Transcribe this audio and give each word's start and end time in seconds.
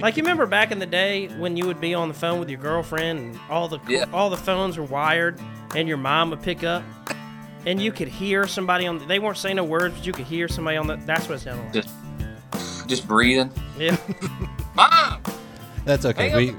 Like 0.00 0.16
you 0.16 0.22
remember 0.22 0.46
back 0.46 0.70
in 0.70 0.78
the 0.78 0.86
day 0.86 1.28
when 1.38 1.56
you 1.56 1.66
would 1.66 1.80
be 1.80 1.94
on 1.94 2.08
the 2.08 2.14
phone 2.14 2.38
with 2.40 2.48
your 2.50 2.60
girlfriend 2.60 3.18
and 3.18 3.40
all 3.50 3.68
the 3.68 3.78
Yeah. 3.88 4.04
all 4.12 4.30
the 4.30 4.36
phones 4.36 4.76
were 4.78 4.84
wired 4.84 5.38
and 5.74 5.88
your 5.88 5.96
mom 5.96 6.30
would 6.30 6.42
pick 6.42 6.64
up 6.64 6.82
and 7.66 7.80
you 7.80 7.92
could 7.92 8.08
hear 8.08 8.46
somebody 8.46 8.86
on 8.86 8.98
the, 8.98 9.04
they 9.06 9.18
weren't 9.18 9.38
saying 9.38 9.56
no 9.56 9.64
words 9.64 9.94
but 9.96 10.06
you 10.06 10.12
could 10.12 10.26
hear 10.26 10.48
somebody 10.48 10.76
on 10.76 10.86
the 10.86 10.96
that's 11.06 11.28
what 11.28 11.36
it 11.36 11.40
sounded 11.40 11.62
like. 11.64 11.72
Just, 11.72 12.88
just 12.88 13.06
breathing. 13.08 13.50
Yeah. 13.78 13.96
Mom. 14.74 15.22
That's 15.84 16.04
okay. 16.04 16.34
We, 16.36 16.56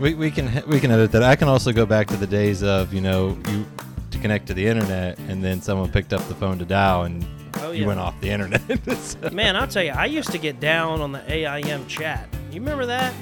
we 0.00 0.14
we 0.14 0.30
can 0.30 0.62
we 0.66 0.80
can 0.80 0.90
edit 0.90 1.12
that. 1.12 1.22
I 1.22 1.36
can 1.36 1.48
also 1.48 1.72
go 1.72 1.86
back 1.86 2.06
to 2.08 2.16
the 2.16 2.26
days 2.26 2.62
of 2.62 2.92
you 2.94 3.00
know 3.00 3.36
you 3.48 3.66
to 4.10 4.18
connect 4.18 4.46
to 4.46 4.54
the 4.54 4.66
internet, 4.66 5.18
and 5.28 5.42
then 5.44 5.60
someone 5.60 5.90
picked 5.90 6.12
up 6.12 6.26
the 6.28 6.34
phone 6.34 6.58
to 6.58 6.64
dial, 6.64 7.02
and 7.04 7.26
Oh, 7.60 7.70
you 7.70 7.86
went 7.86 7.98
off 8.00 8.18
the 8.20 8.28
internet. 8.36 8.60
So- 8.98 9.30
Man, 9.30 9.56
I'll 9.56 9.66
tell 9.66 9.82
you, 9.82 9.90
I 9.92 10.06
used 10.06 10.30
to 10.32 10.38
get 10.38 10.60
down 10.60 11.00
on 11.00 11.12
the 11.12 11.22
AIM 11.32 11.86
chat. 11.86 12.28
You 12.50 12.60
remember 12.60 12.86
that? 12.86 13.14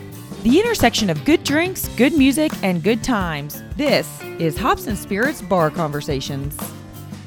The 0.42 0.60
intersection 0.60 1.10
of 1.10 1.24
good 1.24 1.42
drinks, 1.42 1.88
good 1.96 2.12
music, 2.12 2.52
and 2.62 2.82
good 2.82 3.02
times. 3.02 3.62
This 3.76 4.22
is 4.38 4.56
Hops 4.56 4.86
and 4.86 4.96
Spirits 4.96 5.40
Bar 5.40 5.70
Conversations. 5.70 6.56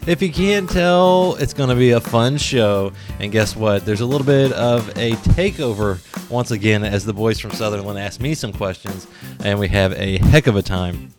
If 0.05 0.21
you 0.21 0.31
can't 0.31 0.69
tell, 0.69 1.35
it's 1.35 1.53
going 1.53 1.69
to 1.69 1.75
be 1.75 1.91
a 1.91 1.99
fun 1.99 2.37
show. 2.37 2.93
And 3.19 3.31
guess 3.31 3.55
what? 3.55 3.85
There's 3.85 4.01
a 4.01 4.05
little 4.05 4.25
bit 4.25 4.53
of 4.53 4.87
a 4.97 5.11
takeover 5.33 5.99
once 6.29 6.51
again 6.51 6.83
as 6.83 7.05
the 7.05 7.13
boys 7.13 7.39
from 7.39 7.51
Southerland 7.51 7.99
ask 7.99 8.21
me 8.21 8.33
some 8.33 8.53
questions. 8.53 9.07
And 9.43 9.59
we 9.59 9.67
have 9.67 9.91
a 9.93 10.17
heck 10.19 10.47
of 10.47 10.55
a 10.55 10.61
time 10.61 11.13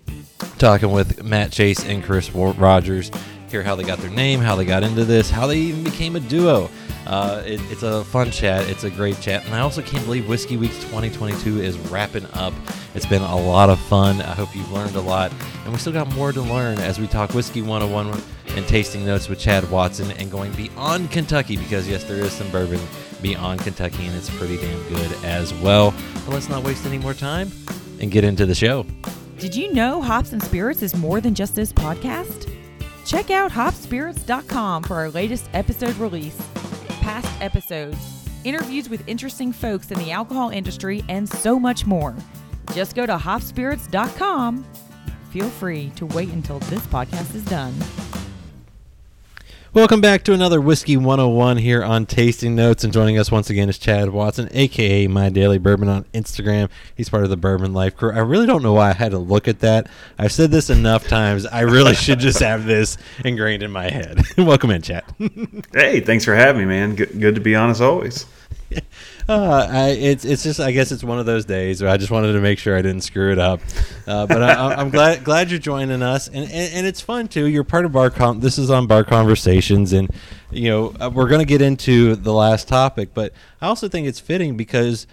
talking 0.59 0.91
with 0.91 1.23
Matt 1.23 1.53
Chase 1.53 1.85
and 1.85 2.03
Chris 2.03 2.31
Rogers. 2.33 3.11
Hear 3.51 3.63
how 3.63 3.75
they 3.75 3.85
got 3.85 3.99
their 3.99 4.11
name, 4.11 4.41
how 4.41 4.57
they 4.57 4.65
got 4.65 4.83
into 4.83 5.05
this, 5.05 5.31
how 5.31 5.47
they 5.47 5.59
even 5.59 5.83
became 5.83 6.17
a 6.17 6.21
duo. 6.21 6.69
Uh, 7.07 7.43
it, 7.47 7.61
it's 7.71 7.83
a 7.83 8.05
fun 8.05 8.31
chat. 8.31 8.69
It's 8.69 8.85
a 8.85 8.91
great 8.91 9.19
chat. 9.21 9.47
And 9.47 9.55
I 9.55 9.61
also 9.61 9.81
can't 9.81 10.05
believe 10.05 10.29
Whiskey 10.29 10.59
Weeks 10.59 10.77
2022 10.85 11.63
is 11.63 11.79
wrapping 11.91 12.27
up. 12.35 12.53
It's 12.95 13.07
been 13.07 13.23
a 13.23 13.37
lot 13.39 13.71
of 13.71 13.79
fun. 13.81 14.21
I 14.21 14.35
hope 14.35 14.55
you've 14.55 14.71
learned 14.71 14.95
a 14.97 15.01
lot. 15.01 15.33
And 15.65 15.73
we 15.73 15.79
still 15.79 15.95
got 15.95 16.13
more 16.15 16.33
to 16.33 16.43
learn 16.43 16.79
as 16.79 17.01
we 17.01 17.07
talk 17.07 17.33
Whiskey 17.33 17.63
101 17.63 18.23
and 18.57 18.69
tasting 18.69 19.07
notes 19.07 19.31
with 19.31 19.39
Chad 19.39 19.71
Watson 19.71 20.11
and 20.13 20.31
going 20.31 20.53
beyond 20.53 21.11
Kentucky 21.11 21.57
because, 21.57 21.89
yes, 21.89 22.05
there 22.05 22.19
is 22.19 22.33
some 22.33 22.51
bourbon 22.51 22.81
beyond 23.23 23.61
Kentucky 23.61 24.05
and 24.07 24.15
it's 24.15 24.29
pretty 24.37 24.59
damn 24.59 24.89
good 24.91 25.11
as 25.25 25.55
well. 25.55 25.95
But 26.27 26.35
let's 26.35 26.51
not 26.51 26.63
waste 26.63 26.85
any 26.85 26.99
more 26.99 27.15
time 27.15 27.51
and 28.01 28.11
get 28.11 28.25
into 28.25 28.45
the 28.45 28.55
show. 28.55 28.85
Did 29.39 29.55
you 29.55 29.73
know 29.73 30.03
Hops 30.03 30.33
and 30.33 30.43
Spirits 30.43 30.83
is 30.83 30.95
more 30.95 31.21
than 31.23 31.35
just 31.35 31.55
this 31.55 31.73
podcast? 31.73 32.53
Check 33.09 33.31
out 33.31 33.51
hopspirits.com 33.51 34.83
for 34.83 34.97
our 34.97 35.09
latest 35.09 35.49
episode 35.55 35.97
release, 35.97 36.37
past 37.01 37.41
episodes, 37.41 37.97
interviews 38.45 38.91
with 38.91 39.03
interesting 39.09 39.51
folks 39.51 39.91
in 39.91 39.99
the 39.99 40.11
alcohol 40.11 40.51
industry, 40.51 41.03
and 41.09 41.27
so 41.27 41.59
much 41.59 41.87
more. 41.87 42.15
Just 42.75 42.95
go 42.95 43.07
to 43.07 43.17
hopspirits.com. 43.17 44.63
Feel 45.31 45.49
free 45.49 45.89
to 45.97 46.05
wait 46.05 46.29
until 46.29 46.59
this 46.59 46.87
podcast 46.89 47.35
is 47.35 47.47
done. 47.47 47.73
Welcome 49.75 50.01
back 50.01 50.25
to 50.25 50.33
another 50.33 50.63
Whiskey 50.63 50.97
101 50.97 51.59
here 51.59 51.85
on 51.85 52.07
Tasting 52.07 52.55
Notes. 52.55 52.85
And 52.85 52.93
joining 52.93 53.19
us 53.19 53.31
once 53.31 53.51
again 53.51 53.69
is 53.69 53.77
Chad 53.77 54.09
Watson, 54.09 54.49
aka 54.53 55.07
My 55.09 55.29
Daily 55.29 55.59
Bourbon 55.59 55.91
on 55.91 56.05
Instagram. 56.15 56.71
He's 56.95 57.11
part 57.11 57.25
of 57.25 57.29
the 57.29 57.37
Bourbon 57.37 57.75
Life 57.75 57.95
crew. 57.95 58.11
I 58.11 58.21
really 58.21 58.47
don't 58.47 58.63
know 58.63 58.73
why 58.73 58.89
I 58.89 58.93
had 58.95 59.11
to 59.11 59.19
look 59.19 59.47
at 59.47 59.61
that. 59.61 59.87
I've 60.19 60.33
said 60.33 60.51
this 60.51 60.71
enough 60.71 61.07
times. 61.07 61.45
I 61.45 61.61
really 61.61 61.95
should 61.97 62.19
just 62.19 62.41
have 62.41 62.65
this 62.65 62.97
ingrained 63.23 63.63
in 63.63 63.71
my 63.71 63.91
head. 63.91 64.23
Welcome 64.39 64.71
in, 64.71 64.81
Chad. 64.81 65.05
Hey, 65.75 66.01
thanks 66.01 66.25
for 66.25 66.35
having 66.35 66.63
me, 66.63 66.67
man. 66.67 66.95
Good, 66.95 67.21
good 67.21 67.35
to 67.35 67.41
be 67.41 67.55
on 67.55 67.69
as 67.69 67.83
always. 67.83 68.25
Uh, 69.31 69.69
I, 69.71 69.89
it's 69.91 70.25
it's 70.25 70.43
just 70.43 70.59
I 70.59 70.73
guess 70.73 70.91
it's 70.91 71.05
one 71.05 71.19
of 71.19 71.27
those 71.27 71.45
days 71.45 71.83
where 71.83 71.91
I 71.91 71.99
just 71.99 72.11
wanted 72.11 72.33
to 72.33 72.41
make 72.41 72.59
sure 72.59 72.75
I 72.79 72.81
didn't 72.81 73.03
screw 73.03 73.31
it 73.31 73.39
up. 73.39 73.61
Uh, 74.07 74.27
but 74.27 74.43
I, 74.43 74.73
I'm 74.73 74.89
glad 74.89 75.23
glad 75.23 75.51
you're 75.51 75.59
joining 75.59 76.01
us, 76.01 76.29
and, 76.29 76.45
and, 76.45 76.73
and 76.73 76.87
it's 76.87 77.03
fun 77.03 77.29
too. 77.29 77.47
You're 77.47 77.63
part 77.63 77.85
of 77.85 77.93
bar. 77.93 78.09
Con- 78.09 78.41
this 78.41 78.57
is 78.57 78.71
on 78.71 78.87
bar 78.87 79.05
conversations, 79.05 79.93
and 79.93 80.09
you 80.51 80.71
know 80.71 80.95
uh, 80.99 81.11
we're 81.13 81.29
going 81.29 81.41
to 81.41 81.47
get 81.47 81.61
into 81.61 82.17
the 82.17 82.33
last 82.33 82.69
topic, 82.69 83.11
but 83.13 83.35
I 83.61 83.67
also 83.67 83.87
think 83.87 84.07
it's 84.07 84.19
fitting 84.19 84.57
because 84.57 85.07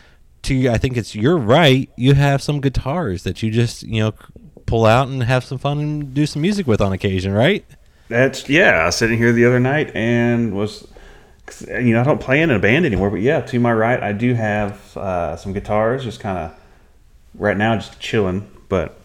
to 0.43 0.69
I 0.69 0.77
think 0.77 0.95
it's 0.95 1.13
you're 1.13 1.37
right. 1.37 1.89
You 1.97 2.13
have 2.13 2.41
some 2.41 2.61
guitars 2.61 3.23
that 3.23 3.43
you 3.43 3.51
just 3.51 3.83
you 3.83 3.99
know 3.99 4.13
pull 4.65 4.85
out 4.85 5.09
and 5.09 5.23
have 5.23 5.43
some 5.43 5.57
fun 5.57 5.79
and 5.79 6.13
do 6.13 6.25
some 6.25 6.41
music 6.41 6.67
with 6.67 6.79
on 6.79 6.93
occasion, 6.93 7.33
right? 7.33 7.65
That's 8.07 8.47
yeah. 8.47 8.83
I 8.83 8.85
was 8.85 8.95
sitting 8.95 9.17
here 9.17 9.33
the 9.33 9.45
other 9.45 9.59
night 9.59 9.95
and 9.95 10.53
was, 10.53 10.87
you 11.67 11.93
know, 11.93 12.01
I 12.01 12.03
don't 12.03 12.21
play 12.21 12.41
in 12.41 12.51
a 12.51 12.59
band 12.59 12.85
anymore, 12.85 13.09
but 13.09 13.21
yeah, 13.21 13.41
to 13.41 13.59
my 13.59 13.73
right, 13.73 14.01
I 14.01 14.11
do 14.13 14.33
have 14.33 14.97
uh, 14.97 15.35
some 15.35 15.53
guitars, 15.53 16.03
just 16.03 16.19
kind 16.19 16.37
of 16.37 16.59
right 17.35 17.57
now, 17.57 17.75
just 17.75 17.99
chilling. 17.99 18.49
But 18.67 18.97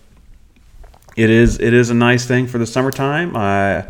it 1.16 1.30
is 1.30 1.60
it 1.60 1.74
is 1.74 1.90
a 1.90 1.94
nice 1.94 2.26
thing 2.26 2.46
for 2.46 2.58
the 2.58 2.66
summertime. 2.66 3.36
I 3.36 3.86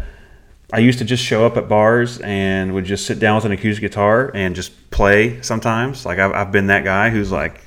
I 0.73 0.79
used 0.79 0.99
to 0.99 1.05
just 1.05 1.23
show 1.23 1.47
up 1.47 1.57
at 1.57 1.69
bars 1.69 2.21
and 2.21 2.75
would 2.75 2.85
just 2.85 3.07
sit 3.07 3.19
down 3.19 3.37
with 3.37 3.45
an 3.45 3.53
acoustic 3.53 3.83
guitar 3.83 4.31
and 4.35 4.55
just 4.55 4.91
play 4.91 5.43
sometimes. 5.43 6.07
Like 6.07 6.19
I've, 6.19 6.33
I've 6.33 6.53
been 6.53 6.69
that 6.69 6.85
guy 6.85 7.11
who's 7.11 7.33
like, 7.33 7.61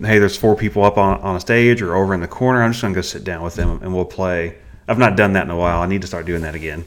hey, 0.00 0.18
there's 0.18 0.36
four 0.36 0.54
people 0.54 0.84
up 0.84 0.98
on, 0.98 1.20
on 1.20 1.36
a 1.36 1.40
stage 1.40 1.80
or 1.80 1.96
over 1.96 2.12
in 2.12 2.20
the 2.20 2.28
corner. 2.28 2.62
I'm 2.62 2.72
just 2.72 2.82
gonna 2.82 2.94
go 2.94 3.00
sit 3.00 3.24
down 3.24 3.42
with 3.42 3.54
them 3.54 3.80
and 3.82 3.94
we'll 3.94 4.04
play. 4.04 4.56
I've 4.86 4.98
not 4.98 5.16
done 5.16 5.34
that 5.34 5.44
in 5.44 5.50
a 5.50 5.56
while. 5.56 5.80
I 5.80 5.86
need 5.86 6.02
to 6.02 6.06
start 6.06 6.26
doing 6.26 6.42
that 6.42 6.54
again. 6.54 6.84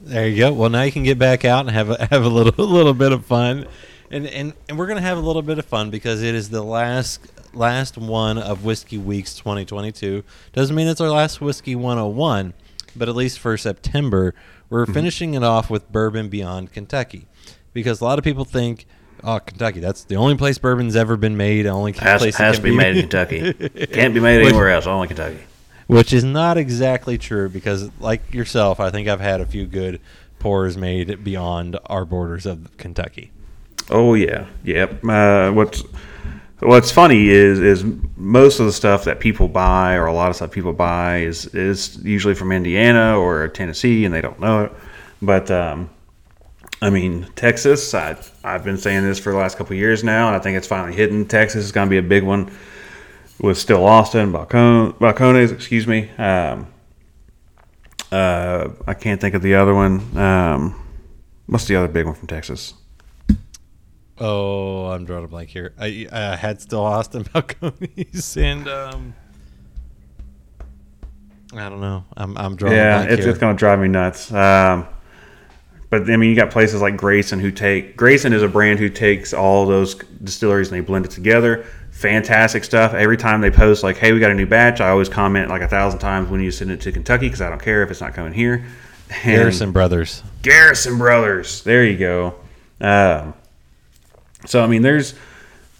There 0.00 0.26
you 0.26 0.38
go. 0.38 0.52
Well, 0.52 0.70
now 0.70 0.82
you 0.82 0.92
can 0.92 1.02
get 1.02 1.18
back 1.18 1.44
out 1.44 1.60
and 1.60 1.70
have 1.70 1.90
a, 1.90 2.06
have 2.10 2.24
a 2.24 2.28
little 2.28 2.54
a 2.58 2.66
little 2.66 2.94
bit 2.94 3.12
of 3.12 3.26
fun, 3.26 3.66
and 4.10 4.26
and 4.26 4.54
and 4.68 4.78
we're 4.78 4.86
gonna 4.86 5.00
have 5.00 5.18
a 5.18 5.20
little 5.20 5.42
bit 5.42 5.58
of 5.58 5.66
fun 5.66 5.90
because 5.90 6.22
it 6.22 6.34
is 6.34 6.50
the 6.50 6.62
last 6.62 7.20
last 7.52 7.98
one 7.98 8.38
of 8.38 8.64
Whiskey 8.64 8.98
Weeks 8.98 9.34
2022. 9.34 10.24
Doesn't 10.52 10.74
mean 10.74 10.88
it's 10.88 11.00
our 11.00 11.10
last 11.10 11.40
Whiskey 11.40 11.74
101, 11.74 12.54
but 12.96 13.08
at 13.08 13.16
least 13.16 13.38
for 13.38 13.56
September, 13.56 14.34
we're 14.70 14.84
mm-hmm. 14.84 14.94
finishing 14.94 15.34
it 15.34 15.42
off 15.42 15.68
with 15.68 15.90
Bourbon 15.92 16.28
Beyond 16.28 16.72
Kentucky, 16.72 17.26
because 17.72 18.00
a 18.00 18.04
lot 18.04 18.18
of 18.18 18.24
people 18.24 18.44
think. 18.44 18.86
Oh, 19.22 19.38
Kentucky! 19.38 19.80
That's 19.80 20.04
the 20.04 20.16
only 20.16 20.34
place 20.34 20.56
bourbon's 20.56 20.96
ever 20.96 21.18
been 21.18 21.36
made. 21.36 21.66
Only 21.66 21.92
Has, 21.92 22.22
place 22.22 22.34
it 22.36 22.38
has 22.38 22.56
to 22.56 22.62
can 22.62 22.70
be 22.70 22.74
made 22.74 22.96
in 22.96 23.00
Kentucky. 23.10 23.52
Can't 23.88 24.14
be 24.14 24.20
made 24.20 24.40
anywhere 24.40 24.70
else. 24.70 24.86
Only 24.86 25.08
Kentucky. 25.08 25.40
Which 25.90 26.12
is 26.12 26.24
not 26.24 26.56
exactly 26.56 27.18
true 27.18 27.48
because 27.48 27.90
like 28.00 28.32
yourself 28.32 28.80
i 28.80 28.90
think 28.90 29.08
i've 29.08 29.20
had 29.20 29.40
a 29.40 29.46
few 29.46 29.66
good 29.66 30.00
pours 30.38 30.76
made 30.76 31.22
beyond 31.22 31.78
our 31.86 32.04
borders 32.04 32.46
of 32.46 32.76
kentucky 32.78 33.30
Oh 33.90 34.14
yeah, 34.14 34.46
yep. 34.62 35.04
Uh, 35.04 35.50
what's 35.50 35.82
what's 36.60 36.92
funny 36.92 37.28
is 37.28 37.58
is 37.58 37.84
most 38.16 38.60
of 38.60 38.66
the 38.66 38.72
stuff 38.72 39.04
that 39.04 39.18
people 39.18 39.48
buy 39.48 39.94
or 39.94 40.06
a 40.06 40.12
lot 40.12 40.30
of 40.30 40.36
stuff 40.36 40.52
people 40.52 40.72
buy 40.72 41.18
is 41.18 41.46
is 41.46 41.98
usually 42.04 42.34
from 42.34 42.52
Indiana 42.52 43.18
or 43.18 43.48
Tennessee 43.48 44.04
and 44.04 44.14
they 44.14 44.20
don't 44.20 44.38
know 44.38 44.64
it. 44.64 44.72
But 45.20 45.50
um, 45.50 45.90
I 46.80 46.90
mean 46.90 47.26
Texas. 47.34 47.92
I 47.92 48.16
I've 48.44 48.62
been 48.62 48.78
saying 48.78 49.02
this 49.02 49.18
for 49.18 49.32
the 49.32 49.38
last 49.38 49.58
couple 49.58 49.74
years 49.74 50.04
now, 50.04 50.28
and 50.28 50.36
I 50.36 50.38
think 50.38 50.56
it's 50.56 50.68
finally 50.68 50.94
hitting. 50.94 51.26
Texas 51.26 51.64
is 51.64 51.72
going 51.72 51.88
to 51.88 51.90
be 51.90 51.98
a 51.98 52.02
big 52.02 52.22
one 52.22 52.56
with 53.40 53.58
Still 53.58 53.84
Austin, 53.86 54.32
Balcon, 54.32 54.92
Balcones, 54.94 55.52
excuse 55.52 55.86
me. 55.86 56.10
Um, 56.18 56.66
uh, 58.12 58.68
I 58.86 58.94
can't 58.94 59.20
think 59.20 59.34
of 59.34 59.42
the 59.42 59.54
other 59.54 59.74
one. 59.74 60.16
Um, 60.16 60.74
what's 61.46 61.66
the 61.66 61.76
other 61.76 61.88
big 61.88 62.06
one 62.06 62.14
from 62.14 62.28
Texas? 62.28 62.74
oh 64.20 64.84
i'm 64.88 65.06
drawing 65.06 65.24
a 65.24 65.28
blank 65.28 65.48
here 65.48 65.72
i, 65.78 66.06
I 66.12 66.36
had 66.36 66.60
still 66.60 66.84
austin 66.84 67.24
balcones 67.34 68.36
and 68.36 68.68
um 68.68 69.14
i 71.54 71.68
don't 71.68 71.80
know 71.80 72.04
i'm, 72.18 72.36
I'm 72.36 72.54
drawing 72.54 72.74
a 72.74 72.76
yeah, 72.76 72.96
blank 72.98 73.10
it's, 73.12 73.22
here. 73.22 73.30
it's 73.30 73.38
going 73.38 73.56
to 73.56 73.58
drive 73.58 73.80
me 73.80 73.88
nuts. 73.88 74.30
Um, 74.32 74.86
but 75.90 76.08
I 76.08 76.16
mean, 76.16 76.30
you 76.30 76.36
got 76.36 76.52
places 76.52 76.80
like 76.80 76.96
Grayson 76.96 77.40
who 77.40 77.50
take 77.50 77.96
Grayson 77.96 78.32
is 78.32 78.44
a 78.44 78.48
brand 78.48 78.78
who 78.78 78.88
takes 78.88 79.34
all 79.34 79.66
those 79.66 79.96
distilleries 80.22 80.70
and 80.70 80.80
they 80.80 80.86
blend 80.86 81.04
it 81.04 81.10
together. 81.10 81.66
Fantastic 82.00 82.64
stuff. 82.64 82.94
Every 82.94 83.18
time 83.18 83.42
they 83.42 83.50
post 83.50 83.82
like, 83.82 83.98
"Hey, 83.98 84.12
we 84.12 84.20
got 84.20 84.30
a 84.30 84.34
new 84.34 84.46
batch," 84.46 84.80
I 84.80 84.88
always 84.88 85.10
comment 85.10 85.50
like 85.50 85.60
a 85.60 85.68
thousand 85.68 85.98
times 85.98 86.30
when 86.30 86.40
you 86.40 86.50
send 86.50 86.70
it 86.70 86.80
to 86.80 86.92
Kentucky 86.92 87.26
because 87.26 87.42
I 87.42 87.50
don't 87.50 87.60
care 87.60 87.82
if 87.82 87.90
it's 87.90 88.00
not 88.00 88.14
coming 88.14 88.32
here. 88.32 88.64
And 89.12 89.18
harrison 89.18 89.72
brothers 89.72 90.22
Garrison 90.40 90.96
Brothers. 90.96 91.64
There 91.64 91.84
you 91.84 91.98
go. 91.98 92.36
Um, 92.80 93.34
so 94.46 94.62
I 94.62 94.68
mean, 94.68 94.82
there's 94.82 95.14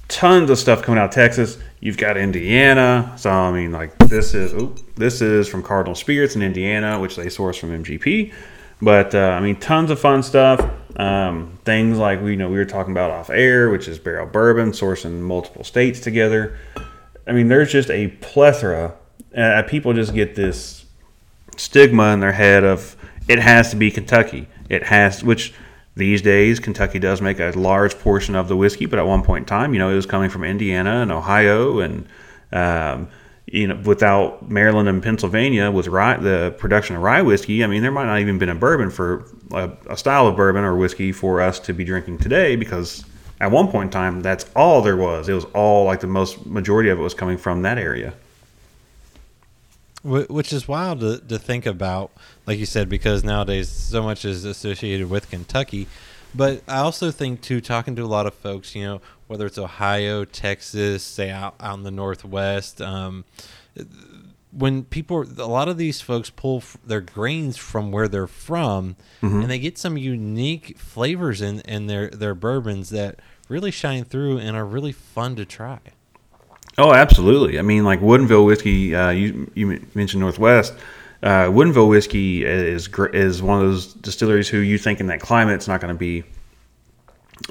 tons 0.08 0.50
of 0.50 0.58
stuff 0.58 0.82
coming 0.82 0.98
out 0.98 1.10
of 1.10 1.14
Texas. 1.14 1.56
You've 1.78 1.96
got 1.96 2.16
Indiana. 2.16 3.14
So 3.16 3.30
I 3.30 3.52
mean, 3.52 3.72
like 3.72 3.96
this 3.98 4.34
is 4.34 4.52
this 4.96 5.22
is 5.22 5.48
from 5.48 5.62
Cardinal 5.62 5.94
Spirits 5.94 6.36
in 6.36 6.42
Indiana, 6.42 7.00
which 7.00 7.16
they 7.16 7.30
source 7.30 7.56
from 7.56 7.70
MGP. 7.82 8.34
But 8.82 9.14
uh, 9.14 9.18
I 9.18 9.40
mean, 9.40 9.56
tons 9.56 9.90
of 9.90 9.98
fun 9.98 10.22
stuff. 10.22 10.60
Um, 10.96 11.58
things 11.64 11.98
like 11.98 12.20
we 12.20 12.32
you 12.32 12.36
know 12.36 12.48
we 12.48 12.56
were 12.58 12.64
talking 12.64 12.92
about 12.92 13.10
off 13.10 13.30
air, 13.30 13.70
which 13.70 13.88
is 13.88 13.98
barrel 13.98 14.26
bourbon, 14.26 14.72
sourcing 14.72 15.20
multiple 15.20 15.64
states 15.64 16.00
together. 16.00 16.58
I 17.26 17.32
mean, 17.32 17.48
there's 17.48 17.70
just 17.70 17.90
a 17.90 18.08
plethora. 18.08 18.94
Uh, 19.36 19.62
people 19.68 19.92
just 19.92 20.14
get 20.14 20.34
this 20.34 20.84
stigma 21.56 22.12
in 22.12 22.20
their 22.20 22.32
head 22.32 22.64
of 22.64 22.96
it 23.28 23.38
has 23.38 23.70
to 23.70 23.76
be 23.76 23.90
Kentucky. 23.90 24.48
It 24.68 24.84
has, 24.84 25.22
which 25.22 25.52
These 25.96 26.22
days, 26.22 26.60
Kentucky 26.60 26.98
does 26.98 27.20
make 27.20 27.40
a 27.40 27.50
large 27.50 27.98
portion 27.98 28.34
of 28.36 28.48
the 28.48 28.56
whiskey, 28.56 28.86
but 28.86 28.98
at 28.98 29.06
one 29.06 29.22
point 29.22 29.42
in 29.42 29.46
time, 29.46 29.72
you 29.74 29.78
know, 29.80 29.90
it 29.90 29.96
was 29.96 30.06
coming 30.06 30.30
from 30.30 30.44
Indiana 30.44 31.02
and 31.02 31.10
Ohio, 31.12 31.80
and 31.80 32.06
um, 32.52 33.08
you 33.50 33.66
know, 33.66 33.80
without 33.84 34.48
Maryland 34.48 34.88
and 34.88 35.02
Pennsylvania 35.02 35.70
with 35.70 35.88
rye, 35.88 36.16
the 36.16 36.54
production 36.58 36.96
of 36.96 37.02
rye 37.02 37.22
whiskey, 37.22 37.64
I 37.64 37.66
mean, 37.66 37.82
there 37.82 37.90
might 37.90 38.06
not 38.06 38.20
even 38.20 38.38
been 38.38 38.48
a 38.48 38.54
bourbon 38.54 38.90
for 38.90 39.26
a, 39.50 39.70
a 39.88 39.96
style 39.96 40.28
of 40.28 40.36
bourbon 40.36 40.62
or 40.62 40.76
whiskey 40.76 41.10
for 41.10 41.40
us 41.40 41.58
to 41.60 41.72
be 41.72 41.84
drinking 41.84 42.18
today 42.18 42.54
because 42.54 43.04
at 43.40 43.50
one 43.50 43.68
point 43.68 43.86
in 43.86 43.90
time, 43.90 44.20
that's 44.20 44.46
all 44.54 44.82
there 44.82 44.96
was. 44.96 45.28
It 45.28 45.32
was 45.32 45.46
all 45.46 45.84
like 45.84 46.00
the 46.00 46.06
most 46.06 46.46
majority 46.46 46.90
of 46.90 46.98
it 46.98 47.02
was 47.02 47.14
coming 47.14 47.38
from 47.38 47.62
that 47.62 47.76
area. 47.78 48.14
Which 50.02 50.52
is 50.52 50.68
wild 50.68 51.00
to, 51.00 51.18
to 51.18 51.38
think 51.38 51.66
about, 51.66 52.10
like 52.46 52.58
you 52.58 52.66
said, 52.66 52.88
because 52.88 53.24
nowadays 53.24 53.68
so 53.68 54.02
much 54.02 54.24
is 54.24 54.44
associated 54.44 55.10
with 55.10 55.28
Kentucky. 55.28 55.88
But 56.34 56.62
I 56.68 56.78
also 56.78 57.10
think, 57.10 57.40
too, 57.40 57.60
talking 57.60 57.96
to 57.96 58.02
a 58.02 58.06
lot 58.06 58.26
of 58.26 58.34
folks, 58.34 58.74
you 58.74 58.84
know, 58.84 59.00
whether 59.30 59.46
it's 59.46 59.58
Ohio, 59.58 60.24
Texas, 60.24 61.04
say 61.04 61.30
out, 61.30 61.54
out 61.60 61.78
in 61.78 61.84
the 61.84 61.90
Northwest, 61.92 62.82
um, 62.82 63.24
when 64.50 64.82
people, 64.82 65.22
a 65.22 65.46
lot 65.46 65.68
of 65.68 65.76
these 65.76 66.00
folks 66.00 66.30
pull 66.30 66.56
f- 66.56 66.76
their 66.84 67.00
grains 67.00 67.56
from 67.56 67.92
where 67.92 68.08
they're 68.08 68.26
from, 68.26 68.96
and 69.22 69.48
they 69.48 69.60
get 69.60 69.78
some 69.78 69.96
unique 69.96 70.76
flavors 70.78 71.40
in, 71.40 71.60
in 71.60 71.86
their, 71.86 72.10
their 72.10 72.34
bourbons 72.34 72.90
that 72.90 73.20
really 73.48 73.70
shine 73.70 74.02
through 74.02 74.38
and 74.38 74.56
are 74.56 74.66
really 74.66 74.90
fun 74.90 75.36
to 75.36 75.44
try. 75.44 75.78
Oh, 76.76 76.92
absolutely. 76.92 77.60
I 77.60 77.62
mean, 77.62 77.84
like 77.84 78.00
Woodinville 78.00 78.44
whiskey. 78.44 78.96
Uh, 78.96 79.10
you 79.10 79.48
you 79.54 79.80
mentioned 79.94 80.22
Northwest. 80.22 80.74
Uh, 81.22 81.44
Woodinville 81.44 81.88
whiskey 81.88 82.44
is 82.44 82.88
is 83.12 83.42
one 83.42 83.60
of 83.60 83.70
those 83.70 83.94
distilleries 83.94 84.48
who 84.48 84.58
you 84.58 84.76
think 84.76 84.98
in 84.98 85.06
that 85.06 85.20
climate 85.20 85.54
it's 85.54 85.68
not 85.68 85.80
going 85.80 85.94
to 85.94 85.98
be. 85.98 86.24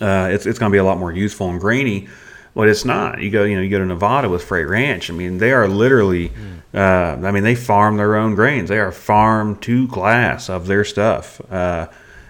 Uh, 0.02 0.30
it's 0.32 0.46
it's 0.46 0.60
going 0.60 0.72
to 0.72 0.74
be 0.74 0.80
a 0.80 0.84
lot 0.84 0.98
more 0.98 1.12
useful 1.12 1.50
and 1.50 1.60
grainy, 1.60 2.08
but 2.56 2.70
it's 2.70 2.86
not. 2.86 3.22
You 3.22 3.30
go 3.32 3.44
you 3.44 3.56
know 3.56 3.62
you 3.62 3.70
go 3.70 3.80
to 3.80 3.86
Nevada 3.86 4.30
with 4.30 4.44
Frey 4.44 4.64
Ranch. 4.64 5.10
I 5.10 5.14
mean, 5.14 5.38
they 5.38 5.52
are 5.52 5.68
literally. 5.68 6.32
Uh, 6.72 7.18
I 7.24 7.32
mean, 7.32 7.44
they 7.44 7.56
farm 7.56 7.98
their 7.98 8.16
own 8.16 8.36
grains. 8.36 8.70
They 8.70 8.78
are 8.78 8.92
farm 8.92 9.56
to 9.62 9.88
glass 9.88 10.50
of 10.50 10.68
their 10.68 10.86
stuff. 10.86 11.42
Uh, 11.52 11.88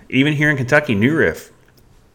even 0.08 0.34
here 0.34 0.50
in 0.50 0.56
Kentucky, 0.56 0.96
New 0.96 1.18
Riff, 1.18 1.52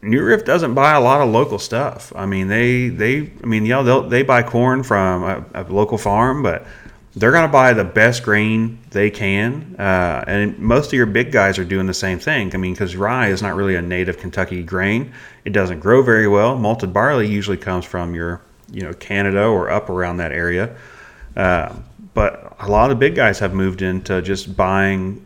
New 0.00 0.22
Riff 0.24 0.44
doesn't 0.44 0.74
buy 0.74 0.94
a 0.94 1.00
lot 1.00 1.20
of 1.20 1.28
local 1.28 1.58
stuff. 1.58 2.12
I 2.16 2.26
mean, 2.26 2.48
they 2.48 2.88
they 2.88 3.30
I 3.42 3.46
mean, 3.46 3.66
yeah, 3.66 3.82
they'll, 3.82 4.08
they 4.08 4.22
buy 4.22 4.42
corn 4.42 4.82
from 4.82 5.22
a, 5.22 5.44
a 5.54 5.62
local 5.64 5.98
farm, 5.98 6.42
but 6.42 6.66
they're 7.16 7.30
going 7.30 7.46
to 7.46 7.52
buy 7.52 7.72
the 7.72 7.84
best 7.84 8.24
grain 8.24 8.78
they 8.90 9.10
can. 9.10 9.76
Uh, 9.78 10.24
and 10.26 10.58
most 10.58 10.88
of 10.88 10.94
your 10.94 11.06
big 11.06 11.30
guys 11.30 11.58
are 11.58 11.64
doing 11.64 11.86
the 11.86 11.94
same 11.94 12.18
thing. 12.18 12.52
I 12.54 12.58
mean, 12.58 12.72
because 12.72 12.96
rye 12.96 13.28
is 13.28 13.40
not 13.40 13.54
really 13.54 13.76
a 13.76 13.82
native 13.82 14.18
Kentucky 14.18 14.62
grain. 14.62 15.12
It 15.44 15.52
doesn't 15.52 15.80
grow 15.80 16.02
very 16.02 16.26
well. 16.26 16.56
Malted 16.56 16.92
barley 16.92 17.28
usually 17.28 17.56
comes 17.56 17.84
from 17.84 18.14
your 18.14 18.40
you 18.70 18.82
know 18.82 18.92
Canada 18.94 19.44
or 19.44 19.70
up 19.70 19.88
around 19.90 20.16
that 20.16 20.32
area. 20.32 20.76
Uh, 21.36 21.74
but 22.14 22.56
a 22.58 22.68
lot 22.68 22.90
of 22.90 22.98
big 22.98 23.14
guys 23.14 23.38
have 23.38 23.54
moved 23.54 23.82
into 23.82 24.20
just 24.22 24.56
buying 24.56 25.24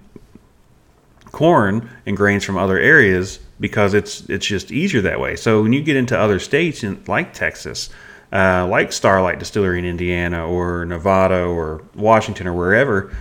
corn 1.33 1.89
and 2.07 2.17
grains 2.17 2.45
from 2.45 2.57
other 2.57 2.79
areas 2.79 3.39
because 3.61 3.95
it's 3.95 4.29
it's 4.29 4.47
just 4.47 4.71
easier 4.71 5.01
that 5.03 5.21
way. 5.21 5.37
So 5.37 5.63
when 5.63 5.73
you 5.73 5.83
get 5.83 5.97
into 5.97 6.19
other 6.19 6.39
states 6.39 6.83
in, 6.83 7.03
like 7.07 7.33
Texas, 7.33 7.91
uh, 8.33 8.67
like 8.67 8.93
Starlight 8.93 9.39
Distillery 9.39 9.79
in 9.79 9.85
Indiana 9.85 10.47
or 10.47 10.85
Nevada 10.85 11.45
or 11.45 11.83
Washington 11.95 12.47
or 12.47 12.53
wherever, 12.53 13.15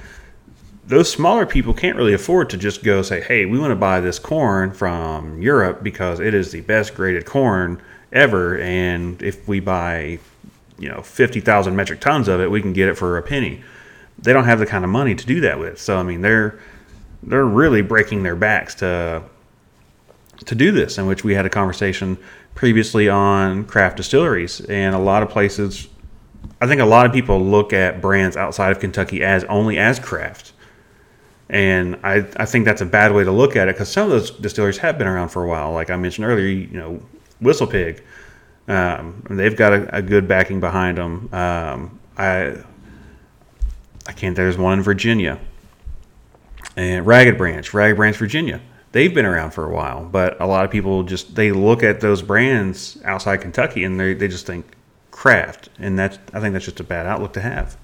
those 0.86 1.12
smaller 1.12 1.45
people 1.45 1.74
can't 1.74 1.98
really 1.98 2.13
afford 2.13 2.50
to 2.50 2.57
just 2.57 2.83
go 2.83 3.01
say, 3.01 3.21
"Hey, 3.21 3.45
we 3.45 3.59
want 3.59 3.71
to 3.71 3.75
buy 3.75 4.00
this 4.00 4.19
corn 4.19 4.71
from 4.71 5.42
Europe 5.42 5.83
because 5.83 6.19
it 6.19 6.33
is 6.33 6.51
the 6.51 6.62
best 6.62 6.95
graded 6.95 7.25
corn 7.25 7.81
ever, 8.12 8.57
and 8.59 9.21
if 9.21 9.48
we 9.48 9.59
buy, 9.59 10.19
you 10.80 10.89
know, 10.89 11.01
fifty 11.01 11.39
thousand 11.42 11.75
metric 11.75 12.00
tons 12.00 12.27
of 12.27 12.39
it, 12.39 12.50
we 12.50 12.62
can 12.62 12.74
get 12.74 12.89
it 12.89 12.98
for 12.98 13.18
a 13.18 13.21
penny." 13.21 13.63
They 14.19 14.33
don't 14.33 14.45
have 14.45 14.59
the 14.59 14.65
kind 14.65 14.83
of 14.83 14.89
money 14.89 15.13
to 15.13 15.25
do 15.25 15.42
that 15.42 15.59
with. 15.59 15.80
So 15.80 15.98
I 15.98 16.04
mean, 16.04 16.21
they're 16.21 16.57
they're 17.21 17.45
really 17.45 17.81
breaking 17.81 18.24
their 18.24 18.36
backs 18.36 18.75
to 18.75 19.24
to 20.45 20.56
do 20.56 20.71
this. 20.71 20.98
In 20.98 21.06
which 21.06 21.24
we 21.24 21.36
had 21.36 21.45
a 21.45 21.50
conversation 21.50 22.18
previously 22.57 23.07
on 23.07 23.63
craft 23.65 23.98
distilleries, 23.98 24.62
and 24.62 24.95
a 24.95 25.00
lot 25.00 25.21
of 25.21 25.30
places. 25.30 25.88
I 26.59 26.65
think 26.65 26.81
a 26.81 26.86
lot 26.86 27.06
of 27.06 27.13
people 27.13 27.39
look 27.39 27.71
at 27.71 28.01
brands 28.01 28.36
outside 28.36 28.71
of 28.71 28.80
Kentucky 28.80 29.24
as 29.24 29.44
only 29.44 29.77
as 29.77 30.00
craft. 30.00 30.54
And 31.50 32.00
I, 32.04 32.25
I 32.36 32.45
think 32.45 32.65
that's 32.65 32.81
a 32.81 32.86
bad 32.86 33.13
way 33.13 33.24
to 33.24 33.31
look 33.31 33.56
at 33.56 33.68
it 33.68 33.75
because 33.75 33.89
some 33.89 34.06
of 34.06 34.09
those 34.09 34.31
distilleries 34.31 34.80
have 34.80 34.98
been 34.98 35.06
around 35.06 35.30
for 35.30 35.44
a 35.44 35.48
while. 35.48 35.71
Like 35.71 35.92
I 35.92 35.98
mentioned 35.98 36.25
earlier, 36.25 36.48
you 36.48 36.68
know, 36.68 37.00
Whistle 37.39 37.68
Pig, 37.68 38.04
um, 38.68 39.24
they've 39.30 39.56
got 39.56 39.74
a, 39.74 39.98
a 39.98 40.01
good 40.01 40.27
backing 40.27 40.59
behind 40.59 40.98
them. 40.98 41.30
Um, 41.31 42.00
I 42.18 42.57
I 44.07 44.13
can't. 44.13 44.36
There's 44.36 44.57
one 44.57 44.80
in 44.80 44.83
Virginia, 44.83 45.39
and 46.75 47.06
Ragged 47.06 47.38
Branch, 47.38 47.71
Ragged 47.71 47.98
Branch, 47.98 48.18
Virginia. 48.18 48.59
They've 48.97 49.13
been 49.13 49.27
around 49.27 49.51
for 49.51 49.63
a 49.63 49.71
while, 49.71 50.05
but 50.05 50.41
a 50.41 50.47
lot 50.47 50.65
of 50.65 50.71
people 50.71 51.03
just 51.03 51.35
they 51.35 51.51
look 51.51 51.83
at 51.83 52.01
those 52.01 52.23
brands 52.23 52.97
outside 53.05 53.41
Kentucky 53.41 53.83
and 53.83 53.99
they 53.99 54.15
they 54.15 54.27
just 54.27 54.47
think 54.47 54.65
craft, 55.11 55.69
and 55.77 55.99
that's 55.99 56.17
I 56.33 56.39
think 56.39 56.53
that's 56.53 56.65
just 56.65 56.79
a 56.79 56.83
bad 56.83 57.05
outlook 57.05 57.33
to 57.33 57.41
have. 57.41 57.77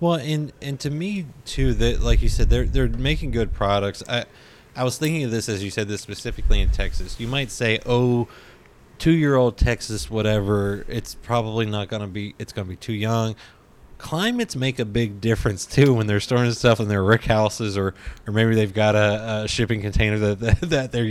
Well, 0.00 0.14
and 0.14 0.54
and 0.62 0.80
to 0.80 0.88
me 0.88 1.26
too, 1.44 1.74
that 1.74 2.00
like 2.00 2.22
you 2.22 2.30
said, 2.30 2.48
they're 2.48 2.64
they're 2.64 2.88
making 2.88 3.32
good 3.32 3.52
products. 3.52 4.02
I 4.08 4.24
I 4.74 4.84
was 4.84 4.96
thinking 4.96 5.22
of 5.24 5.30
this 5.30 5.50
as 5.50 5.62
you 5.62 5.70
said 5.70 5.86
this 5.86 6.00
specifically 6.00 6.62
in 6.62 6.70
Texas. 6.70 7.20
You 7.20 7.28
might 7.28 7.50
say, 7.50 7.78
oh, 7.84 8.26
two 8.98 9.12
year 9.12 9.36
old 9.36 9.58
Texas, 9.58 10.08
whatever. 10.08 10.86
It's 10.88 11.14
probably 11.14 11.66
not 11.66 11.88
gonna 11.88 12.08
be. 12.08 12.34
It's 12.38 12.54
gonna 12.54 12.70
be 12.70 12.76
too 12.76 12.94
young. 12.94 13.36
Climates 14.04 14.54
make 14.54 14.78
a 14.78 14.84
big 14.84 15.22
difference 15.22 15.64
too 15.64 15.94
when 15.94 16.06
they're 16.06 16.20
storing 16.20 16.52
stuff 16.52 16.78
in 16.78 16.88
their 16.88 17.02
rick 17.02 17.24
houses, 17.24 17.78
or 17.78 17.94
or 18.26 18.34
maybe 18.34 18.54
they've 18.54 18.74
got 18.74 18.94
a, 18.94 19.44
a 19.44 19.48
shipping 19.48 19.80
container 19.80 20.18
that 20.18 20.40
that, 20.40 20.60
that 20.68 20.92
they're 20.92 21.06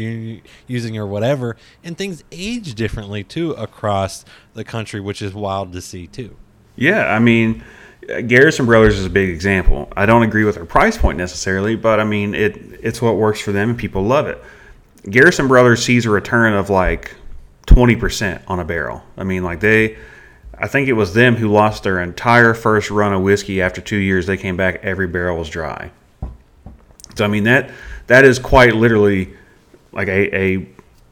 using 0.67 0.95
or 0.99 1.07
whatever, 1.07 1.57
and 1.83 1.97
things 1.97 2.23
age 2.31 2.75
differently 2.75 3.23
too 3.23 3.53
across 3.53 4.25
the 4.53 4.63
country, 4.63 4.99
which 4.99 5.23
is 5.23 5.33
wild 5.33 5.73
to 5.73 5.81
see 5.81 6.05
too. 6.05 6.35
Yeah, 6.75 7.11
I 7.11 7.17
mean, 7.17 7.63
uh, 8.07 8.21
Garrison 8.21 8.67
Brothers 8.67 8.99
is 8.99 9.07
a 9.07 9.09
big 9.09 9.29
example. 9.29 9.91
I 9.97 10.05
don't 10.05 10.21
agree 10.21 10.43
with 10.43 10.53
their 10.53 10.65
price 10.65 10.95
point 10.95 11.17
necessarily, 11.17 11.75
but 11.75 11.99
I 11.99 12.03
mean, 12.03 12.35
it 12.35 12.57
it's 12.83 13.01
what 13.01 13.15
works 13.15 13.41
for 13.41 13.51
them 13.51 13.71
and 13.71 13.79
people 13.79 14.03
love 14.03 14.27
it. 14.27 14.39
Garrison 15.09 15.47
Brothers 15.47 15.83
sees 15.83 16.05
a 16.05 16.11
return 16.11 16.53
of 16.53 16.69
like 16.69 17.15
20% 17.65 18.43
on 18.47 18.59
a 18.59 18.63
barrel. 18.63 19.01
I 19.17 19.23
mean, 19.23 19.43
like 19.43 19.61
they 19.61 19.97
I 20.57 20.67
think 20.67 20.87
it 20.87 20.93
was 20.93 21.13
them 21.13 21.35
who 21.35 21.51
lost 21.51 21.83
their 21.83 21.99
entire 21.99 22.53
first 22.53 22.91
run 22.91 23.13
of 23.13 23.21
whiskey 23.21 23.61
after 23.61 23.81
2 23.81 23.97
years. 23.97 24.25
They 24.27 24.37
came 24.37 24.55
back 24.55 24.79
every 24.83 25.07
barrel 25.07 25.37
was 25.37 25.49
dry. 25.49 25.91
So 27.15 27.25
I 27.25 27.27
mean 27.27 27.43
that 27.43 27.71
that 28.07 28.25
is 28.25 28.39
quite 28.39 28.75
literally 28.75 29.33
like 29.91 30.07
a, 30.07 30.35
a 30.35 30.67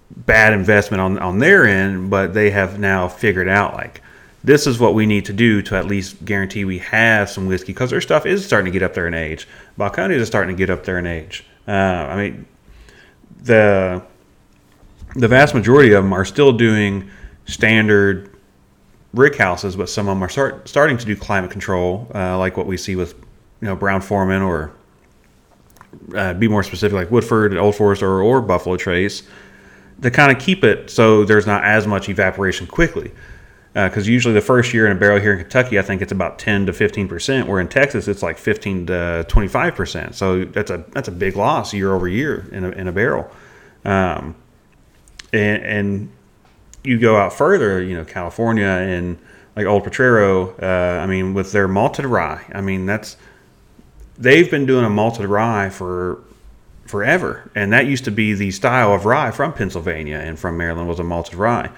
bad 0.09 0.53
investment 0.53 1.01
on 1.01 1.19
on 1.19 1.39
their 1.39 1.65
end, 1.65 2.09
but 2.09 2.33
they 2.33 2.51
have 2.51 2.79
now 2.79 3.07
figured 3.07 3.47
out 3.47 3.73
like 3.73 4.01
this 4.43 4.65
is 4.65 4.79
what 4.79 4.93
we 4.93 5.05
need 5.05 5.25
to 5.25 5.33
do 5.33 5.61
to 5.61 5.75
at 5.75 5.85
least 5.85 6.25
guarantee 6.25 6.65
we 6.65 6.79
have 6.79 7.29
some 7.29 7.45
whiskey 7.45 7.73
because 7.73 7.91
their 7.91 8.01
stuff 8.01 8.25
is 8.25 8.43
starting 8.43 8.71
to 8.71 8.77
get 8.77 8.83
up 8.83 8.93
there 8.93 9.07
in 9.07 9.13
age. 9.13 9.47
Balcones 9.77 10.11
is 10.11 10.27
starting 10.27 10.55
to 10.55 10.57
get 10.57 10.69
up 10.69 10.83
there 10.83 10.97
in 10.97 11.05
age. 11.05 11.45
Uh, 11.67 11.71
I 11.71 12.15
mean, 12.15 12.45
the 13.43 14.01
the 15.15 15.27
vast 15.27 15.53
majority 15.53 15.93
of 15.93 16.03
them 16.03 16.13
are 16.13 16.25
still 16.25 16.51
doing 16.51 17.09
standard 17.45 18.30
rick 19.13 19.35
houses, 19.35 19.75
but 19.75 19.89
some 19.89 20.07
of 20.07 20.15
them 20.15 20.23
are 20.23 20.29
start, 20.29 20.67
starting 20.67 20.97
to 20.97 21.05
do 21.05 21.15
climate 21.15 21.51
control, 21.51 22.09
uh, 22.15 22.37
like 22.37 22.57
what 22.57 22.67
we 22.67 22.77
see 22.77 22.95
with 22.95 23.13
you 23.61 23.67
know 23.67 23.75
Brown-Forman 23.75 24.41
or 24.41 24.71
uh, 26.15 26.33
be 26.33 26.47
more 26.47 26.63
specific, 26.63 26.95
like 26.95 27.11
Woodford, 27.11 27.55
Old 27.57 27.75
Forest, 27.75 28.01
or, 28.01 28.21
or 28.21 28.41
Buffalo 28.41 28.77
Trace, 28.77 29.23
to 30.01 30.09
kind 30.09 30.35
of 30.35 30.41
keep 30.41 30.63
it 30.63 30.89
so 30.89 31.25
there's 31.25 31.45
not 31.45 31.63
as 31.63 31.85
much 31.85 32.09
evaporation 32.09 32.67
quickly. 32.67 33.11
Because 33.73 34.05
usually 34.05 34.33
the 34.33 34.41
first 34.41 34.73
year 34.73 34.85
in 34.85 34.91
a 34.91 34.99
barrel 34.99 35.21
here 35.21 35.31
in 35.31 35.39
Kentucky, 35.39 35.79
I 35.79 35.81
think 35.81 36.01
it's 36.01 36.11
about 36.11 36.37
10 36.37 36.65
to 36.65 36.73
15 36.73 37.07
percent, 37.07 37.47
where 37.47 37.61
in 37.61 37.69
Texas 37.69 38.09
it's 38.09 38.21
like 38.21 38.37
15 38.37 38.87
to 38.87 39.25
25 39.29 39.75
percent. 39.75 40.15
So 40.15 40.43
that's 40.43 40.69
a 40.69 40.83
that's 40.89 41.07
a 41.07 41.11
big 41.11 41.37
loss 41.37 41.73
year 41.73 41.93
over 41.93 42.05
year 42.05 42.49
in 42.51 42.65
a, 42.65 42.69
in 42.71 42.89
a 42.89 42.91
barrel. 42.91 43.31
Um, 43.85 44.35
and, 45.31 45.63
and 45.63 46.11
you 46.83 46.99
go 46.99 47.17
out 47.17 47.33
further, 47.33 47.81
you 47.81 47.95
know, 47.95 48.05
California 48.05 48.65
and 48.65 49.17
like 49.55 49.65
Old 49.65 49.83
Potrero. 49.83 50.55
Uh, 50.61 51.01
I 51.01 51.05
mean, 51.05 51.33
with 51.33 51.51
their 51.51 51.67
malted 51.67 52.05
rye, 52.05 52.43
I 52.53 52.61
mean 52.61 52.85
that's 52.85 53.17
they've 54.17 54.49
been 54.49 54.65
doing 54.65 54.85
a 54.85 54.89
malted 54.89 55.25
rye 55.25 55.69
for 55.69 56.21
forever, 56.85 57.49
and 57.55 57.71
that 57.73 57.85
used 57.85 58.05
to 58.05 58.11
be 58.11 58.33
the 58.33 58.51
style 58.51 58.93
of 58.93 59.05
rye 59.05 59.31
from 59.31 59.53
Pennsylvania 59.53 60.17
and 60.17 60.37
from 60.39 60.57
Maryland 60.57 60.87
was 60.87 60.99
a 60.99 61.03
malted 61.03 61.35
rye. 61.35 61.69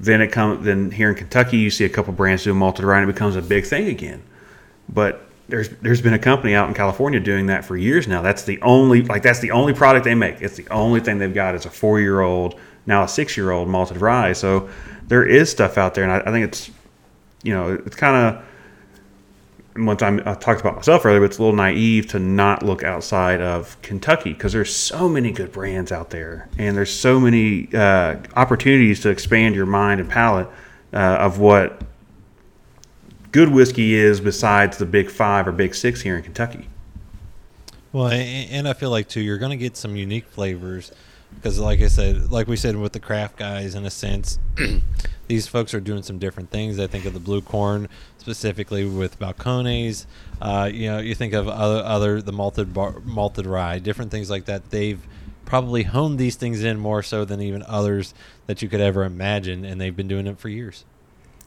Then 0.00 0.20
it 0.20 0.32
comes. 0.32 0.64
Then 0.64 0.90
here 0.90 1.10
in 1.10 1.16
Kentucky, 1.16 1.58
you 1.58 1.70
see 1.70 1.84
a 1.84 1.88
couple 1.88 2.12
brands 2.12 2.44
doing 2.44 2.58
malted 2.58 2.84
rye, 2.84 3.00
and 3.00 3.10
it 3.10 3.12
becomes 3.12 3.36
a 3.36 3.42
big 3.42 3.64
thing 3.66 3.88
again. 3.88 4.22
But 4.88 5.28
there's 5.48 5.70
there's 5.80 6.00
been 6.00 6.14
a 6.14 6.18
company 6.18 6.54
out 6.54 6.68
in 6.68 6.74
California 6.74 7.18
doing 7.18 7.46
that 7.46 7.64
for 7.64 7.76
years 7.76 8.06
now. 8.06 8.22
That's 8.22 8.44
the 8.44 8.60
only 8.62 9.02
like 9.02 9.22
that's 9.22 9.40
the 9.40 9.50
only 9.50 9.74
product 9.74 10.04
they 10.04 10.14
make. 10.14 10.40
It's 10.40 10.56
the 10.56 10.68
only 10.68 11.00
thing 11.00 11.18
they've 11.18 11.34
got 11.34 11.54
is 11.54 11.66
a 11.66 11.70
four 11.70 12.00
year 12.00 12.20
old 12.20 12.58
now 12.88 13.04
a 13.04 13.08
six 13.08 13.36
year 13.36 13.52
old 13.52 13.68
malted 13.68 13.98
rye. 13.98 14.32
So 14.32 14.68
there 15.06 15.24
is 15.24 15.48
stuff 15.50 15.78
out 15.78 15.94
there, 15.94 16.02
and 16.02 16.12
I, 16.12 16.20
I 16.20 16.32
think 16.32 16.48
it's 16.48 16.70
you 17.44 17.54
know 17.54 17.80
it's 17.86 17.94
kind 17.94 18.36
of 18.36 18.44
time 19.96 20.20
I 20.26 20.34
talked 20.34 20.60
about 20.60 20.74
myself 20.74 21.06
earlier, 21.06 21.20
but 21.20 21.26
it's 21.26 21.38
a 21.38 21.42
little 21.42 21.54
naive 21.54 22.08
to 22.08 22.18
not 22.18 22.64
look 22.64 22.82
outside 22.82 23.40
of 23.40 23.80
Kentucky 23.82 24.32
because 24.32 24.52
there's 24.52 24.74
so 24.74 25.08
many 25.08 25.30
good 25.30 25.52
brands 25.52 25.92
out 25.92 26.10
there, 26.10 26.48
and 26.58 26.76
there's 26.76 26.92
so 26.92 27.20
many 27.20 27.68
uh, 27.72 28.16
opportunities 28.34 29.00
to 29.00 29.10
expand 29.10 29.54
your 29.54 29.66
mind 29.66 30.00
and 30.00 30.10
palate 30.10 30.48
uh, 30.92 30.96
of 30.96 31.38
what 31.38 31.82
good 33.30 33.50
whiskey 33.50 33.94
is 33.94 34.20
besides 34.20 34.78
the 34.78 34.86
big 34.86 35.10
five 35.10 35.46
or 35.46 35.52
big 35.52 35.74
six 35.74 36.00
here 36.00 36.16
in 36.16 36.22
Kentucky. 36.22 36.66
Well, 37.92 38.08
and 38.08 38.66
I 38.68 38.72
feel 38.72 38.90
like 38.90 39.08
too, 39.08 39.20
you're 39.20 39.38
going 39.38 39.50
to 39.50 39.56
get 39.56 39.76
some 39.76 39.96
unique 39.96 40.26
flavors 40.26 40.92
because, 41.38 41.58
like 41.58 41.80
I 41.80 41.88
said, 41.88 42.30
like 42.30 42.46
we 42.46 42.56
said 42.56 42.76
with 42.76 42.92
the 42.92 43.00
craft 43.00 43.36
guys, 43.36 43.74
in 43.74 43.86
a 43.86 43.90
sense, 43.90 44.38
these 45.28 45.46
folks 45.46 45.72
are 45.74 45.80
doing 45.80 46.02
some 46.02 46.18
different 46.18 46.50
things. 46.50 46.78
I 46.78 46.86
think 46.86 47.04
of 47.04 47.14
the 47.14 47.20
blue 47.20 47.40
corn 47.40 47.88
specifically 48.18 48.84
with 48.84 49.18
balcones. 49.18 50.06
Uh, 50.40 50.70
you 50.72 50.90
know, 50.90 50.98
you 50.98 51.14
think 51.14 51.32
of 51.34 51.48
other 51.48 51.82
other 51.84 52.20
the 52.20 52.32
malted 52.32 52.74
bar, 52.74 53.00
malted 53.04 53.46
rye, 53.46 53.78
different 53.78 54.10
things 54.10 54.30
like 54.30 54.44
that. 54.46 54.70
They've 54.70 55.00
probably 55.44 55.84
honed 55.84 56.18
these 56.18 56.36
things 56.36 56.62
in 56.62 56.78
more 56.78 57.02
so 57.02 57.24
than 57.24 57.40
even 57.40 57.62
others 57.66 58.12
that 58.46 58.60
you 58.60 58.68
could 58.68 58.80
ever 58.80 59.04
imagine, 59.04 59.64
and 59.64 59.80
they've 59.80 59.96
been 59.96 60.08
doing 60.08 60.26
it 60.26 60.38
for 60.38 60.48
years. 60.48 60.84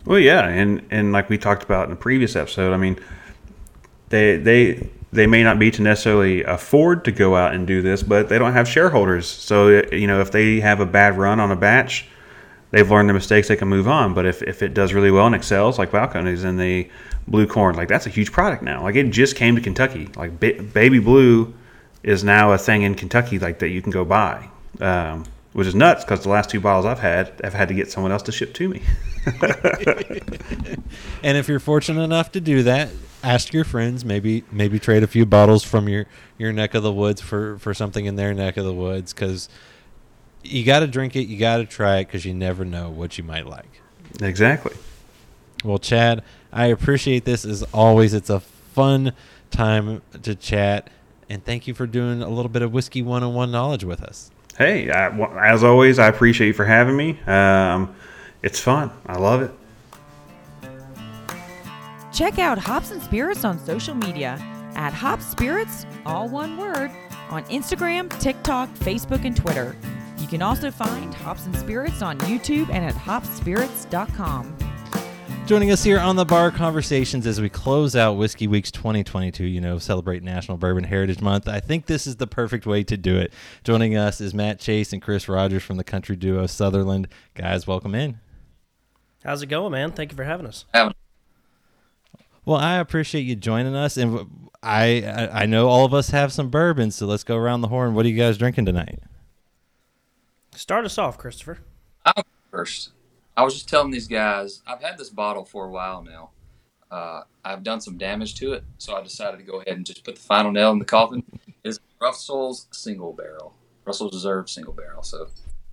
Well, 0.05 0.19
yeah, 0.19 0.47
and 0.47 0.85
and 0.89 1.11
like 1.11 1.29
we 1.29 1.37
talked 1.37 1.63
about 1.63 1.87
in 1.87 1.93
a 1.93 1.97
previous 1.97 2.35
episode, 2.35 2.73
I 2.73 2.77
mean, 2.77 2.99
they 4.09 4.37
they 4.37 4.89
they 5.13 5.27
may 5.27 5.43
not 5.43 5.59
be 5.59 5.71
to 5.71 5.81
necessarily 5.81 6.43
afford 6.43 7.03
to 7.05 7.11
go 7.11 7.35
out 7.35 7.53
and 7.53 7.67
do 7.67 7.81
this, 7.81 8.01
but 8.01 8.29
they 8.29 8.39
don't 8.39 8.53
have 8.53 8.67
shareholders. 8.67 9.27
So 9.27 9.83
you 9.91 10.07
know, 10.07 10.21
if 10.21 10.31
they 10.31 10.59
have 10.61 10.79
a 10.79 10.85
bad 10.85 11.17
run 11.17 11.39
on 11.39 11.51
a 11.51 11.55
batch, 11.55 12.07
they've 12.71 12.89
learned 12.89 13.09
their 13.09 13.13
mistakes. 13.13 13.47
They 13.49 13.57
can 13.57 13.67
move 13.67 13.87
on. 13.87 14.13
But 14.13 14.25
if, 14.25 14.41
if 14.43 14.61
it 14.61 14.73
does 14.73 14.93
really 14.93 15.11
well 15.11 15.25
and 15.25 15.35
excels, 15.35 15.77
like 15.77 15.91
Balcones 15.91 16.43
and 16.45 16.59
the 16.59 16.89
Blue 17.27 17.45
Corn, 17.45 17.75
like 17.75 17.89
that's 17.89 18.05
a 18.05 18.09
huge 18.09 18.31
product 18.31 18.63
now. 18.63 18.83
Like 18.83 18.95
it 18.95 19.09
just 19.09 19.35
came 19.35 19.55
to 19.55 19.61
Kentucky. 19.61 20.09
Like 20.15 20.39
ba- 20.39 20.61
Baby 20.61 20.99
Blue 20.99 21.53
is 22.03 22.23
now 22.23 22.53
a 22.53 22.57
thing 22.57 22.83
in 22.83 22.95
Kentucky, 22.95 23.37
like 23.37 23.59
that 23.59 23.69
you 23.69 23.81
can 23.81 23.91
go 23.91 24.05
buy. 24.05 24.49
Um, 24.79 25.25
which 25.53 25.67
is 25.67 25.75
nuts 25.75 26.05
because 26.05 26.23
the 26.23 26.29
last 26.29 26.49
two 26.49 26.61
bottles 26.61 26.85
I've 26.85 26.99
had, 26.99 27.33
I've 27.43 27.53
had 27.53 27.67
to 27.67 27.73
get 27.73 27.91
someone 27.91 28.13
else 28.13 28.23
to 28.23 28.31
ship 28.31 28.53
to 28.53 28.69
me. 28.69 28.81
And 31.23 31.37
if 31.37 31.47
you're 31.47 31.59
fortunate 31.59 32.01
enough 32.01 32.31
to 32.31 32.41
do 32.41 32.63
that, 32.63 32.89
ask 33.23 33.53
your 33.53 33.63
friends. 33.63 34.03
Maybe 34.05 34.43
maybe 34.51 34.79
trade 34.79 35.03
a 35.03 35.07
few 35.07 35.25
bottles 35.25 35.63
from 35.63 35.87
your 35.87 36.05
your 36.37 36.51
neck 36.51 36.73
of 36.73 36.83
the 36.83 36.93
woods 36.93 37.21
for 37.21 37.57
for 37.59 37.73
something 37.73 38.05
in 38.05 38.15
their 38.15 38.33
neck 38.33 38.57
of 38.57 38.65
the 38.65 38.73
woods 38.73 39.13
because 39.13 39.49
you 40.43 40.63
got 40.63 40.79
to 40.79 40.87
drink 40.87 41.15
it. 41.15 41.27
You 41.27 41.37
got 41.37 41.57
to 41.57 41.65
try 41.65 41.97
it 41.97 42.05
because 42.05 42.25
you 42.25 42.33
never 42.33 42.65
know 42.65 42.89
what 42.89 43.17
you 43.17 43.23
might 43.23 43.45
like. 43.45 43.81
exactly. 44.21 44.75
Well, 45.63 45.77
Chad, 45.77 46.23
I 46.51 46.67
appreciate 46.67 47.25
this 47.25 47.45
as 47.45 47.63
always. 47.73 48.13
It's 48.13 48.29
a 48.29 48.39
fun 48.39 49.13
time 49.51 50.01
to 50.23 50.33
chat, 50.33 50.89
and 51.29 51.43
thank 51.45 51.67
you 51.67 51.73
for 51.73 51.85
doing 51.85 52.21
a 52.23 52.29
little 52.29 52.49
bit 52.49 52.63
of 52.63 52.73
whiskey 52.73 53.01
one 53.03 53.21
on 53.21 53.33
one 53.35 53.51
knowledge 53.51 53.83
with 53.83 54.01
us. 54.01 54.31
Hey, 54.57 54.89
I, 54.89 55.09
as 55.53 55.63
always, 55.63 55.99
I 55.99 56.07
appreciate 56.07 56.47
you 56.47 56.53
for 56.53 56.65
having 56.65 56.97
me. 56.97 57.19
Um, 57.27 57.95
it's 58.41 58.59
fun. 58.59 58.91
I 59.05 59.17
love 59.17 59.41
it. 59.43 59.51
Check 62.13 62.39
out 62.39 62.57
Hops 62.57 62.91
and 62.91 63.01
Spirits 63.01 63.45
on 63.45 63.57
social 63.57 63.95
media 63.95 64.37
at 64.75 64.93
Hop 64.93 65.21
Spirits, 65.21 65.85
all 66.05 66.27
one 66.27 66.57
word, 66.57 66.91
on 67.29 67.43
Instagram, 67.45 68.09
TikTok, 68.19 68.69
Facebook, 68.75 69.23
and 69.23 69.35
Twitter. 69.35 69.75
You 70.17 70.27
can 70.27 70.41
also 70.41 70.71
find 70.71 71.13
Hops 71.13 71.45
and 71.45 71.55
Spirits 71.55 72.01
on 72.01 72.19
YouTube 72.19 72.69
and 72.69 72.83
at 72.85 72.93
hopspirits.com. 72.93 74.57
Joining 75.47 75.71
us 75.71 75.83
here 75.83 75.99
on 75.99 76.15
the 76.15 76.25
Bar 76.25 76.51
Conversations 76.51 77.25
as 77.25 77.41
we 77.41 77.49
close 77.49 77.95
out 77.95 78.13
Whiskey 78.13 78.47
Weeks 78.47 78.71
2022, 78.71 79.45
you 79.45 79.59
know, 79.59 79.79
celebrate 79.79 80.21
National 80.21 80.57
Bourbon 80.57 80.83
Heritage 80.83 81.21
Month. 81.21 81.47
I 81.47 81.59
think 81.59 81.87
this 81.87 82.05
is 82.05 82.17
the 82.17 82.27
perfect 82.27 82.65
way 82.65 82.83
to 82.83 82.95
do 82.95 83.17
it. 83.17 83.33
Joining 83.63 83.97
us 83.97 84.21
is 84.21 84.33
Matt 84.33 84.59
Chase 84.59 84.93
and 84.93 85.01
Chris 85.01 85.27
Rogers 85.27 85.63
from 85.63 85.77
the 85.77 85.83
country 85.83 86.15
duo 86.15 86.45
Southerland. 86.45 87.07
Guys, 87.33 87.65
welcome 87.67 87.95
in. 87.95 88.19
How's 89.23 89.41
it 89.41 89.47
going, 89.47 89.71
man? 89.71 89.91
Thank 89.91 90.11
you 90.11 90.15
for 90.15 90.23
having 90.23 90.45
us. 90.45 90.65
Having 92.45 92.51
Well, 92.51 92.59
I 92.59 92.77
appreciate 92.77 93.21
you 93.21 93.35
joining 93.35 93.75
us, 93.75 93.97
and 93.97 94.49
I 94.63 95.03
I 95.03 95.43
I 95.43 95.45
know 95.45 95.67
all 95.67 95.85
of 95.85 95.93
us 95.93 96.09
have 96.09 96.31
some 96.31 96.49
bourbon, 96.49 96.91
so 96.91 97.05
let's 97.05 97.23
go 97.23 97.35
around 97.35 97.61
the 97.61 97.67
horn. 97.67 97.93
What 97.93 98.05
are 98.05 98.09
you 98.09 98.17
guys 98.17 98.37
drinking 98.37 98.65
tonight? 98.65 98.99
Start 100.55 100.85
us 100.85 100.97
off, 100.97 101.17
Christopher. 101.17 101.59
I'll 102.05 102.23
first. 102.49 102.91
I 103.37 103.43
was 103.43 103.53
just 103.53 103.69
telling 103.69 103.91
these 103.91 104.07
guys, 104.07 104.61
I've 104.67 104.81
had 104.81 104.97
this 104.97 105.09
bottle 105.09 105.45
for 105.45 105.65
a 105.65 105.69
while 105.69 106.03
now. 106.03 106.31
Uh, 106.91 107.21
I've 107.45 107.63
done 107.63 107.79
some 107.79 107.97
damage 107.97 108.35
to 108.35 108.51
it, 108.51 108.65
so 108.77 108.95
I 108.95 109.01
decided 109.01 109.37
to 109.37 109.43
go 109.43 109.61
ahead 109.61 109.77
and 109.77 109.85
just 109.85 110.03
put 110.03 110.15
the 110.15 110.21
final 110.21 110.51
nail 110.51 110.71
in 110.71 110.79
the 110.79 110.85
coffin. 110.85 111.23
It 111.47 111.53
is 111.63 111.79
Russell's 112.01 112.67
single 112.71 113.13
barrel, 113.13 113.53
Russell's 113.85 114.13
Reserve 114.13 114.49
single 114.49 114.73
barrel. 114.73 115.01
So 115.01 115.23
I'm 115.23 115.29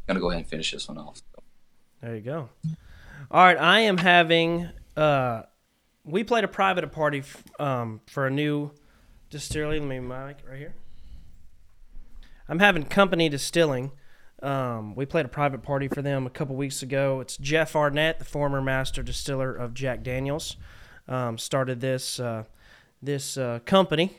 gonna 0.06 0.20
go 0.20 0.30
ahead 0.30 0.42
and 0.42 0.48
finish 0.48 0.70
this 0.70 0.88
one 0.88 0.98
off. 0.98 1.20
There 2.00 2.14
you 2.14 2.20
go. 2.20 2.48
All 3.30 3.44
right, 3.44 3.58
I 3.58 3.80
am 3.80 3.98
having. 3.98 4.68
Uh, 4.96 5.42
we 6.08 6.24
played 6.24 6.44
a 6.44 6.48
private 6.48 6.90
party 6.90 7.18
f- 7.18 7.44
um, 7.60 8.00
for 8.06 8.26
a 8.26 8.30
new 8.30 8.70
distillery. 9.30 9.78
Let 9.78 9.88
me 9.88 10.00
mic 10.00 10.38
right 10.48 10.58
here. 10.58 10.74
I'm 12.48 12.60
having 12.60 12.84
Company 12.84 13.28
Distilling. 13.28 13.92
Um, 14.42 14.94
we 14.94 15.04
played 15.04 15.26
a 15.26 15.28
private 15.28 15.62
party 15.62 15.88
for 15.88 16.00
them 16.00 16.26
a 16.26 16.30
couple 16.30 16.56
weeks 16.56 16.82
ago. 16.82 17.20
It's 17.20 17.36
Jeff 17.36 17.76
Arnett, 17.76 18.20
the 18.20 18.24
former 18.24 18.62
master 18.62 19.02
distiller 19.02 19.54
of 19.54 19.74
Jack 19.74 20.02
Daniels, 20.02 20.56
um, 21.08 21.36
started 21.36 21.80
this 21.80 22.18
uh, 22.18 22.44
this 23.02 23.36
uh, 23.36 23.58
company 23.66 24.18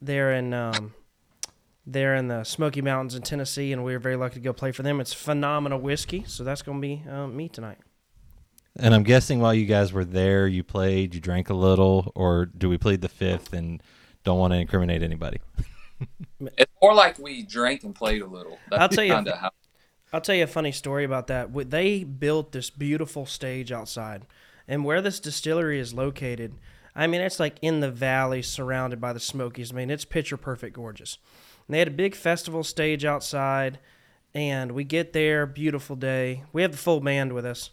there 0.00 0.32
in 0.32 0.52
um, 0.52 0.94
there 1.86 2.14
in 2.14 2.28
the 2.28 2.44
Smoky 2.44 2.82
Mountains 2.82 3.14
in 3.14 3.22
Tennessee, 3.22 3.72
and 3.72 3.82
we 3.82 3.92
were 3.92 3.98
very 3.98 4.16
lucky 4.16 4.34
to 4.34 4.40
go 4.40 4.52
play 4.52 4.70
for 4.70 4.82
them. 4.82 5.00
It's 5.00 5.12
phenomenal 5.14 5.80
whiskey, 5.80 6.24
so 6.26 6.44
that's 6.44 6.62
going 6.62 6.80
to 6.80 6.82
be 6.82 7.02
uh, 7.10 7.26
me 7.26 7.48
tonight. 7.48 7.78
And 8.76 8.94
I'm 8.94 9.04
guessing 9.04 9.40
while 9.40 9.54
you 9.54 9.66
guys 9.66 9.92
were 9.92 10.04
there, 10.04 10.48
you 10.48 10.64
played, 10.64 11.14
you 11.14 11.20
drank 11.20 11.48
a 11.48 11.54
little, 11.54 12.10
or 12.14 12.46
do 12.46 12.68
we 12.68 12.76
plead 12.76 13.02
the 13.02 13.08
fifth 13.08 13.52
and 13.52 13.80
don't 14.24 14.38
want 14.38 14.52
to 14.52 14.58
incriminate 14.58 15.02
anybody? 15.02 15.38
It's 16.58 16.72
more 16.82 16.92
like 16.92 17.18
we 17.18 17.42
drank 17.44 17.84
and 17.84 17.94
played 17.94 18.20
a 18.20 18.26
little. 18.26 18.58
That's 18.68 18.82
I'll 18.82 18.88
tell 18.88 19.04
you- 19.04 19.14
kinda 19.14 19.36
how 19.36 19.50
I'll 20.12 20.20
tell 20.20 20.34
you 20.34 20.44
a 20.44 20.48
funny 20.48 20.72
story 20.72 21.04
about 21.04 21.28
that. 21.28 21.50
They 21.70 22.04
built 22.04 22.52
this 22.52 22.68
beautiful 22.68 23.24
stage 23.26 23.72
outside, 23.72 24.26
and 24.68 24.84
where 24.84 25.00
this 25.00 25.18
distillery 25.20 25.78
is 25.80 25.94
located, 25.94 26.54
I 26.94 27.06
mean, 27.06 27.20
it's 27.20 27.40
like 27.40 27.56
in 27.62 27.80
the 27.80 27.90
valley, 27.90 28.42
surrounded 28.42 29.00
by 29.00 29.12
the 29.12 29.20
Smokies. 29.20 29.72
I 29.72 29.76
mean, 29.76 29.90
it's 29.90 30.04
picture 30.04 30.36
perfect, 30.36 30.76
gorgeous. 30.76 31.18
And 31.66 31.74
they 31.74 31.78
had 31.78 31.88
a 31.88 31.92
big 31.92 32.14
festival 32.14 32.62
stage 32.62 33.04
outside, 33.04 33.78
and 34.34 34.72
we 34.72 34.84
get 34.84 35.12
there, 35.14 35.46
beautiful 35.46 35.96
day. 35.96 36.42
We 36.52 36.62
have 36.62 36.72
the 36.72 36.78
full 36.78 37.00
band 37.00 37.32
with 37.32 37.46
us. 37.46 37.70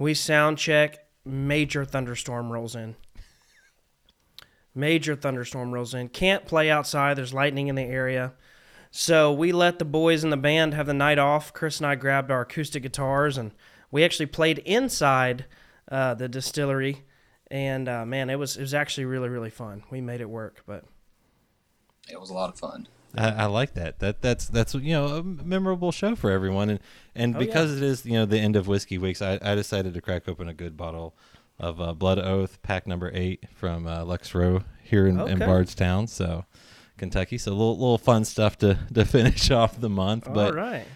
We 0.00 0.14
sound 0.14 0.56
check. 0.56 0.98
Major 1.26 1.84
thunderstorm 1.84 2.50
rolls 2.50 2.74
in. 2.74 2.96
Major 4.74 5.14
thunderstorm 5.14 5.72
rolls 5.72 5.92
in. 5.92 6.08
Can't 6.08 6.46
play 6.46 6.70
outside. 6.70 7.18
There's 7.18 7.34
lightning 7.34 7.68
in 7.68 7.74
the 7.74 7.82
area. 7.82 8.32
So 8.90 9.30
we 9.30 9.52
let 9.52 9.78
the 9.78 9.84
boys 9.84 10.24
in 10.24 10.30
the 10.30 10.38
band 10.38 10.72
have 10.72 10.86
the 10.86 10.94
night 10.94 11.18
off. 11.18 11.52
Chris 11.52 11.76
and 11.78 11.86
I 11.86 11.96
grabbed 11.96 12.30
our 12.30 12.40
acoustic 12.40 12.82
guitars 12.82 13.36
and 13.36 13.52
we 13.90 14.02
actually 14.02 14.24
played 14.24 14.60
inside 14.60 15.44
uh, 15.92 16.14
the 16.14 16.30
distillery. 16.30 17.04
And 17.50 17.86
uh, 17.86 18.06
man, 18.06 18.30
it 18.30 18.38
was 18.38 18.56
it 18.56 18.62
was 18.62 18.72
actually 18.72 19.04
really 19.04 19.28
really 19.28 19.50
fun. 19.50 19.82
We 19.90 20.00
made 20.00 20.22
it 20.22 20.30
work, 20.30 20.62
but 20.66 20.84
it 22.08 22.18
was 22.18 22.30
a 22.30 22.34
lot 22.34 22.48
of 22.48 22.58
fun. 22.58 22.88
I, 23.16 23.28
I 23.30 23.46
like 23.46 23.74
that. 23.74 23.98
That 23.98 24.22
that's 24.22 24.46
that's 24.48 24.74
you 24.74 24.92
know 24.92 25.06
a 25.16 25.22
memorable 25.22 25.92
show 25.92 26.14
for 26.14 26.30
everyone, 26.30 26.70
and 26.70 26.80
and 27.14 27.36
Oh, 27.36 27.40
yeah. 27.40 27.46
because 27.46 27.76
it 27.76 27.82
is 27.82 28.06
you 28.06 28.12
know 28.14 28.24
the 28.26 28.38
end 28.38 28.56
of 28.56 28.68
whiskey 28.68 28.98
weeks, 28.98 29.20
I, 29.22 29.38
I 29.42 29.54
decided 29.54 29.94
to 29.94 30.00
crack 30.00 30.28
open 30.28 30.48
a 30.48 30.54
good 30.54 30.76
bottle 30.76 31.14
of 31.58 31.80
uh, 31.80 31.92
Blood 31.92 32.18
Oath, 32.18 32.62
pack 32.62 32.86
number 32.86 33.10
eight 33.12 33.44
from 33.54 33.86
uh, 33.86 34.04
Lux 34.04 34.34
Row 34.34 34.62
here 34.82 35.06
in, 35.06 35.20
in 35.28 35.38
Bardstown, 35.38 36.06
so 36.06 36.44
Kentucky. 36.98 37.36
So 37.38 37.50
a 37.50 37.52
little 37.52 37.76
little 37.78 37.98
fun 37.98 38.24
stuff 38.24 38.56
to 38.58 38.78
to 38.94 39.04
finish 39.04 39.50
off 39.50 39.80
the 39.80 39.90
month. 39.90 40.28
all 40.28 40.34
but 40.34 40.54
right. 40.54 40.86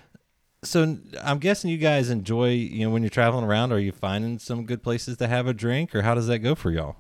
so 0.62 0.96
I'm 1.22 1.38
guessing 1.38 1.70
you 1.70 1.78
guys 1.78 2.10
enjoy 2.10 2.50
you 2.50 2.86
know 2.86 2.90
when 2.92 3.02
you're 3.02 3.10
traveling 3.10 3.44
around. 3.44 3.72
Are 3.72 3.78
you 3.78 3.92
finding 3.92 4.38
some 4.38 4.64
good 4.66 4.82
places 4.82 5.16
to 5.18 5.26
have 5.26 5.46
a 5.48 5.52
drink, 5.52 5.94
or 5.94 6.02
how 6.02 6.14
does 6.14 6.28
that 6.28 6.38
go 6.38 6.54
for 6.54 6.70
y'all? 6.70 6.96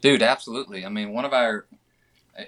Dude, 0.00 0.20
absolutely. 0.22 0.84
I 0.84 0.90
mean, 0.90 1.12
one 1.14 1.24
of 1.24 1.32
our, 1.32 1.64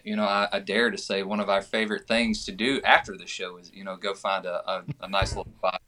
you 0.04 0.16
know, 0.16 0.24
I, 0.24 0.48
I 0.52 0.58
dare 0.60 0.90
to 0.90 0.98
say 0.98 1.22
one 1.22 1.40
of 1.40 1.48
our 1.48 1.62
favorite 1.62 2.06
things 2.08 2.44
to 2.46 2.52
do 2.52 2.80
after 2.82 3.16
the 3.16 3.26
show 3.26 3.56
is, 3.58 3.70
you 3.74 3.84
know, 3.84 3.96
go 3.96 4.14
find 4.14 4.44
a, 4.46 4.68
a, 4.70 4.84
a 5.02 5.08
nice 5.08 5.36
little 5.36 5.52
spot. 5.58 5.80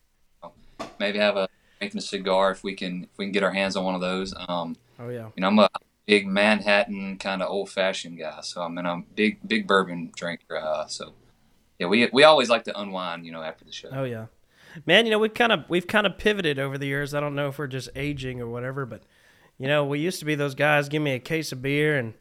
You 0.42 0.50
know, 0.80 0.86
maybe 1.00 1.18
have 1.18 1.36
a 1.36 1.48
making 1.80 1.98
a 1.98 2.02
cigar 2.02 2.50
if 2.50 2.62
we 2.64 2.74
can 2.74 3.04
if 3.04 3.18
we 3.18 3.24
can 3.26 3.32
get 3.32 3.42
our 3.42 3.52
hands 3.52 3.76
on 3.76 3.84
one 3.84 3.94
of 3.94 4.00
those. 4.00 4.34
Um, 4.48 4.76
Oh 5.00 5.08
yeah. 5.10 5.28
you 5.36 5.40
know, 5.40 5.48
I'm 5.48 5.58
a 5.60 5.68
big 6.06 6.26
Manhattan 6.26 7.18
kind 7.18 7.42
of 7.42 7.50
old 7.50 7.70
fashioned 7.70 8.18
guy. 8.18 8.40
So 8.42 8.62
I 8.62 8.68
mean, 8.68 8.86
I'm 8.86 9.04
big 9.14 9.38
big 9.46 9.66
bourbon 9.66 10.10
drinker. 10.16 10.56
Uh, 10.56 10.86
so 10.86 11.12
yeah, 11.78 11.86
we 11.86 12.08
we 12.12 12.24
always 12.24 12.48
like 12.48 12.64
to 12.64 12.80
unwind, 12.80 13.24
you 13.26 13.32
know, 13.32 13.42
after 13.42 13.64
the 13.64 13.72
show. 13.72 13.88
Oh 13.92 14.04
yeah, 14.04 14.26
man. 14.86 15.06
You 15.06 15.12
know 15.12 15.18
we've 15.18 15.34
kind 15.34 15.52
of 15.52 15.64
we've 15.68 15.86
kind 15.86 16.06
of 16.06 16.18
pivoted 16.18 16.58
over 16.58 16.78
the 16.78 16.86
years. 16.86 17.14
I 17.14 17.20
don't 17.20 17.34
know 17.34 17.48
if 17.48 17.58
we're 17.58 17.66
just 17.68 17.90
aging 17.94 18.40
or 18.40 18.48
whatever, 18.48 18.86
but 18.86 19.02
you 19.58 19.66
know 19.68 19.84
we 19.84 20.00
used 20.00 20.18
to 20.18 20.24
be 20.24 20.34
those 20.34 20.54
guys. 20.56 20.88
Give 20.88 21.02
me 21.02 21.12
a 21.12 21.20
case 21.20 21.52
of 21.52 21.62
beer 21.62 21.96
and 21.96 22.14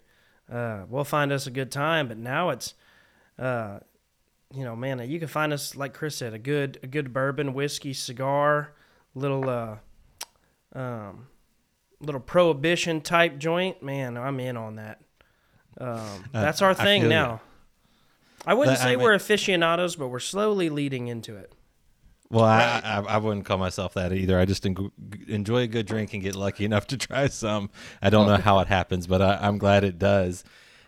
uh, 0.51 0.83
we'll 0.89 1.03
find 1.03 1.31
us 1.31 1.47
a 1.47 1.51
good 1.51 1.71
time. 1.71 2.07
But 2.07 2.17
now 2.17 2.49
it's, 2.49 2.73
uh, 3.39 3.79
you 4.53 4.63
know, 4.63 4.75
man, 4.75 4.99
you 5.09 5.19
can 5.19 5.27
find 5.27 5.51
us 5.53 5.75
like 5.75 5.93
Chris 5.93 6.15
said, 6.15 6.33
a 6.33 6.39
good 6.39 6.79
a 6.83 6.87
good 6.87 7.13
bourbon, 7.13 7.53
whiskey, 7.53 7.93
cigar, 7.93 8.73
little 9.15 9.49
uh, 9.49 9.75
um, 10.73 11.27
little 11.99 12.21
prohibition 12.21 13.01
type 13.01 13.37
joint. 13.37 13.81
Man, 13.83 14.17
I'm 14.17 14.39
in 14.39 14.57
on 14.57 14.75
that. 14.75 15.01
Um, 15.79 16.25
that's 16.31 16.61
our 16.61 16.71
I 16.71 16.73
thing 16.73 17.01
feel 17.01 17.09
you. 17.11 17.15
now. 17.15 17.41
I 18.45 18.53
wouldn't 18.53 18.77
I 18.79 18.81
say 18.81 18.95
mean- 18.95 19.03
we're 19.03 19.13
aficionados, 19.13 19.95
but 19.95 20.07
we're 20.07 20.19
slowly 20.19 20.69
leading 20.69 21.07
into 21.07 21.35
it. 21.35 21.51
Well, 22.29 22.43
I, 22.43 22.81
I 22.83 22.99
I 22.99 23.17
wouldn't 23.17 23.45
call 23.45 23.57
myself 23.57 23.93
that 23.93 24.11
either. 24.11 24.37
I 24.37 24.45
just 24.45 24.65
en- 24.65 24.91
enjoy 25.27 25.61
a 25.61 25.67
good 25.67 25.85
drink 25.85 26.13
and 26.13 26.21
get 26.21 26.35
lucky 26.35 26.65
enough 26.65 26.87
to 26.87 26.97
try 26.97 27.27
some. 27.27 27.69
I 28.01 28.09
don't 28.09 28.27
know 28.27 28.37
how 28.37 28.59
it 28.59 28.67
happens, 28.67 29.07
but 29.07 29.21
I, 29.21 29.37
I'm 29.41 29.57
glad 29.57 29.83
it 29.83 29.97
does. 29.97 30.43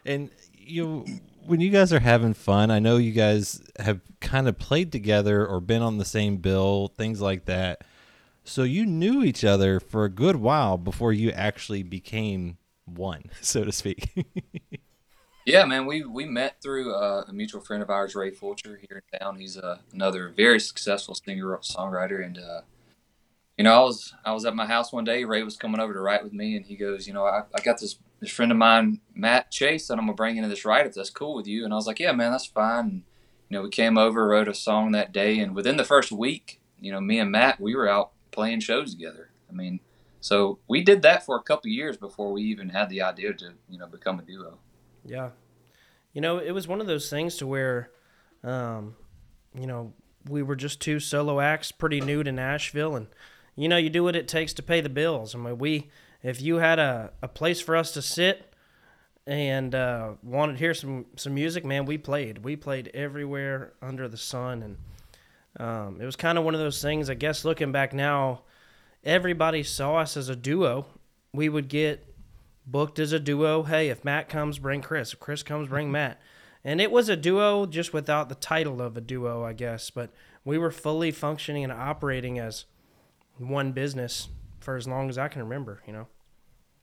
And 0.05 0.29
you, 0.57 1.05
when 1.45 1.61
you 1.61 1.69
guys 1.69 1.93
are 1.93 1.99
having 1.99 2.33
fun, 2.33 2.71
I 2.71 2.79
know 2.79 2.97
you 2.97 3.13
guys 3.13 3.61
have 3.79 4.01
kind 4.19 4.47
of 4.47 4.57
played 4.57 4.91
together 4.91 5.45
or 5.45 5.61
been 5.61 5.81
on 5.81 5.97
the 5.97 6.05
same 6.05 6.37
bill, 6.37 6.89
things 6.97 7.21
like 7.21 7.45
that. 7.45 7.83
So 8.43 8.63
you 8.63 8.85
knew 8.85 9.23
each 9.23 9.45
other 9.45 9.79
for 9.79 10.05
a 10.05 10.09
good 10.09 10.37
while 10.37 10.77
before 10.77 11.13
you 11.13 11.31
actually 11.31 11.83
became 11.83 12.57
one, 12.85 13.23
so 13.41 13.63
to 13.63 13.71
speak. 13.71 14.09
Yeah, 15.49 15.65
man, 15.65 15.87
we 15.87 16.05
we 16.05 16.25
met 16.25 16.61
through 16.61 16.93
uh, 16.93 17.23
a 17.27 17.33
mutual 17.33 17.59
friend 17.59 17.81
of 17.81 17.89
ours, 17.89 18.13
Ray 18.13 18.29
Fulcher, 18.29 18.79
here 18.87 19.01
in 19.11 19.19
town. 19.19 19.39
He's 19.39 19.57
uh, 19.57 19.79
another 19.91 20.29
very 20.29 20.59
successful 20.59 21.15
singer 21.15 21.57
songwriter, 21.63 22.23
and 22.23 22.37
uh, 22.37 22.61
you 23.57 23.63
know, 23.63 23.73
I 23.73 23.79
was 23.79 24.13
I 24.23 24.31
was 24.31 24.45
at 24.45 24.55
my 24.55 24.67
house 24.67 24.93
one 24.93 25.05
day. 25.05 25.23
Ray 25.25 25.41
was 25.41 25.57
coming 25.57 25.81
over 25.81 25.91
to 25.91 26.01
write 26.01 26.23
with 26.23 26.33
me, 26.33 26.55
and 26.55 26.67
he 26.67 26.75
goes, 26.75 27.07
you 27.07 27.13
know, 27.15 27.25
I, 27.25 27.45
I 27.51 27.61
got 27.61 27.79
this 27.79 27.97
this 28.19 28.29
friend 28.29 28.51
of 28.51 28.59
mine, 28.59 29.01
Matt 29.15 29.49
Chase, 29.49 29.87
that 29.87 29.95
I'm 29.95 30.01
gonna 30.01 30.13
bring 30.13 30.37
into 30.37 30.49
this 30.49 30.65
write 30.65 30.85
if 30.85 30.93
that's 30.93 31.09
cool 31.09 31.33
with 31.33 31.47
you. 31.47 31.63
And 31.65 31.73
I 31.73 31.77
was 31.77 31.87
like, 31.87 31.99
yeah, 31.99 32.11
man, 32.11 32.31
that's 32.31 32.45
fine. 32.45 32.85
And, 32.85 33.03
you 33.49 33.57
know, 33.57 33.63
we 33.63 33.71
came 33.71 33.97
over, 33.97 34.27
wrote 34.27 34.47
a 34.47 34.53
song 34.53 34.91
that 34.91 35.11
day, 35.11 35.39
and 35.39 35.55
within 35.55 35.77
the 35.77 35.83
first 35.83 36.11
week, 36.11 36.61
you 36.79 36.91
know, 36.91 37.01
me 37.01 37.17
and 37.17 37.31
Matt, 37.31 37.59
we 37.59 37.75
were 37.75 37.89
out 37.89 38.11
playing 38.29 38.59
shows 38.59 38.93
together. 38.93 39.31
I 39.49 39.53
mean, 39.53 39.79
so 40.21 40.59
we 40.67 40.83
did 40.83 41.01
that 41.01 41.25
for 41.25 41.37
a 41.37 41.41
couple 41.41 41.71
years 41.71 41.97
before 41.97 42.31
we 42.31 42.43
even 42.43 42.69
had 42.69 42.89
the 42.89 43.01
idea 43.01 43.33
to 43.33 43.53
you 43.67 43.79
know 43.79 43.87
become 43.87 44.19
a 44.19 44.21
duo. 44.21 44.59
Yeah. 45.09 45.29
You 46.13 46.21
know, 46.21 46.37
it 46.37 46.51
was 46.51 46.67
one 46.67 46.81
of 46.81 46.87
those 46.87 47.09
things 47.09 47.37
to 47.37 47.47
where, 47.47 47.91
um, 48.43 48.95
you 49.53 49.67
know, 49.67 49.93
we 50.27 50.43
were 50.43 50.55
just 50.55 50.81
two 50.81 50.99
solo 50.99 51.39
acts, 51.39 51.71
pretty 51.71 52.01
new 52.01 52.23
to 52.23 52.31
Nashville, 52.31 52.95
and 52.95 53.07
you 53.55 53.67
know, 53.67 53.77
you 53.77 53.89
do 53.89 54.03
what 54.03 54.15
it 54.15 54.27
takes 54.27 54.53
to 54.53 54.63
pay 54.63 54.81
the 54.81 54.89
bills. 54.89 55.35
I 55.35 55.37
mean, 55.37 55.57
we, 55.57 55.89
if 56.23 56.41
you 56.41 56.57
had 56.57 56.79
a, 56.79 57.11
a 57.21 57.27
place 57.27 57.59
for 57.59 57.75
us 57.75 57.91
to 57.93 58.01
sit 58.01 58.53
and 59.27 59.75
uh, 59.75 60.11
wanted 60.23 60.53
to 60.53 60.59
hear 60.59 60.73
some 60.73 61.05
some 61.15 61.33
music, 61.33 61.65
man, 61.65 61.85
we 61.85 61.97
played. 61.97 62.43
We 62.43 62.55
played 62.55 62.89
everywhere 62.93 63.73
under 63.81 64.07
the 64.07 64.17
sun, 64.17 64.63
and 64.63 64.77
um, 65.59 66.01
it 66.01 66.05
was 66.05 66.15
kind 66.15 66.37
of 66.37 66.43
one 66.43 66.53
of 66.53 66.59
those 66.59 66.81
things. 66.81 67.09
I 67.09 67.15
guess 67.15 67.43
looking 67.45 67.71
back 67.71 67.93
now, 67.93 68.41
everybody 69.03 69.63
saw 69.63 69.97
us 69.97 70.15
as 70.17 70.29
a 70.29 70.35
duo. 70.35 70.85
We 71.33 71.49
would 71.49 71.67
get 71.67 72.08
booked 72.71 72.99
as 72.99 73.11
a 73.11 73.19
duo. 73.19 73.63
Hey, 73.63 73.89
if 73.89 74.03
Matt 74.03 74.29
comes, 74.29 74.59
bring 74.59 74.81
Chris. 74.81 75.13
If 75.13 75.19
Chris 75.19 75.43
comes, 75.43 75.69
bring 75.69 75.91
Matt. 75.91 76.19
And 76.63 76.81
it 76.81 76.91
was 76.91 77.09
a 77.09 77.15
duo 77.15 77.65
just 77.65 77.93
without 77.93 78.29
the 78.29 78.35
title 78.35 78.81
of 78.81 78.97
a 78.97 79.01
duo, 79.01 79.43
I 79.43 79.53
guess. 79.53 79.89
But 79.89 80.11
we 80.43 80.57
were 80.57 80.71
fully 80.71 81.11
functioning 81.11 81.63
and 81.63 81.73
operating 81.73 82.37
as 82.37 82.65
one 83.37 83.71
business 83.71 84.29
for 84.59 84.75
as 84.75 84.87
long 84.87 85.09
as 85.09 85.17
I 85.17 85.29
can 85.29 85.41
remember, 85.41 85.81
you 85.87 85.93
know. 85.93 86.07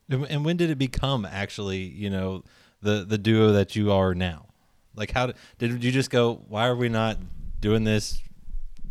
And 0.08 0.44
when 0.44 0.56
did 0.56 0.70
it 0.70 0.78
become 0.78 1.24
actually, 1.24 1.82
you 1.82 2.08
know, 2.08 2.44
the 2.80 3.04
the 3.04 3.18
duo 3.18 3.52
that 3.52 3.74
you 3.74 3.90
are 3.92 4.14
now? 4.14 4.46
Like, 4.94 5.10
how 5.10 5.26
did, 5.26 5.36
did 5.58 5.84
you 5.84 5.92
just 5.92 6.10
go? 6.10 6.44
Why 6.48 6.68
are 6.68 6.76
we 6.76 6.88
not 6.88 7.18
doing 7.60 7.84
this 7.84 8.22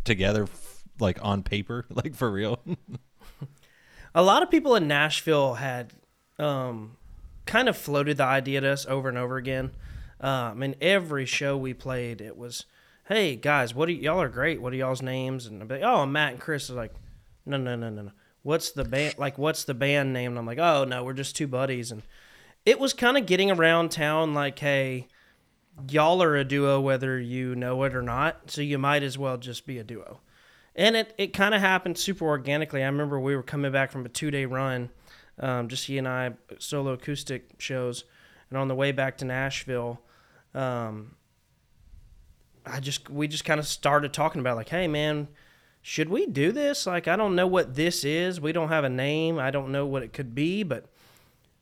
together, 0.04 0.44
f- 0.44 0.84
like 1.00 1.18
on 1.22 1.42
paper, 1.42 1.86
like 1.90 2.14
for 2.14 2.30
real? 2.30 2.60
a 4.14 4.22
lot 4.22 4.42
of 4.42 4.50
people 4.50 4.76
in 4.76 4.86
Nashville 4.86 5.54
had 5.54 5.94
um, 6.38 6.96
kind 7.46 7.68
of 7.68 7.76
floated 7.76 8.16
the 8.16 8.24
idea 8.24 8.60
to 8.60 8.68
us 8.68 8.86
over 8.86 9.08
and 9.08 9.18
over 9.18 9.36
again. 9.36 9.70
Um, 10.20 10.62
and 10.62 10.76
every 10.80 11.26
show 11.26 11.56
we 11.56 11.74
played, 11.74 12.20
it 12.20 12.36
was, 12.36 12.64
"Hey 13.04 13.36
guys, 13.36 13.74
what 13.74 13.88
are 13.88 13.92
y'all 13.92 14.20
are 14.20 14.28
great? 14.28 14.60
What 14.60 14.72
are 14.72 14.76
y'all's 14.76 15.02
names?" 15.02 15.46
And 15.46 15.60
I'd 15.62 15.68
be 15.68 15.74
like, 15.76 15.84
"Oh, 15.84 16.02
I'm 16.02 16.12
Matt 16.12 16.32
and 16.32 16.40
Chris." 16.40 16.70
Are 16.70 16.74
like, 16.74 16.94
"No, 17.44 17.56
no, 17.56 17.76
no, 17.76 17.90
no, 17.90 18.02
no. 18.02 18.12
What's 18.42 18.70
the 18.70 18.84
band? 18.84 19.16
Like, 19.18 19.38
what's 19.38 19.64
the 19.64 19.74
band 19.74 20.12
name?" 20.12 20.32
And 20.32 20.38
I'm 20.38 20.46
like, 20.46 20.58
"Oh 20.58 20.84
no, 20.84 21.04
we're 21.04 21.12
just 21.12 21.36
two 21.36 21.46
buddies." 21.46 21.92
And 21.92 22.02
it 22.64 22.78
was 22.80 22.92
kind 22.92 23.16
of 23.16 23.26
getting 23.26 23.50
around 23.50 23.90
town, 23.90 24.34
like, 24.34 24.58
"Hey, 24.58 25.08
y'all 25.90 26.22
are 26.22 26.36
a 26.36 26.44
duo, 26.44 26.80
whether 26.80 27.20
you 27.20 27.54
know 27.54 27.82
it 27.84 27.94
or 27.94 28.02
not. 28.02 28.50
So 28.50 28.62
you 28.62 28.78
might 28.78 29.02
as 29.02 29.18
well 29.18 29.36
just 29.36 29.66
be 29.66 29.78
a 29.78 29.84
duo." 29.84 30.20
and 30.76 30.94
it, 30.94 31.14
it 31.16 31.32
kind 31.32 31.54
of 31.54 31.60
happened 31.60 31.98
super 31.98 32.26
organically. 32.26 32.82
I 32.82 32.86
remember 32.86 33.18
we 33.18 33.34
were 33.34 33.42
coming 33.42 33.72
back 33.72 33.90
from 33.90 34.04
a 34.04 34.08
two 34.08 34.30
day 34.30 34.44
run, 34.44 34.90
um, 35.38 35.68
just 35.68 35.86
he 35.86 35.98
and 35.98 36.08
I 36.08 36.32
solo 36.58 36.92
acoustic 36.92 37.54
shows, 37.58 38.04
and 38.50 38.58
on 38.58 38.68
the 38.68 38.74
way 38.74 38.92
back 38.92 39.18
to 39.18 39.24
Nashville, 39.24 40.00
um, 40.54 41.16
I 42.64 42.80
just 42.80 43.08
we 43.10 43.28
just 43.28 43.44
kind 43.44 43.60
of 43.60 43.66
started 43.66 44.12
talking 44.12 44.40
about 44.40 44.56
like, 44.56 44.70
hey 44.70 44.88
man, 44.88 45.28
should 45.82 46.08
we 46.08 46.26
do 46.26 46.50
this? 46.52 46.86
Like, 46.86 47.06
I 47.06 47.14
don't 47.16 47.36
know 47.36 47.46
what 47.46 47.74
this 47.76 48.04
is. 48.04 48.40
We 48.40 48.52
don't 48.52 48.68
have 48.68 48.84
a 48.84 48.88
name. 48.88 49.38
I 49.38 49.50
don't 49.50 49.70
know 49.70 49.86
what 49.86 50.02
it 50.02 50.12
could 50.12 50.34
be, 50.34 50.62
but 50.62 50.86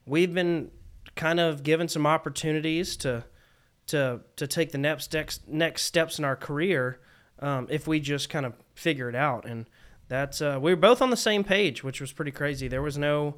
we've 0.06 0.32
been 0.32 0.70
kind 1.14 1.38
of 1.38 1.62
given 1.62 1.88
some 1.88 2.06
opportunities 2.06 2.96
to 2.98 3.24
to 3.86 4.20
to 4.36 4.46
take 4.46 4.72
the 4.72 4.78
next 4.78 5.04
steps 5.04 5.40
next 5.46 5.82
steps 5.82 6.18
in 6.18 6.24
our 6.24 6.36
career 6.36 7.00
um, 7.40 7.66
if 7.70 7.86
we 7.86 8.00
just 8.00 8.30
kind 8.30 8.46
of 8.46 8.54
figure 8.74 9.08
it 9.08 9.14
out. 9.14 9.44
And 9.44 9.66
that's 10.08 10.40
uh, 10.40 10.58
we 10.60 10.72
were 10.72 10.80
both 10.80 11.02
on 11.02 11.10
the 11.10 11.16
same 11.16 11.44
page, 11.44 11.84
which 11.84 12.00
was 12.00 12.12
pretty 12.12 12.30
crazy. 12.30 12.68
There 12.68 12.82
was 12.82 12.96
no 12.96 13.36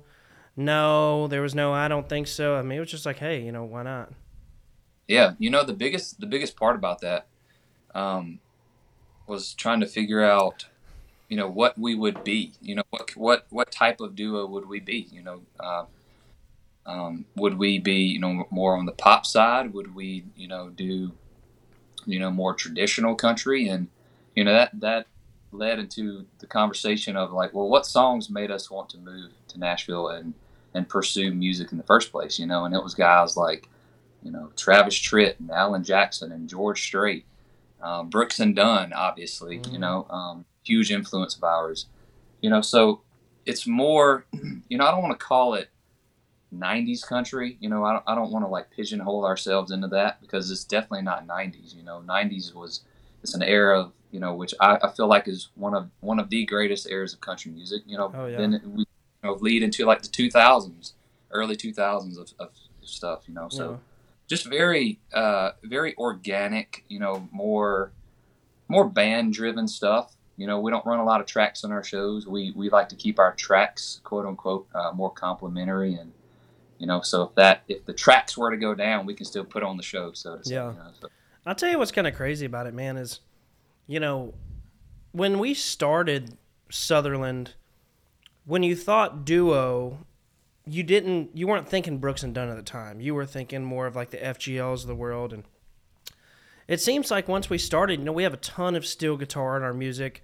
no, 0.56 1.28
there 1.28 1.42
was 1.42 1.54
no 1.54 1.72
I 1.72 1.88
don't 1.88 2.08
think 2.08 2.26
so. 2.26 2.56
I 2.56 2.62
mean, 2.62 2.78
it 2.78 2.80
was 2.80 2.90
just 2.90 3.06
like, 3.06 3.18
hey, 3.18 3.42
you 3.42 3.52
know, 3.52 3.64
why 3.64 3.82
not? 3.82 4.12
Yeah, 5.06 5.34
you 5.38 5.50
know 5.50 5.62
the 5.62 5.72
biggest 5.72 6.20
the 6.20 6.26
biggest 6.26 6.56
part 6.56 6.74
about 6.74 7.00
that 7.02 7.26
um, 7.94 8.40
was 9.26 9.54
trying 9.54 9.80
to 9.80 9.86
figure 9.86 10.24
out, 10.24 10.66
you 11.28 11.36
know, 11.36 11.48
what 11.48 11.78
we 11.78 11.94
would 11.94 12.24
be. 12.24 12.52
You 12.60 12.76
know, 12.76 12.82
what 12.90 13.16
what 13.16 13.46
what 13.50 13.70
type 13.70 14.00
of 14.00 14.16
duo 14.16 14.46
would 14.46 14.68
we 14.68 14.80
be? 14.80 15.06
You 15.12 15.22
know, 15.22 15.42
uh, 15.60 15.84
um, 16.86 17.26
would 17.36 17.58
we 17.58 17.78
be 17.78 18.02
you 18.02 18.18
know 18.18 18.46
more 18.50 18.76
on 18.76 18.86
the 18.86 18.92
pop 18.92 19.26
side? 19.26 19.72
Would 19.74 19.94
we 19.94 20.24
you 20.36 20.48
know 20.48 20.70
do 20.70 21.12
you 22.04 22.18
know 22.18 22.30
more 22.30 22.54
traditional 22.54 23.14
country? 23.14 23.68
And 23.68 23.88
you 24.34 24.44
know 24.44 24.52
that 24.52 24.80
that 24.80 25.06
led 25.52 25.78
into 25.78 26.26
the 26.38 26.46
conversation 26.46 27.16
of 27.16 27.32
like, 27.32 27.54
well, 27.54 27.68
what 27.68 27.86
songs 27.86 28.28
made 28.28 28.50
us 28.50 28.70
want 28.70 28.90
to 28.90 28.98
move 28.98 29.30
to 29.48 29.58
Nashville 29.58 30.08
and 30.08 30.34
and 30.76 30.88
pursue 30.88 31.32
music 31.32 31.72
in 31.72 31.78
the 31.78 31.84
first 31.84 32.12
place? 32.12 32.38
You 32.38 32.46
know, 32.46 32.64
and 32.64 32.74
it 32.74 32.82
was 32.82 32.94
guys 32.94 33.36
like 33.36 33.68
you 34.22 34.32
know, 34.32 34.50
Travis 34.56 34.94
Tritt 34.94 35.38
and 35.38 35.50
Alan 35.52 35.84
Jackson 35.84 36.32
and 36.32 36.48
George 36.48 36.82
Strait, 36.82 37.24
um, 37.80 38.08
Brooks 38.10 38.40
and 38.40 38.56
Dunn, 38.56 38.92
obviously, 38.92 39.60
you 39.70 39.78
know, 39.78 40.04
um, 40.10 40.44
huge 40.64 40.90
influence 40.90 41.36
of 41.36 41.44
ours. 41.44 41.86
You 42.40 42.50
know, 42.50 42.60
so 42.60 43.02
it's 43.44 43.68
more, 43.68 44.26
you 44.68 44.78
know, 44.78 44.84
I 44.84 44.90
don't 44.90 45.02
want 45.02 45.16
to 45.16 45.24
call 45.24 45.54
it 45.54 45.68
90s 46.52 47.06
country. 47.06 47.56
You 47.60 47.68
know, 47.68 47.84
I 47.84 47.92
don't, 47.92 48.04
I 48.08 48.14
don't 48.16 48.32
want 48.32 48.44
to 48.44 48.48
like 48.48 48.70
pigeonhole 48.70 49.24
ourselves 49.24 49.70
into 49.70 49.88
that 49.88 50.20
because 50.20 50.50
it's 50.50 50.64
definitely 50.64 51.02
not 51.02 51.26
90s. 51.28 51.74
You 51.76 51.84
know, 51.84 52.02
90s 52.06 52.52
was, 52.54 52.80
it's 53.22 53.34
an 53.34 53.42
era 53.44 53.80
of, 53.80 53.92
you 54.10 54.18
know, 54.18 54.34
which 54.34 54.54
I, 54.60 54.78
I 54.82 54.90
feel 54.90 55.06
like 55.06 55.28
is 55.28 55.50
one 55.54 55.74
of 55.74 55.88
one 56.00 56.18
of 56.18 56.30
the 56.30 56.44
greatest 56.46 56.88
eras 56.88 57.12
of 57.12 57.20
country 57.20 57.52
music. 57.52 57.82
You 57.86 57.98
know, 57.98 58.12
Oh, 58.14 58.26
yeah. 58.26 58.38
then 58.38 58.60
we 58.74 58.86
know, 59.26 59.34
lead 59.34 59.62
into 59.62 59.84
like 59.84 60.02
the 60.02 60.08
2000s, 60.08 60.92
early 61.30 61.56
2000s 61.56 62.18
of, 62.18 62.32
of 62.38 62.50
stuff. 62.82 63.24
You 63.26 63.34
know, 63.34 63.48
so 63.48 63.70
Yeah. 63.72 63.76
just 64.28 64.46
very 64.46 64.98
uh 65.12 65.50
very 65.62 65.94
organic 65.96 66.84
you 66.88 66.98
know 66.98 67.28
more 67.32 67.92
more 68.68 68.88
band 68.88 69.32
driven 69.32 69.68
stuff 69.68 70.16
you 70.36 70.46
know 70.46 70.58
we 70.60 70.70
don't 70.72 70.84
run 70.84 70.98
a 70.98 71.04
lot 71.04 71.20
of 71.20 71.26
tracks 71.26 71.62
on 71.64 71.70
our 71.70 71.84
shows 71.84 72.26
we 72.26 72.52
we 72.56 72.68
like 72.68 72.88
to 72.88 72.96
keep 72.96 73.18
our 73.20 73.32
tracks 73.34 74.00
quote 74.02 74.26
unquote 74.26 74.66
uh, 74.74 74.90
more 74.92 75.12
complimentary 75.12 75.94
and 75.94 76.10
you 76.78 76.86
know 76.88 77.00
so 77.00 77.22
if 77.22 77.34
that 77.36 77.62
if 77.68 77.84
the 77.86 77.92
tracks 77.92 78.36
were 78.36 78.50
to 78.50 78.56
go 78.56 78.74
down 78.74 79.06
we 79.06 79.14
can 79.14 79.24
still 79.24 79.44
put 79.44 79.62
on 79.62 79.76
the 79.76 79.82
show 79.82 80.12
so 80.12 80.36
to 80.36 80.44
say 80.44 80.54
Yeah. 80.54 80.70
you 80.72 80.76
know, 80.78 80.90
so. 81.00 81.08
I'll 81.46 81.54
tell 81.54 81.70
you 81.70 81.78
what's 81.78 81.92
kind 81.92 82.08
of 82.08 82.14
crazy 82.16 82.44
about 82.44 82.66
it, 82.66 82.74
man, 82.74 82.96
is, 82.96 83.20
you 83.86 84.00
know, 84.00 84.34
when 85.12 85.38
we 85.38 85.54
started 85.54 86.36
Southerland, 86.70 87.54
when 88.46 88.62
you 88.62 88.74
thought 88.74 89.24
duo, 89.24 89.98
you 90.64 90.82
didn't 90.82 91.30
you 91.34 91.46
weren't 91.46 91.68
thinking 91.68 91.98
Brooks 91.98 92.22
and 92.22 92.34
Dunn 92.34 92.48
at 92.48 92.56
the 92.56 92.62
time. 92.62 93.00
You 93.00 93.14
were 93.14 93.26
thinking 93.26 93.64
more 93.64 93.86
of 93.86 93.94
like 93.94 94.10
the 94.10 94.16
FGLs 94.16 94.82
of 94.82 94.86
the 94.86 94.94
world 94.94 95.32
and 95.32 95.44
it 96.68 96.80
seems 96.80 97.10
like 97.10 97.28
once 97.28 97.48
we 97.48 97.58
started, 97.58 98.00
you 98.00 98.04
know, 98.04 98.12
we 98.12 98.24
have 98.24 98.34
a 98.34 98.38
ton 98.38 98.74
of 98.74 98.84
steel 98.86 99.16
guitar 99.16 99.56
in 99.56 99.62
our 99.62 99.72
music, 99.72 100.22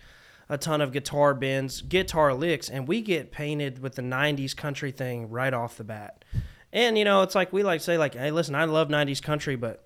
a 0.49 0.59
ton 0.59 0.81
of 0.81 0.93
guitar 0.93 1.35
bends, 1.35 1.83
guitar 1.83 2.35
licks, 2.35 2.69
and 2.69 2.89
we 2.89 3.01
get 3.01 3.31
painted 3.31 3.81
with 3.81 3.95
the 3.95 4.03
90s 4.03 4.57
country 4.57 4.91
thing 4.91 5.31
right 5.31 5.55
off 5.55 5.77
the 5.77 5.85
bat. 5.85 6.25
And, 6.73 6.99
you 6.99 7.05
know, 7.05 7.23
it's 7.23 7.35
like 7.35 7.53
we 7.53 7.63
like 7.63 7.81
say, 7.81 7.97
like, 7.97 8.15
hey, 8.15 8.31
listen, 8.31 8.55
I 8.55 8.65
love 8.65 8.89
90s 8.89 9.23
country, 9.23 9.57
but, 9.57 9.85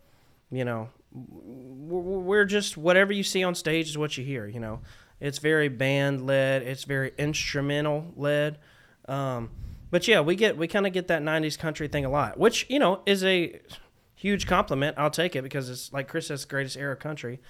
you 0.50 0.64
know, 0.64 0.88
we're 1.12 2.44
just 2.44 2.76
whatever 2.76 3.12
you 3.12 3.22
see 3.22 3.42
on 3.42 3.54
stage 3.54 3.88
is 3.88 3.98
what 3.98 4.16
you 4.16 4.24
hear, 4.24 4.46
you 4.46 4.60
know. 4.60 4.80
It's 5.20 5.38
very 5.38 5.68
band 5.68 6.26
led, 6.26 6.62
it's 6.62 6.84
very 6.84 7.12
instrumental 7.18 8.12
led. 8.16 8.58
Um, 9.08 9.50
but 9.90 10.06
yeah, 10.08 10.20
we 10.20 10.34
get 10.36 10.56
we 10.56 10.66
kind 10.68 10.86
of 10.86 10.92
get 10.92 11.08
that 11.08 11.22
'90s 11.22 11.58
country 11.58 11.88
thing 11.88 12.04
a 12.04 12.10
lot, 12.10 12.38
which 12.38 12.66
you 12.68 12.78
know 12.78 13.00
is 13.06 13.24
a 13.24 13.60
huge 14.14 14.46
compliment. 14.46 14.96
I'll 14.98 15.10
take 15.10 15.36
it 15.36 15.42
because 15.42 15.70
it's 15.70 15.92
like 15.92 16.08
Chris 16.08 16.26
says, 16.26 16.44
greatest 16.44 16.76
era 16.76 16.96
country. 16.96 17.40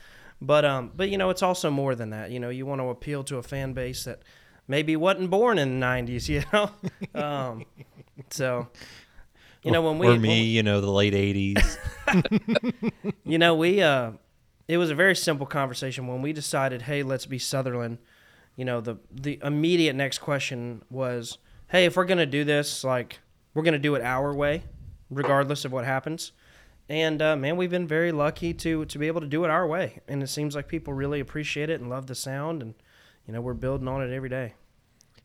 But 0.40 0.64
um, 0.64 0.92
but 0.94 1.08
you 1.08 1.16
know, 1.18 1.30
it's 1.30 1.42
also 1.42 1.70
more 1.70 1.94
than 1.94 2.10
that. 2.10 2.30
You 2.30 2.38
know, 2.40 2.50
you 2.50 2.66
want 2.66 2.80
to 2.82 2.88
appeal 2.90 3.24
to 3.24 3.38
a 3.38 3.42
fan 3.42 3.72
base 3.72 4.04
that 4.04 4.20
maybe 4.68 4.94
wasn't 4.96 5.30
born 5.30 5.58
in 5.58 5.80
the 5.80 5.86
'90s. 5.86 6.28
You 6.28 6.42
know, 6.52 6.70
um, 7.20 7.64
so 8.30 8.68
you 9.62 9.70
know 9.72 9.80
when 9.82 9.98
we 9.98 10.06
or 10.08 10.18
me, 10.18 10.28
when- 10.28 10.44
you 10.46 10.62
know, 10.62 10.80
the 10.82 10.90
late 10.90 11.14
'80s. 11.14 11.78
you 13.24 13.38
know, 13.38 13.54
we 13.54 13.80
uh, 13.82 14.12
it 14.68 14.78
was 14.78 14.90
a 14.90 14.94
very 14.94 15.14
simple 15.14 15.46
conversation 15.46 16.06
when 16.06 16.22
we 16.22 16.32
decided, 16.32 16.82
hey, 16.82 17.02
let's 17.02 17.26
be 17.26 17.38
Southerland. 17.38 17.98
You 18.56 18.64
know, 18.64 18.80
the 18.80 18.96
the 19.10 19.38
immediate 19.42 19.94
next 19.94 20.18
question 20.18 20.82
was, 20.90 21.38
hey, 21.68 21.84
if 21.84 21.96
we're 21.96 22.04
gonna 22.04 22.26
do 22.26 22.44
this, 22.44 22.82
like 22.82 23.20
we're 23.54 23.62
gonna 23.62 23.78
do 23.78 23.94
it 23.94 24.02
our 24.02 24.34
way, 24.34 24.64
regardless 25.10 25.64
of 25.64 25.72
what 25.72 25.84
happens. 25.84 26.32
And 26.88 27.20
uh, 27.20 27.36
man, 27.36 27.56
we've 27.56 27.70
been 27.70 27.86
very 27.86 28.12
lucky 28.12 28.54
to 28.54 28.84
to 28.86 28.98
be 28.98 29.06
able 29.06 29.20
to 29.20 29.26
do 29.26 29.44
it 29.44 29.50
our 29.50 29.66
way, 29.66 30.00
and 30.08 30.22
it 30.22 30.28
seems 30.28 30.54
like 30.54 30.68
people 30.68 30.94
really 30.94 31.20
appreciate 31.20 31.70
it 31.70 31.80
and 31.80 31.90
love 31.90 32.06
the 32.06 32.14
sound, 32.14 32.62
and 32.62 32.74
you 33.26 33.34
know, 33.34 33.40
we're 33.40 33.54
building 33.54 33.88
on 33.88 34.02
it 34.02 34.14
every 34.14 34.28
day. 34.28 34.54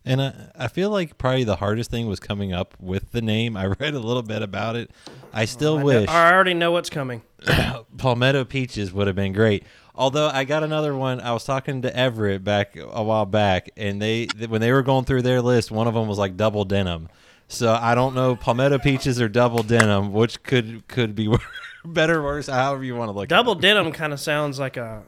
And 0.04 0.22
I, 0.22 0.34
I 0.56 0.68
feel 0.68 0.90
like 0.90 1.18
probably 1.18 1.44
the 1.44 1.58
hardest 1.58 1.92
thing 1.92 2.08
was 2.08 2.20
coming 2.20 2.54
up 2.54 2.76
with 2.80 3.12
the 3.12 3.22
name. 3.22 3.56
I 3.56 3.66
read 3.80 3.94
a 3.94 4.00
little 4.00 4.24
bit 4.24 4.42
about 4.42 4.76
it. 4.76 4.92
I 5.32 5.46
still 5.46 5.76
I, 5.76 5.80
know- 5.80 5.86
wish 5.86 6.10
I 6.10 6.32
already 6.34 6.54
know 6.54 6.72
what's 6.72 6.90
coming. 6.90 7.22
Palmetto 7.98 8.46
Peaches 8.46 8.92
would 8.92 9.08
have 9.08 9.16
been 9.16 9.34
great. 9.34 9.64
Although 9.94 10.30
I 10.30 10.46
got 10.46 10.64
another 10.64 10.96
one, 10.96 11.20
I 11.20 11.34
was 11.34 11.44
talking 11.44 11.82
to 11.84 11.92
Everette 11.92 12.44
back 12.44 12.76
a 12.78 13.04
while 13.04 13.26
back, 13.26 13.70
and 13.76 14.02
they 14.02 14.28
when 14.48 14.62
they 14.62 14.72
were 14.72 14.84
going 14.84 15.06
through 15.06 15.22
their 15.22 15.42
list, 15.42 15.70
one 15.70 15.86
of 15.88 15.94
them 15.94 16.08
was 16.08 16.18
like 16.18 16.38
double 16.38 16.64
denim. 16.66 17.10
So 17.50 17.74
I 17.74 17.94
don't 17.94 18.16
know 18.16 18.36
Palmetto 18.38 18.80
Peaches 18.80 19.20
or 19.20 19.28
double 19.28 19.64
denim, 19.64 20.14
which 20.14 20.42
could 20.44 20.88
could 20.88 21.14
be 21.14 21.30
better 21.86 22.20
or 22.20 22.24
worse, 22.24 22.48
however 22.48 22.84
you 22.84 22.96
want 22.96 23.10
to 23.10 23.14
look. 23.14 23.28
Double 23.28 23.54
denim 23.54 23.92
kind 23.92 24.14
of 24.14 24.20
sounds 24.22 24.58
like 24.60 24.78
a 24.78 25.04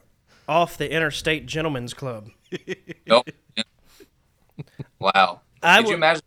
off 0.46 0.76
the 0.76 0.92
interstate 0.92 1.46
gentlemen's 1.46 1.94
club. 1.94 2.28
Nope. 3.06 3.28
Wow. 5.04 5.40
I 5.62 5.78
Could 5.78 5.90
you 5.90 5.94
imagine? 5.96 6.22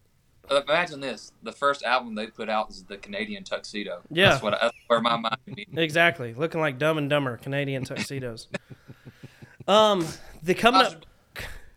uh, 0.49 0.61
Imagine 0.67 0.99
this: 0.99 1.31
the 1.43 1.51
first 1.51 1.83
album 1.83 2.15
they 2.15 2.27
put 2.27 2.49
out 2.49 2.69
is 2.69 2.83
the 2.83 2.97
Canadian 2.97 3.43
Tuxedo. 3.43 4.01
Yeah. 4.09 4.29
that's 4.29 4.43
what 4.43 4.57
that's 4.61 4.75
where 4.87 5.01
my 5.01 5.17
mind. 5.17 5.35
Exactly, 5.75 6.33
looking 6.33 6.61
like 6.61 6.77
Dumb 6.77 6.97
and 6.97 7.09
Dumber 7.09 7.37
Canadian 7.37 7.83
tuxedos. 7.83 8.47
um, 9.67 10.05
the 10.43 10.53
coming 10.53 10.81
up, 10.81 11.05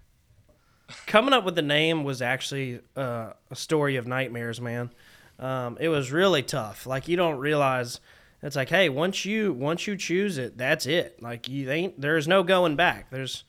coming 1.07 1.33
up 1.33 1.45
with 1.45 1.55
the 1.55 1.63
name 1.63 2.05
was 2.05 2.23
actually 2.23 2.81
uh, 2.97 3.33
a 3.51 3.57
story 3.57 3.97
of 3.97 4.07
nightmares, 4.07 4.61
man. 4.61 4.91
Um, 5.39 5.77
it 5.81 5.89
was 5.89 6.13
really 6.13 6.43
tough. 6.43 6.87
Like 6.87 7.09
you 7.09 7.17
don't 7.17 7.39
realize. 7.39 8.01
It's 8.43 8.57
like, 8.57 8.71
hey, 8.71 8.89
once 8.89 9.25
you 9.27 9.53
once 9.53 9.87
you 9.87 9.97
choose 9.97 10.39
it, 10.39 10.57
that's 10.57 10.87
it. 10.87 11.21
Like 11.23 11.49
you 11.49 11.71
ain't 11.71 12.01
there's 12.01 12.27
no 12.27 12.43
going 12.43 12.75
back. 12.77 13.11
There's, 13.11 13.45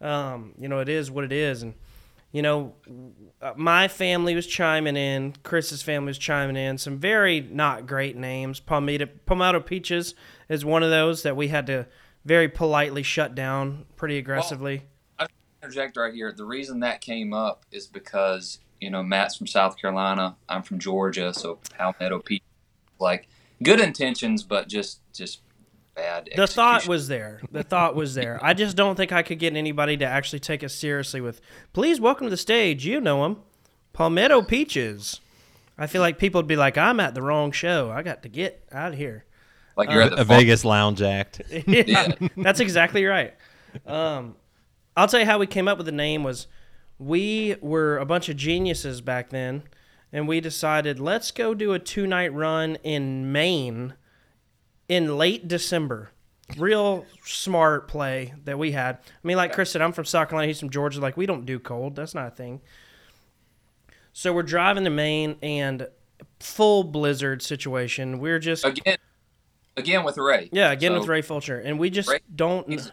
um, 0.00 0.54
you 0.58 0.68
know, 0.68 0.80
it 0.80 0.88
is 0.88 1.10
what 1.10 1.24
it 1.24 1.32
is, 1.32 1.62
and 1.62 1.74
you 2.32 2.40
know, 2.40 2.74
uh, 3.40 3.52
my 3.56 3.88
family 3.88 4.34
was 4.34 4.46
chiming 4.46 4.96
in. 4.96 5.34
Chris's 5.42 5.82
family 5.82 6.08
was 6.08 6.18
chiming 6.18 6.56
in. 6.56 6.78
Some 6.78 6.98
very 6.98 7.40
not 7.40 7.86
great 7.86 8.16
names. 8.16 8.58
Palmetto, 8.58 9.06
Palmetto 9.26 9.60
Peaches 9.60 10.14
is 10.48 10.64
one 10.64 10.82
of 10.82 10.90
those 10.90 11.22
that 11.22 11.36
we 11.36 11.48
had 11.48 11.66
to 11.66 11.86
very 12.24 12.48
politely 12.48 13.02
shut 13.02 13.34
down 13.34 13.84
pretty 13.96 14.16
aggressively. 14.16 14.84
I 15.18 15.26
interject 15.62 15.96
right 15.96 16.14
here. 16.14 16.32
The 16.32 16.44
reason 16.44 16.80
that 16.80 17.02
came 17.02 17.34
up 17.34 17.66
is 17.70 17.86
because 17.86 18.60
you 18.80 18.90
know 18.90 19.02
Matt's 19.02 19.36
from 19.36 19.46
South 19.46 19.76
Carolina. 19.76 20.36
I'm 20.48 20.62
from 20.62 20.78
Georgia, 20.78 21.34
so 21.34 21.58
Palmetto 21.76 22.20
Peaches, 22.20 22.46
like 22.98 23.28
good 23.62 23.80
intentions, 23.80 24.42
but 24.42 24.68
just 24.68 25.00
just 25.12 25.42
bad. 25.94 26.28
the 26.36 26.46
thought 26.46 26.86
was 26.86 27.08
there. 27.08 27.40
The 27.50 27.62
thought 27.62 27.94
was 27.94 28.14
there. 28.14 28.38
I 28.42 28.54
just 28.54 28.76
don't 28.76 28.96
think 28.96 29.12
I 29.12 29.22
could 29.22 29.38
get 29.38 29.54
anybody 29.56 29.96
to 29.98 30.04
actually 30.06 30.40
take 30.40 30.62
us 30.64 30.74
seriously 30.74 31.20
with, 31.20 31.40
please 31.72 32.00
welcome 32.00 32.26
to 32.26 32.30
the 32.30 32.36
stage. 32.36 32.84
You 32.86 33.00
know 33.00 33.24
him, 33.24 33.36
Palmetto 33.92 34.42
Peaches. 34.42 35.20
I 35.78 35.86
feel 35.86 36.00
like 36.02 36.18
people 36.18 36.38
would 36.40 36.46
be 36.46 36.56
like, 36.56 36.76
I'm 36.78 37.00
at 37.00 37.14
the 37.14 37.22
wrong 37.22 37.50
show. 37.52 37.90
I 37.90 38.02
got 38.02 38.22
to 38.22 38.28
get 38.28 38.64
out 38.72 38.92
of 38.92 38.98
here. 38.98 39.24
like 39.76 39.90
you're 39.90 40.02
at 40.02 40.12
a 40.12 40.16
the. 40.16 40.24
Vegas 40.24 40.64
lounge 40.64 41.02
act. 41.02 41.40
yeah, 41.50 41.62
Yeah. 41.86 42.28
that's 42.36 42.60
exactly 42.60 43.04
right. 43.04 43.34
Um, 43.86 44.36
I'll 44.96 45.08
tell 45.08 45.20
you 45.20 45.26
how 45.26 45.38
we 45.38 45.46
came 45.46 45.66
up 45.68 45.78
with 45.78 45.86
the 45.86 45.92
name 45.92 46.22
was 46.22 46.46
we 46.98 47.56
were 47.62 47.96
a 47.98 48.04
bunch 48.04 48.28
of 48.28 48.36
geniuses 48.36 49.00
back 49.00 49.30
then, 49.30 49.62
and 50.12 50.28
we 50.28 50.40
decided 50.40 51.00
let's 51.00 51.30
go 51.30 51.54
do 51.54 51.72
a 51.72 51.78
two 51.78 52.06
night 52.06 52.32
run 52.34 52.76
in 52.84 53.32
Maine 53.32 53.94
in 54.92 55.16
late 55.16 55.48
December. 55.48 56.10
Real 56.58 57.06
smart 57.24 57.88
play 57.88 58.34
that 58.44 58.58
we 58.58 58.72
had. 58.72 58.96
I 58.96 59.26
mean, 59.26 59.38
like 59.38 59.54
Chris 59.54 59.70
said, 59.70 59.80
I'm 59.80 59.92
from 59.92 60.04
South 60.04 60.28
Carolina. 60.28 60.48
He's 60.48 60.60
from 60.60 60.68
Georgia. 60.68 61.00
Like 61.00 61.16
we 61.16 61.24
don't 61.24 61.46
do 61.46 61.58
cold. 61.58 61.96
That's 61.96 62.14
not 62.14 62.26
a 62.26 62.30
thing. 62.30 62.60
So 64.12 64.34
we're 64.34 64.42
driving 64.42 64.84
to 64.84 64.90
Maine 64.90 65.36
and 65.42 65.88
full 66.40 66.84
blizzard 66.84 67.40
situation. 67.40 68.18
We're 68.18 68.38
just 68.38 68.66
again, 68.66 68.98
again 69.78 70.04
with 70.04 70.18
Ray. 70.18 70.50
yeah, 70.52 70.70
again 70.72 70.92
So, 70.92 70.98
with 71.00 71.08
Ray 71.08 71.22
Fulcher, 71.22 71.58
and 71.58 71.78
we 71.78 71.88
just 71.88 72.10
Ray- 72.10 72.18
don't. 72.34 72.90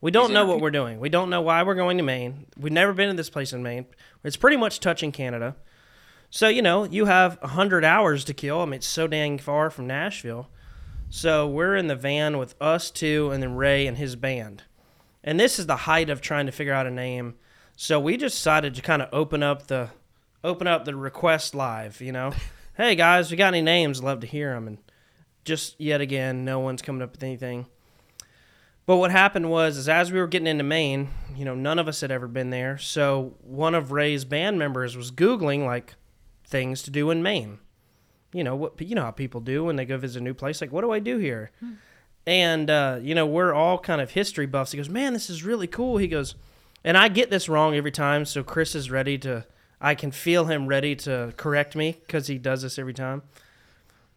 we 0.00 0.10
don't 0.10 0.32
know 0.32 0.46
what 0.46 0.60
we're 0.62 0.70
doing. 0.70 0.98
We 0.98 1.10
don't 1.10 1.28
know 1.28 1.42
why 1.42 1.62
we're 1.64 1.74
going 1.74 1.98
to 1.98 2.02
Maine. 2.04 2.46
We've 2.56 2.72
never 2.72 2.94
been 2.94 3.10
to 3.10 3.14
this 3.16 3.28
place 3.28 3.52
in 3.52 3.62
Maine. 3.62 3.84
It's 4.24 4.38
pretty 4.38 4.56
much 4.56 4.80
touching 4.80 5.12
Canada. 5.12 5.56
So 6.30 6.48
you 6.48 6.62
know, 6.62 6.84
you 6.84 7.04
have 7.04 7.38
hundred 7.42 7.84
hours 7.84 8.24
to 8.24 8.32
kill. 8.32 8.62
I 8.62 8.64
mean, 8.64 8.74
it's 8.74 8.86
so 8.86 9.06
dang 9.06 9.36
far 9.38 9.68
from 9.68 9.86
Nashville. 9.86 10.48
So 11.10 11.48
we're 11.48 11.76
in 11.76 11.86
the 11.86 11.96
van 11.96 12.36
with 12.36 12.54
us 12.60 12.90
two, 12.90 13.30
and 13.30 13.42
then 13.42 13.54
Ray 13.54 13.86
and 13.86 13.96
his 13.96 14.14
band. 14.14 14.64
And 15.24 15.40
this 15.40 15.58
is 15.58 15.66
the 15.66 15.76
height 15.76 16.10
of 16.10 16.20
trying 16.20 16.46
to 16.46 16.52
figure 16.52 16.72
out 16.72 16.86
a 16.86 16.90
name. 16.90 17.34
So 17.76 17.98
we 17.98 18.16
just 18.16 18.36
decided 18.36 18.74
to 18.74 18.82
kind 18.82 19.00
of 19.00 19.08
open 19.12 19.42
up 19.42 19.68
the 19.68 19.90
open 20.44 20.66
up 20.66 20.84
the 20.84 20.94
request 20.94 21.54
live. 21.54 22.00
You 22.00 22.12
know, 22.12 22.32
hey 22.76 22.94
guys, 22.94 23.30
we 23.30 23.36
got 23.36 23.54
any 23.54 23.62
names? 23.62 24.02
Love 24.02 24.20
to 24.20 24.26
hear 24.26 24.52
them. 24.52 24.66
And 24.66 24.78
just 25.44 25.80
yet 25.80 26.00
again, 26.00 26.44
no 26.44 26.60
one's 26.60 26.82
coming 26.82 27.02
up 27.02 27.12
with 27.12 27.22
anything. 27.22 27.66
But 28.84 28.96
what 28.96 29.10
happened 29.10 29.50
was, 29.50 29.76
is 29.76 29.88
as 29.88 30.10
we 30.10 30.18
were 30.18 30.26
getting 30.26 30.46
into 30.46 30.64
Maine, 30.64 31.10
you 31.36 31.44
know, 31.44 31.54
none 31.54 31.78
of 31.78 31.88
us 31.88 32.00
had 32.00 32.10
ever 32.10 32.26
been 32.26 32.50
there. 32.50 32.78
So 32.78 33.34
one 33.42 33.74
of 33.74 33.92
Ray's 33.92 34.24
band 34.24 34.58
members 34.58 34.96
was 34.96 35.10
googling 35.10 35.66
like 35.66 35.94
things 36.44 36.82
to 36.84 36.90
do 36.90 37.10
in 37.10 37.22
Maine. 37.22 37.58
You 38.32 38.44
know 38.44 38.56
what? 38.56 38.80
You 38.80 38.94
know 38.94 39.04
how 39.04 39.10
people 39.10 39.40
do 39.40 39.64
when 39.64 39.76
they 39.76 39.84
go 39.84 39.96
visit 39.96 40.20
a 40.20 40.24
new 40.24 40.34
place. 40.34 40.60
Like, 40.60 40.72
what 40.72 40.82
do 40.82 40.90
I 40.90 40.98
do 40.98 41.18
here? 41.18 41.50
And 42.26 42.68
uh, 42.68 42.98
you 43.00 43.14
know, 43.14 43.26
we're 43.26 43.54
all 43.54 43.78
kind 43.78 44.00
of 44.00 44.10
history 44.10 44.46
buffs. 44.46 44.72
He 44.72 44.76
goes, 44.76 44.90
"Man, 44.90 45.14
this 45.14 45.30
is 45.30 45.44
really 45.44 45.66
cool." 45.66 45.96
He 45.96 46.08
goes, 46.08 46.34
and 46.84 46.98
I 46.98 47.08
get 47.08 47.30
this 47.30 47.48
wrong 47.48 47.74
every 47.74 47.90
time. 47.90 48.24
So 48.24 48.42
Chris 48.42 48.74
is 48.74 48.90
ready 48.90 49.16
to. 49.18 49.46
I 49.80 49.94
can 49.94 50.10
feel 50.10 50.46
him 50.46 50.66
ready 50.66 50.96
to 50.96 51.32
correct 51.36 51.74
me 51.76 51.96
because 52.06 52.26
he 52.26 52.36
does 52.36 52.62
this 52.62 52.78
every 52.78 52.94
time. 52.94 53.22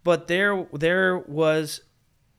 But 0.04 0.28
there, 0.28 0.66
there 0.74 1.18
was. 1.20 1.82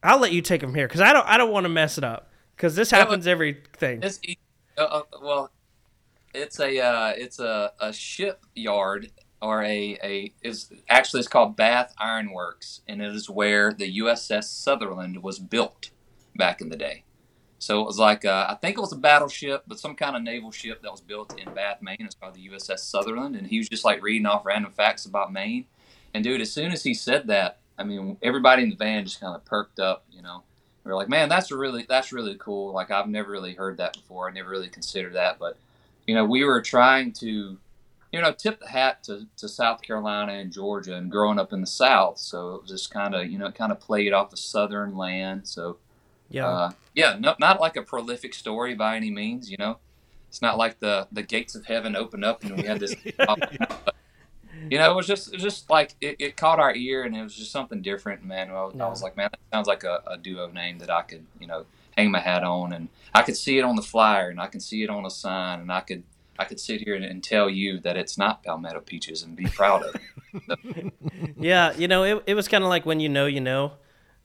I'll 0.02 0.18
let 0.18 0.32
you 0.32 0.42
take 0.42 0.62
him 0.62 0.74
here 0.74 0.87
because 0.88 1.00
I 1.00 1.12
don't. 1.12 1.26
I 1.26 1.38
don't 1.38 1.52
want 1.52 1.64
to 1.64 1.70
mess 1.70 1.96
it 1.96 2.04
up 2.04 2.30
because 2.56 2.74
this 2.74 2.90
happens 2.90 3.26
every 3.26 3.62
thing. 3.76 4.02
It's 4.02 4.18
e- 4.24 4.37
uh, 4.76 4.82
uh, 4.82 5.02
well, 5.22 5.50
it's 6.35 6.58
a 6.61 6.78
uh, 6.80 7.12
it's 7.16 7.38
a, 7.38 7.72
a 7.80 7.92
shipyard 7.92 9.11
or 9.42 9.62
a 9.64 9.98
a 10.02 10.33
is 10.40 10.72
actually 10.88 11.20
it's 11.20 11.28
called 11.28 11.57
Bath 11.57 11.92
Iron 11.98 12.33
Works, 12.33 12.81
and 12.88 13.02
it 13.02 13.14
is 13.14 13.28
where 13.28 13.72
the 13.72 13.98
USS 13.98 14.44
Southerland 14.44 15.22
was 15.22 15.38
built 15.38 15.90
back 16.37 16.61
in 16.61 16.68
the 16.68 16.76
day. 16.76 17.05
So 17.59 17.81
it 17.81 17.87
was 17.87 17.98
like 17.98 18.24
uh, 18.24 18.46
I 18.48 18.55
think 18.55 18.78
it 18.78 18.81
was 18.81 18.92
a 18.92 18.96
battleship, 18.96 19.64
but 19.66 19.81
some 19.81 19.96
kind 19.96 20.16
of 20.16 20.22
naval 20.22 20.52
ship 20.52 20.81
that 20.83 20.90
was 20.90 21.00
built 21.00 21.38
in 21.38 21.52
Bath, 21.52 21.83
Maine. 21.83 21.96
It's 22.00 22.14
called 22.14 22.35
the 22.35 22.48
USS 22.48 22.78
Southerland, 22.81 23.37
and 23.37 23.46
he 23.46 23.59
was 23.59 23.68
just 23.68 23.85
like 23.85 24.02
reading 24.02 24.26
off 24.26 24.46
random 24.46 24.70
facts 24.70 25.05
about 25.05 25.33
Maine. 25.33 25.66
And 26.14 26.22
dude, 26.22 26.40
as 26.40 26.52
soon 26.52 26.72
as 26.72 26.85
he 26.85 26.94
said 26.94 27.26
that, 27.26 27.59
I 27.76 27.85
mean, 27.85 28.18
everybody 28.22 28.62
in 28.62 28.70
the 28.70 28.76
van 28.76 29.05
just 29.05 29.20
kind 29.20 29.35
of 29.35 29.44
perked 29.44 29.81
up, 29.81 30.05
you 30.11 30.22
know. 30.22 30.44
We 30.85 30.90
are 30.90 30.96
like, 30.96 31.09
man, 31.09 31.28
that's 31.28 31.50
a 31.50 31.57
really 31.57 31.85
that's 31.88 32.12
really 32.12 32.37
cool. 32.38 32.72
Like 32.72 32.90
I've 32.90 33.09
never 33.09 33.31
really 33.31 33.55
heard 33.55 33.76
that 33.78 33.94
before. 33.94 34.28
I 34.28 34.33
never 34.33 34.50
really 34.50 34.68
considered 34.68 35.14
that, 35.14 35.38
but 35.38 35.57
you 36.07 36.14
know, 36.14 36.24
we 36.24 36.44
were 36.44 36.61
trying 36.61 37.12
to 37.14 37.59
you 38.12 38.20
know, 38.20 38.31
tip 38.33 38.61
the 38.61 38.68
hat 38.68 39.03
to, 39.05 39.27
to 39.38 39.48
South 39.48 39.81
Carolina 39.81 40.33
and 40.35 40.53
Georgia 40.53 40.94
and 40.96 41.11
growing 41.11 41.38
up 41.38 41.53
in 41.53 41.62
the 41.62 41.66
South. 41.66 42.18
So 42.18 42.57
it 42.57 42.62
was 42.62 42.70
just 42.70 42.90
kind 42.90 43.14
of, 43.14 43.31
you 43.31 43.38
know, 43.38 43.46
it 43.46 43.55
kind 43.55 43.72
of 43.72 43.81
played 43.81 44.12
off 44.12 44.31
the 44.31 44.37
Southern 44.37 44.96
land. 44.96 45.48
So, 45.48 45.79
Yeah. 46.29 46.46
uh, 46.46 46.70
yeah, 46.94 47.16
no, 47.18 47.35
not 47.40 47.59
like 47.59 47.77
a 47.77 47.83
prolific 47.83 48.35
story 48.35 48.75
by 48.75 48.96
any 48.96 49.11
means, 49.11 49.51
you 49.51 49.57
know. 49.59 49.79
It's 50.29 50.42
not 50.42 50.59
like 50.59 50.79
the, 50.79 51.09
the 51.11 51.22
gates 51.22 51.55
of 51.55 51.66
heaven 51.66 51.96
opened 51.96 52.25
up 52.25 52.42
and 52.42 52.57
we 52.57 52.66
had 52.66 52.81
this. 52.81 52.94
you 54.70 54.79
know, 54.79 54.90
it 54.90 54.94
was 54.94 55.07
just, 55.07 55.29
it 55.29 55.35
was 55.35 55.42
just 55.42 55.70
like 55.70 55.94
it, 56.01 56.16
it 56.18 56.37
caught 56.37 56.61
our 56.61 56.75
ear 56.75 57.05
and 57.05 57.16
it 57.16 57.22
was 57.22 57.35
just 57.35 57.51
something 57.51 57.81
different, 57.81 58.25
man. 58.25 58.51
I 58.51 58.64
was, 58.64 58.75
I 58.79 58.88
was 58.88 59.03
like, 59.03 59.16
man, 59.16 59.31
that 59.33 59.40
sounds 59.57 59.66
like 59.68 59.85
a, 59.85 60.03
a 60.07 60.18
duo 60.18 60.51
name 60.51 60.79
that 60.79 60.90
I 60.90 61.03
could, 61.03 61.25
you 61.40 61.46
know, 61.46 61.64
hang 61.96 62.11
my 62.11 62.20
hat 62.20 62.44
on 62.44 62.72
and 62.72 62.88
I 63.14 63.22
could 63.22 63.37
see 63.37 63.59
it 63.59 63.62
on 63.62 63.77
the 63.77 63.83
flyer 63.83 64.29
and 64.29 64.40
I 64.40 64.46
can 64.46 64.61
see 64.61 64.83
it 64.83 64.90
on 64.90 65.05
a 65.07 65.11
sign 65.11 65.61
and 65.61 65.70
I 65.72 65.81
could 65.81 66.03
I 66.42 66.44
could 66.44 66.59
sit 66.59 66.81
here 66.81 66.96
and, 66.96 67.05
and 67.05 67.22
tell 67.22 67.48
you 67.48 67.78
that 67.81 67.96
it's 67.96 68.18
not 68.18 68.42
Palmetto 68.42 68.81
Peaches 68.81 69.22
and 69.22 69.37
be 69.37 69.46
proud 69.46 69.85
of 69.85 69.94
it. 69.94 70.92
Yeah, 71.38 71.72
you 71.72 71.88
know, 71.88 72.05
it, 72.05 72.22
it 72.26 72.35
was 72.35 72.48
kind 72.48 72.64
of 72.64 72.70
like 72.70 72.87
when 72.87 73.00
you 73.00 73.09
know, 73.09 73.26
you 73.26 73.40
know. 73.40 73.72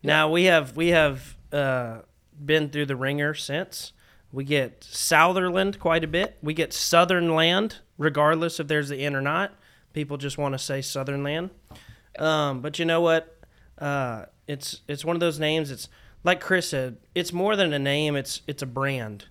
Now 0.03 0.30
we 0.30 0.45
have 0.45 0.75
we 0.75 0.89
have 0.89 1.36
uh, 1.51 1.99
been 2.43 2.69
through 2.69 2.86
the 2.86 2.95
ringer 2.95 3.34
since. 3.34 3.91
We 4.32 4.43
get 4.43 4.84
Southerland 4.84 5.80
quite 5.80 6.03
a 6.03 6.08
bit. 6.08 6.38
We 6.41 6.53
get 6.53 6.73
Southern 6.73 7.34
Land, 7.34 7.77
regardless 7.97 8.60
if 8.60 8.67
there's 8.67 8.89
the 8.89 9.03
in 9.03 9.15
or 9.15 9.21
not. 9.21 9.53
People 9.93 10.17
just 10.17 10.38
want 10.38 10.53
to 10.53 10.60
say 10.60 10.82
Southern 10.82 11.23
Land. 11.23 11.49
Um, 12.19 12.62
but 12.62 12.80
you 12.80 12.86
know 12.86 13.01
what? 13.01 13.36
Uh, 13.77 14.25
it's 14.47 14.82
it's 14.88 15.03
one 15.03 15.15
of 15.15 15.19
those 15.19 15.39
names. 15.39 15.71
It's 15.71 15.89
like 16.23 16.39
Chris 16.39 16.69
said. 16.69 16.97
It's 17.15 17.34
more 17.34 17.56
than 17.56 17.73
a 17.73 17.80
name. 17.80 18.15
It's 18.15 18.41
it's 18.47 18.62
a 18.62 18.67
brand. 18.67 19.25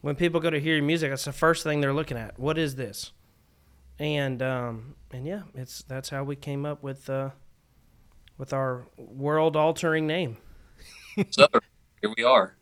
When 0.00 0.14
people 0.16 0.40
go 0.40 0.50
to 0.50 0.58
hear 0.60 0.74
your 0.76 0.84
music, 0.84 1.10
that's 1.10 1.24
the 1.26 1.32
first 1.32 1.62
thing 1.62 1.80
they're 1.80 1.92
looking 1.92 2.16
at. 2.16 2.38
What 2.38 2.56
is 2.58 2.76
this? 2.76 3.12
And 3.98 4.40
um, 4.42 4.94
and 5.10 5.26
yeah, 5.26 5.42
it's 5.54 5.82
that's 5.82 6.08
how 6.08 6.24
we 6.24 6.36
came 6.36 6.64
up 6.64 6.82
with 6.82 7.10
uh, 7.10 7.30
with 8.38 8.52
our 8.52 8.86
world 8.96 9.56
altering 9.56 10.06
name. 10.06 10.36
So 11.30 11.46
here 12.00 12.12
we 12.16 12.22
are. 12.24 12.56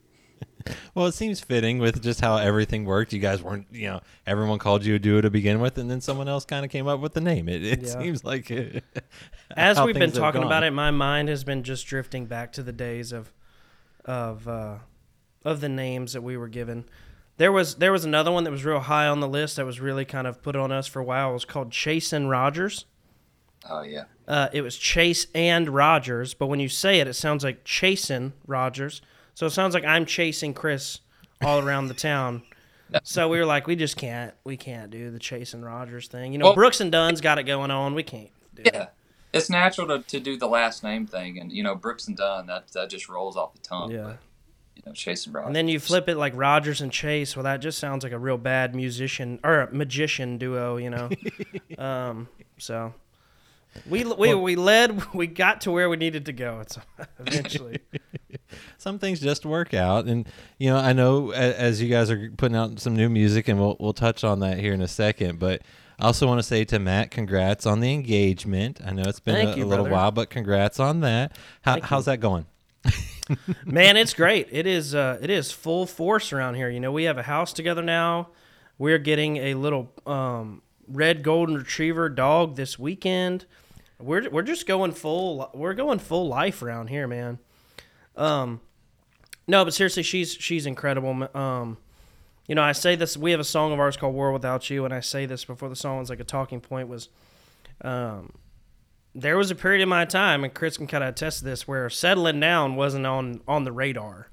Well, 0.95 1.07
it 1.07 1.13
seems 1.13 1.39
fitting 1.41 1.79
with 1.79 2.03
just 2.03 2.21
how 2.21 2.39
everything 2.39 2.85
worked. 2.87 3.13
You 3.13 3.21
guys 3.21 3.43
weren't, 3.43 3.67
you 3.71 3.87
know, 3.89 4.01
everyone 4.27 4.59
called 4.59 4.85
you 4.85 4.95
a 4.95 4.99
duo 4.99 5.21
to 5.21 5.31
begin 5.31 5.61
with, 5.61 5.79
and 5.79 5.89
then 5.91 6.01
someone 6.01 6.29
else 6.29 6.45
kind 6.45 6.65
of 6.65 6.71
came 6.71 6.89
up 6.89 6.99
with 6.99 7.13
the 7.15 7.21
name. 7.21 7.49
It, 7.49 7.63
it 7.65 7.83
Yeah. 7.83 8.01
seems 8.01 8.25
like 8.25 8.51
uh, 8.51 8.81
As 9.57 9.77
how 9.77 9.87
we've 9.87 9.95
been 9.95 10.13
talking 10.13 10.43
about 10.43 10.65
it, 10.65 10.73
my 10.73 10.91
mind 10.91 11.29
has 11.29 11.45
been 11.45 11.63
just 11.63 11.87
drifting 11.87 12.27
back 12.27 12.53
to 12.55 12.63
the 12.63 12.73
days 12.73 13.13
of 13.13 13.33
of 14.05 14.49
uh, 14.49 14.79
of 15.45 15.61
the 15.61 15.69
names 15.69 16.15
that 16.15 16.23
we 16.23 16.37
were 16.37 16.49
given. 16.49 16.87
There 17.39 17.51
was 17.53 17.77
there 17.77 17.93
was 17.93 18.05
another 18.05 18.31
one 18.31 18.45
that 18.45 18.51
was 18.51 18.65
real 18.65 18.81
high 18.81 19.07
on 19.07 19.21
the 19.21 19.29
list 19.29 19.57
that 19.57 19.65
was 19.67 19.81
really 19.81 20.05
kind 20.05 20.27
of 20.27 20.43
put 20.43 20.55
on 20.57 20.71
us 20.73 20.87
for 20.87 21.01
a 21.01 21.05
while. 21.05 21.31
It 21.31 21.35
was 21.35 21.45
called 21.45 21.71
Chase 21.73 22.13
and 22.13 22.29
Rogers. 22.29 22.85
Oh 23.69 23.83
yeah. 23.83 24.05
Uh, 24.27 24.49
it 24.53 24.63
was 24.63 24.77
Chase 24.77 25.27
and 25.35 25.69
Rogers, 25.69 26.35
but 26.35 26.47
when 26.49 26.61
you 26.61 26.69
say 26.69 27.01
it, 27.01 27.09
it 27.09 27.15
sounds 27.15 27.43
like 27.45 27.65
chasing 27.65 28.33
Rogers. 28.47 29.01
So 29.35 29.47
it 29.47 29.51
sounds 29.51 29.73
like 29.73 29.85
I'm 29.85 30.05
chasing 30.05 30.53
Chris 30.53 31.01
all 31.43 31.61
around 31.61 31.89
the 31.89 31.95
town. 31.95 32.43
So 33.03 33.29
we 33.29 33.39
were 33.39 33.45
like, 33.45 33.67
we 33.67 33.77
just 33.77 33.99
can't, 33.99 34.33
we 34.45 34.57
can't 34.57 34.91
do 34.91 35.11
the 35.11 35.19
Chase 35.19 35.53
and 35.53 35.63
Rogers 35.63 36.09
thing. 36.09 36.33
You 36.33 36.39
know, 36.39 36.47
Well- 36.47 36.55
Brooks 36.55 36.81
and 36.81 36.91
Dunn's 36.91 37.21
got 37.21 37.39
it 37.39 37.43
going 37.43 37.71
on. 37.71 37.95
We 37.95 38.03
can't 38.03 38.31
do 38.55 38.63
Yeah. 38.65 38.85
it. 38.85 38.89
It's 39.35 39.51
natural 39.51 39.87
to, 39.89 39.99
to 40.05 40.19
do 40.19 40.39
the 40.39 40.49
last 40.49 40.83
name 40.83 41.07
thing 41.07 41.39
and 41.39 41.53
you 41.53 41.63
know, 41.63 41.75
Brooks 41.75 42.09
and 42.09 42.17
Dunn, 42.17 42.47
that 42.47 42.69
that 42.73 42.89
just 42.89 43.07
rolls 43.11 43.37
off 43.37 43.53
the 43.53 43.59
tongue. 43.61 43.91
Yeah. 43.91 44.03
But, 44.05 44.19
you 44.89 44.93
know, 44.93 44.95
Chase 44.95 45.27
and 45.27 45.35
Rogers. 45.35 45.47
And 45.49 45.57
then 45.57 45.69
you 45.69 45.79
flip 45.79 46.09
it 46.09 46.17
like 46.17 46.33
Rogers 46.35 46.81
and 46.81 46.91
Chase. 46.91 47.37
Well, 47.37 47.45
that 47.45 47.59
just 47.59 47.79
sounds 47.79 48.05
like 48.05 48.13
a 48.13 48.19
real 48.19 48.39
bad 48.39 48.75
musician 48.75 49.39
or 49.45 49.61
a 49.61 49.75
magician 49.75 50.39
duo, 50.39 50.77
you 50.79 50.91
know. 50.91 51.11
um, 51.79 52.29
so 52.57 52.95
we 53.89 54.05
we 54.05 54.35
we 54.35 54.57
led. 54.57 55.03
We 55.15 55.27
got 55.27 55.63
to 55.63 55.71
where 55.71 55.89
we 55.89 55.97
needed 55.97 56.27
to 56.27 56.33
go. 56.33 56.61
It's 56.61 56.79
eventually. 57.19 57.81
some 58.79 58.99
things 58.99 59.21
just 59.21 59.45
work 59.45 59.75
out. 59.75 60.07
And 60.07 60.27
you 60.59 60.71
know, 60.71 60.79
I 60.79 60.93
know 60.93 61.33
as 61.33 61.83
you 61.83 61.89
guys 61.89 62.11
are 62.11 62.31
putting 62.37 62.57
out 62.57 62.81
some 62.81 62.97
new 62.97 63.09
music, 63.09 63.49
and 63.49 63.59
we'll 63.61 63.77
we'll 63.79 63.93
touch 63.93 64.25
on 64.25 64.41
that 64.41 64.59
here 64.59 64.73
in 64.73 64.81
a 64.81 64.89
second. 64.89 65.39
But 65.39 65.63
I 65.99 66.07
also 66.07 66.27
want 66.27 66.39
to 66.39 66.45
say 66.45 66.65
to 66.67 66.79
Matt, 66.79 67.11
congrats 67.11 67.67
on 67.67 67.81
the 67.81 67.93
engagement. 67.93 68.81
I 68.85 68.93
know 68.93 69.03
it's 69.07 69.21
been 69.21 69.35
Thank 69.35 69.57
a, 69.57 69.59
you, 69.59 69.65
a 69.65 69.67
little 69.67 69.89
while, 69.89 70.13
but 70.13 70.31
congrats 70.31 70.81
on 70.81 71.01
that. 71.01 71.37
How, 71.63 71.81
how's 71.83 72.07
that 72.07 72.21
going? 72.21 72.47
Man, 73.65 73.97
it's 73.97 74.15
great. 74.15 74.49
It 74.51 74.67
is. 74.67 74.95
Uh, 74.95 75.19
it 75.21 75.31
is 75.31 75.51
full 75.53 75.87
force 75.87 76.33
around 76.33 76.55
here. 76.55 76.69
You 76.69 76.81
know, 76.81 76.93
we 76.93 77.05
have 77.05 77.19
a 77.19 77.23
house 77.23 77.53
together 77.53 77.83
now. 77.83 78.29
We're 78.79 78.99
getting 78.99 79.37
a 79.39 79.55
little 79.55 79.93
um, 80.07 80.63
red 80.87 81.23
golden 81.23 81.57
retriever 81.57 82.09
dog 82.09 82.57
this 82.57 82.79
weekend. 82.79 83.47
We're 83.99 84.29
we're 84.31 84.43
just 84.43 84.67
going 84.67 84.93
full. 84.93 85.51
We're 85.55 85.75
going 85.75 85.99
full 85.99 86.29
life 86.29 86.63
around 86.63 86.89
here, 86.89 87.07
man. 87.07 87.39
Um, 88.17 88.61
no, 89.47 89.65
but 89.65 89.75
seriously, 89.75 90.03
she's 90.03 90.33
she's 90.33 90.67
incredible. 90.67 91.29
Um, 91.35 91.79
you 92.47 92.55
know, 92.55 92.63
I 92.63 92.73
say 92.73 92.97
this. 92.97 93.17
We 93.17 93.33
have 93.33 93.41
a 93.41 93.45
song 93.45 93.73
of 93.73 93.81
ours 93.81 93.97
called 93.97 94.15
"World 94.15 94.35
Without 94.35 94.71
You," 94.71 94.85
and 94.85 94.95
I 94.95 95.01
say 95.01 95.27
this 95.27 95.45
before 95.45 95.69
the 95.69 95.77
song 95.77 95.99
was 95.99 96.11
like 96.11 96.21
a 96.21 96.25
talking 96.25 96.61
point. 96.61 96.89
Was 96.89 97.09
um, 97.83 98.33
there 99.19 99.37
was 99.37 99.51
a 99.51 99.55
period 99.55 99.83
in 99.83 99.89
my 99.89 100.05
time, 100.05 100.45
and 100.45 100.55
Chris 100.55 100.77
can 100.77 100.87
kind 100.87 101.03
of 101.03 101.11
attest 101.11 101.41
to 101.41 101.45
this, 101.45 101.67
where 101.67 101.91
settling 101.91 102.41
down 102.41 102.77
wasn't 102.77 103.07
on 103.07 103.41
on 103.49 103.65
the 103.65 103.73
radar. 103.73 104.29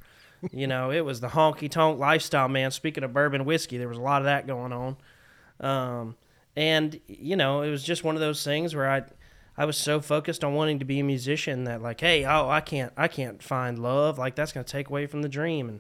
you 0.51 0.67
know, 0.67 0.91
it 0.91 1.01
was 1.01 1.21
the 1.21 1.29
honky 1.29 1.69
tonk 1.69 1.99
lifestyle, 1.99 2.47
man. 2.47 2.71
Speaking 2.71 3.03
of 3.03 3.13
bourbon 3.13 3.45
whiskey, 3.45 3.77
there 3.77 3.87
was 3.87 3.97
a 3.97 4.01
lot 4.01 4.21
of 4.21 4.25
that 4.25 4.45
going 4.47 4.71
on. 4.71 4.97
Um, 5.59 6.15
and 6.55 6.99
you 7.07 7.35
know, 7.35 7.61
it 7.61 7.69
was 7.69 7.83
just 7.83 8.03
one 8.03 8.15
of 8.15 8.21
those 8.21 8.43
things 8.43 8.75
where 8.75 8.89
I, 8.89 9.03
I 9.57 9.65
was 9.65 9.77
so 9.77 9.99
focused 10.01 10.43
on 10.43 10.53
wanting 10.53 10.79
to 10.79 10.85
be 10.85 10.99
a 10.99 11.03
musician 11.03 11.63
that 11.63 11.81
like, 11.81 12.01
hey, 12.01 12.25
oh, 12.25 12.49
I 12.49 12.61
can't, 12.61 12.93
I 12.95 13.07
can't 13.07 13.41
find 13.41 13.79
love. 13.79 14.17
Like 14.17 14.35
that's 14.35 14.51
gonna 14.51 14.65
take 14.65 14.89
away 14.89 15.07
from 15.07 15.21
the 15.21 15.29
dream. 15.29 15.67
And 15.69 15.79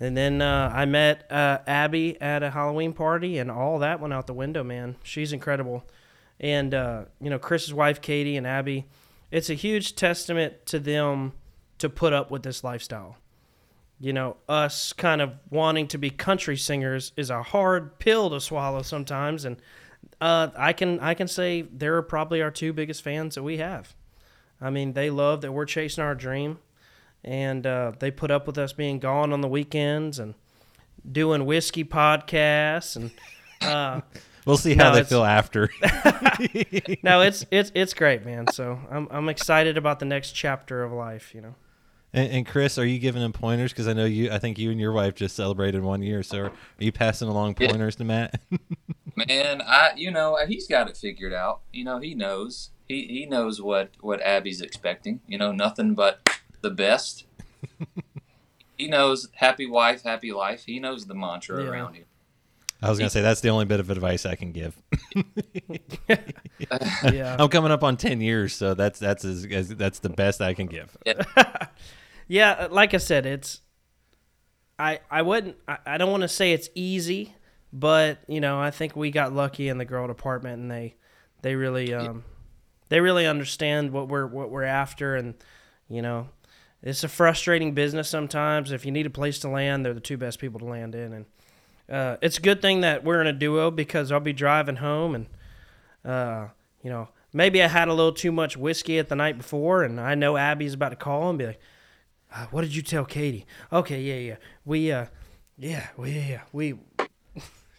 and 0.00 0.16
then 0.16 0.42
uh, 0.42 0.72
I 0.74 0.84
met 0.84 1.30
uh, 1.30 1.58
Abby 1.66 2.20
at 2.20 2.42
a 2.42 2.50
Halloween 2.50 2.92
party, 2.92 3.38
and 3.38 3.50
all 3.50 3.80
that 3.80 4.00
went 4.00 4.14
out 4.14 4.26
the 4.26 4.34
window, 4.34 4.62
man. 4.62 4.96
She's 5.02 5.32
incredible. 5.32 5.84
And, 6.40 6.72
uh, 6.74 7.04
you 7.20 7.30
know, 7.30 7.38
Chris's 7.38 7.74
wife, 7.74 8.00
Katie, 8.00 8.36
and 8.36 8.46
Abby, 8.46 8.86
it's 9.30 9.50
a 9.50 9.54
huge 9.54 9.94
testament 9.96 10.66
to 10.66 10.78
them 10.78 11.32
to 11.78 11.88
put 11.88 12.12
up 12.12 12.30
with 12.30 12.42
this 12.42 12.62
lifestyle. 12.62 13.16
You 14.00 14.12
know, 14.12 14.36
us 14.48 14.92
kind 14.92 15.20
of 15.20 15.34
wanting 15.50 15.88
to 15.88 15.98
be 15.98 16.10
country 16.10 16.56
singers 16.56 17.12
is 17.16 17.30
a 17.30 17.42
hard 17.42 17.98
pill 17.98 18.30
to 18.30 18.40
swallow 18.40 18.82
sometimes. 18.82 19.44
And 19.44 19.56
uh, 20.20 20.48
I 20.56 20.72
can 20.72 21.00
I 21.00 21.14
can 21.14 21.26
say 21.26 21.62
they're 21.62 22.02
probably 22.02 22.40
our 22.40 22.52
two 22.52 22.72
biggest 22.72 23.02
fans 23.02 23.34
that 23.34 23.42
we 23.42 23.56
have. 23.58 23.94
I 24.60 24.70
mean, 24.70 24.92
they 24.92 25.10
love 25.10 25.40
that 25.40 25.52
we're 25.52 25.66
chasing 25.66 26.02
our 26.02 26.14
dream 26.14 26.58
and 27.24 27.66
uh, 27.66 27.92
they 27.98 28.10
put 28.10 28.30
up 28.30 28.46
with 28.46 28.58
us 28.58 28.72
being 28.72 28.98
gone 28.98 29.32
on 29.32 29.40
the 29.40 29.48
weekends 29.48 30.18
and 30.18 30.34
doing 31.10 31.46
whiskey 31.46 31.84
podcasts 31.84 32.96
and 32.96 33.10
uh, 33.62 34.00
We'll 34.48 34.56
see 34.56 34.74
how 34.74 34.90
No, 34.90 34.96
they 34.96 35.04
feel 35.04 35.24
after. 35.24 35.70
no 37.02 37.20
it's 37.20 37.44
it's 37.50 37.70
it's 37.74 37.94
great 37.94 38.24
man 38.24 38.48
so 38.48 38.80
I'm, 38.90 39.06
I'm 39.10 39.28
excited 39.28 39.76
about 39.76 39.98
the 40.00 40.06
next 40.06 40.32
chapter 40.32 40.82
of 40.82 40.90
life 40.92 41.34
you 41.34 41.40
know 41.42 41.54
and, 42.14 42.32
and 42.32 42.46
Chris, 42.46 42.78
are 42.78 42.86
you 42.86 42.98
giving 42.98 43.20
him 43.20 43.34
pointers? 43.34 43.70
Because 43.70 43.86
I 43.86 43.92
know 43.92 44.06
you. 44.06 44.30
I 44.32 44.38
think 44.38 44.58
you 44.58 44.70
and 44.70 44.80
your 44.80 44.92
wife 44.92 45.14
just 45.14 45.36
celebrated 45.36 45.82
one 45.82 46.00
year. 46.02 46.22
So 46.22 46.38
are 46.44 46.52
you 46.78 46.90
passing 46.90 47.28
along 47.28 47.56
Yeah. 47.60 47.68
pointers 47.68 47.96
to 47.96 48.04
Matt? 48.04 48.40
Man, 49.28 49.60
I 49.60 49.90
you 49.94 50.10
know 50.10 50.38
he's 50.48 50.66
got 50.66 50.88
it 50.88 50.96
figured 50.96 51.34
out. 51.34 51.60
You 51.70 51.84
know 51.84 51.98
he 51.98 52.14
knows 52.14 52.70
he 52.88 53.06
he 53.08 53.26
knows 53.26 53.60
what 53.60 53.90
what 54.00 54.22
Abby's 54.22 54.62
expecting. 54.62 55.20
You 55.26 55.36
know 55.36 55.52
nothing 55.52 55.92
but 55.94 56.26
the 56.62 56.70
best. 56.70 57.26
he 58.78 58.88
knows 58.88 59.28
happy 59.34 59.66
wife, 59.66 60.02
happy 60.02 60.32
life. 60.32 60.64
He 60.64 60.80
knows 60.80 61.04
the 61.08 61.14
mantra 61.14 61.62
Yeah. 61.62 61.68
around 61.68 61.92
here. 61.94 62.04
I 62.80 62.90
was 62.90 62.98
gonna 62.98 63.10
say 63.10 63.22
that's 63.22 63.40
the 63.40 63.48
only 63.48 63.64
bit 63.64 63.80
of 63.80 63.90
advice 63.90 64.24
I 64.24 64.34
can 64.36 64.52
give. 64.52 64.76
yeah 67.12 67.36
I'm 67.38 67.48
coming 67.48 67.72
up 67.72 67.82
on 67.82 67.96
ten 67.96 68.20
years, 68.20 68.54
so 68.54 68.74
that's 68.74 68.98
that's 68.98 69.24
as, 69.24 69.44
as 69.46 69.68
that's 69.70 69.98
the 69.98 70.10
best 70.10 70.40
I 70.40 70.54
can 70.54 70.66
give. 70.66 70.96
yeah 72.28 72.52
uh, 72.52 72.68
like 72.70 72.94
i 72.94 72.98
said 72.98 73.26
it's 73.26 73.62
i 74.78 75.00
i 75.10 75.22
wouldn't 75.22 75.56
i, 75.66 75.78
I 75.86 75.98
don't 75.98 76.10
want 76.10 76.22
to 76.22 76.28
say 76.28 76.52
it's 76.52 76.68
easy 76.74 77.34
but 77.72 78.18
you 78.28 78.40
know 78.40 78.60
i 78.60 78.70
think 78.70 78.94
we 78.94 79.10
got 79.10 79.32
lucky 79.32 79.68
in 79.68 79.78
the 79.78 79.84
girl 79.84 80.06
department 80.06 80.60
and 80.60 80.70
they 80.70 80.94
they 81.42 81.54
really 81.54 81.92
um 81.94 82.24
they 82.90 83.00
really 83.00 83.26
understand 83.26 83.92
what 83.92 84.08
we're 84.08 84.26
what 84.26 84.50
we're 84.50 84.62
after 84.64 85.16
and 85.16 85.34
you 85.88 86.02
know 86.02 86.28
it's 86.82 87.02
a 87.02 87.08
frustrating 87.08 87.72
business 87.74 88.08
sometimes 88.08 88.70
if 88.72 88.84
you 88.84 88.92
need 88.92 89.06
a 89.06 89.10
place 89.10 89.38
to 89.40 89.48
land 89.48 89.84
they're 89.84 89.94
the 89.94 90.00
two 90.00 90.16
best 90.16 90.38
people 90.38 90.60
to 90.60 90.66
land 90.66 90.94
in 90.94 91.12
and 91.12 91.26
uh, 91.90 92.16
it's 92.22 92.38
a 92.38 92.40
good 92.40 92.60
thing 92.60 92.80
that 92.82 93.04
we're 93.04 93.20
in 93.20 93.26
a 93.26 93.32
duo 93.32 93.70
because 93.70 94.12
i'll 94.12 94.20
be 94.20 94.32
driving 94.32 94.76
home 94.76 95.14
and 95.14 95.26
uh, 96.04 96.48
you 96.82 96.90
know 96.90 97.08
maybe 97.32 97.62
i 97.62 97.68
had 97.68 97.88
a 97.88 97.94
little 97.94 98.12
too 98.12 98.32
much 98.32 98.56
whiskey 98.56 98.98
at 98.98 99.08
the 99.08 99.16
night 99.16 99.36
before 99.36 99.82
and 99.82 100.00
i 100.00 100.14
know 100.14 100.36
abby's 100.36 100.74
about 100.74 100.90
to 100.90 100.96
call 100.96 101.30
and 101.30 101.38
be 101.38 101.46
like 101.46 101.60
uh, 102.32 102.46
what 102.50 102.62
did 102.62 102.74
you 102.74 102.82
tell 102.82 103.04
Katie? 103.04 103.46
Okay, 103.72 104.02
yeah, 104.02 104.14
yeah. 104.32 104.36
We, 104.64 104.92
uh, 104.92 105.06
yeah, 105.56 105.88
we, 105.96 106.12
yeah, 106.12 106.42
we. 106.52 106.74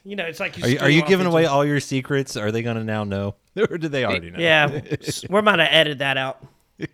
You 0.06 0.16
know, 0.16 0.26
it's 0.26 0.40
like 0.40 0.58
you 0.58 0.64
Are 0.64 0.70
you, 0.70 0.80
are 0.80 0.90
you 0.90 1.04
giving 1.04 1.28
away 1.28 1.46
all 1.46 1.66
your 1.66 1.82
secrets? 1.82 2.38
Are 2.38 2.54
they 2.54 2.64
going 2.64 2.78
to 2.78 2.86
now 2.86 3.04
know, 3.04 3.36
or 3.70 3.78
do 3.78 3.90
they 3.90 4.06
already 4.06 4.32
know? 4.32 4.40
Yeah, 4.40 4.80
we're 5.30 5.40
about 5.40 5.58
to 5.58 5.72
edit 5.72 6.00
that 6.00 6.18
out. 6.18 6.44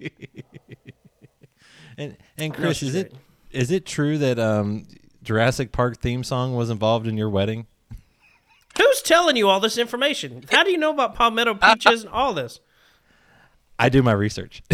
And 1.97 2.17
and 2.37 2.53
Chris, 2.53 2.83
is 2.83 2.93
it 2.93 3.13
is 3.51 3.71
it 3.71 3.85
true 3.85 4.17
that 4.17 4.37
um, 4.37 4.85
Jurassic 5.25 5.71
Park 5.71 5.97
theme 5.97 6.23
song 6.23 6.55
was 6.55 6.69
involved 6.69 7.07
in 7.07 7.17
your 7.17 7.29
wedding? 7.29 7.67
Who's 8.77 9.01
telling 9.01 9.35
you 9.35 9.49
all 9.49 9.59
this 9.59 9.77
information? 9.77 10.45
How 10.51 10.63
do 10.63 10.71
you 10.71 10.77
know 10.77 10.91
about 10.91 11.15
palmetto 11.15 11.53
peaches 11.61 12.03
and 12.03 12.11
all 12.13 12.33
this? 12.33 12.59
I 13.77 13.89
do 13.89 14.01
my 14.01 14.13
research. 14.13 14.63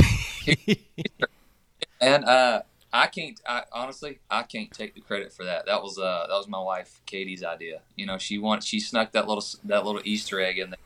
And 2.02 2.26
uh, 2.26 2.64
I 2.92 3.08
can't. 3.08 3.40
I, 3.48 3.64
honestly, 3.72 4.20
I 4.30 4.42
can't 4.44 4.72
take 4.72 4.96
the 4.96 5.02
credit 5.02 5.32
for 5.32 5.46
that. 5.46 5.68
That 5.68 5.82
was 5.84 6.00
uh, 6.00 6.26
that 6.28 6.36
was 6.36 6.48
my 6.48 6.60
wife 6.60 7.00
Katie's 7.06 7.44
idea. 7.44 7.82
You 7.96 8.08
know, 8.08 8.18
she 8.18 8.40
want 8.40 8.64
she 8.64 8.80
snuck 8.80 9.12
that 9.12 9.28
little 9.28 9.46
that 9.66 9.86
little 9.86 10.02
Easter 10.04 10.42
egg 10.42 10.58
in 10.58 10.72
there. 10.72 10.80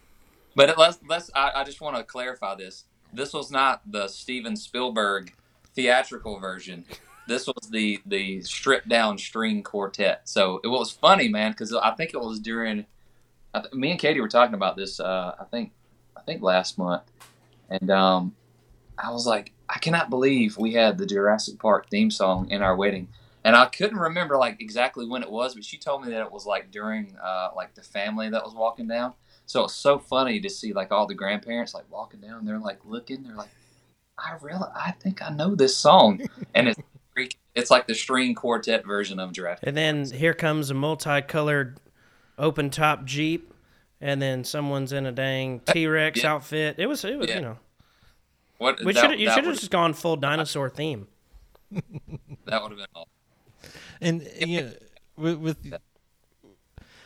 But 0.55 0.77
let's 0.77 0.99
let's. 1.07 1.31
I, 1.33 1.51
I 1.55 1.63
just 1.63 1.79
want 1.79 1.95
to 1.95 2.03
clarify 2.03 2.55
this. 2.55 2.83
This 3.13 3.33
was 3.33 3.49
not 3.49 3.81
the 3.89 4.09
Steven 4.09 4.57
Spielberg 4.57 5.33
theatrical 5.73 6.37
version. 6.37 6.83
This 7.27 7.47
was 7.47 7.69
the 7.69 7.99
the 8.05 8.41
stripped 8.41 8.87
down 8.87 9.17
string 9.17 9.63
quartet. 9.63 10.27
So 10.27 10.59
it 10.63 10.67
was 10.67 10.91
funny, 10.91 11.27
man, 11.27 11.51
because 11.51 11.73
I 11.73 11.91
think 11.91 12.13
it 12.13 12.19
was 12.19 12.39
during. 12.39 12.85
Th- 13.53 13.73
me 13.73 13.91
and 13.91 13.99
Katie 13.99 14.19
were 14.19 14.27
talking 14.27 14.55
about 14.55 14.75
this. 14.75 14.99
Uh, 14.99 15.35
I 15.39 15.45
think 15.45 15.71
I 16.17 16.21
think 16.21 16.41
last 16.41 16.77
month, 16.77 17.03
and 17.69 17.89
um, 17.89 18.35
I 18.97 19.11
was 19.11 19.25
like, 19.25 19.53
I 19.69 19.79
cannot 19.79 20.09
believe 20.09 20.57
we 20.57 20.73
had 20.73 20.97
the 20.97 21.05
Jurassic 21.05 21.59
Park 21.59 21.89
theme 21.89 22.11
song 22.11 22.49
in 22.49 22.61
our 22.61 22.75
wedding. 22.75 23.07
And 23.43 23.55
I 23.55 23.67
couldn't 23.67 23.97
remember 23.97 24.37
like 24.37 24.59
exactly 24.59 25.05
when 25.05 25.21
it 25.21 25.29
was, 25.29 25.53
but 25.53 25.63
she 25.63 25.77
told 25.77 26.03
me 26.03 26.11
that 26.11 26.21
it 26.21 26.31
was 26.31 26.47
like 26.47 26.71
during 26.71 27.15
uh, 27.23 27.49
like 27.55 27.75
the 27.75 27.83
family 27.83 28.27
that 28.29 28.43
was 28.43 28.55
walking 28.55 28.87
down. 28.87 29.13
So 29.45 29.65
it's 29.65 29.75
so 29.75 29.99
funny 29.99 30.39
to 30.39 30.49
see 30.49 30.73
like 30.73 30.91
all 30.91 31.05
the 31.05 31.13
grandparents 31.13 31.75
like 31.75 31.85
walking 31.91 32.21
down. 32.21 32.45
They're 32.45 32.57
like 32.57 32.79
looking. 32.83 33.21
They're 33.21 33.35
like, 33.35 33.51
I 34.17 34.35
really, 34.41 34.67
I 34.75 34.91
think 34.99 35.21
I 35.21 35.29
know 35.29 35.53
this 35.53 35.77
song, 35.77 36.21
and 36.55 36.69
it's 36.69 36.79
it's 37.53 37.71
like 37.71 37.87
the 37.87 37.95
string 37.95 38.35
quartet 38.35 38.85
version 38.85 39.19
of 39.19 39.31
Jurassic. 39.31 39.67
And 39.67 39.75
then 39.77 40.05
here 40.09 40.33
comes 40.33 40.69
a 40.69 40.73
multicolored 40.73 41.79
open 42.37 42.69
top 42.69 43.05
Jeep, 43.05 43.53
and 44.01 44.21
then 44.21 44.43
someone's 44.43 44.91
in 44.91 45.05
a 45.05 45.11
dang 45.11 45.61
T 45.61 45.87
Rex 45.87 46.21
Yeah. 46.23 46.33
outfit. 46.33 46.75
It 46.77 46.87
was, 46.87 47.03
it 47.05 47.17
was, 47.17 47.29
Yeah. 47.29 47.35
you 47.35 47.41
know, 47.41 47.57
What 48.57 48.83
we 48.83 48.93
that- 48.93 49.01
should 49.11 49.19
you 49.19 49.29
should 49.31 49.45
have 49.45 49.55
just 49.55 49.71
gone 49.71 49.93
full 49.93 50.17
dinosaur 50.17 50.69
theme. 50.69 51.07
that 51.71 52.61
would 52.61 52.71
have 52.71 52.77
been 52.77 52.85
all. 52.95 53.07
And 54.01 54.27
you 54.39 54.61
know, 54.61 54.71
with, 55.17 55.37
with 55.37 55.73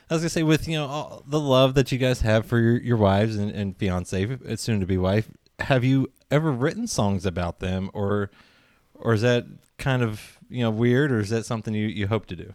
I 0.10 0.14
was 0.16 0.22
gonna 0.24 0.30
say 0.30 0.44
with 0.44 0.68
you 0.68 0.78
know 0.78 0.88
all 0.88 1.24
the 1.28 1.40
love 1.40 1.76
that 1.76 1.92
you 1.92 1.98
guys 2.00 2.22
have 2.22 2.46
for 2.48 2.58
your, 2.60 2.78
your 2.82 2.98
wives 2.98 3.36
and, 3.38 3.52
and 3.52 3.78
fiance, 3.78 4.38
soon 4.56 4.80
to 4.80 4.86
be 4.88 4.98
wife, 4.98 5.30
have 5.60 5.84
you 5.84 6.12
ever 6.32 6.52
written 6.52 6.88
songs 6.88 7.26
about 7.28 7.60
them, 7.60 7.92
or 7.94 8.32
or 8.96 9.14
is 9.14 9.22
that 9.22 9.46
kind 9.80 10.04
of 10.04 10.38
you 10.50 10.64
know 10.64 10.70
weird, 10.70 11.12
or 11.12 11.20
is 11.20 11.30
that 11.30 11.46
something 11.46 11.74
you, 11.74 11.88
you 11.88 12.08
hope 12.08 12.26
to 12.28 12.36
do? 12.36 12.54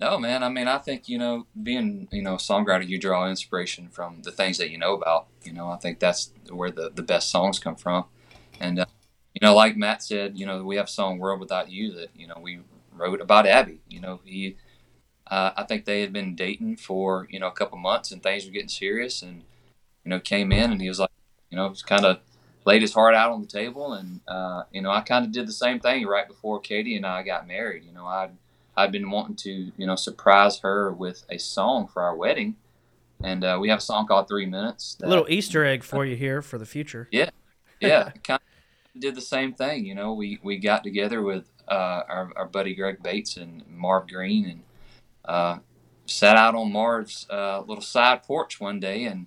No, 0.00 0.18
man. 0.18 0.42
I 0.42 0.48
mean, 0.48 0.66
I 0.66 0.78
think 0.78 1.08
you 1.08 1.18
know, 1.18 1.46
being 1.62 2.08
you 2.10 2.22
know, 2.22 2.34
a 2.34 2.38
songwriter, 2.38 2.86
you 2.86 2.98
draw 2.98 3.28
inspiration 3.28 3.88
from 3.88 4.22
the 4.22 4.32
things 4.32 4.58
that 4.58 4.70
you 4.70 4.78
know 4.78 4.94
about. 4.94 5.28
You 5.44 5.52
know, 5.52 5.68
I 5.68 5.76
think 5.76 6.00
that's 6.00 6.32
where 6.50 6.70
the 6.70 6.90
the 6.92 7.02
best 7.02 7.30
songs 7.30 7.58
come 7.58 7.76
from. 7.76 8.06
And 8.60 8.80
uh, 8.80 8.86
you 9.34 9.46
know, 9.46 9.54
like 9.54 9.76
Matt 9.76 10.02
said, 10.02 10.38
you 10.38 10.46
know, 10.46 10.64
we 10.64 10.76
have 10.76 10.90
song 10.90 11.18
"World 11.18 11.40
Without 11.40 11.70
You" 11.70 11.92
that 11.94 12.08
you 12.16 12.26
know 12.26 12.38
we 12.40 12.60
wrote 12.92 13.20
about 13.20 13.46
Abby. 13.46 13.80
You 13.88 14.00
know, 14.00 14.20
he, 14.24 14.56
uh, 15.28 15.52
I 15.56 15.62
think 15.64 15.84
they 15.84 16.00
had 16.00 16.12
been 16.12 16.34
dating 16.34 16.78
for 16.78 17.28
you 17.30 17.38
know 17.38 17.48
a 17.48 17.52
couple 17.52 17.78
months, 17.78 18.10
and 18.10 18.22
things 18.22 18.44
were 18.44 18.50
getting 18.50 18.68
serious, 18.68 19.22
and 19.22 19.44
you 20.04 20.10
know, 20.10 20.20
came 20.20 20.52
in 20.52 20.72
and 20.72 20.80
he 20.80 20.88
was 20.88 20.98
like, 20.98 21.10
you 21.50 21.56
know, 21.56 21.66
it's 21.66 21.82
kind 21.82 22.04
of 22.04 22.18
laid 22.64 22.82
his 22.82 22.92
heart 22.92 23.14
out 23.14 23.32
on 23.32 23.40
the 23.40 23.46
table, 23.46 23.94
and 23.94 24.20
uh, 24.28 24.64
you 24.72 24.82
know, 24.82 24.90
I 24.90 25.00
kind 25.00 25.24
of 25.24 25.32
did 25.32 25.46
the 25.46 25.52
same 25.52 25.80
thing 25.80 26.06
right 26.06 26.26
before 26.28 26.60
Katie 26.60 26.96
and 26.96 27.06
I 27.06 27.22
got 27.22 27.46
married. 27.46 27.84
You 27.84 27.92
know, 27.92 28.06
I. 28.06 28.30
I'd 28.74 28.90
been 28.90 29.10
wanting 29.10 29.36
to, 29.36 29.70
you 29.76 29.86
know, 29.86 29.96
surprise 29.96 30.60
her 30.60 30.92
with 30.92 31.24
a 31.28 31.36
song 31.36 31.88
for 31.88 32.02
our 32.02 32.16
wedding, 32.16 32.56
and 33.22 33.44
uh, 33.44 33.58
we 33.60 33.68
have 33.68 33.80
a 33.80 33.82
song 33.82 34.06
called 34.06 34.28
Three 34.28 34.46
Minutes. 34.46 34.96
A 35.02 35.06
little 35.06 35.26
Easter 35.28 35.62
egg 35.62 35.84
for 35.84 36.06
you 36.06 36.16
here 36.16 36.40
for 36.40 36.56
the 36.56 36.64
future. 36.64 37.06
Yeah. 37.12 37.28
Yeah, 37.82 38.10
kind 38.24 38.40
of 38.94 39.00
did 39.00 39.14
the 39.14 39.20
same 39.20 39.52
thing. 39.52 39.84
You 39.84 39.94
know, 39.94 40.14
we 40.14 40.38
we 40.42 40.56
got 40.58 40.84
together 40.84 41.22
with 41.22 41.50
uh, 41.68 42.02
our 42.08 42.32
our 42.36 42.46
buddy 42.46 42.74
Greg 42.74 43.02
Bates 43.02 43.36
and 43.36 43.64
Marv 43.68 44.08
Green, 44.08 44.46
and 44.46 44.62
uh, 45.24 45.58
sat 46.06 46.36
out 46.36 46.54
on 46.54 46.72
Marv's 46.72 47.26
uh, 47.28 47.60
little 47.60 47.82
side 47.82 48.22
porch 48.22 48.60
one 48.60 48.80
day, 48.80 49.04
and 49.04 49.26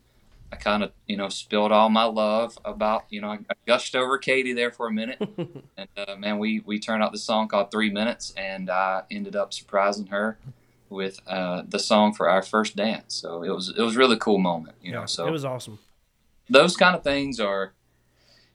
I 0.56 0.58
kind 0.58 0.84
of 0.84 0.92
you 1.06 1.18
know 1.18 1.28
spilled 1.28 1.72
all 1.72 1.90
my 1.90 2.06
love 2.06 2.58
about 2.64 3.06
you 3.10 3.20
know 3.20 3.30
I 3.30 3.40
gushed 3.68 3.96
over 3.96 4.18
Katie 4.18 4.54
there 4.54 4.72
for 4.72 4.88
a 4.88 4.92
minute, 4.92 5.20
and 5.78 5.90
uh, 5.98 6.16
man, 6.16 6.40
we 6.40 6.62
we 6.66 6.80
turned 6.80 7.04
out 7.04 7.12
this 7.12 7.24
song 7.24 7.48
called 7.50 7.72
Three 7.72 7.90
Minutes, 7.90 8.34
and 8.38 8.70
I 8.70 9.04
ended 9.12 9.36
up 9.36 9.54
surprising 9.54 10.08
her 10.08 10.38
with 10.90 11.20
uh, 11.28 11.64
the 11.68 11.80
song 11.80 12.14
for 12.14 12.30
our 12.30 12.42
first 12.42 12.76
dance. 12.78 13.16
So 13.16 13.44
it 13.44 13.50
was 13.50 13.74
it 13.78 13.82
was 13.82 13.96
a 13.96 14.00
really 14.00 14.18
cool 14.18 14.38
moment, 14.38 14.78
you 14.82 14.94
know. 14.94 15.02
Yeah, 15.02 15.06
So 15.08 15.28
it 15.28 15.32
was 15.32 15.44
awesome. 15.44 15.80
those 16.50 16.78
kind 16.78 16.96
of 16.96 17.04
things 17.04 17.40
are, 17.40 17.74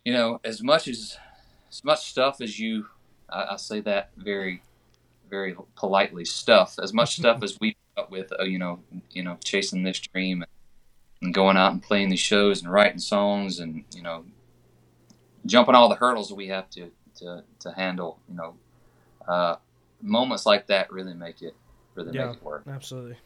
you 0.05 0.13
know, 0.15 0.41
as 0.43 0.63
much 0.63 0.89
as 0.89 1.19
as 1.71 1.85
much 1.85 2.09
stuff 2.11 2.41
as 2.41 2.59
you, 2.59 2.87
I, 3.29 3.49
I 3.53 3.57
say 3.57 3.81
that 3.81 4.11
very, 4.17 4.63
very 5.29 5.55
politely, 5.77 6.25
stuff 6.25 6.79
as 6.83 6.95
much 6.95 7.17
stuff 7.17 7.43
as 7.43 7.59
we 7.61 7.77
put 7.95 8.05
up 8.05 8.11
with, 8.11 8.33
uh, 8.41 8.45
you 8.45 8.59
know, 8.59 8.81
you 9.11 9.23
know, 9.23 9.37
chasing 9.45 9.83
this 9.83 10.01
dream 10.01 10.43
and 10.43 10.51
going 11.33 11.57
out 11.57 11.73
and 11.73 11.83
playing 11.83 12.09
these 12.09 12.21
shows 12.21 12.63
and 12.63 12.73
writing 12.73 12.99
songs 12.99 13.61
and 13.61 13.85
you 13.95 14.03
know, 14.03 14.25
jumping 15.47 15.75
all 15.75 15.89
the 15.89 15.97
hurdles 15.97 16.29
that 16.29 16.35
we 16.35 16.49
have 16.49 16.69
to 16.71 16.91
to 17.17 17.45
to 17.61 17.73
handle, 17.73 18.19
you 18.29 18.37
know, 18.37 18.55
uh, 19.29 19.57
moments 20.01 20.47
like 20.47 20.67
that 20.69 20.91
really 20.93 21.15
make 21.15 21.43
it 21.43 21.55
really 21.95 22.13
Yeah. 22.15 22.29
make 22.29 22.37
it 22.37 22.43
work. 22.43 22.63
Absolutely. 22.67 23.17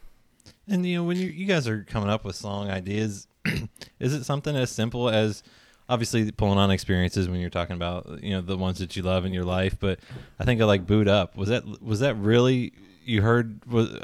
And 0.67 0.85
you 0.85 0.97
know, 0.97 1.03
when 1.03 1.17
you 1.17 1.27
you 1.27 1.45
guys 1.45 1.67
are 1.67 1.83
coming 1.83 2.09
up 2.09 2.25
with 2.25 2.35
song 2.35 2.69
ideas, 2.69 3.27
is 3.99 4.13
it 4.13 4.23
something 4.25 4.55
as 4.55 4.69
simple 4.71 5.09
as 5.09 5.41
obviously 5.87 6.29
pulling 6.31 6.57
on 6.57 6.71
experiences 6.71 7.29
when 7.29 7.39
you're 7.39 7.49
talking 7.49 7.75
about 7.75 8.21
you 8.23 8.31
know 8.31 8.41
the 8.41 8.57
ones 8.57 8.79
that 8.79 8.95
you 8.95 9.03
love 9.03 9.25
in 9.25 9.33
your 9.33 9.45
life? 9.45 9.77
But 9.79 9.99
I 10.39 10.43
think 10.43 10.59
of 10.61 10.67
like 10.67 10.85
boot 10.85 11.07
up. 11.07 11.35
Was 11.37 11.49
that 11.49 11.81
was 11.81 12.01
that 12.01 12.15
really 12.15 12.73
you 13.05 13.21
heard 13.21 13.61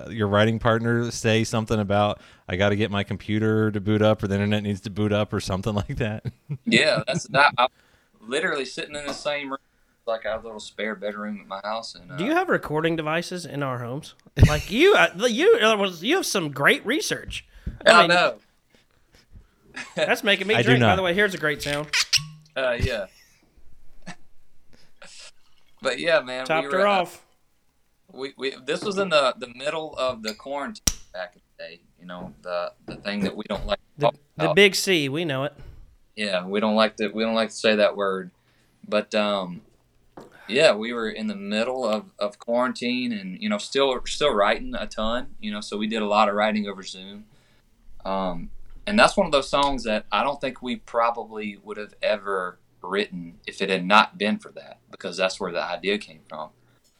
your 0.10 0.28
writing 0.28 0.60
partner 0.60 1.10
say 1.12 1.44
something 1.44 1.80
about 1.80 2.22
I 2.48 2.56
got 2.56 2.70
to 2.70 2.76
get 2.76 2.92
my 2.92 3.04
computer 3.04 3.72
to 3.72 3.82
boot 3.82 4.02
up 4.02 4.24
or 4.24 4.28
the 4.28 4.36
internet 4.36 4.64
needs 4.64 4.82
to 4.82 4.90
boot 4.90 5.12
up 5.12 5.34
or 5.34 5.40
something 5.40 5.74
like 5.82 5.98
that? 5.98 6.26
Yeah, 6.66 7.04
that's 7.08 7.28
that. 7.30 7.54
I'm 7.58 7.70
literally 8.20 8.66
sitting 8.66 8.96
in 8.96 9.06
the 9.06 9.14
same 9.14 9.50
room, 9.50 9.58
like 10.06 10.26
I 10.26 10.32
have 10.32 10.44
a 10.44 10.48
little 10.48 10.60
spare 10.60 10.96
bedroom 10.96 11.40
at 11.42 11.48
my 11.48 11.62
house. 11.64 11.96
And 11.96 12.12
uh, 12.12 12.18
Do 12.18 12.26
you 12.26 12.34
have 12.34 12.50
recording 12.50 12.96
devices 12.96 13.46
in 13.46 13.64
our 13.64 13.80
homes? 13.80 14.16
Like 14.48 14.72
you, 14.72 14.96
uh, 14.96 15.28
you 15.28 15.60
uh, 15.62 15.92
you 16.00 16.16
have 16.16 16.26
some 16.26 16.52
great 16.52 16.86
research. 16.86 17.46
I 17.86 18.02
mean, 18.02 18.10
know. 18.10 18.38
That's 19.96 20.24
making 20.24 20.48
me 20.48 20.56
I 20.56 20.62
drink. 20.62 20.82
By 20.82 20.96
the 20.96 21.02
way, 21.02 21.14
here's 21.14 21.34
a 21.34 21.38
great 21.38 21.62
sound. 21.62 21.90
Uh, 22.56 22.78
yeah. 22.80 23.06
but 25.82 26.00
yeah, 26.00 26.22
man. 26.22 26.46
Topped 26.46 26.68
we 26.68 26.74
were, 26.74 26.80
her 26.80 26.88
uh, 26.88 27.02
off. 27.02 27.26
We, 28.14 28.34
we 28.38 28.56
this 28.66 28.82
was 28.84 28.98
in 28.98 29.10
the 29.10 29.34
the 29.38 29.48
middle 29.56 29.96
of 29.98 30.24
the 30.24 30.34
quarantine 30.34 30.84
back 31.14 31.36
in 31.36 31.42
the 31.58 31.64
day. 31.64 31.82
You 32.00 32.06
know 32.06 32.34
the 32.42 32.74
the 32.86 32.96
thing 32.98 33.22
that 33.22 33.36
we 33.36 33.44
don't 33.50 33.66
like 33.66 33.80
to 34.00 34.12
The, 34.38 34.48
the 34.48 34.54
big 34.54 34.76
C, 34.76 35.10
we 35.10 35.26
know 35.26 35.44
it. 35.44 35.54
yeah, 36.16 36.46
we 36.46 36.60
don't 36.60 36.76
like 36.76 36.98
to 36.98 37.10
we 37.10 37.24
don't 37.24 37.36
like 37.36 37.50
to 37.50 37.56
say 37.56 37.76
that 37.76 37.96
word, 37.96 38.32
but 38.88 39.14
um, 39.16 39.62
yeah, 40.48 40.74
we 40.74 40.94
were 40.94 41.10
in 41.10 41.28
the 41.28 41.36
middle 41.36 41.86
of, 41.88 42.06
of 42.20 42.40
quarantine 42.40 43.12
and 43.14 43.42
you 43.42 43.50
know 43.50 43.58
still 43.58 44.00
still 44.06 44.34
writing 44.34 44.74
a 44.76 44.88
ton. 44.88 45.28
You 45.40 45.52
know, 45.52 45.62
so 45.62 45.78
we 45.78 45.88
did 45.88 46.02
a 46.02 46.08
lot 46.08 46.30
of 46.30 46.36
writing 46.36 46.68
over 46.68 46.84
Zoom. 46.84 47.26
Um, 48.04 48.50
and 48.88 48.98
that's 48.98 49.16
one 49.16 49.28
of 49.28 49.32
those 49.32 49.48
songs 49.48 49.84
that 49.84 50.06
I 50.12 50.24
don't 50.24 50.42
think 50.42 50.62
we 50.62 50.76
probably 50.78 51.58
would 51.64 51.78
have 51.78 51.94
ever 52.02 52.58
written 52.82 53.36
if 53.46 53.62
it 53.62 53.70
had 53.70 53.86
not 53.86 54.18
been 54.18 54.40
for 54.40 54.52
that, 54.54 54.80
because 54.90 55.16
that's 55.16 55.40
where 55.40 55.52
the 55.52 55.64
idea 55.64 56.00
came 56.00 56.22
from. 56.28 56.50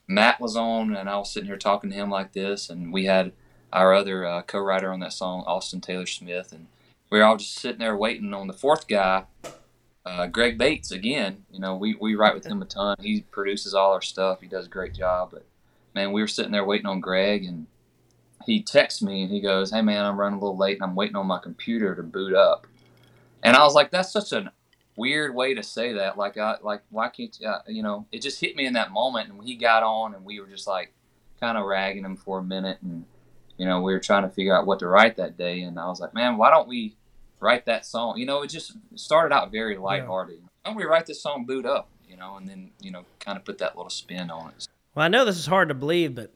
Matt 0.08 0.40
was 0.40 0.56
on, 0.56 0.96
and 0.96 1.10
I 1.10 1.18
was 1.18 1.32
sitting 1.32 1.48
here 1.48 1.58
talking 1.58 1.90
to 1.90 1.96
him 1.96 2.10
like 2.10 2.34
this, 2.34 2.70
and 2.70 2.92
we 2.92 3.06
had 3.06 3.32
our 3.72 3.94
other 3.94 4.26
uh, 4.26 4.42
co-writer 4.42 4.92
on 4.92 5.00
that 5.00 5.14
song, 5.14 5.44
Austin 5.48 5.82
Taylor 5.82 6.06
Smith, 6.06 6.52
and 6.52 6.68
we 7.10 7.20
were 7.20 7.26
all 7.26 7.38
just 7.38 7.56
sitting 7.56 7.80
there 7.80 7.96
waiting 7.96 8.34
on 8.34 8.48
the 8.48 8.54
fourth 8.54 8.88
guy, 8.88 9.26
uh, 10.06 10.28
Greg 10.28 10.58
Bates. 10.58 10.92
Again, 10.92 11.46
you 11.52 11.60
know, 11.60 11.76
we, 11.76 11.96
we 12.00 12.16
write 12.16 12.34
with 12.34 12.46
him 12.46 12.62
a 12.62 12.66
ton. 12.66 12.98
He 13.00 13.22
produces 13.32 13.74
all 13.74 13.94
our 13.94 14.02
stuff. 14.02 14.42
He 14.42 14.48
does 14.48 14.66
a 14.66 14.70
great 14.70 14.94
job. 14.94 15.32
But 15.32 15.46
man, 15.94 16.12
we 16.12 16.22
were 16.22 16.28
sitting 16.28 16.52
there 16.52 16.66
waiting 16.66 16.88
on 16.88 17.00
Greg, 17.00 17.44
and 17.44 17.68
he 18.46 18.64
texts 18.64 19.02
me 19.02 19.24
and 19.24 19.32
he 19.32 19.40
goes, 19.40 19.72
"Hey 19.72 19.82
man, 19.82 20.06
I'm 20.06 20.20
running 20.20 20.40
a 20.40 20.42
little 20.42 20.58
late, 20.58 20.78
and 20.78 20.84
I'm 20.84 20.96
waiting 20.96 21.16
on 21.16 21.28
my 21.28 21.40
computer 21.40 21.96
to 21.96 22.04
boot 22.04 22.34
up." 22.34 22.66
And 23.44 23.56
I 23.56 23.64
was 23.64 23.74
like, 23.74 23.92
"That's 23.92 24.12
such 24.12 24.32
a 24.32 24.52
weird 24.96 25.34
way 25.34 25.54
to 25.54 25.64
say 25.64 25.94
that. 25.94 26.18
Like, 26.18 26.38
I 26.38 26.58
like 26.62 26.82
why 26.90 27.10
can't 27.10 27.36
you? 27.40 27.48
Uh, 27.48 27.62
you 27.68 27.84
know?" 27.84 28.06
It 28.12 28.22
just 28.22 28.40
hit 28.42 28.56
me 28.56 28.66
in 28.66 28.74
that 28.74 28.92
moment, 28.92 29.30
and 29.30 29.44
he 29.44 29.56
got 29.56 29.84
on, 29.84 30.16
and 30.16 30.26
we 30.26 30.40
were 30.40 30.48
just 30.48 30.68
like 30.68 30.94
kind 31.40 31.58
of 31.58 31.66
ragging 31.66 32.06
him 32.06 32.16
for 32.16 32.40
a 32.40 32.44
minute, 32.44 32.80
and 32.82 33.06
you 33.58 33.66
know, 33.66 33.82
we 33.82 33.94
were 33.94 34.00
trying 34.00 34.24
to 34.24 34.30
figure 34.30 34.56
out 34.56 34.66
what 34.66 34.80
to 34.80 34.88
write 34.88 35.18
that 35.18 35.38
day, 35.38 35.62
and 35.62 35.80
I 35.80 35.86
was 35.88 36.00
like, 36.00 36.14
man, 36.14 36.38
why 36.38 36.50
don't 36.50 36.68
we 36.68 36.96
write 37.40 37.66
that 37.66 37.86
song? 37.86 38.18
You 38.18 38.26
know, 38.26 38.42
it 38.42 38.48
just 38.48 38.74
started 38.96 39.34
out 39.36 39.52
very 39.52 39.78
lighthearted. 39.78 40.42
Why 40.42 40.50
don't 40.66 40.76
we 40.76 40.84
write 40.84 41.06
this 41.06 41.22
song 41.22 41.46
"Boot 41.46 41.66
Up"? 41.66 41.90
You 42.08 42.18
know, 42.18 42.38
and 42.38 42.48
then 42.48 42.72
you 42.82 42.92
know, 42.92 43.06
kind 43.20 43.38
of 43.38 43.46
put 43.46 43.58
that 43.60 43.76
little 43.76 43.90
spin 43.90 44.32
on 44.32 44.50
it. 44.50 44.68
Well, 44.96 45.06
I 45.06 45.08
know 45.08 45.26
this 45.26 45.38
is 45.38 45.46
hard 45.46 45.70
to 45.70 45.74
believe, 45.74 46.16
but 46.16 46.34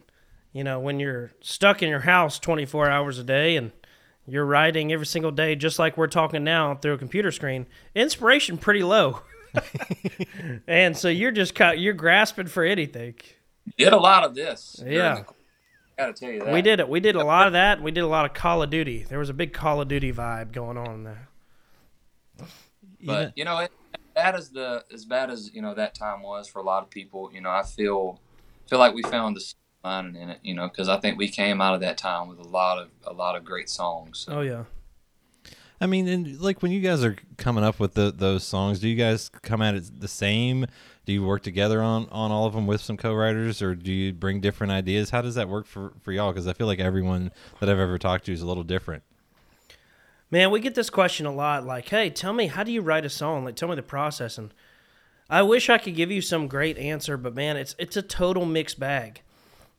you 0.53 0.63
know, 0.63 0.79
when 0.79 0.99
you're 0.99 1.31
stuck 1.41 1.83
in 1.83 1.89
your 1.89 2.01
house 2.01 2.39
24 2.39 2.89
hours 2.89 3.19
a 3.19 3.23
day 3.23 3.57
and 3.57 3.71
you're 4.27 4.45
writing 4.45 4.91
every 4.91 5.05
single 5.05 5.31
day, 5.31 5.55
just 5.55 5.77
like 5.79 5.97
we're 5.97 6.07
talking 6.07 6.43
now 6.43 6.75
through 6.75 6.93
a 6.93 6.97
computer 6.97 7.31
screen, 7.31 7.65
inspiration 7.93 8.57
pretty 8.57 8.83
low. 8.83 9.21
and 10.67 10.97
so 10.97 11.07
you're 11.07 11.31
just 11.31 11.55
ca- 11.55 11.71
you're 11.71 11.93
grasping 11.93 12.47
for 12.47 12.63
anything. 12.63 13.15
Did 13.77 13.93
a 13.93 13.97
lot 13.97 14.23
of 14.23 14.35
this. 14.35 14.81
Yeah. 14.85 15.15
the- 15.15 15.25
Gotta 15.97 16.11
tell 16.13 16.29
you 16.29 16.39
that. 16.41 16.53
We 16.53 16.61
did 16.61 16.81
it. 16.81 16.89
We 16.89 16.99
did 16.99 17.15
a 17.15 17.23
lot 17.23 17.47
of 17.47 17.53
that. 17.53 17.81
We 17.81 17.89
did 17.89 18.01
a 18.01 18.07
lot 18.07 18.25
of 18.25 18.33
Call 18.33 18.61
of 18.61 18.69
Duty. 18.69 19.05
There 19.07 19.17
was 19.17 19.29
a 19.29 19.33
big 19.33 19.53
Call 19.53 19.79
of 19.79 19.87
Duty 19.87 20.11
vibe 20.11 20.51
going 20.51 20.77
on 20.77 21.03
there. 21.05 21.29
But 23.01 23.31
you 23.37 23.45
know, 23.45 23.59
it, 23.59 23.71
as 23.93 24.01
bad 24.13 24.35
as 24.35 24.49
the 24.49 24.83
as 24.93 25.05
bad 25.05 25.29
as 25.29 25.51
you 25.53 25.61
know 25.61 25.73
that 25.73 25.93
time 25.95 26.21
was 26.21 26.47
for 26.49 26.59
a 26.59 26.63
lot 26.63 26.83
of 26.83 26.89
people, 26.89 27.31
you 27.33 27.39
know, 27.39 27.49
I 27.49 27.63
feel 27.63 28.19
feel 28.69 28.79
like 28.79 28.93
we 28.93 29.03
found 29.03 29.37
the 29.37 29.53
silver 29.85 30.17
in 30.17 30.29
it. 30.29 30.39
You 30.43 30.53
know, 30.53 30.67
because 30.67 30.89
I 30.89 30.99
think 30.99 31.17
we 31.17 31.27
came 31.27 31.61
out 31.61 31.73
of 31.73 31.81
that 31.81 31.97
time 31.97 32.27
with 32.27 32.39
a 32.39 32.47
lot 32.47 32.77
of 32.77 32.89
a 33.05 33.13
lot 33.13 33.35
of 33.35 33.45
great 33.45 33.69
songs. 33.69 34.25
Oh 34.29 34.41
yeah. 34.41 34.65
I 35.79 35.87
mean, 35.87 36.07
and 36.07 36.39
like 36.39 36.61
when 36.61 36.71
you 36.71 36.79
guys 36.79 37.03
are 37.03 37.17
coming 37.37 37.63
up 37.63 37.79
with 37.79 37.95
the, 37.95 38.11
those 38.15 38.45
songs, 38.45 38.79
do 38.79 38.87
you 38.87 38.95
guys 38.95 39.27
come 39.29 39.61
at 39.61 39.75
it 39.75 39.99
the 39.99 40.07
same? 40.07 40.67
Do 41.05 41.11
you 41.11 41.23
work 41.23 41.43
together 41.43 41.81
on, 41.81 42.07
on 42.11 42.31
all 42.31 42.45
of 42.45 42.53
them 42.53 42.65
with 42.65 42.81
some 42.81 42.95
co-writers, 42.95 43.61
or 43.61 43.75
do 43.75 43.91
you 43.91 44.13
bring 44.13 44.39
different 44.39 44.71
ideas? 44.71 45.09
How 45.09 45.21
does 45.21 45.35
that 45.35 45.49
work 45.49 45.67
for, 45.67 45.91
for 46.01 46.13
y'all? 46.13 46.31
Because 46.31 46.47
I 46.47 46.53
feel 46.53 46.65
like 46.65 46.79
everyone 46.79 47.29
that 47.59 47.69
I've 47.69 47.77
ever 47.77 47.99
talked 47.99 48.25
to 48.25 48.33
is 48.33 48.41
a 48.41 48.47
little 48.47 48.63
different. 48.63 49.03
Man, 50.31 50.49
we 50.49 50.61
get 50.61 50.75
this 50.75 50.89
question 50.89 51.25
a 51.25 51.31
lot 51.31 51.65
like, 51.65 51.89
hey, 51.89 52.09
tell 52.09 52.33
me, 52.33 52.47
how 52.47 52.63
do 52.63 52.71
you 52.71 52.81
write 52.81 53.05
a 53.05 53.09
song? 53.09 53.43
Like, 53.43 53.57
tell 53.57 53.69
me 53.69 53.75
the 53.75 53.83
process. 53.83 54.37
And 54.37 54.53
I 55.29 55.41
wish 55.41 55.69
I 55.69 55.77
could 55.77 55.95
give 55.95 56.09
you 56.09 56.21
some 56.21 56.47
great 56.47 56.77
answer, 56.77 57.17
but 57.17 57.35
man, 57.35 57.57
it's 57.57 57.75
it's 57.77 57.97
a 57.97 58.01
total 58.01 58.45
mixed 58.45 58.79
bag. 58.79 59.21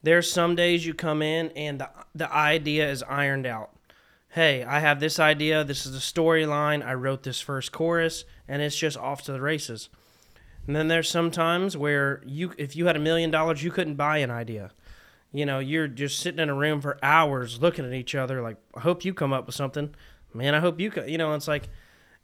There's 0.06 0.30
some 0.30 0.54
days 0.54 0.86
you 0.86 0.94
come 0.94 1.20
in 1.20 1.48
and 1.56 1.80
the, 1.80 1.90
the 2.14 2.32
idea 2.32 2.88
is 2.88 3.02
ironed 3.02 3.44
out. 3.44 3.72
Hey, 4.28 4.62
I 4.62 4.78
have 4.78 5.00
this 5.00 5.18
idea. 5.18 5.64
This 5.64 5.84
is 5.84 5.94
the 5.94 5.98
storyline. 5.98 6.86
I 6.86 6.94
wrote 6.94 7.24
this 7.24 7.40
first 7.40 7.72
chorus, 7.72 8.24
and 8.46 8.62
it's 8.62 8.76
just 8.76 8.96
off 8.96 9.22
to 9.22 9.32
the 9.32 9.40
races. 9.40 9.88
And 10.64 10.76
then 10.76 10.86
there's 10.86 11.10
some 11.10 11.32
times 11.32 11.76
where 11.76 12.22
you, 12.24 12.52
if 12.56 12.76
you 12.76 12.86
had 12.86 12.94
a 12.94 13.00
million 13.00 13.32
dollars, 13.32 13.64
you 13.64 13.72
couldn't 13.72 13.96
buy 13.96 14.18
an 14.18 14.30
idea. 14.30 14.70
You 15.32 15.44
know, 15.44 15.58
you're 15.58 15.88
just 15.88 16.20
sitting 16.20 16.38
in 16.38 16.50
a 16.50 16.54
room 16.54 16.80
for 16.80 17.00
hours 17.02 17.60
looking 17.60 17.84
at 17.84 17.92
each 17.92 18.14
other 18.14 18.42
like, 18.42 18.58
I 18.76 18.82
hope 18.82 19.04
you 19.04 19.12
come 19.12 19.32
up 19.32 19.46
with 19.46 19.56
something. 19.56 19.92
Man, 20.32 20.54
I 20.54 20.60
hope 20.60 20.78
you, 20.78 20.92
co-. 20.92 21.04
you 21.04 21.18
know, 21.18 21.34
it's 21.34 21.48
like, 21.48 21.68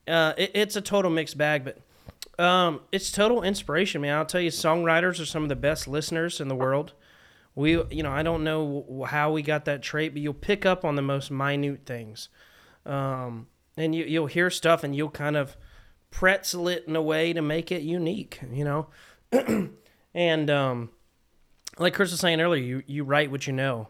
uh, 0.06 0.34
it, 0.38 0.52
it's 0.54 0.76
a 0.76 0.80
total 0.80 1.10
mixed 1.10 1.36
bag, 1.36 1.64
but 1.64 1.78
um, 2.40 2.82
it's 2.92 3.10
total 3.10 3.42
inspiration, 3.42 4.02
man. 4.02 4.18
I'll 4.18 4.24
tell 4.24 4.40
you, 4.40 4.50
songwriters 4.50 5.20
are 5.20 5.26
some 5.26 5.42
of 5.42 5.48
the 5.48 5.56
best 5.56 5.88
listeners 5.88 6.40
in 6.40 6.46
the 6.46 6.54
world. 6.54 6.92
We, 7.54 7.82
you 7.90 8.02
know, 8.02 8.10
I 8.10 8.22
don't 8.22 8.44
know 8.44 9.06
how 9.08 9.32
we 9.32 9.42
got 9.42 9.66
that 9.66 9.82
trait, 9.82 10.14
but 10.14 10.22
you'll 10.22 10.32
pick 10.32 10.64
up 10.64 10.84
on 10.84 10.96
the 10.96 11.02
most 11.02 11.30
minute 11.30 11.82
things, 11.84 12.28
um, 12.86 13.46
and 13.76 13.94
you 13.94 14.04
you'll 14.04 14.26
hear 14.26 14.48
stuff, 14.48 14.82
and 14.82 14.96
you'll 14.96 15.10
kind 15.10 15.36
of 15.36 15.56
pretzel 16.10 16.68
it 16.68 16.84
in 16.86 16.96
a 16.96 17.02
way 17.02 17.32
to 17.32 17.42
make 17.42 17.70
it 17.70 17.82
unique, 17.82 18.40
you 18.50 18.64
know. 18.64 18.88
and 20.14 20.50
um, 20.50 20.90
like 21.78 21.94
Chris 21.94 22.10
was 22.10 22.20
saying 22.20 22.40
earlier, 22.40 22.62
you 22.62 22.82
you 22.86 23.04
write 23.04 23.30
what 23.30 23.46
you 23.46 23.52
know, 23.52 23.88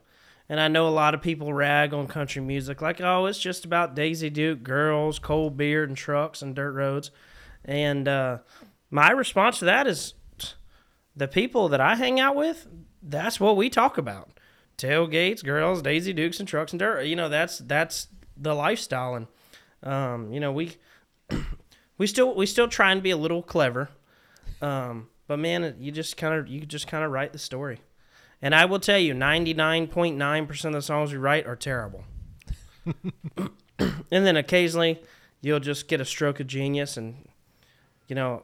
and 0.48 0.58
I 0.58 0.66
know 0.66 0.88
a 0.88 0.90
lot 0.90 1.14
of 1.14 1.22
people 1.22 1.52
rag 1.54 1.94
on 1.94 2.08
country 2.08 2.42
music, 2.42 2.82
like 2.82 3.00
oh, 3.00 3.26
it's 3.26 3.38
just 3.38 3.64
about 3.64 3.94
Daisy 3.94 4.30
Duke, 4.30 4.64
girls, 4.64 5.20
cold 5.20 5.56
beer, 5.56 5.84
and 5.84 5.96
trucks 5.96 6.42
and 6.42 6.54
dirt 6.54 6.72
roads, 6.72 7.12
and 7.64 8.08
uh, 8.08 8.38
my 8.90 9.10
response 9.10 9.60
to 9.60 9.66
that 9.66 9.86
is 9.86 10.14
the 11.14 11.28
people 11.28 11.68
that 11.68 11.80
I 11.80 11.96
hang 11.96 12.18
out 12.20 12.36
with, 12.36 12.66
that's 13.02 13.40
what 13.40 13.56
we 13.56 13.68
talk 13.68 13.98
about. 13.98 14.30
Tailgates, 14.78 15.44
girls, 15.44 15.82
Daisy 15.82 16.12
Dukes, 16.12 16.38
and 16.38 16.48
trucks 16.48 16.72
and 16.72 16.80
dirt. 16.80 17.04
You 17.04 17.16
know, 17.16 17.28
that's 17.28 17.58
that's 17.58 18.08
the 18.36 18.54
lifestyle, 18.54 19.14
and 19.14 19.26
um, 19.82 20.32
you 20.32 20.40
know 20.40 20.52
we 20.52 20.76
we 21.98 22.06
still 22.06 22.34
we 22.34 22.46
still 22.46 22.68
try 22.68 22.92
and 22.92 23.02
be 23.02 23.10
a 23.10 23.16
little 23.16 23.42
clever, 23.42 23.90
um, 24.60 25.08
but 25.26 25.38
man, 25.38 25.76
you 25.78 25.92
just 25.92 26.16
kind 26.16 26.34
of 26.34 26.48
you 26.48 26.60
just 26.60 26.86
kind 26.86 27.04
of 27.04 27.10
write 27.10 27.32
the 27.32 27.38
story. 27.38 27.80
And 28.40 28.54
I 28.54 28.64
will 28.64 28.80
tell 28.80 28.98
you, 28.98 29.14
ninety 29.14 29.54
nine 29.54 29.86
point 29.86 30.16
nine 30.16 30.46
percent 30.46 30.74
of 30.74 30.82
the 30.82 30.86
songs 30.86 31.12
we 31.12 31.18
write 31.18 31.46
are 31.46 31.56
terrible. 31.56 32.04
and 33.78 33.96
then 34.10 34.36
occasionally, 34.36 35.00
you'll 35.40 35.60
just 35.60 35.86
get 35.86 36.00
a 36.00 36.04
stroke 36.04 36.40
of 36.40 36.46
genius, 36.46 36.96
and 36.96 37.28
you 38.08 38.16
know, 38.16 38.42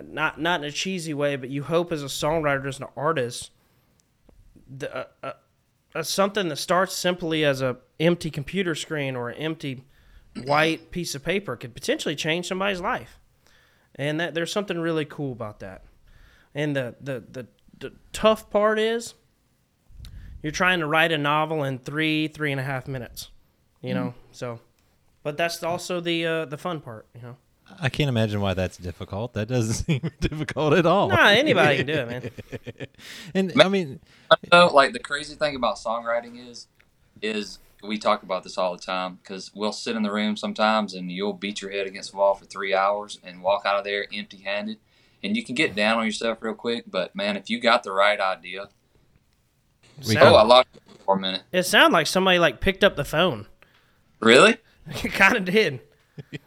not 0.00 0.40
not 0.40 0.60
in 0.60 0.66
a 0.66 0.72
cheesy 0.72 1.14
way, 1.14 1.34
but 1.36 1.50
you 1.50 1.64
hope 1.64 1.90
as 1.90 2.02
a 2.02 2.06
songwriter, 2.06 2.66
as 2.68 2.78
an 2.78 2.86
artist, 2.96 3.50
the, 4.68 4.94
uh, 4.94 5.04
uh, 5.22 5.32
uh, 5.94 6.02
something 6.02 6.48
that 6.48 6.56
starts 6.56 6.94
simply 6.94 7.44
as 7.44 7.62
a 7.62 7.78
empty 7.98 8.30
computer 8.30 8.74
screen 8.74 9.16
or 9.16 9.30
an 9.30 9.36
empty 9.38 9.84
white 10.44 10.90
piece 10.90 11.14
of 11.14 11.24
paper 11.24 11.56
could 11.56 11.74
potentially 11.74 12.14
change 12.14 12.48
somebody's 12.48 12.80
life, 12.80 13.18
and 13.94 14.20
that 14.20 14.34
there's 14.34 14.52
something 14.52 14.78
really 14.78 15.04
cool 15.04 15.32
about 15.32 15.60
that. 15.60 15.84
And 16.54 16.76
the 16.76 16.94
the 17.00 17.24
the, 17.30 17.46
the 17.78 17.92
tough 18.12 18.50
part 18.50 18.78
is 18.78 19.14
you're 20.42 20.52
trying 20.52 20.80
to 20.80 20.86
write 20.86 21.12
a 21.12 21.18
novel 21.18 21.64
in 21.64 21.78
three 21.78 22.28
three 22.28 22.52
and 22.52 22.60
a 22.60 22.64
half 22.64 22.86
minutes, 22.86 23.30
you 23.80 23.94
know. 23.94 24.14
So, 24.32 24.60
but 25.22 25.36
that's 25.36 25.62
also 25.62 26.00
the 26.00 26.26
uh, 26.26 26.44
the 26.44 26.58
fun 26.58 26.80
part, 26.80 27.06
you 27.14 27.22
know. 27.22 27.36
I 27.80 27.88
can't 27.88 28.08
imagine 28.08 28.40
why 28.40 28.54
that's 28.54 28.76
difficult. 28.76 29.34
That 29.34 29.48
doesn't 29.48 29.74
seem 29.86 30.10
difficult 30.20 30.74
at 30.74 30.86
all. 30.86 31.08
Nah, 31.08 31.28
anybody 31.28 31.78
can 31.78 31.86
do 31.86 31.92
it, 31.92 32.08
man. 32.08 32.30
and 33.34 33.62
I 33.62 33.68
mean, 33.68 34.00
know, 34.52 34.68
like 34.68 34.92
the 34.92 34.98
crazy 34.98 35.34
thing 35.34 35.56
about 35.56 35.76
songwriting 35.76 36.48
is, 36.48 36.68
is 37.20 37.58
we 37.82 37.98
talk 37.98 38.22
about 38.22 38.42
this 38.42 38.56
all 38.56 38.72
the 38.72 38.82
time 38.82 39.18
because 39.22 39.50
we'll 39.54 39.72
sit 39.72 39.96
in 39.96 40.02
the 40.02 40.12
room 40.12 40.36
sometimes 40.36 40.94
and 40.94 41.10
you'll 41.10 41.32
beat 41.32 41.60
your 41.60 41.70
head 41.70 41.86
against 41.86 42.12
the 42.12 42.16
wall 42.16 42.34
for 42.34 42.44
three 42.44 42.74
hours 42.74 43.18
and 43.22 43.42
walk 43.42 43.64
out 43.66 43.76
of 43.76 43.84
there 43.84 44.06
empty-handed, 44.12 44.78
and 45.22 45.36
you 45.36 45.44
can 45.44 45.54
get 45.54 45.74
down 45.74 45.98
on 45.98 46.04
yourself 46.04 46.38
real 46.40 46.54
quick. 46.54 46.84
But 46.86 47.14
man, 47.14 47.36
if 47.36 47.50
you 47.50 47.60
got 47.60 47.82
the 47.82 47.92
right 47.92 48.20
idea, 48.20 48.68
We 50.06 50.14
Sound- 50.14 50.28
oh, 50.28 50.34
I 50.36 50.42
lost 50.42 50.68
for 51.04 51.16
a 51.16 51.20
minute. 51.20 51.42
It 51.52 51.64
sounded 51.64 51.94
like 51.94 52.06
somebody 52.06 52.38
like 52.38 52.60
picked 52.60 52.84
up 52.84 52.96
the 52.96 53.04
phone. 53.04 53.46
Really? 54.20 54.56
It 55.02 55.12
kind 55.12 55.36
of 55.36 55.44
did. 55.44 55.80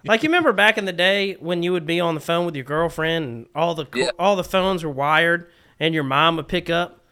Like 0.05 0.23
you 0.23 0.29
remember 0.29 0.51
back 0.53 0.77
in 0.77 0.85
the 0.85 0.93
day 0.93 1.33
when 1.39 1.61
you 1.63 1.71
would 1.71 1.85
be 1.85 1.99
on 1.99 2.15
the 2.15 2.21
phone 2.21 2.45
with 2.45 2.55
your 2.55 2.65
girlfriend 2.65 3.25
and 3.25 3.45
all 3.55 3.75
the 3.75 3.85
Yeah. 3.93 4.09
all 4.17 4.35
the 4.35 4.43
phones 4.43 4.83
were 4.83 4.91
wired 4.91 5.49
and 5.79 5.93
your 5.93 6.03
mom 6.03 6.37
would 6.37 6.47
pick 6.47 6.69
up 6.69 7.05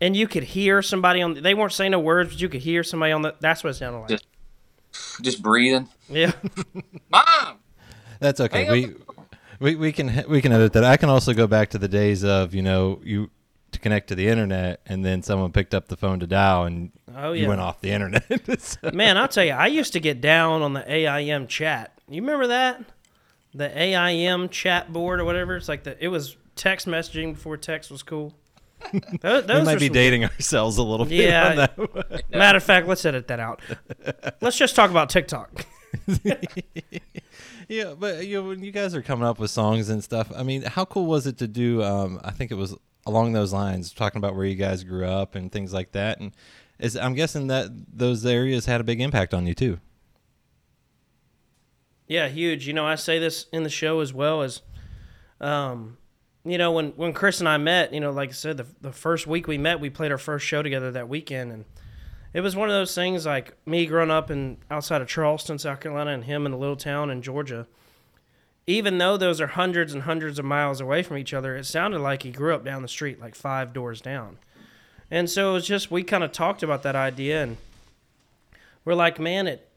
and 0.00 0.16
you 0.16 0.28
could 0.28 0.44
hear 0.44 0.80
somebody 0.82 1.20
on. 1.22 1.34
They 1.34 1.54
weren't 1.54 1.72
saying 1.72 1.90
no 1.92 1.98
words, 2.00 2.30
but 2.30 2.40
you 2.40 2.48
could 2.48 2.60
hear 2.62 2.84
somebody 2.84 3.12
on 3.12 3.22
the. 3.22 3.34
That's 3.40 3.64
what 3.64 3.70
it 3.70 3.74
sounded 3.74 3.98
like. 3.98 4.08
Just- 4.10 4.26
Just 5.22 5.42
breathing. 5.42 5.88
Yeah, 6.08 6.32
Mom. 7.10 7.58
that's 8.20 8.40
okay. 8.40 8.70
We, 8.70 8.94
we 9.60 9.74
we 9.74 9.92
can 9.92 10.24
we 10.28 10.40
can 10.40 10.52
edit 10.52 10.72
that. 10.74 10.84
I 10.84 10.96
can 10.96 11.08
also 11.10 11.34
go 11.34 11.46
back 11.46 11.70
to 11.70 11.78
the 11.78 11.88
days 11.88 12.24
of 12.24 12.54
you 12.54 12.62
know 12.62 13.00
you 13.04 13.28
to 13.72 13.78
connect 13.78 14.08
to 14.08 14.14
the 14.14 14.28
internet 14.28 14.80
and 14.86 15.04
then 15.04 15.22
someone 15.22 15.52
picked 15.52 15.74
up 15.74 15.88
the 15.88 15.96
phone 15.96 16.20
to 16.20 16.26
dial 16.26 16.64
and 16.64 16.90
Oh, 17.16 17.32
you 17.32 17.48
went 17.48 17.60
off 17.60 17.80
the 17.80 17.90
internet. 17.90 18.24
So- 18.60 18.90
man. 18.92 19.16
I'll 19.16 19.28
tell 19.28 19.44
you, 19.44 19.52
I 19.52 19.66
used 19.66 19.92
to 19.94 20.00
get 20.00 20.20
down 20.20 20.62
on 20.62 20.72
the 20.72 20.84
AIM 20.90 21.46
chat. 21.48 21.92
You 22.08 22.20
remember 22.22 22.46
that? 22.48 22.82
The 23.54 23.70
AIM 23.78 24.48
chat 24.50 24.92
board 24.92 25.20
or 25.20 25.24
whatever. 25.24 25.56
It's 25.56 25.68
like 25.68 25.82
the. 25.84 25.96
It 26.02 26.08
was 26.08 26.36
text 26.56 26.86
messaging 26.86 27.34
before 27.34 27.56
text 27.56 27.90
was 27.90 28.02
cool. 28.02 28.34
Those, 28.92 29.42
we 29.42 29.46
those 29.48 29.66
might 29.66 29.80
be 29.80 29.86
some- 29.86 29.94
dating 29.94 30.24
ourselves 30.24 30.76
a 30.76 30.82
little 30.82 31.04
bit 31.06 31.28
Yeah. 31.28 31.66
Matter 32.30 32.58
of 32.58 32.62
fact, 32.62 32.86
let's 32.86 33.04
edit 33.04 33.26
that 33.28 33.40
out. 33.40 33.60
Let's 34.40 34.56
just 34.56 34.76
talk 34.76 34.90
about 34.90 35.10
TikTok. 35.10 35.64
Yeah, 37.68 37.94
but 37.98 38.26
you 38.26 38.40
know, 38.40 38.48
when 38.48 38.62
you 38.64 38.72
guys 38.72 38.94
are 38.94 39.02
coming 39.02 39.26
up 39.26 39.38
with 39.38 39.50
songs 39.50 39.90
and 39.90 40.02
stuff, 40.02 40.32
I 40.34 40.42
mean, 40.42 40.62
how 40.62 40.86
cool 40.86 41.04
was 41.04 41.26
it 41.26 41.36
to 41.38 41.46
do? 41.46 41.82
Um, 41.82 42.18
I 42.24 42.30
think 42.30 42.50
it 42.50 42.54
was 42.54 42.74
along 43.08 43.32
those 43.32 43.52
lines, 43.52 43.92
talking 43.92 44.18
about 44.18 44.36
where 44.36 44.44
you 44.44 44.54
guys 44.54 44.84
grew 44.84 45.06
up 45.06 45.34
and 45.34 45.50
things 45.50 45.72
like 45.72 45.92
that. 45.92 46.20
And 46.20 46.32
is 46.78 46.96
I'm 46.96 47.14
guessing 47.14 47.48
that 47.48 47.70
those 47.92 48.24
areas 48.24 48.66
had 48.66 48.80
a 48.80 48.84
big 48.84 49.00
impact 49.00 49.34
on 49.34 49.46
you 49.46 49.54
too. 49.54 49.80
Yeah, 52.06 52.28
huge. 52.28 52.66
You 52.66 52.74
know, 52.74 52.86
I 52.86 52.94
say 52.94 53.18
this 53.18 53.46
in 53.52 53.64
the 53.64 53.70
show 53.70 54.00
as 54.00 54.14
well 54.14 54.42
as, 54.42 54.62
um, 55.40 55.96
you 56.44 56.58
know, 56.58 56.72
when 56.72 56.90
when 56.90 57.12
Chris 57.12 57.40
and 57.40 57.48
I 57.48 57.56
met, 57.56 57.92
you 57.92 58.00
know, 58.00 58.10
like 58.10 58.28
I 58.28 58.32
said, 58.32 58.58
the 58.58 58.66
the 58.80 58.92
first 58.92 59.26
week 59.26 59.48
we 59.48 59.58
met, 59.58 59.80
we 59.80 59.90
played 59.90 60.12
our 60.12 60.18
first 60.18 60.46
show 60.46 60.62
together 60.62 60.90
that 60.92 61.08
weekend, 61.08 61.52
and 61.52 61.64
it 62.32 62.42
was 62.42 62.54
one 62.54 62.68
of 62.68 62.74
those 62.74 62.94
things 62.94 63.26
like 63.26 63.56
me 63.66 63.86
growing 63.86 64.10
up 64.10 64.30
in 64.30 64.58
outside 64.70 65.02
of 65.02 65.08
Charleston, 65.08 65.58
South 65.58 65.80
Carolina, 65.80 66.12
and 66.12 66.24
him 66.24 66.46
in 66.46 66.52
a 66.52 66.58
little 66.58 66.76
town 66.76 67.10
in 67.10 67.22
Georgia. 67.22 67.66
Even 68.68 68.98
though 68.98 69.16
those 69.16 69.40
are 69.40 69.46
hundreds 69.46 69.94
and 69.94 70.02
hundreds 70.02 70.38
of 70.38 70.44
miles 70.44 70.78
away 70.78 71.02
from 71.02 71.16
each 71.16 71.32
other, 71.32 71.56
it 71.56 71.64
sounded 71.64 72.00
like 72.00 72.22
he 72.22 72.30
grew 72.30 72.54
up 72.54 72.66
down 72.66 72.82
the 72.82 72.88
street, 72.88 73.18
like 73.18 73.34
five 73.34 73.72
doors 73.72 74.02
down. 74.02 74.36
And 75.10 75.30
so 75.30 75.50
it 75.50 75.52
was 75.54 75.66
just 75.66 75.90
we 75.90 76.02
kind 76.02 76.22
of 76.22 76.32
talked 76.32 76.62
about 76.62 76.82
that 76.82 76.94
idea, 76.94 77.42
and 77.42 77.56
we're 78.84 78.94
like, 78.94 79.18
man, 79.18 79.46
it 79.46 79.70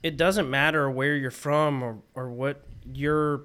it 0.00 0.16
doesn't 0.16 0.48
matter 0.48 0.88
where 0.88 1.16
you're 1.16 1.32
from 1.32 1.82
or, 1.82 1.98
or 2.14 2.30
what 2.30 2.62
your 2.84 3.42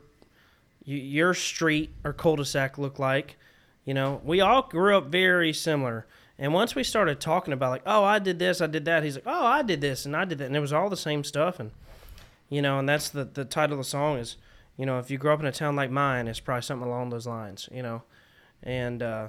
your 0.84 1.34
street 1.34 1.90
or 2.04 2.14
cul-de-sac 2.14 2.78
look 2.78 3.00
like. 3.00 3.38
You 3.86 3.96
know, 3.96 4.22
we 4.24 4.40
all 4.40 4.62
grew 4.62 4.96
up 4.96 5.08
very 5.08 5.52
similar. 5.52 6.06
And 6.38 6.54
once 6.54 6.76
we 6.76 6.84
started 6.84 7.20
talking 7.20 7.54
about 7.54 7.72
like, 7.72 7.84
oh, 7.88 8.04
I 8.04 8.20
did 8.20 8.38
this, 8.38 8.62
I 8.62 8.68
did 8.68 8.86
that, 8.86 9.04
he's 9.04 9.16
like, 9.16 9.26
oh, 9.26 9.46
I 9.46 9.64
did 9.64 9.82
this 9.82 10.06
and 10.06 10.16
I 10.16 10.26
did 10.26 10.38
that, 10.38 10.46
and 10.46 10.56
it 10.56 10.60
was 10.60 10.74
all 10.74 10.90
the 10.92 10.96
same 10.98 11.24
stuff. 11.24 11.60
And 11.60 11.72
you 12.50 12.62
know, 12.62 12.78
and 12.78 12.88
that's 12.88 13.10
the 13.10 13.24
the 13.24 13.46
title 13.46 13.80
of 13.80 13.84
the 13.84 13.90
song 13.90 14.20
is, 14.20 14.38
you 14.82 14.88
know, 14.88 14.98
if 14.98 15.12
you 15.12 15.20
grow 15.20 15.36
up 15.36 15.40
in 15.40 15.46
a 15.46 15.52
town 15.52 15.76
like 15.76 15.92
mine, 15.92 16.28
it's 16.28 16.40
probably 16.40 16.64
something 16.64 16.88
along 16.88 17.12
those 17.12 17.28
lines. 17.28 17.70
You 17.72 17.84
know, 17.84 18.02
and 18.64 19.04
uh, 19.04 19.28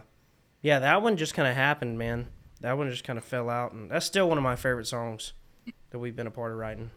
yeah, 0.62 0.78
that 0.78 1.02
one 1.02 1.18
just 1.18 1.34
kind 1.34 1.46
of 1.46 1.54
happened, 1.54 1.98
man. 1.98 2.28
That 2.62 2.78
one 2.78 2.88
just 2.88 3.04
kind 3.04 3.18
of 3.18 3.24
fell 3.26 3.50
out, 3.50 3.72
and 3.72 3.90
that's 3.90 4.06
still 4.06 4.26
one 4.30 4.38
of 4.38 4.44
my 4.44 4.56
favorite 4.56 4.86
songs 4.86 5.34
that 5.90 5.98
we've 5.98 6.16
been 6.16 6.26
a 6.26 6.30
part 6.30 6.52
of 6.52 6.58
writing. 6.58 6.90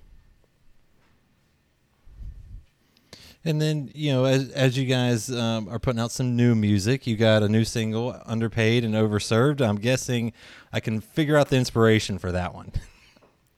And 3.43 3.62
then 3.62 3.91
you 3.93 4.14
know, 4.14 4.24
as 4.24 4.51
as 4.51 4.78
you 4.78 4.86
guys 4.86 5.30
um, 5.30 5.68
are 5.68 5.78
putting 5.78 5.99
out 5.99 6.12
some 6.12 6.38
new 6.38 6.56
music, 6.56 7.06
you 7.06 7.18
got 7.18 7.43
a 7.43 7.49
new 7.49 7.66
single, 7.66 8.18
"Underpaid 8.26 8.86
and 8.86 8.93
Overserved." 8.93 9.60
I'm 9.60 9.80
guessing 9.80 10.32
I 10.72 10.80
can 10.80 11.01
figure 11.01 11.36
out 11.36 11.49
the 11.49 11.58
inspiration 11.58 12.20
for 12.20 12.32
that 12.32 12.53
one. 12.53 12.72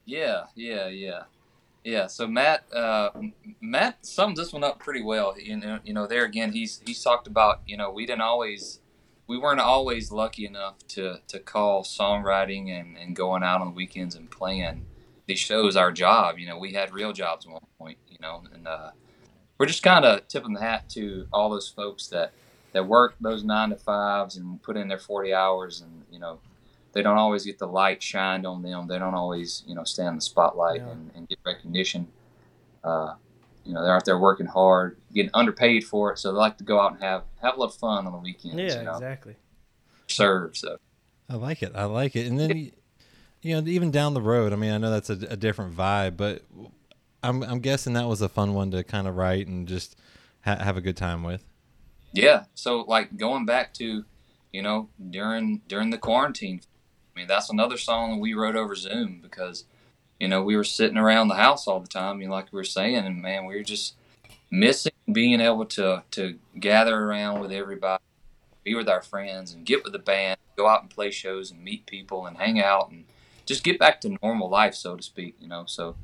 Yeah, 0.06 0.46
yeah, 0.56 0.88
yeah, 0.88 1.24
yeah. 1.88 2.08
So 2.08 2.28
Matt, 2.28 2.66
uh, 2.74 3.12
Matt 3.62 4.06
summed 4.06 4.36
this 4.36 4.52
one 4.52 4.62
up 4.62 4.78
pretty 4.78 5.02
well. 5.02 5.40
You 5.40 5.56
know, 5.56 5.80
you 5.86 5.94
know, 5.94 6.06
there 6.06 6.26
again, 6.26 6.52
he's 6.52 6.82
he's 6.86 7.02
talked 7.02 7.28
about 7.28 7.62
you 7.66 7.78
know 7.78 7.90
we 7.90 8.06
didn't 8.06 8.24
always, 8.24 8.82
we 9.26 9.38
weren't 9.38 9.62
always 9.62 10.12
lucky 10.12 10.46
enough 10.46 10.86
to 10.90 11.22
to 11.30 11.40
call 11.40 11.84
songwriting 11.84 12.70
and 12.78 12.98
and 12.98 13.16
going 13.16 13.42
out 13.42 13.62
on 13.62 13.68
the 13.68 13.74
weekends 13.74 14.16
and 14.16 14.30
playing 14.30 14.86
these 15.28 15.40
shows 15.40 15.78
our 15.78 15.94
job. 15.94 16.38
You 16.38 16.48
know, 16.48 16.58
we 16.58 16.74
had 16.74 16.94
real 16.94 17.14
jobs 17.14 17.46
at 17.46 17.54
one 17.54 17.62
point. 17.80 17.98
You 18.10 18.18
know, 18.22 18.44
and 18.54 18.68
uh, 18.68 18.92
we're 19.58 19.66
just 19.68 19.82
kind 19.82 20.04
of 20.04 20.28
tipping 20.28 20.54
the 20.56 20.60
hat 20.60 20.90
to 20.90 21.28
all 21.32 21.50
those 21.50 21.70
folks 21.70 22.08
that 22.08 22.34
that 22.74 22.86
work 22.86 23.16
those 23.22 23.46
nine 23.46 23.70
to 23.70 23.78
fives 23.78 24.36
and 24.36 24.62
put 24.62 24.76
in 24.76 24.90
their 24.90 25.00
forty 25.00 25.34
hours 25.34 25.80
and 25.80 26.04
you 26.12 26.20
know 26.20 26.40
they 26.98 27.04
don't 27.04 27.18
always 27.20 27.46
get 27.46 27.60
the 27.60 27.68
light 27.68 28.02
shined 28.02 28.48
on 28.48 28.64
them. 28.64 28.88
They 28.88 28.98
don't 28.98 29.14
always, 29.14 29.64
you 29.68 29.76
know, 29.76 29.84
stand 29.84 30.10
in 30.10 30.16
the 30.16 30.22
spotlight 30.22 30.82
Yeah. 30.82 30.90
and, 30.90 31.12
and 31.16 31.30
get 31.30 31.38
recognition. 31.46 32.08
Uh, 32.84 33.14
you 33.64 33.74
know, 33.74 33.84
they're 33.84 33.96
out 33.96 34.04
there 34.06 34.18
working 34.18 34.48
hard, 34.48 34.98
getting 35.14 35.30
underpaid 35.36 35.84
for 35.84 36.12
it, 36.12 36.18
so 36.18 36.32
they 36.32 36.38
like 36.40 36.58
to 36.58 36.64
go 36.64 36.80
out 36.80 36.94
and 36.94 37.04
have 37.04 37.24
have 37.44 37.56
a 37.56 37.60
little 37.60 37.76
fun 37.76 38.08
on 38.08 38.14
the 38.14 38.18
weekends. 38.18 38.56
Yeah, 38.58 38.80
you 38.80 38.86
know, 38.86 38.94
exactly. 38.94 39.36
serve. 40.08 40.58
So 40.58 40.78
I 41.30 41.36
like 41.36 41.62
it. 41.62 41.74
I 41.76 41.84
like 41.86 42.16
it. 42.16 42.26
And 42.28 42.40
then, 42.40 42.72
you 43.44 43.62
know, 43.62 43.70
even 43.70 43.92
down 43.92 44.14
the 44.16 44.22
road. 44.22 44.54
I 44.54 44.56
mean, 44.56 44.72
I 44.72 44.78
know 44.80 44.90
that's 44.90 45.10
a, 45.12 45.20
a 45.30 45.38
different 45.38 45.76
vibe, 45.78 46.18
but 46.18 46.42
I'm 47.22 47.44
I'm 47.44 47.60
guessing 47.60 47.94
that 47.94 48.08
was 48.08 48.22
a 48.24 48.30
fun 48.30 48.54
one 48.56 48.72
to 48.72 48.84
kind 48.84 49.08
of 49.08 49.16
write 49.16 49.48
and 49.48 49.68
just 49.68 49.96
ha- 50.46 50.64
have 50.64 50.78
a 50.78 50.82
good 50.82 50.98
time 50.98 51.22
with. 51.24 51.44
yeah, 52.14 52.46
so 52.56 52.82
like 52.88 53.18
going 53.18 53.46
back 53.46 53.74
to, 53.76 54.06
you 54.54 54.62
know, 54.62 54.88
during 55.10 55.62
during 55.68 55.90
the 55.90 55.98
quarantine, 55.98 56.62
I 57.18 57.20
mean, 57.20 57.28
that's 57.28 57.50
another 57.50 57.78
song 57.78 58.12
that 58.12 58.20
we 58.20 58.36
wrote 58.36 58.56
over 58.56 58.76
Zoom 58.76 59.22
because, 59.24 59.66
you 60.20 60.28
know, 60.28 60.44
we 60.44 60.56
were 60.56 60.64
sitting 60.64 60.98
around 60.98 61.30
the 61.30 61.34
house 61.34 61.68
all 61.68 61.80
the 61.80 61.88
time. 61.88 62.22
You 62.22 62.28
know, 62.28 62.34
like 62.34 62.54
we 62.54 62.58
were 62.58 62.64
saying, 62.64 62.96
and 62.96 63.20
man, 63.24 63.48
we 63.48 63.56
were 63.56 63.64
just 63.64 63.96
missing 64.52 64.92
being 65.12 65.42
able 65.42 65.66
to 65.66 66.04
to 66.12 66.38
gather 66.60 66.96
around 66.96 67.40
with 67.40 67.52
everybody, 67.52 68.04
be 68.64 68.76
with 68.76 68.88
our 68.88 69.02
friends, 69.02 69.52
and 69.52 69.66
get 69.66 69.84
with 69.84 69.94
the 69.94 70.00
band, 70.00 70.38
go 70.56 70.68
out 70.68 70.84
and 70.84 70.92
play 70.92 71.10
shows 71.10 71.50
and 71.50 71.64
meet 71.64 71.88
people 71.88 72.28
and 72.28 72.38
hang 72.38 72.62
out 72.62 72.92
and 72.92 73.06
just 73.48 73.64
get 73.64 73.80
back 73.80 74.00
to 74.02 74.16
normal 74.22 74.48
life, 74.48 74.76
so 74.76 74.96
to 74.96 75.02
speak. 75.02 75.38
You 75.40 75.48
know, 75.48 75.64
so 75.66 75.96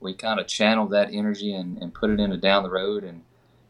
we 0.00 0.14
kind 0.14 0.40
of 0.40 0.46
channeled 0.46 0.92
that 0.92 1.12
energy 1.12 1.52
and, 1.52 1.76
and 1.76 1.92
put 1.92 2.08
it 2.08 2.20
into 2.20 2.38
down 2.38 2.62
the 2.62 2.70
road, 2.70 3.04
and 3.04 3.20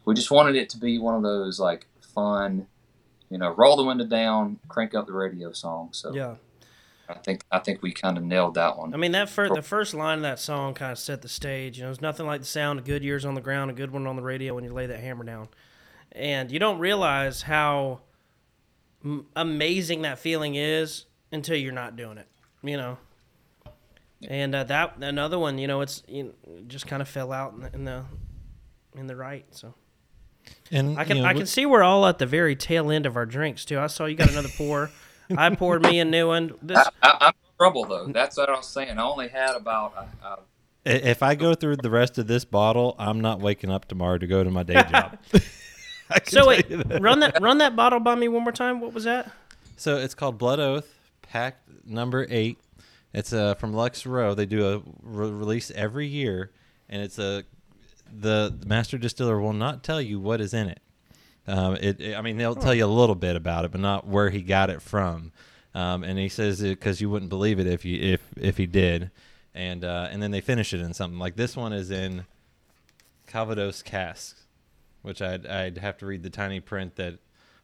we 0.05 0.13
just 0.13 0.31
wanted 0.31 0.55
it 0.55 0.69
to 0.69 0.77
be 0.77 0.97
one 0.97 1.15
of 1.15 1.23
those 1.23 1.59
like 1.59 1.87
fun, 1.99 2.67
you 3.29 3.37
know, 3.37 3.49
roll 3.49 3.75
the 3.75 3.83
window 3.83 4.05
down, 4.05 4.59
crank 4.69 4.95
up 4.95 5.07
the 5.07 5.13
radio 5.13 5.51
song. 5.51 5.89
So 5.91 6.13
Yeah. 6.13 6.35
I 7.07 7.13
think 7.15 7.43
I 7.51 7.59
think 7.59 7.81
we 7.81 7.91
kind 7.91 8.17
of 8.17 8.23
nailed 8.23 8.55
that 8.55 8.77
one. 8.77 8.93
I 8.93 8.97
mean, 8.97 9.11
that 9.11 9.29
fir- 9.29 9.53
the 9.53 9.61
first 9.61 9.93
line 9.93 10.19
of 10.19 10.21
that 10.23 10.39
song 10.39 10.73
kind 10.73 10.91
of 10.91 10.97
set 10.97 11.21
the 11.21 11.29
stage. 11.29 11.77
You 11.77 11.83
know, 11.83 11.89
there's 11.89 12.01
nothing 12.01 12.25
like 12.25 12.41
the 12.41 12.47
sound 12.47 12.79
of 12.79 12.85
good 12.85 13.03
years 13.03 13.25
on 13.25 13.35
the 13.35 13.41
ground, 13.41 13.69
a 13.71 13.73
good 13.73 13.91
one 13.91 14.07
on 14.07 14.15
the 14.15 14.23
radio 14.23 14.55
when 14.55 14.63
you 14.63 14.73
lay 14.73 14.87
that 14.87 14.99
hammer 14.99 15.23
down. 15.23 15.47
And 16.11 16.51
you 16.51 16.59
don't 16.59 16.79
realize 16.79 17.43
how 17.43 18.01
m- 19.03 19.27
amazing 19.35 20.01
that 20.03 20.19
feeling 20.19 20.55
is 20.55 21.05
until 21.31 21.57
you're 21.57 21.73
not 21.73 21.95
doing 21.95 22.17
it, 22.17 22.27
you 22.63 22.77
know. 22.77 22.97
And 24.27 24.55
uh, 24.55 24.63
that 24.63 24.95
another 25.01 25.37
one, 25.37 25.57
you 25.57 25.67
know, 25.67 25.81
it's 25.81 26.01
you 26.07 26.23
know, 26.23 26.31
just 26.67 26.87
kind 26.87 27.01
of 27.01 27.07
fell 27.07 27.31
out 27.31 27.53
in 27.53 27.59
the, 27.59 27.73
in 27.73 27.85
the 27.85 28.05
in 28.95 29.07
the 29.07 29.15
right. 29.15 29.45
So 29.51 29.75
And 30.71 30.97
I 30.97 31.03
can 31.03 31.17
you 31.17 31.23
know, 31.23 31.29
I 31.29 31.33
can 31.33 31.45
see 31.45 31.65
we're 31.65 31.83
all 31.83 32.05
at 32.07 32.17
the 32.17 32.25
very 32.25 32.55
tail 32.55 32.89
end 32.89 33.05
of 33.05 33.15
our 33.15 33.25
drinks 33.25 33.65
too. 33.65 33.79
I 33.79 33.87
saw 33.87 34.05
you 34.05 34.15
got 34.15 34.31
another 34.31 34.49
pour. 34.57 34.89
I 35.37 35.53
poured 35.55 35.83
me 35.83 35.99
a 35.99 36.05
new 36.05 36.27
one. 36.27 36.53
This 36.61 36.77
I, 36.77 36.89
I, 37.01 37.17
I'm 37.21 37.33
in 37.33 37.57
trouble 37.57 37.85
though. 37.85 38.07
That's 38.07 38.37
what 38.37 38.49
I 38.49 38.53
was 38.55 38.67
saying. 38.67 38.97
I 38.97 39.03
only 39.03 39.27
had 39.27 39.55
about 39.55 39.93
uh, 40.23 40.27
uh, 40.27 40.35
if 40.85 41.23
I 41.23 41.35
go 41.35 41.55
through 41.55 41.77
the 41.77 41.89
rest 41.89 42.17
of 42.17 42.27
this 42.27 42.45
bottle, 42.45 42.95
I'm 42.99 43.21
not 43.21 43.39
waking 43.39 43.71
up 43.71 43.87
tomorrow 43.87 44.17
to 44.17 44.27
go 44.27 44.43
to 44.43 44.51
my 44.51 44.63
day 44.63 44.83
job. 44.89 45.17
So 46.25 46.47
wait, 46.47 46.69
that. 46.69 47.01
run 47.01 47.19
that 47.21 47.41
run 47.41 47.57
that 47.57 47.75
bottle 47.75 47.99
by 47.99 48.13
me 48.13 48.27
one 48.27 48.43
more 48.43 48.51
time. 48.51 48.79
What 48.79 48.93
was 48.93 49.05
that? 49.05 49.31
So 49.75 49.97
it's 49.97 50.13
called 50.13 50.37
Blood 50.37 50.59
Oath, 50.59 50.93
pack 51.23 51.57
number 51.83 52.27
eight. 52.29 52.59
It's 53.11 53.33
uh, 53.33 53.55
from 53.55 53.73
Lux 53.73 54.05
Row. 54.05 54.35
They 54.35 54.45
do 54.45 54.67
a 54.67 54.77
re- 55.01 55.31
release 55.31 55.71
every 55.71 56.05
year, 56.05 56.51
and 56.89 57.01
it's 57.01 57.17
a 57.17 57.43
the, 58.13 58.55
the 58.55 58.67
master 58.67 58.97
distiller 58.99 59.39
will 59.39 59.53
not 59.53 59.83
tell 59.83 59.99
you 59.99 60.19
what 60.19 60.41
is 60.41 60.53
in 60.53 60.67
it. 60.69 60.79
Um, 61.47 61.75
it, 61.75 61.99
it- 62.01 62.15
I 62.15 62.21
mean, 62.21 62.37
they'll 62.37 62.55
tell 62.55 62.73
you 62.73 62.85
a 62.85 62.87
little 62.87 63.15
bit 63.15 63.35
about 63.35 63.65
it, 63.65 63.71
but 63.71 63.81
not 63.81 64.07
where 64.07 64.29
he 64.29 64.41
got 64.41 64.69
it 64.69 64.81
from. 64.81 65.31
Um, 65.73 66.03
and 66.03 66.17
he 66.17 66.29
says 66.29 66.61
because 66.61 67.01
you 67.01 67.09
wouldn't 67.09 67.29
believe 67.29 67.59
it 67.59 67.67
if 67.67 67.83
you 67.83 67.99
if 68.13 68.21
if 68.37 68.55
he 68.57 68.65
did, 68.65 69.11
and 69.53 69.83
uh, 69.83 70.07
and 70.09 70.23
then 70.23 70.31
they 70.31 70.39
finish 70.41 70.73
it 70.73 70.79
in 70.79 70.93
something 70.93 71.19
like 71.19 71.35
this 71.35 71.57
one 71.57 71.73
is 71.73 71.91
in 71.91 72.25
Calvados 73.27 73.81
casks, 73.81 74.45
which 75.01 75.21
I'd 75.21 75.45
I'd 75.45 75.77
have 75.79 75.97
to 75.97 76.05
read 76.05 76.23
the 76.23 76.29
tiny 76.29 76.61
print 76.61 76.95
that 76.95 77.15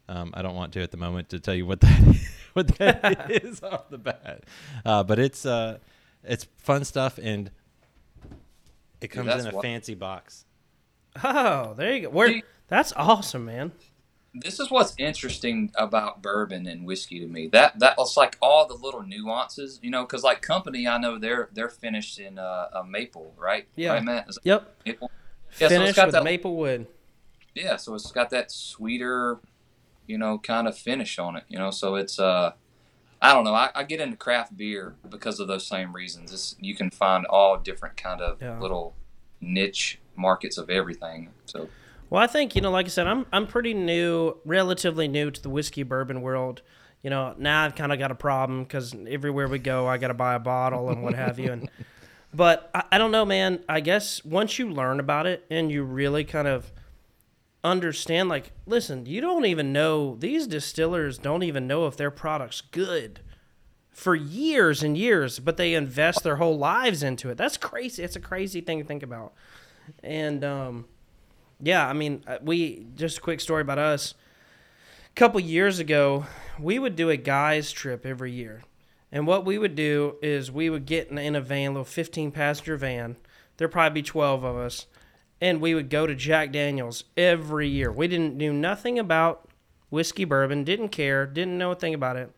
um, 0.10 0.32
I 0.34 0.42
don't 0.42 0.56
want 0.56 0.74
to 0.74 0.82
at 0.82 0.92
the 0.92 0.98
moment 0.98 1.30
to 1.30 1.40
tell 1.40 1.54
you 1.56 1.66
what 1.66 1.80
that 1.80 2.20
what 2.54 2.68
that 2.80 3.32
is 3.44 3.64
off 3.64 3.90
the 3.90 3.98
bat. 3.98 4.44
Uh, 4.84 5.04
but 5.04 5.18
it's 5.18 5.46
uh, 5.46 5.78
it's 6.24 6.46
fun 6.58 6.84
stuff 6.84 7.18
and 7.22 7.50
it 9.00 9.08
comes 9.08 9.28
that's 9.28 9.46
in 9.46 9.52
a 9.52 9.56
what- 9.56 9.64
fancy 9.64 9.96
box. 9.96 10.46
Oh, 11.24 11.74
there 11.76 11.94
you 11.96 12.02
go. 12.04 12.10
Where? 12.10 12.42
That's 12.72 12.92
awesome, 12.96 13.46
man. 13.46 13.72
this 14.34 14.62
is 14.62 14.72
what's 14.72 14.96
interesting 14.98 15.72
about 15.76 16.22
bourbon 16.22 16.66
and 16.66 16.86
whiskey 16.86 17.20
to 17.20 17.28
me. 17.28 17.48
That 17.50 17.78
that 17.80 17.98
was 17.98 18.16
like 18.16 18.38
all 18.42 18.66
the 18.66 18.76
little 18.76 19.04
nuances, 19.04 19.78
you 19.84 19.90
know, 19.92 20.04
because 20.06 20.24
like 20.24 20.42
company, 20.42 20.88
I 20.88 20.98
know 20.98 21.20
they're 21.20 21.50
they're 21.54 21.70
finished 21.70 22.18
in 22.18 22.40
uh, 22.40 22.70
a 22.74 22.84
maple, 22.86 23.34
right? 23.38 23.68
Yeah. 23.76 23.92
right, 23.94 24.04
Matt? 24.04 24.30
Yep. 24.44 24.76
maple? 24.86 25.12
Yeah, 25.12 25.58
so 25.58 25.66
it's 25.66 25.74
Finished 25.74 25.96
got 25.98 26.06
with 26.08 26.14
that- 26.14 26.24
maple 26.24 26.56
wood. 26.56 26.88
Yeah, 27.54 27.76
so 27.76 27.94
it's 27.94 28.10
got 28.14 28.30
that 28.30 28.50
sweeter, 28.50 29.40
you 30.08 30.18
know, 30.18 30.38
kind 30.40 30.66
of 30.70 30.78
finish 30.78 31.20
on 31.20 31.36
it, 31.36 31.44
you 31.50 31.60
know. 31.60 31.70
So 31.72 31.96
it's 31.96 32.18
uh, 32.18 32.54
I 33.22 33.34
don't 33.34 33.44
know. 33.44 33.54
I, 33.54 33.70
I 33.76 33.84
get 33.84 34.00
into 34.00 34.16
craft 34.16 34.56
beer 34.56 34.96
because 35.10 35.42
of 35.42 35.50
those 35.50 35.68
same 35.68 35.94
reasons. 35.94 36.32
It's, 36.32 36.56
you 36.62 36.74
can 36.74 36.90
find 36.90 37.26
all 37.26 37.58
different 37.58 37.98
kind 37.98 38.22
of 38.22 38.42
Yeah. 38.42 38.58
little 38.58 38.96
niche 39.42 40.00
markets 40.16 40.58
of 40.58 40.70
everything. 40.70 41.32
So 41.46 41.68
Well, 42.12 42.22
I 42.22 42.28
think 42.28 42.56
you 42.56 42.62
know, 42.62 42.72
like 42.72 42.86
I 42.86 42.90
said, 42.90 43.08
I'm 43.08 43.26
I'm 43.32 43.48
pretty 43.48 43.74
new, 43.74 44.36
relatively 44.44 45.08
new 45.08 45.32
to 45.32 45.42
the 45.42 45.50
whiskey 45.50 45.84
bourbon 45.84 46.22
world. 46.22 46.62
You 47.02 47.10
know, 47.10 47.34
now 47.38 47.64
I've 47.64 47.74
kind 47.74 47.94
of 47.94 48.00
got 48.00 48.12
a 48.12 48.16
problem 48.16 48.64
because 48.64 48.94
everywhere 49.10 49.48
we 49.48 49.60
go, 49.60 49.88
I 49.88 49.98
got 49.98 50.10
to 50.10 50.14
buy 50.14 50.36
a 50.36 50.40
bottle 50.40 50.90
and 50.90 51.02
what 51.02 51.16
have 51.16 51.40
you. 51.40 51.54
And 51.54 51.70
but 52.34 52.70
I, 52.76 52.84
I 52.92 52.98
don't 52.98 53.12
know, 53.12 53.24
man. 53.24 53.64
I 53.68 53.80
guess 53.80 54.24
once 54.26 54.60
you 54.60 54.70
learn 54.70 55.00
about 55.00 55.26
it 55.26 55.46
and 55.50 55.72
you 55.72 55.84
really 55.84 56.26
kind 56.26 56.50
of 56.50 56.74
understand, 57.64 58.28
like, 58.28 58.52
listen, 58.66 59.06
you 59.06 59.22
don't 59.22 59.46
even 59.46 59.72
know 59.72 60.16
these 60.16 60.48
distillers 60.48 61.18
don't 61.18 61.44
even 61.44 61.66
know 61.66 61.88
if 61.88 61.96
their 61.96 62.12
product's 62.12 62.60
good 62.60 63.22
for 63.90 64.16
years 64.16 64.84
and 64.84 64.98
years, 64.98 65.40
but 65.40 65.56
they 65.56 65.74
invest 65.74 66.24
their 66.24 66.36
whole 66.36 66.58
lives 66.58 67.04
into 67.04 67.30
it. 67.30 67.38
That's 67.38 67.56
crazy. 67.56 68.04
It's 68.04 68.18
a 68.18 68.22
crazy 68.22 68.60
thing 68.60 68.80
to 68.80 68.86
think 68.86 69.02
about. 69.02 69.34
And 70.04 70.44
um, 70.44 70.86
yeah, 71.62 71.88
I 71.88 71.94
mean, 71.94 72.24
uh, 72.28 72.38
we 72.42 72.86
just 72.96 73.20
a 73.20 73.22
quick 73.22 73.40
story 73.42 73.62
about 73.62 73.78
us. 73.80 74.14
A 75.10 75.14
couple 75.16 75.40
years 75.40 75.80
ago, 75.80 76.26
we 76.60 76.80
would 76.80 76.96
do 76.96 77.10
a 77.10 77.18
guys 77.18 77.72
trip 77.72 78.06
every 78.06 78.32
year, 78.32 78.64
and 79.12 79.28
what 79.28 79.46
we 79.46 79.58
would 79.58 79.76
do 79.76 80.16
is 80.22 80.52
we 80.52 80.70
would 80.70 80.86
get 80.86 81.10
in, 81.10 81.18
in 81.18 81.36
a 81.36 81.42
van, 81.42 81.72
a 81.72 81.74
little 81.74 81.86
fifteen 81.86 82.32
passenger 82.32 82.78
van. 82.78 83.18
There'd 83.58 83.72
probably 83.72 84.02
be 84.02 84.06
twelve 84.08 84.44
of 84.44 84.56
us, 84.56 84.88
and 85.42 85.60
we 85.62 85.76
would 85.76 85.90
go 85.90 86.08
to 86.08 86.16
Jack 86.16 86.52
Daniels 86.52 87.04
every 87.18 87.68
year. 87.68 87.92
We 87.92 88.08
didn't 88.08 88.38
do 88.38 88.54
nothing 88.54 88.98
about 88.98 89.48
whiskey 89.90 90.24
bourbon, 90.26 90.64
didn't 90.64 90.90
care, 90.90 91.26
didn't 91.26 91.58
know 91.58 91.72
a 91.72 91.76
thing 91.76 91.94
about 91.94 92.16
it. 92.16 92.32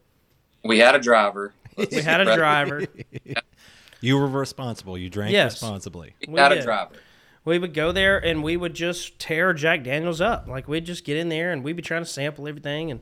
we 0.64 0.80
had 0.80 0.96
a 0.96 1.00
driver. 1.00 1.54
We 1.78 2.02
had 2.04 2.22
a 2.22 2.36
driver. 2.36 2.84
You 4.02 4.18
were 4.18 4.28
responsible. 4.28 4.98
You 4.98 5.10
drank 5.10 5.32
Yes. 5.32 5.54
responsibly. 5.54 6.14
We 6.28 6.38
had 6.40 6.50
to 6.50 6.56
did. 6.56 6.66
drive 6.66 6.92
it. 6.92 7.00
We 7.46 7.60
would 7.60 7.74
go 7.74 7.92
there 7.92 8.18
and 8.18 8.44
we 8.44 8.56
would 8.56 8.74
just 8.74 9.20
tear 9.20 9.54
Jack 9.54 9.84
Daniels 9.84 10.22
up. 10.22 10.48
Like 10.48 10.68
we'd 10.68 10.86
just 10.86 11.04
get 11.04 11.18
in 11.18 11.30
there 11.30 11.52
and 11.52 11.64
we'd 11.64 11.76
be 11.76 11.82
trying 11.82 12.04
to 12.04 12.10
sample 12.10 12.48
everything. 12.48 12.92
And 12.92 13.02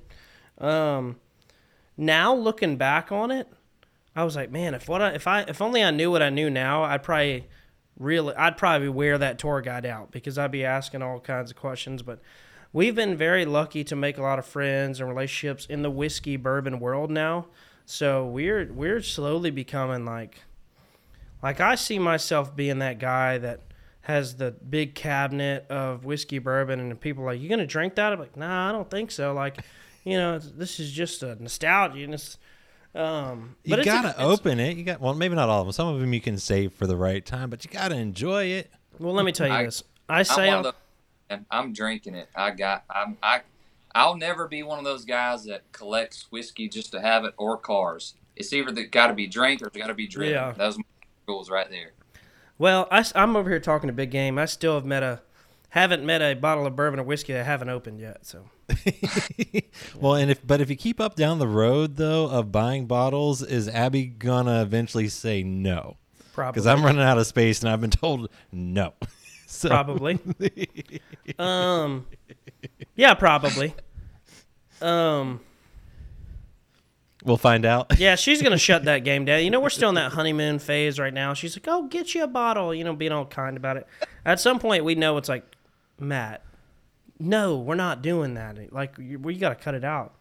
um, 0.57 1.15
now 1.97 2.33
looking 2.33 2.77
back 2.77 3.11
on 3.11 3.31
it, 3.31 3.47
I 4.15 4.23
was 4.23 4.35
like, 4.35 4.51
man, 4.51 4.73
if 4.73 4.89
what 4.89 5.01
I, 5.01 5.11
if 5.11 5.27
I 5.27 5.41
if 5.41 5.61
only 5.61 5.83
I 5.83 5.91
knew 5.91 6.11
what 6.11 6.21
I 6.21 6.29
knew 6.29 6.49
now, 6.49 6.83
I'd 6.83 7.03
probably 7.03 7.47
really 7.97 8.35
I'd 8.35 8.57
probably 8.57 8.89
wear 8.89 9.17
that 9.17 9.39
tour 9.39 9.61
guide 9.61 9.85
out 9.85 10.11
because 10.11 10.37
I'd 10.37 10.51
be 10.51 10.65
asking 10.65 11.01
all 11.01 11.19
kinds 11.19 11.51
of 11.51 11.57
questions. 11.57 12.01
But 12.01 12.19
we've 12.73 12.95
been 12.95 13.15
very 13.15 13.45
lucky 13.45 13.83
to 13.85 13.95
make 13.95 14.17
a 14.17 14.21
lot 14.21 14.39
of 14.39 14.45
friends 14.45 14.99
and 14.99 15.07
relationships 15.07 15.65
in 15.65 15.81
the 15.81 15.91
whiskey 15.91 16.35
bourbon 16.35 16.79
world 16.79 17.09
now. 17.09 17.47
So 17.85 18.25
we're 18.25 18.71
we're 18.73 19.01
slowly 19.01 19.51
becoming 19.51 20.03
like 20.03 20.43
like 21.41 21.59
I 21.61 21.75
see 21.75 21.99
myself 21.99 22.55
being 22.55 22.79
that 22.79 22.99
guy 22.99 23.37
that 23.37 23.61
has 24.02 24.36
the 24.36 24.52
big 24.52 24.95
cabinet 24.95 25.66
of 25.70 26.06
whiskey 26.06 26.39
bourbon 26.39 26.80
and 26.80 26.99
people 26.99 27.24
are 27.24 27.28
like, 27.28 27.41
You 27.41 27.49
gonna 27.49 27.68
drink 27.68 27.95
that? 27.95 28.12
I'm 28.14 28.20
like, 28.20 28.36
nah, 28.36 28.70
I 28.70 28.72
don't 28.72 28.89
think 28.89 29.12
so. 29.12 29.34
Like, 29.34 29.64
you 30.04 30.18
know, 30.18 30.36
it's- 30.36 30.52
this 30.56 30.80
is 30.80 30.91
just 30.91 31.22
a 31.24 31.36
nostalgia 31.41 32.04
and 32.04 32.14
it's 32.14 32.38
um 32.95 33.56
You 33.64 33.70
but 33.72 33.80
it's 33.80 33.86
gotta 33.86 34.10
it's- 34.10 34.26
open 34.26 34.60
it. 34.60 34.76
You 34.78 34.84
got 34.84 34.99
well, 34.99 35.14
maybe 35.14 35.36
not 35.36 35.49
all 35.49 35.62
of 35.62 35.68
them. 35.68 35.72
Some 35.72 35.88
of 35.88 35.99
them 36.02 36.14
you 36.14 36.22
can 36.22 36.38
save 36.38 36.74
for 36.74 36.88
the 36.88 36.97
right 36.97 37.26
time, 37.26 37.49
but 37.49 37.64
you 37.64 37.72
gotta 37.72 37.95
enjoy 37.95 38.45
it. 38.45 38.72
Well 38.99 39.14
let 39.14 39.26
me 39.26 39.32
tell 39.32 39.47
you 39.47 39.54
I- 39.54 39.64
this. 39.66 39.84
I 40.10 40.20
I'm 40.20 40.26
say 40.26 40.49
I'll- 40.49 40.58
of 40.60 40.64
those, 40.66 40.74
and 41.30 41.45
I'm 41.49 41.72
drinking 41.72 42.16
it. 42.16 42.28
I 42.36 42.52
got. 42.52 42.84
I'm. 42.89 43.18
I. 43.24 43.41
I'll 43.95 44.16
never 44.18 44.47
be 44.47 44.64
one 44.64 44.78
of 44.80 44.84
those 44.86 45.06
guys 45.06 45.45
that 45.45 45.70
collects 45.74 46.28
whiskey 46.32 46.68
just 46.68 46.91
to 46.93 46.99
have 47.02 47.24
it 47.26 47.34
or 47.38 47.56
cars. 47.58 48.16
It's 48.36 48.52
either 48.52 48.72
that 48.72 48.91
got 48.91 49.08
to 49.08 49.14
be 49.14 49.28
drank 49.28 49.62
or 49.62 49.68
it's 49.68 49.78
got 49.78 49.88
to 49.88 49.93
be 49.93 50.08
driven. 50.08 50.34
Yeah. 50.34 50.52
Those 50.58 50.78
rules 51.28 51.49
right 51.49 51.70
there. 51.70 51.91
Well, 52.62 52.88
I, 52.91 53.03
am 53.16 53.36
over 53.36 53.49
here 53.49 53.59
talking 53.59 53.89
a 53.89 53.93
big 53.93 54.12
game. 54.12 54.38
I 54.38 54.45
still 54.45 54.76
have 54.76 54.86
met 54.86 55.01
a, 55.01 55.22
haven't 55.70 56.05
met 56.05 56.22
a 56.22 56.36
bottle 56.36 56.68
of 56.68 56.76
bourbon 56.76 56.99
or 56.99 57.03
whiskey 57.03 57.34
that 57.34 57.39
I 57.39 57.43
haven't 57.43 57.70
opened 57.70 57.99
yet. 57.99 58.24
So 58.24 58.51
Well, 59.99 60.14
and 60.14 60.30
if 60.30 60.45
but 60.45 60.62
if 60.62 60.70
you 60.70 60.76
keep 60.76 61.01
up 61.01 61.16
down 61.16 61.39
the 61.39 61.47
road 61.47 61.95
though 61.95 62.30
of 62.30 62.51
buying 62.51 62.86
bottles, 62.86 63.41
is 63.41 63.68
Abby 63.68 64.05
gonna 64.05 64.62
eventually 64.62 65.07
say 65.07 65.41
no? 65.41 65.97
probably, 66.34 66.51
Because 66.51 66.68
I'm 66.68 66.86
running 66.86 67.01
out 67.01 67.18
of 67.18 67.26
space 67.26 67.62
and 67.62 67.70
I've 67.72 67.82
been 67.82 67.89
told 67.89 68.30
no. 68.51 68.93
so 69.47 69.70
probably, 69.70 70.20
um, 71.39 72.05
yeah, 72.95 73.16
probably, 73.16 73.74
um, 74.84 75.39
we'll 77.24 77.38
find 77.38 77.65
out. 77.65 77.91
yeah, 77.99 78.15
she's 78.15 78.41
gonna 78.41 78.57
shut 78.57 78.86
that 78.86 79.03
game 79.03 79.26
down. 79.26 79.43
You 79.43 79.49
know, 79.49 79.59
we're 79.59 79.69
still 79.69 79.89
in 79.89 79.95
that 79.95 80.11
honeymoon 80.13 80.59
phase 80.59 80.99
right 80.99 81.13
now. 81.13 81.34
She's 81.34 81.55
like, 81.55 81.67
"Oh, 81.67 81.84
get 81.88 82.13
you 82.15 82.24
a 82.24 82.28
bottle," 82.28 82.74
you 82.74 82.84
know, 82.84 82.93
being 82.93 83.11
all 83.11 83.26
kind 83.26 83.57
about 83.57 83.78
it. 83.78 83.88
At 84.26 84.39
some 84.39 84.59
point, 84.59 84.84
we 84.86 84.95
know 84.95 85.17
it's 85.17 85.30
like, 85.30 85.43
Matt, 85.99 86.43
no, 87.19 87.57
we're 87.57 87.76
not 87.76 88.01
doing 88.01 88.34
that. 88.36 88.72
Like, 88.74 88.95
we 88.97 89.36
got 89.38 89.49
to 89.49 89.55
cut 89.55 89.76
it 89.76 89.84
out. 89.84 90.13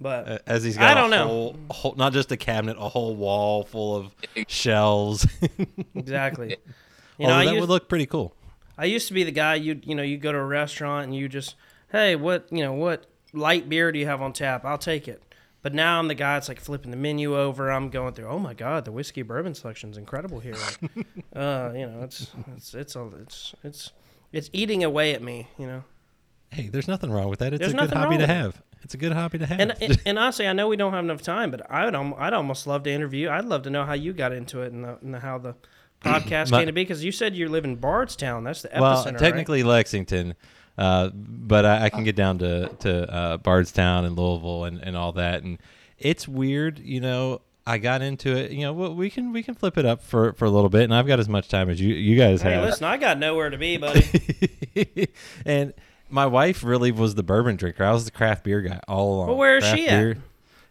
But 0.00 0.28
Uh, 0.28 0.38
As 0.46 0.64
he's 0.64 0.76
got 0.78 0.88
I 0.88 0.92
a 0.92 0.94
don't 0.94 1.10
know. 1.10 1.26
whole, 1.26 1.56
whole, 1.70 1.94
not 1.96 2.12
just 2.14 2.32
a 2.32 2.36
cabinet, 2.36 2.76
a 2.78 2.88
whole 2.88 3.14
wall 3.16 3.64
full 3.64 3.96
of 3.96 4.14
shelves. 4.48 5.26
exactly, 5.94 6.56
you 7.18 7.26
know, 7.26 7.34
I 7.34 7.44
that 7.44 7.50
used, 7.52 7.60
would 7.60 7.68
look 7.68 7.88
pretty 7.88 8.06
cool. 8.06 8.34
I 8.78 8.86
used 8.86 9.08
to 9.08 9.14
be 9.14 9.24
the 9.24 9.30
guy 9.30 9.56
you 9.56 9.78
you 9.84 9.94
know 9.94 10.02
you 10.02 10.16
go 10.16 10.32
to 10.32 10.38
a 10.38 10.44
restaurant 10.44 11.04
and 11.04 11.14
you 11.14 11.28
just 11.28 11.54
hey 11.92 12.16
what 12.16 12.46
you 12.50 12.62
know 12.64 12.72
what 12.72 13.04
light 13.34 13.68
beer 13.68 13.92
do 13.92 13.98
you 13.98 14.06
have 14.06 14.22
on 14.22 14.32
tap 14.32 14.64
I'll 14.64 14.78
take 14.78 15.06
it 15.06 15.22
but 15.62 15.74
now 15.74 15.98
I'm 15.98 16.08
the 16.08 16.14
guy 16.14 16.34
that's 16.34 16.48
like 16.48 16.60
flipping 16.60 16.90
the 16.90 16.96
menu 16.96 17.36
over 17.36 17.70
I'm 17.70 17.90
going 17.90 18.14
through 18.14 18.26
oh 18.28 18.38
my 18.38 18.54
god 18.54 18.84
the 18.84 18.92
whiskey 18.92 19.22
bourbon 19.22 19.54
selection's 19.54 19.96
incredible 19.98 20.40
here 20.40 20.54
Like, 20.54 20.90
uh 21.36 21.72
you 21.74 21.86
know 21.86 22.02
it's 22.02 22.30
it's 22.56 22.74
it's 22.74 22.96
a, 22.96 23.08
it's 23.22 23.54
it's 23.64 23.92
it's 24.32 24.50
eating 24.52 24.84
away 24.84 25.14
at 25.14 25.22
me 25.22 25.48
you 25.58 25.66
know 25.66 25.84
Hey, 26.52 26.66
there's 26.68 26.88
nothing 26.88 27.12
wrong 27.12 27.28
with 27.28 27.38
that. 27.38 27.52
It's 27.54 27.60
There's 27.60 27.74
a 27.74 27.76
good 27.76 27.92
hobby 27.92 28.16
to 28.16 28.22
with 28.22 28.28
it. 28.28 28.32
have. 28.32 28.60
It's 28.82 28.94
a 28.94 28.96
good 28.96 29.12
hobby 29.12 29.38
to 29.38 29.46
have. 29.46 29.60
and, 29.60 29.74
and 29.80 30.00
and 30.06 30.18
honestly 30.18 30.48
I 30.48 30.52
know 30.52 30.66
we 30.66 30.76
don't 30.76 30.92
have 30.92 31.04
enough 31.04 31.22
time 31.22 31.50
but 31.52 31.70
I 31.70 31.84
would 31.84 31.94
I'd 31.94 32.32
almost 32.32 32.66
love 32.66 32.82
to 32.84 32.90
interview 32.90 33.28
I'd 33.30 33.44
love 33.44 33.62
to 33.62 33.70
know 33.70 33.84
how 33.84 33.92
you 33.92 34.12
got 34.12 34.32
into 34.32 34.62
it 34.62 34.72
and, 34.72 34.84
the, 34.84 34.98
and 35.00 35.14
the, 35.14 35.20
how 35.20 35.38
the 35.38 35.54
podcast 36.04 36.50
My- 36.50 36.58
came 36.58 36.66
to 36.66 36.72
be 36.72 36.82
because 36.82 37.04
you 37.04 37.12
said 37.12 37.36
you 37.36 37.48
live 37.48 37.64
in 37.64 37.76
Bardstown 37.76 38.42
that's 38.44 38.62
the 38.62 38.68
epicenter 38.70 38.80
well, 38.80 39.04
right? 39.04 39.18
technically 39.18 39.62
Lexington, 39.62 40.34
uh, 40.80 41.10
but 41.14 41.64
I, 41.64 41.84
I 41.84 41.90
can 41.90 42.02
get 42.04 42.16
down 42.16 42.38
to 42.38 42.68
to 42.80 43.12
uh, 43.12 43.36
Bardstown 43.36 44.04
and 44.06 44.16
Louisville 44.18 44.64
and, 44.64 44.78
and 44.78 44.96
all 44.96 45.12
that, 45.12 45.42
and 45.42 45.58
it's 45.98 46.26
weird, 46.26 46.78
you 46.80 47.00
know. 47.00 47.42
I 47.66 47.76
got 47.78 48.00
into 48.02 48.34
it, 48.36 48.50
you 48.52 48.62
know. 48.62 48.72
well, 48.72 48.94
We 48.94 49.10
can 49.10 49.32
we 49.32 49.42
can 49.44 49.54
flip 49.54 49.76
it 49.78 49.84
up 49.84 50.02
for, 50.02 50.32
for 50.32 50.46
a 50.46 50.50
little 50.50 50.70
bit, 50.70 50.82
and 50.82 50.94
I've 50.94 51.06
got 51.06 51.20
as 51.20 51.28
much 51.28 51.48
time 51.48 51.68
as 51.70 51.80
you 51.80 51.94
you 51.94 52.16
guys 52.18 52.40
hey 52.42 52.52
have. 52.54 52.64
listen 52.64 52.84
I 52.84 52.96
got 52.96 53.18
nowhere 53.18 53.50
to 53.50 53.58
be 53.58 53.76
buddy. 53.76 55.08
and 55.46 55.72
my 56.08 56.26
wife 56.26 56.64
really 56.64 56.90
was 56.90 57.14
the 57.14 57.22
bourbon 57.22 57.56
drinker. 57.56 57.84
I 57.84 57.92
was 57.92 58.06
the 58.06 58.10
craft 58.10 58.44
beer 58.44 58.62
guy 58.62 58.80
all 58.88 59.14
along. 59.14 59.28
Well, 59.28 59.36
where 59.36 59.58
is 59.58 59.64
Craft 59.64 59.76
she 59.78 59.88
at? 59.88 60.00
beer. 60.00 60.16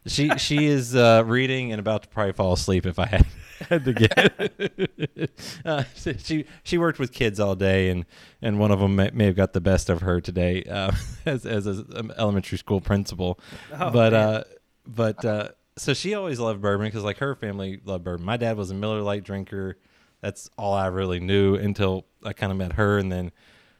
She 0.07 0.29
she 0.37 0.65
is 0.65 0.95
uh, 0.95 1.23
reading 1.25 1.71
and 1.71 1.79
about 1.79 2.03
to 2.03 2.09
probably 2.09 2.33
fall 2.33 2.53
asleep 2.53 2.85
if 2.85 2.97
I 2.99 3.05
had, 3.05 3.25
had 3.69 3.85
to 3.85 3.93
get. 3.93 5.31
uh, 5.65 5.83
she 5.95 6.45
she 6.63 6.77
worked 6.77 6.99
with 6.99 7.11
kids 7.11 7.39
all 7.39 7.55
day, 7.55 7.89
and, 7.89 8.05
and 8.41 8.59
one 8.59 8.71
of 8.71 8.79
them 8.79 8.95
may, 8.95 9.11
may 9.13 9.25
have 9.25 9.35
got 9.35 9.53
the 9.53 9.61
best 9.61 9.89
of 9.89 10.01
her 10.01 10.19
today 10.19 10.63
uh, 10.63 10.91
as 11.25 11.45
as 11.45 11.65
an 11.67 12.11
elementary 12.17 12.57
school 12.57 12.81
principal. 12.81 13.39
Oh, 13.73 13.91
but 13.91 14.13
uh, 14.13 14.43
but 14.85 15.23
uh, 15.23 15.49
so 15.77 15.93
she 15.93 16.13
always 16.13 16.39
loved 16.39 16.61
bourbon 16.61 16.87
because 16.87 17.03
like 17.03 17.17
her 17.19 17.35
family 17.35 17.79
loved 17.85 18.03
bourbon. 18.03 18.25
My 18.25 18.37
dad 18.37 18.57
was 18.57 18.71
a 18.71 18.73
Miller 18.73 19.01
Lite 19.01 19.23
drinker. 19.23 19.77
That's 20.21 20.49
all 20.57 20.73
I 20.73 20.87
really 20.87 21.19
knew 21.19 21.55
until 21.55 22.05
I 22.23 22.33
kind 22.33 22.51
of 22.51 22.57
met 22.57 22.73
her, 22.73 22.97
and 22.97 23.11
then 23.11 23.31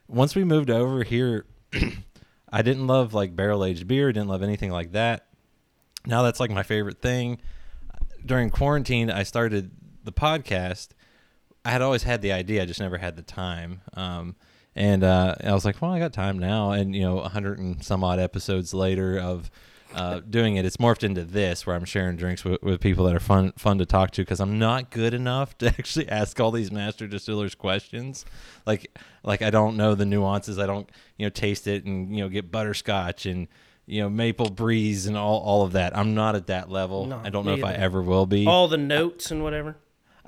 once 0.07 0.35
we 0.35 0.43
moved 0.43 0.69
over 0.69 1.03
here, 1.03 1.45
I 2.51 2.61
didn't 2.61 2.87
love 2.87 3.13
like 3.13 3.35
barrel 3.35 3.65
aged 3.65 3.87
beer. 3.87 4.11
Didn't 4.11 4.29
love 4.29 4.43
anything 4.43 4.71
like 4.71 4.93
that. 4.93 5.27
Now 6.05 6.23
that's 6.23 6.39
like 6.39 6.51
my 6.51 6.63
favorite 6.63 7.01
thing. 7.01 7.39
During 8.25 8.49
quarantine, 8.49 9.09
I 9.09 9.23
started 9.23 9.71
the 10.10 10.20
podcast. 10.20 10.89
I 11.66 11.72
had 11.72 11.82
always 11.82 12.03
had 12.03 12.22
the 12.22 12.32
idea, 12.32 12.64
I 12.64 12.66
just 12.66 12.80
never 12.80 12.97
had 12.97 13.16
the 13.16 13.22
time. 13.22 13.82
Um, 13.93 14.36
and 14.76 15.03
uh, 15.03 15.36
I 15.43 15.53
was 15.53 15.66
like, 15.66 15.82
well, 15.82 15.91
I 15.91 15.99
got 15.99 16.14
time 16.14 16.39
now. 16.39 16.72
And 16.72 16.95
you 16.95 17.01
know, 17.01 17.20
a 17.20 17.30
hundred 17.30 17.60
and 17.60 17.84
some 17.84 18.03
odd 18.03 18.20
episodes 18.20 18.74
later 18.74 19.20
of 19.20 19.51
uh, 19.93 20.22
doing 20.22 20.55
it, 20.55 20.66
it's 20.66 20.78
morphed 20.78 21.03
into 21.03 21.24
this 21.24 21.66
where 21.66 21.76
I'm 21.76 21.84
sharing 21.86 22.16
drinks 22.16 22.43
with, 22.43 22.62
with 22.62 22.80
people 22.80 23.05
that 23.05 23.16
are 23.16 23.20
fun 23.20 23.51
fun 23.57 23.80
to 23.80 23.86
talk 23.86 24.12
to 24.12 24.22
because 24.22 24.39
I'm 24.39 24.60
not 24.60 24.91
good 24.91 25.14
enough 25.14 25.57
to 25.60 25.68
actually 25.68 26.07
ask 26.10 26.39
all 26.39 26.51
these 26.51 26.72
master 26.72 27.07
distillers 27.07 27.55
questions. 27.55 28.26
Like 28.66 28.97
like 29.24 29.41
I 29.41 29.49
don't 29.49 29.76
know 29.78 29.95
the 29.95 30.05
nuances. 30.05 30.60
I 30.60 30.66
don't 30.66 30.89
you 31.18 31.26
know 31.26 31.30
taste 31.32 31.68
it 31.68 31.86
and 31.86 32.16
you 32.16 32.24
know 32.24 32.30
get 32.30 32.51
butterscotch 32.51 33.26
and 33.26 33.47
you 33.86 34.01
know 34.01 34.10
maple 34.10 34.49
breeze 34.51 35.07
and 35.07 35.18
all 35.18 35.39
all 35.39 35.64
of 35.64 35.74
that. 35.74 35.97
I'm 35.97 36.14
not 36.14 36.36
at 36.36 36.47
that 36.47 36.70
level. 36.70 37.07
No, 37.07 37.22
I 37.24 37.30
don't 37.32 37.45
know 37.45 37.55
if 37.55 37.64
I 37.64 37.74
ever 37.74 38.01
will 38.01 38.28
be. 38.28 38.45
all 38.45 38.68
the 38.68 38.78
notes 38.78 39.32
and 39.32 39.43
whatever. 39.43 39.76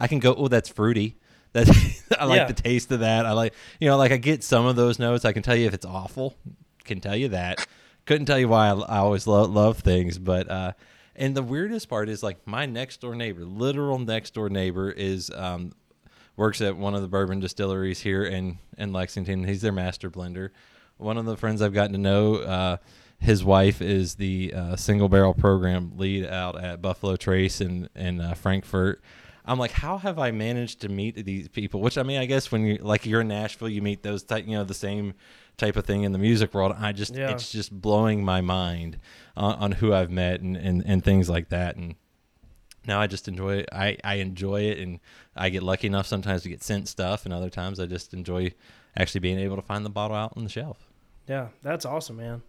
I 0.02 0.08
can 0.08 0.20
go, 0.20 0.34
oh, 0.36 0.48
that's 0.48 0.70
fruity. 0.70 1.18
That's 1.54 1.70
I 2.18 2.24
like 2.26 2.38
Yeah. 2.38 2.46
the 2.46 2.54
taste 2.54 2.92
of 2.94 3.02
that. 3.02 3.26
I 3.26 3.34
like 3.34 3.54
you 3.82 3.90
know, 3.90 3.98
like 3.98 4.14
I 4.14 4.18
get 4.18 4.42
some 4.42 4.66
of 4.66 4.78
those 4.78 5.00
notes. 5.00 5.26
I 5.26 5.34
can 5.34 5.44
tell 5.44 5.56
you 5.56 5.68
if 5.68 5.74
it's 5.74 5.86
awful. 5.86 6.38
Can 6.86 7.02
tell 7.02 7.16
you 7.16 7.28
that. 7.30 7.68
Couldn't 8.06 8.26
tell 8.26 8.40
you 8.40 8.48
why 8.48 8.70
I, 8.70 8.74
I 8.80 8.98
always 9.00 9.28
lo- 9.28 9.44
love 9.44 9.80
things, 9.80 10.18
but 10.18 10.50
uh, 10.50 10.72
and 11.14 11.36
the 11.36 11.44
weirdest 11.44 11.90
part 11.90 12.08
is 12.08 12.24
like 12.24 12.48
my 12.48 12.66
next 12.66 13.02
door 13.02 13.16
neighbor, 13.16 13.44
literal 13.44 14.00
next 14.00 14.34
door 14.34 14.50
neighbor, 14.50 14.90
is 14.92 15.30
um, 15.36 15.74
works 16.38 16.62
at 16.62 16.78
one 16.78 16.96
of 16.96 17.02
the 17.02 17.10
bourbon 17.10 17.42
distilleries 17.42 18.00
here 18.00 18.24
in 18.24 18.58
in 18.78 18.94
Lexington. 18.94 19.44
He's 19.44 19.62
their 19.62 19.74
master 19.74 20.10
blender. 20.10 20.52
One 20.96 21.18
of 21.18 21.26
the 21.26 21.36
friends 21.36 21.62
I've 21.62 21.74
gotten 21.74 21.92
to 21.92 22.00
know, 22.00 22.36
uh, 22.36 22.78
his 23.20 23.44
wife 23.44 23.82
is 23.82 24.16
the 24.16 24.54
uh, 24.56 24.76
single 24.78 25.10
barrel 25.10 25.34
program 25.34 25.92
lead 25.98 26.26
out 26.26 26.64
at 26.64 26.82
Buffalo 26.82 27.18
Trace 27.18 27.60
and 27.60 27.90
and 27.94 28.22
uh, 28.22 28.36
Frankfort. 28.36 29.02
I'm 29.46 29.58
like, 29.60 29.72
how 29.72 29.98
have 29.98 30.20
I 30.20 30.32
managed 30.32 30.82
to 30.82 30.90
meet 30.90 31.26
these 31.26 31.48
people? 31.48 31.82
Which 31.82 31.98
I 31.98 32.04
mean, 32.04 32.20
I 32.20 32.26
guess 32.26 32.52
when 32.52 32.66
you 32.66 32.78
like 32.78 33.06
you're 33.06 33.22
in 33.22 33.28
Nashville, 33.30 33.70
you 33.70 33.82
meet 33.82 34.04
those 34.04 34.24
type, 34.24 34.46
you 34.46 34.56
know, 34.58 34.64
the 34.64 34.74
same 34.74 35.14
type 35.58 35.76
of 35.76 35.86
thing 35.86 36.04
in 36.04 36.12
the 36.12 36.18
music 36.20 36.54
world. 36.54 36.76
I 36.78 36.92
just 36.92 37.16
Yeah. 37.16 37.32
it's 37.32 37.52
just 37.52 37.72
blowing 37.72 38.24
my 38.24 38.42
mind 38.42 38.98
on, 39.36 39.56
on 39.56 39.72
who 39.74 39.94
I've 39.94 40.12
met 40.12 40.42
and, 40.42 40.56
and 40.56 40.84
and 40.86 41.04
things 41.04 41.30
like 41.30 41.50
that. 41.50 41.76
And 41.76 41.96
now 42.86 43.00
I 43.00 43.08
just 43.08 43.28
enjoy 43.28 43.58
it. 43.58 43.70
I, 43.72 43.98
I 44.04 44.16
enjoy 44.16 44.62
it, 44.62 44.80
and 44.80 45.00
I 45.36 45.50
get 45.50 45.62
lucky 45.64 45.88
enough 45.88 46.08
sometimes 46.08 46.44
to 46.44 46.50
get 46.50 46.64
sent 46.64 46.88
stuff, 46.88 47.26
and 47.26 47.34
other 47.34 47.50
times 47.50 47.80
I 47.80 47.86
just 47.86 48.14
enjoy 48.14 48.54
actually 48.98 49.20
being 49.22 49.40
able 49.40 49.56
to 49.56 49.62
find 49.62 49.86
the 49.86 49.90
bottle 49.90 50.18
out 50.18 50.34
on 50.36 50.44
the 50.44 50.50
shelf. 50.50 50.88
Yeah, 51.28 51.50
that's 51.62 51.86
awesome, 51.86 52.18
man. 52.18 52.42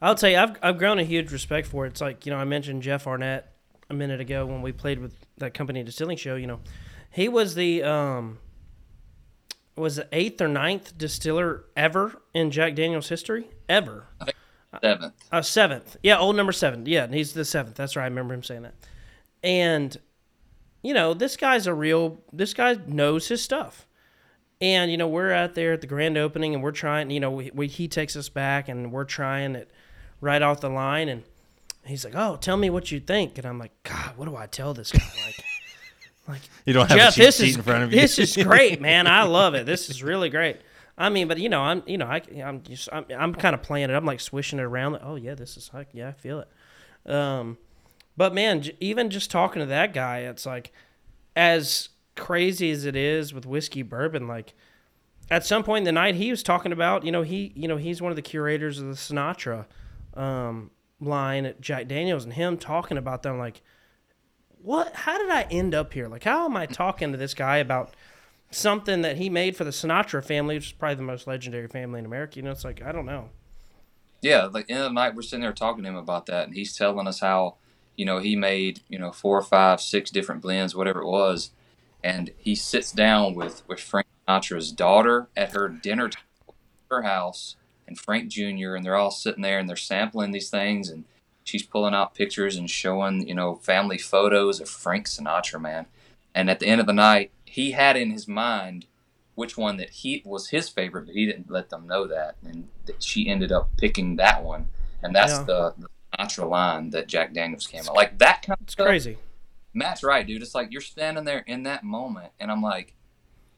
I'll 0.00 0.14
tell 0.14 0.30
you, 0.30 0.36
I've 0.38 0.56
I've 0.62 0.78
grown 0.78 0.98
a 0.98 1.04
huge 1.04 1.32
respect 1.32 1.66
for 1.66 1.84
it. 1.84 1.88
It's 1.90 2.00
like 2.00 2.26
you 2.26 2.32
know, 2.32 2.38
I 2.38 2.44
mentioned 2.44 2.82
Jeff 2.82 3.06
Arnett 3.06 3.52
a 3.88 3.94
minute 3.94 4.20
ago 4.20 4.46
when 4.46 4.62
we 4.62 4.72
played 4.72 4.98
with 4.98 5.14
that 5.38 5.54
company 5.54 5.82
distilling 5.82 6.16
show. 6.16 6.36
You 6.36 6.46
know, 6.46 6.60
he 7.10 7.28
was 7.28 7.54
the 7.54 7.82
um 7.82 8.38
was 9.76 9.96
the 9.96 10.08
eighth 10.12 10.40
or 10.40 10.48
ninth 10.48 10.96
distiller 10.96 11.64
ever 11.76 12.22
in 12.34 12.50
Jack 12.50 12.74
Daniel's 12.74 13.08
history 13.08 13.48
ever. 13.68 14.06
Seventh. 14.82 15.14
Uh, 15.32 15.42
seventh. 15.42 15.96
Yeah, 16.02 16.18
old 16.18 16.36
number 16.36 16.52
seven. 16.52 16.86
Yeah, 16.86 17.04
and 17.04 17.14
he's 17.14 17.32
the 17.32 17.44
seventh. 17.44 17.76
That's 17.76 17.96
right. 17.96 18.04
I 18.04 18.08
remember 18.08 18.34
him 18.34 18.42
saying 18.42 18.62
that. 18.62 18.74
And 19.42 19.96
you 20.82 20.94
know, 20.94 21.14
this 21.14 21.36
guy's 21.36 21.66
a 21.66 21.74
real. 21.74 22.20
This 22.32 22.54
guy 22.54 22.76
knows 22.86 23.28
his 23.28 23.42
stuff. 23.42 23.86
And 24.60 24.90
you 24.90 24.96
know, 24.96 25.08
we're 25.08 25.32
out 25.32 25.54
there 25.54 25.72
at 25.72 25.80
the 25.80 25.86
grand 25.86 26.16
opening, 26.16 26.54
and 26.54 26.62
we're 26.62 26.72
trying. 26.72 27.10
You 27.10 27.20
know, 27.20 27.30
we, 27.30 27.50
we 27.54 27.66
he 27.66 27.88
takes 27.88 28.16
us 28.16 28.28
back, 28.28 28.68
and 28.68 28.92
we're 28.92 29.04
trying 29.04 29.54
it 29.54 29.70
right 30.20 30.40
off 30.42 30.60
the 30.60 30.70
line, 30.70 31.08
and 31.08 31.24
he's 31.88 32.04
like, 32.04 32.14
"Oh, 32.16 32.36
tell 32.36 32.56
me 32.56 32.70
what 32.70 32.90
you 32.90 33.00
think," 33.00 33.38
and 33.38 33.46
I'm 33.46 33.58
like, 33.58 33.72
"God, 33.82 34.16
what 34.16 34.26
do 34.26 34.36
I 34.36 34.46
tell 34.46 34.74
this 34.74 34.92
guy?" 34.92 35.00
Like, 35.24 35.44
like 36.28 36.40
You 36.64 36.72
don't 36.72 36.88
have 36.88 36.98
Jeff, 36.98 37.14
cheat 37.14 37.24
this 37.24 37.40
is 37.40 37.56
in 37.56 37.62
front 37.62 37.84
of 37.84 37.92
you. 37.92 38.00
this 38.00 38.18
is 38.18 38.36
great, 38.42 38.80
man. 38.80 39.06
I 39.06 39.22
love 39.24 39.54
it. 39.54 39.66
This 39.66 39.88
is 39.90 40.02
really 40.02 40.28
great. 40.30 40.58
I 40.98 41.10
mean, 41.10 41.28
but 41.28 41.38
you 41.38 41.48
know, 41.48 41.60
I'm 41.62 41.82
you 41.86 41.98
know, 41.98 42.06
I 42.06 42.22
I'm 42.44 42.62
just 42.62 42.88
I'm, 42.92 43.04
I'm 43.16 43.34
kind 43.34 43.54
of 43.54 43.62
playing 43.62 43.90
it. 43.90 43.94
I'm 43.94 44.06
like 44.06 44.20
swishing 44.20 44.58
it 44.58 44.62
around. 44.62 44.92
Like, 44.92 45.02
oh 45.04 45.16
yeah, 45.16 45.34
this 45.34 45.56
is 45.56 45.70
like 45.74 45.88
yeah, 45.92 46.08
I 46.08 46.12
feel 46.12 46.40
it. 46.40 47.12
Um, 47.12 47.58
but 48.16 48.34
man, 48.34 48.62
j- 48.62 48.76
even 48.80 49.10
just 49.10 49.30
talking 49.30 49.60
to 49.60 49.66
that 49.66 49.92
guy, 49.92 50.20
it's 50.20 50.46
like 50.46 50.72
as 51.36 51.90
crazy 52.16 52.70
as 52.70 52.86
it 52.86 52.96
is 52.96 53.34
with 53.34 53.44
whiskey 53.44 53.82
bourbon. 53.82 54.26
Like 54.26 54.54
at 55.30 55.44
some 55.44 55.62
point 55.62 55.82
in 55.82 55.84
the 55.84 55.92
night, 55.92 56.14
he 56.14 56.30
was 56.30 56.42
talking 56.42 56.72
about 56.72 57.04
you 57.04 57.12
know 57.12 57.22
he 57.22 57.52
you 57.54 57.68
know 57.68 57.76
he's 57.76 58.00
one 58.00 58.10
of 58.10 58.16
the 58.16 58.22
curators 58.22 58.78
of 58.78 58.86
the 58.86 58.94
Sinatra 58.94 59.66
um, 60.14 60.70
line 61.00 61.44
at 61.44 61.60
Jack 61.60 61.88
Daniels, 61.88 62.24
and 62.24 62.32
him 62.32 62.56
talking 62.56 62.96
about 62.96 63.22
them 63.22 63.38
like 63.38 63.62
what 64.62 64.94
how 64.94 65.16
did 65.18 65.30
I 65.30 65.42
end 65.50 65.74
up 65.74 65.92
here? 65.92 66.08
Like 66.08 66.24
how 66.24 66.44
am 66.44 66.56
I 66.56 66.66
talking 66.66 67.12
to 67.12 67.18
this 67.18 67.34
guy 67.34 67.58
about 67.58 67.94
something 68.50 69.02
that 69.02 69.16
he 69.16 69.28
made 69.28 69.56
for 69.56 69.64
the 69.64 69.70
Sinatra 69.70 70.24
family, 70.24 70.56
which 70.56 70.66
is 70.66 70.72
probably 70.72 70.96
the 70.96 71.02
most 71.02 71.26
legendary 71.26 71.68
family 71.68 72.00
in 72.00 72.06
America? 72.06 72.36
You 72.36 72.42
know, 72.42 72.50
it's 72.50 72.64
like 72.64 72.82
I 72.82 72.92
don't 72.92 73.06
know. 73.06 73.30
Yeah, 74.22 74.46
like 74.46 74.66
end 74.68 74.80
of 74.80 74.90
the 74.90 74.94
night, 74.94 75.14
we're 75.14 75.22
sitting 75.22 75.42
there 75.42 75.52
talking 75.52 75.84
to 75.84 75.90
him 75.90 75.96
about 75.96 76.26
that, 76.26 76.46
and 76.46 76.54
he's 76.54 76.76
telling 76.76 77.06
us 77.06 77.20
how, 77.20 77.56
you 77.96 78.04
know, 78.04 78.18
he 78.18 78.34
made 78.34 78.80
you 78.88 78.98
know 78.98 79.12
four 79.12 79.38
or 79.38 79.42
five, 79.42 79.80
six 79.80 80.10
different 80.10 80.42
blends, 80.42 80.74
whatever 80.74 81.02
it 81.02 81.08
was, 81.08 81.50
and 82.02 82.30
he 82.36 82.54
sits 82.54 82.92
down 82.92 83.34
with 83.34 83.62
with 83.68 83.80
Frank 83.80 84.06
Sinatra's 84.26 84.72
daughter 84.72 85.28
at 85.36 85.52
her 85.52 85.68
dinner 85.68 86.08
table 86.08 86.56
her 86.90 87.02
house, 87.02 87.56
and 87.88 87.98
Frank 87.98 88.28
Jr. 88.28 88.74
and 88.74 88.84
they're 88.84 88.96
all 88.96 89.10
sitting 89.10 89.42
there 89.42 89.58
and 89.58 89.68
they're 89.68 89.76
sampling 89.76 90.32
these 90.32 90.50
things, 90.50 90.88
and 90.88 91.04
she's 91.44 91.62
pulling 91.62 91.94
out 91.94 92.14
pictures 92.14 92.56
and 92.56 92.68
showing 92.70 93.26
you 93.28 93.34
know 93.34 93.56
family 93.56 93.98
photos 93.98 94.60
of 94.60 94.68
Frank 94.68 95.06
Sinatra, 95.06 95.60
man, 95.60 95.86
and 96.34 96.50
at 96.50 96.60
the 96.60 96.66
end 96.66 96.80
of 96.80 96.86
the 96.86 96.92
night, 96.92 97.30
he 97.44 97.72
had 97.72 97.96
in 97.96 98.10
his 98.10 98.26
mind 98.28 98.86
which 99.34 99.56
one 99.58 99.76
that 99.76 99.90
he 99.90 100.22
was 100.24 100.48
his 100.48 100.68
favorite, 100.68 101.06
but 101.06 101.14
he 101.14 101.26
didn't 101.26 101.50
let 101.50 101.68
them 101.70 101.86
know 101.86 102.06
that, 102.06 102.36
and 102.44 102.68
that 102.86 103.02
she 103.02 103.28
ended 103.28 103.52
up 103.52 103.68
picking 103.76 104.16
that 104.16 104.42
one, 104.42 104.68
and 105.02 105.14
that's 105.14 105.34
Yeah. 105.40 105.44
the, 105.44 105.74
the 105.78 105.88
Sinatra 106.18 106.48
line 106.48 106.90
that 106.90 107.06
Jack 107.06 107.34
Daniels 107.34 107.66
came 107.66 107.82
out 107.86 107.94
like 107.94 108.16
that 108.18 108.40
kind 108.42 108.56
of 108.58 108.64
It's 108.64 108.72
stuff. 108.72 108.86
crazy. 108.86 109.18
Matt's 109.74 110.02
right, 110.02 110.26
dude. 110.26 110.40
It's 110.40 110.54
like 110.54 110.72
you're 110.72 110.80
standing 110.80 111.24
there 111.24 111.40
in 111.46 111.64
that 111.64 111.84
moment, 111.84 112.32
and 112.40 112.50
I'm 112.50 112.62
like, 112.62 112.94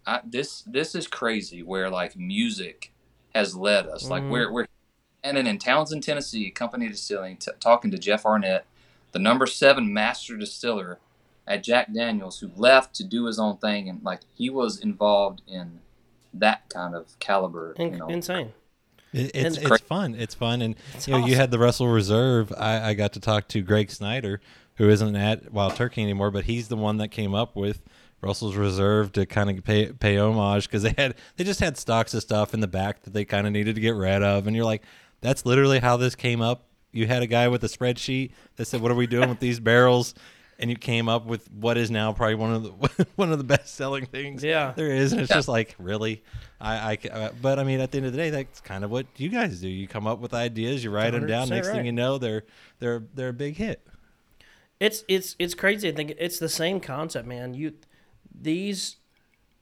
I, 0.05 0.21
this 0.25 0.63
this 0.63 0.97
is 0.97 1.07
crazy. 1.07 1.63
Where 1.63 1.89
like 1.91 2.17
music 2.17 2.93
has 3.35 3.55
led 3.57 3.87
us. 3.87 4.09
Like 4.09 4.23
Mhm. 4.23 4.31
we're 4.31 4.53
we're 4.53 4.67
standing 5.23 5.47
in 5.47 5.59
Townsend, 5.59 6.03
Tennessee, 6.03 6.51
Company 6.51 6.89
Distilling, 6.89 7.37
t- 7.37 7.51
talking 7.61 7.91
to 7.91 7.99
Jeff 7.99 8.25
Arnett, 8.25 8.67
the 9.13 9.19
number 9.19 9.47
seven 9.47 9.93
master 9.93 10.37
distiller 10.37 10.99
at 11.47 11.63
Jack 11.65 11.93
Daniels, 11.93 12.41
who 12.41 12.51
left 12.57 12.95
to 12.97 13.05
do 13.05 13.25
his 13.27 13.39
own 13.39 13.57
thing, 13.59 13.89
and 13.89 14.03
like 14.03 14.21
he 14.35 14.51
was 14.51 14.79
involved 14.79 15.43
in 15.47 15.81
that 16.35 16.69
kind 16.69 16.95
of 16.95 17.19
caliber. 17.19 17.73
In- 17.79 17.93
you 17.95 17.99
know, 17.99 18.09
insane. 18.09 18.53
It, 19.13 19.31
it's 19.35 19.57
And- 19.57 19.73
it's 19.73 19.81
fun. 19.85 20.15
It's 20.15 20.35
fun, 20.35 20.61
and 20.63 20.77
It's 20.95 21.09
you 21.09 21.15
know 21.19 21.27
you 21.27 21.35
had 21.37 21.51
the 21.51 21.59
Russell 21.59 21.89
Reserve. 21.89 22.53
I, 22.57 22.91
I 22.91 22.95
got 22.95 23.15
to 23.15 23.21
talk 23.21 23.49
to 23.49 23.63
Greg 23.63 23.91
Snyder, 23.91 24.41
who 24.77 24.89
isn't 24.91 25.17
at 25.17 25.51
Wild 25.53 25.75
Turkey 25.77 26.03
anymore, 26.03 26.31
but 26.31 26.45
he's 26.45 26.69
the 26.69 26.77
one 26.77 26.99
that 26.99 27.09
came 27.09 27.35
up 27.35 27.57
with 27.57 27.81
Russell's 28.21 28.57
Reserve 28.57 29.13
to 29.13 29.27
kind 29.27 29.49
of 29.51 29.65
pay 29.65 29.93
pay 29.93 30.19
homage 30.19 30.67
because 30.67 30.83
they 30.83 30.95
had 30.97 31.15
they 31.37 31.45
just 31.45 31.61
had 31.61 31.77
stocks 31.77 32.15
of 32.15 32.23
stuff 32.23 32.53
in 32.55 32.61
the 32.61 32.67
back 32.69 33.03
that 33.03 33.13
they 33.13 33.25
kind 33.25 33.47
of 33.47 33.53
needed 33.53 33.75
to 33.77 33.81
get 33.81 33.95
rid 33.95 34.23
of, 34.23 34.47
and 34.47 34.57
you're 34.57 34.65
like, 34.65 34.83
that's 35.21 35.47
literally 35.47 35.79
how 35.79 35.97
this 35.97 36.15
came 36.15 36.41
up. 36.41 36.65
You 36.91 37.07
had 37.07 37.23
a 37.23 37.27
guy 37.27 37.49
with 37.49 37.63
a 37.65 37.69
spreadsheet 37.69 38.33
that 38.57 38.65
said, 38.67 38.81
"What 38.81 38.91
are 38.91 38.95
we 38.97 39.07
doing 39.07 39.29
with 39.29 39.41
these 39.41 39.61
barrels?" 39.61 40.15
And 40.61 40.69
you 40.71 40.77
came 40.77 41.09
up 41.09 41.25
with 41.25 41.49
what 41.53 41.79
is 41.79 41.89
now 41.89 42.13
probably 42.13 42.35
one 42.35 42.53
of 42.53 42.63
the 42.65 43.07
one 43.17 43.31
of 43.31 43.39
the 43.39 43.45
best 43.45 43.77
selling 43.77 44.07
things 44.07 44.43
Yeah. 44.43 44.73
there 44.75 44.91
is, 44.91 45.13
and 45.13 45.21
it's 45.21 45.31
Yeah. 45.31 45.37
just 45.37 45.47
like 45.47 45.77
really, 45.79 46.25
I, 46.61 46.99
I 47.05 47.09
uh, 47.09 47.31
but 47.41 47.61
I 47.61 47.63
mean, 47.65 47.79
at 47.79 47.93
the 47.93 47.99
end 47.99 48.07
of 48.07 48.13
the 48.13 48.19
day, 48.19 48.31
that's 48.31 48.61
kind 48.61 48.83
of 48.83 48.91
what 48.91 49.07
you 49.17 49.29
guys 49.29 49.61
do. 49.61 49.69
You 49.69 49.87
come 49.87 50.09
up 50.09 50.19
with 50.19 50.35
ideas, 50.35 50.83
you 50.83 50.91
write 50.91 51.11
them 51.13 51.29
down. 51.29 51.49
Next 51.51 51.69
right. 51.69 51.77
thing 51.77 51.87
you 51.87 51.93
know, 51.93 52.19
they're 52.19 52.43
they're 52.81 53.05
they're 53.15 53.29
a 53.29 53.33
big 53.33 53.57
hit. 53.57 53.87
It's 54.81 55.05
it's 55.09 55.37
it's 55.39 55.55
crazy. 55.55 55.89
I 55.89 55.93
think 55.93 56.15
it's 56.19 56.39
the 56.41 56.49
same 56.49 56.81
concept, 56.81 57.29
man. 57.29 57.55
You 57.55 57.75
these 58.41 58.97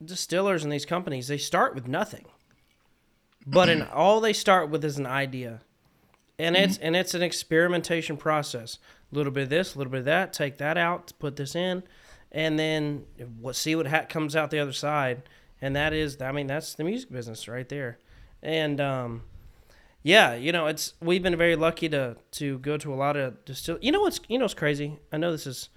distillers 0.05 0.63
and 0.63 0.73
these 0.73 0.87
companies 0.87 1.29
they 1.29 1.39
start 1.39 1.75
with 1.75 1.89
nothing, 1.89 2.27
but 3.47 3.69
in 3.69 3.83
all 3.93 4.21
they 4.21 4.33
start 4.33 4.71
with 4.71 4.85
is 4.85 4.99
an 4.99 5.07
idea, 5.07 5.61
and 6.39 6.57
it's 6.57 6.79
and 6.79 6.97
it's 6.97 7.15
an 7.15 7.23
experimentation 7.23 8.17
process. 8.17 8.79
A 9.13 9.15
little 9.15 9.33
bit 9.33 9.45
of 9.45 9.51
this, 9.51 9.75
a 9.75 9.79
little 9.79 9.91
bit 9.91 10.01
of 10.01 10.05
that. 10.07 10.33
Take 10.33 10.59
that 10.59 10.77
out, 10.77 11.13
put 11.19 11.37
this 11.37 11.55
in, 11.55 11.85
and 12.33 12.59
then 12.59 13.05
what 13.41 13.57
see 13.57 13.77
what 13.77 13.87
ha- 13.87 14.07
comes 14.09 14.35
out 14.35 14.51
the 14.51 14.59
other 14.59 14.73
side. 14.73 15.23
And 15.63 15.75
that 15.75 15.93
is, 15.93 16.21
I 16.21 16.33
mean, 16.33 16.47
that's 16.47 16.75
the 16.75 16.85
music 16.85 17.11
business 17.11 17.49
right 17.49 17.69
there. 17.69 17.99
And 18.43 18.81
um, 18.81 19.23
yeah, 20.03 20.35
you 20.35 20.53
know, 20.53 20.67
it's 20.67 20.95
we've 21.01 21.23
been 21.23 21.37
very 21.37 21.57
lucky 21.57 21.89
to 21.89 22.17
to 22.33 22.59
go 22.59 22.77
to 22.77 22.93
a 22.93 22.97
lot 22.97 23.17
of 23.17 23.45
distill. 23.45 23.79
You 23.81 23.93
know 23.93 24.03
what's 24.03 24.21
you 24.29 24.39
know 24.39 24.45
what's 24.45 24.55
crazy? 24.55 24.99
I 25.13 25.17
know 25.17 25.33
this 25.33 25.47
is 25.47 25.69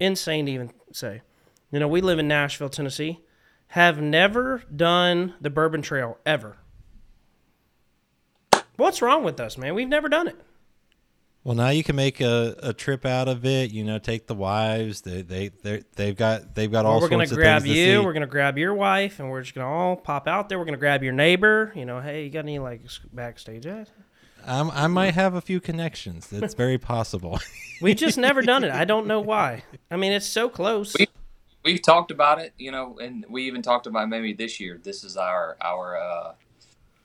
insane 0.00 0.46
to 0.46 0.52
even 0.52 0.72
say. 0.92 1.22
You 1.70 1.80
know, 1.80 1.88
we 1.88 2.00
live 2.00 2.18
in 2.18 2.28
Nashville, 2.28 2.68
Tennessee. 2.68 3.20
Have 3.68 4.00
never 4.00 4.62
done 4.74 5.34
the 5.40 5.50
Bourbon 5.50 5.82
Trail 5.82 6.18
ever. 6.24 6.56
What's 8.76 9.02
wrong 9.02 9.24
with 9.24 9.40
us, 9.40 9.58
man? 9.58 9.74
We've 9.74 9.88
never 9.88 10.08
done 10.08 10.28
it. 10.28 10.36
Well, 11.42 11.54
now 11.54 11.68
you 11.68 11.84
can 11.84 11.94
make 11.96 12.20
a, 12.20 12.56
a 12.62 12.72
trip 12.72 13.06
out 13.06 13.28
of 13.28 13.44
it. 13.46 13.70
You 13.72 13.84
know, 13.84 13.98
take 13.98 14.26
the 14.26 14.34
wives. 14.34 15.02
They 15.02 15.22
they 15.22 15.48
they 15.62 15.82
they've 15.94 16.16
got 16.16 16.54
they've 16.54 16.70
got 16.70 16.84
all 16.84 16.94
Well, 16.94 17.02
we're 17.02 17.08
gonna 17.08 17.22
sorts 17.26 17.32
of 17.32 17.38
grab 17.38 17.62
things 17.62 17.74
to 17.74 17.80
you. 17.80 18.00
see. 18.00 18.04
We're 18.04 18.12
gonna 18.12 18.26
grab 18.26 18.58
your 18.58 18.74
wife, 18.74 19.20
and 19.20 19.30
we're 19.30 19.42
just 19.42 19.54
gonna 19.54 19.68
all 19.68 19.96
pop 19.96 20.26
out 20.26 20.48
there. 20.48 20.58
We're 20.58 20.64
gonna 20.64 20.76
grab 20.76 21.02
your 21.04 21.12
neighbor. 21.12 21.72
You 21.76 21.84
know, 21.84 22.00
hey, 22.00 22.24
you 22.24 22.30
got 22.30 22.40
any 22.40 22.58
like 22.58 22.82
backstage? 23.12 23.64
Eh? 23.64 23.84
I'm, 24.44 24.70
I 24.72 24.86
might 24.88 25.14
have 25.14 25.34
a 25.34 25.40
few 25.40 25.60
connections. 25.60 26.26
That's 26.26 26.54
very 26.54 26.78
possible. 26.78 27.38
We've 27.80 27.96
just 27.96 28.18
never 28.18 28.42
done 28.42 28.64
it. 28.64 28.70
I 28.72 28.84
don't 28.84 29.06
know 29.06 29.20
why. 29.20 29.62
I 29.90 29.96
mean, 29.96 30.12
it's 30.12 30.26
so 30.26 30.48
close. 30.48 30.94
We- 30.98 31.06
we 31.66 31.78
talked 31.78 32.10
about 32.10 32.38
it, 32.40 32.52
you 32.58 32.70
know, 32.70 32.98
and 32.98 33.26
we 33.28 33.42
even 33.44 33.60
talked 33.60 33.86
about 33.86 34.08
maybe 34.08 34.32
this 34.32 34.58
year. 34.60 34.80
This 34.82 35.04
is 35.04 35.16
our 35.16 35.56
our 35.60 35.98
uh, 36.00 36.32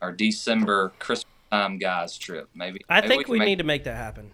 our 0.02 0.12
December 0.12 0.94
Christmas 1.00 1.26
time 1.52 1.78
guys 1.78 2.18
trip. 2.18 2.50
Maybe 2.54 2.82
I 2.88 3.02
maybe 3.02 3.08
think 3.10 3.26
can 3.26 3.32
we 3.34 3.40
make- 3.40 3.46
need 3.48 3.58
to 3.58 3.64
make 3.66 3.84
that 3.86 3.98
happen. 3.98 4.32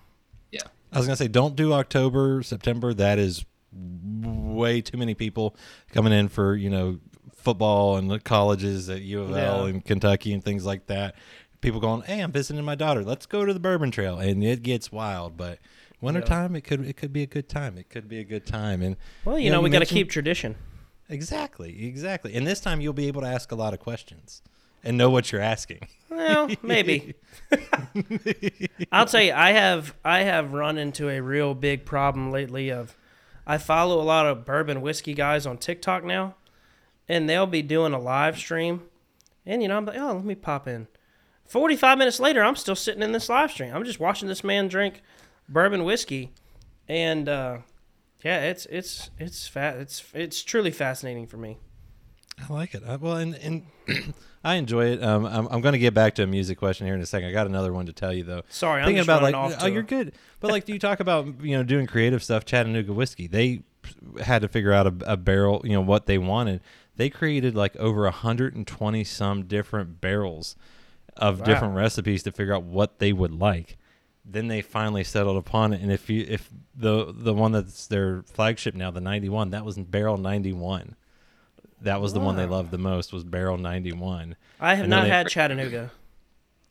Yeah, 0.52 0.62
I 0.92 0.98
was 0.98 1.08
gonna 1.08 1.16
say, 1.18 1.28
don't 1.28 1.56
do 1.56 1.74
October, 1.74 2.44
September. 2.44 2.94
That 2.94 3.18
is 3.20 3.46
way 3.74 4.82
too 4.82 4.98
many 4.98 5.14
people 5.14 5.56
coming 5.92 6.14
in 6.14 6.28
for 6.30 6.56
you 6.56 6.70
know 6.70 7.00
football 7.36 7.96
and 7.98 8.12
the 8.12 8.20
colleges 8.20 8.90
at 8.90 9.02
U 9.02 9.22
of 9.22 9.32
L 9.32 9.64
Yeah. 9.64 9.70
and 9.70 9.86
Kentucky 9.86 10.34
and 10.34 10.44
things 10.44 10.66
like 10.66 10.88
that. 10.88 11.16
People 11.62 11.80
going, 11.80 12.02
hey, 12.04 12.20
I'm 12.20 12.32
visiting 12.32 12.64
my 12.64 12.76
daughter. 12.76 13.04
Let's 13.04 13.26
go 13.26 13.44
to 13.46 13.52
the 13.54 13.60
Bourbon 13.60 13.90
Trail, 13.90 14.20
and 14.20 14.44
it 14.44 14.62
gets 14.62 14.92
wild. 14.92 15.38
But 15.38 15.58
wintertime, 16.02 16.56
it 16.56 16.62
could 16.62 16.86
it 16.86 16.98
could 16.98 17.14
be 17.14 17.24
a 17.24 17.28
good 17.28 17.50
time. 17.50 17.78
It 17.78 17.90
could 17.90 18.08
be 18.08 18.20
a 18.20 18.24
good 18.24 18.46
time. 18.46 18.82
And 18.82 18.98
Well, 19.26 19.38
you 19.38 19.46
Yeah, 19.46 19.52
know, 19.52 19.58
you 19.60 19.64
we 19.66 19.70
got 19.70 19.80
to 19.80 19.86
keep 19.86 20.10
tradition. 20.10 20.56
exactly, 21.10 21.88
exactly. 21.88 22.36
And 22.36 22.46
this 22.46 22.60
time, 22.60 22.82
you'll 22.82 22.94
be 22.94 23.08
able 23.08 23.22
to 23.22 23.28
ask 23.28 23.52
a 23.52 23.56
lot 23.56 23.74
of 23.74 23.80
questions 23.80 24.42
and 24.84 24.98
know 24.98 25.10
what 25.10 25.32
you're 25.32 25.42
asking. 25.42 25.88
Well, 26.10 26.50
maybe. 26.62 27.16
I'll 28.92 29.06
tell 29.06 29.22
you, 29.22 29.34
I 29.34 29.52
have 29.52 29.94
I 30.04 30.20
have 30.24 30.54
run 30.54 30.78
into 30.78 31.10
a 31.10 31.20
real 31.22 31.54
big 31.54 31.86
problem 31.86 32.32
lately. 32.32 32.70
Of 32.72 32.96
I 33.46 33.58
follow 33.58 34.00
a 34.00 34.04
lot 34.04 34.26
of 34.26 34.46
bourbon 34.46 34.82
whiskey 34.82 35.14
guys 35.14 35.46
on 35.46 35.58
TikTok 35.58 36.04
now, 36.04 36.36
and 37.08 37.30
they'll 37.30 37.48
be 37.48 37.62
doing 37.62 37.94
a 37.94 38.00
live 38.00 38.38
stream, 38.38 38.84
and 39.46 39.62
you 39.62 39.68
know 39.68 39.78
I'm 39.78 39.86
like, 39.86 39.98
oh, 39.98 40.14
let 40.14 40.26
me 40.26 40.36
pop 40.36 40.68
in. 40.68 40.88
Forty 41.46 41.76
five 41.76 41.98
minutes 41.98 42.20
later, 42.20 42.44
I'm 42.44 42.56
still 42.56 42.76
sitting 42.76 43.02
in 43.04 43.12
this 43.12 43.30
live 43.30 43.52
stream. 43.52 43.74
I'm 43.74 43.84
just 43.86 44.00
watching 44.00 44.28
this 44.28 44.44
man 44.44 44.68
drink 44.68 45.02
bourbon 45.50 45.84
whiskey, 45.84 46.32
and 46.88 47.28
uh, 47.30 47.58
yeah, 48.24 48.44
it's 48.46 48.66
it's 48.68 49.10
it's 49.18 49.48
fat. 49.48 49.78
It's 49.78 50.04
it's 50.14 50.44
truly 50.44 50.72
fascinating 50.72 51.28
for 51.28 51.38
me. 51.38 51.58
I 52.40 52.54
like 52.54 52.76
it. 52.76 52.84
I, 52.88 52.98
well, 52.98 53.18
and, 53.18 53.34
and 53.36 53.66
I 54.44 54.56
enjoy 54.56 54.86
it. 54.92 55.04
Um, 55.04 55.26
I'm, 55.26 55.48
I'm 55.48 55.62
going 55.62 55.74
to 55.74 55.80
get 55.80 55.96
back 55.96 56.14
to 56.16 56.24
a 56.24 56.28
music 56.28 56.60
question 56.60 56.86
here 56.86 56.94
in 56.94 57.02
a 57.02 57.06
second. 57.06 57.30
I 57.30 57.32
got 57.32 57.48
another 57.48 57.74
one 57.74 57.88
to 57.88 57.94
tell 57.94 58.14
you 58.14 58.24
though. 58.24 58.44
Sorry, 58.50 58.82
I'm 58.82 58.88
Thinking 58.88 59.04
about 59.04 59.24
like, 59.24 59.34
off 59.34 59.56
oh, 59.62 59.66
you're 59.66 59.82
good. 59.82 60.14
But 60.40 60.52
like, 60.52 60.66
do 60.66 60.74
you 60.74 60.80
talk 60.88 61.00
about 61.00 61.42
you 61.42 61.58
know 61.58 61.64
doing 61.64 61.88
creative 61.88 62.24
stuff. 62.24 62.46
Chattanooga 62.46 62.94
whiskey. 62.94 63.28
They 63.28 63.64
had 64.22 64.42
to 64.44 64.48
figure 64.48 64.72
out 64.74 64.86
a, 64.86 65.14
a 65.14 65.18
barrel. 65.18 65.62
You 65.64 65.72
know 65.72 65.82
what 65.82 66.06
they 66.06 66.18
wanted. 66.20 66.62
They 66.96 67.10
created 67.10 67.56
like 67.56 67.76
over 67.78 68.04
120 68.04 69.04
some 69.04 69.46
different 69.46 70.00
barrels 70.02 70.56
of 71.16 71.40
Wow. 71.40 71.46
different 71.46 71.76
recipes 71.76 72.22
to 72.24 72.32
figure 72.32 72.54
out 72.54 72.64
what 72.64 73.00
they 73.00 73.12
would 73.14 73.32
like. 73.34 73.78
Then 74.30 74.48
they 74.48 74.62
finally 74.62 75.04
settled 75.04 75.38
upon 75.38 75.74
it. 75.74 75.82
And 75.82 75.92
if 75.92 76.10
you 76.10 76.26
if 76.28 76.50
the 76.76 77.14
the 77.16 77.34
one 77.34 77.52
that's 77.54 77.88
their 77.88 78.24
flagship 78.24 78.76
now, 78.76 78.92
the 78.92 79.02
ninety 79.02 79.30
one, 79.30 79.52
that 79.52 79.64
was 79.66 79.78
Barrel 79.78 80.18
ninety 80.18 80.54
one. 80.54 80.96
That 81.82 82.02
was 82.02 82.14
the 82.14 82.20
one 82.20 82.36
they 82.36 82.46
loved 82.48 82.72
the 82.72 82.78
most 82.80 83.14
was 83.14 83.24
Barrel 83.24 83.58
ninety 83.58 83.94
one. 83.94 84.36
I 84.60 84.76
have 84.76 84.86
And 84.86 84.90
not 84.90 85.04
they- 85.04 85.10
had 85.10 85.28
Chattanooga. 85.30 85.92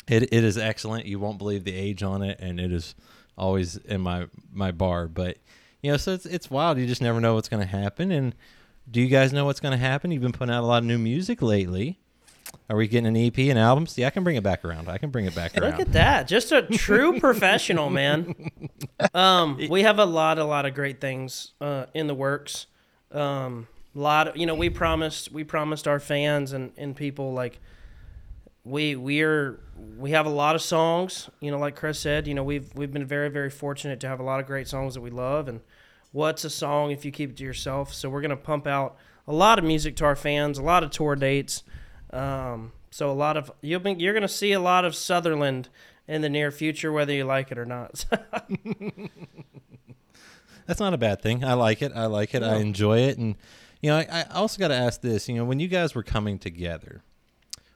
It 0.08 0.24
it 0.32 0.44
is 0.44 0.56
excellent. 0.58 1.06
You 1.06 1.18
won't 1.18 1.38
believe 1.38 1.64
the 1.64 1.74
age 1.74 2.02
on 2.02 2.22
it, 2.22 2.38
and 2.40 2.60
it 2.60 2.72
is 2.72 2.94
always 3.38 3.76
in 3.76 4.00
my 4.00 4.26
my 4.52 4.70
bar. 4.72 5.08
But 5.08 5.38
you 5.82 5.90
know, 5.90 5.96
so 5.96 6.12
it's 6.12 6.26
it's 6.26 6.50
wild. 6.50 6.78
You 6.78 6.86
just 6.86 7.02
never 7.02 7.20
know 7.20 7.34
what's 7.34 7.48
going 7.48 7.62
to 7.62 7.68
happen. 7.68 8.10
And 8.12 8.34
do 8.90 9.00
you 9.00 9.08
guys 9.08 9.32
know 9.32 9.44
what's 9.44 9.58
going 9.60 9.72
to 9.72 9.78
happen? 9.78 10.10
You've 10.12 10.22
been 10.22 10.32
putting 10.32 10.54
out 10.54 10.62
a 10.62 10.66
lot 10.66 10.78
of 10.78 10.84
new 10.84 10.98
music 10.98 11.42
lately. 11.42 11.98
Are 12.68 12.76
we 12.76 12.88
getting 12.88 13.06
an 13.06 13.16
EP 13.16 13.38
and 13.38 13.58
album? 13.58 13.86
See, 13.86 14.04
I 14.04 14.10
can 14.10 14.24
bring 14.24 14.36
it 14.36 14.42
back 14.42 14.64
around. 14.64 14.88
I 14.88 14.98
can 14.98 15.10
bring 15.10 15.26
it 15.26 15.34
back 15.34 15.56
around. 15.56 15.72
Look 15.72 15.80
at 15.80 15.92
that. 15.92 16.26
Just 16.28 16.52
a 16.52 16.62
true 16.62 17.20
professional, 17.20 17.90
man. 17.90 18.34
Um, 19.14 19.58
we 19.68 19.82
have 19.82 19.98
a 19.98 20.04
lot, 20.04 20.38
a 20.38 20.44
lot 20.44 20.66
of 20.66 20.74
great 20.74 21.00
things 21.00 21.52
uh, 21.60 21.86
in 21.94 22.06
the 22.06 22.14
works. 22.14 22.66
Um, 23.12 23.68
lot 23.94 24.28
of, 24.28 24.36
you 24.36 24.46
know, 24.46 24.54
we 24.54 24.68
promised, 24.68 25.32
we 25.32 25.44
promised 25.44 25.86
our 25.86 26.00
fans 26.00 26.52
and, 26.52 26.72
and 26.76 26.96
people 26.96 27.32
like 27.32 27.60
we 28.66 28.96
we're 28.96 29.60
we 29.96 30.10
have 30.10 30.26
a 30.26 30.30
lot 30.30 30.56
of 30.56 30.60
songs. 30.60 31.30
You 31.40 31.52
know, 31.52 31.58
like 31.58 31.76
Chris 31.76 32.00
said, 32.00 32.26
you 32.26 32.34
know, 32.34 32.42
we've 32.42 32.74
we've 32.74 32.92
been 32.92 33.06
very, 33.06 33.30
very 33.30 33.48
fortunate 33.48 34.00
to 34.00 34.08
have 34.08 34.18
a 34.18 34.24
lot 34.24 34.40
of 34.40 34.46
great 34.46 34.66
songs 34.66 34.94
that 34.94 35.00
we 35.00 35.10
love. 35.10 35.46
And 35.48 35.60
what's 36.10 36.44
a 36.44 36.50
song 36.50 36.90
if 36.90 37.04
you 37.04 37.12
keep 37.12 37.30
it 37.30 37.36
to 37.36 37.44
yourself? 37.44 37.94
So 37.94 38.10
we're 38.10 38.22
gonna 38.22 38.36
pump 38.36 38.66
out 38.66 38.96
a 39.28 39.32
lot 39.32 39.60
of 39.60 39.64
music 39.64 39.94
to 39.96 40.04
our 40.04 40.16
fans, 40.16 40.58
a 40.58 40.62
lot 40.62 40.82
of 40.82 40.90
tour 40.90 41.14
dates. 41.14 41.62
Um, 42.10 42.72
so 42.90 43.10
a 43.10 43.12
lot 43.12 43.36
of 43.36 43.50
you'll 43.60 43.80
be, 43.80 43.92
you're 43.92 44.14
gonna 44.14 44.28
see 44.28 44.52
a 44.52 44.60
lot 44.60 44.84
of 44.84 44.94
Southerland 44.94 45.68
in 46.08 46.22
the 46.22 46.28
near 46.28 46.50
future, 46.50 46.92
whether 46.92 47.12
you 47.12 47.24
like 47.24 47.50
it 47.50 47.58
or 47.58 47.64
not. 47.64 48.04
That's 50.66 50.80
not 50.80 50.94
a 50.94 50.98
bad 50.98 51.22
thing. 51.22 51.44
I 51.44 51.54
like 51.54 51.82
it. 51.82 51.92
I 51.94 52.06
like 52.06 52.34
it. 52.34 52.42
I 52.42 52.56
enjoy 52.56 52.98
it. 53.00 53.18
And 53.18 53.36
you 53.80 53.90
know, 53.90 53.98
I, 53.98 54.06
I 54.10 54.22
also 54.34 54.58
got 54.58 54.68
to 54.68 54.74
ask 54.74 55.00
this. 55.00 55.28
You 55.28 55.36
know, 55.36 55.44
when 55.44 55.60
you 55.60 55.68
guys 55.68 55.94
were 55.94 56.02
coming 56.02 56.38
together, 56.38 57.02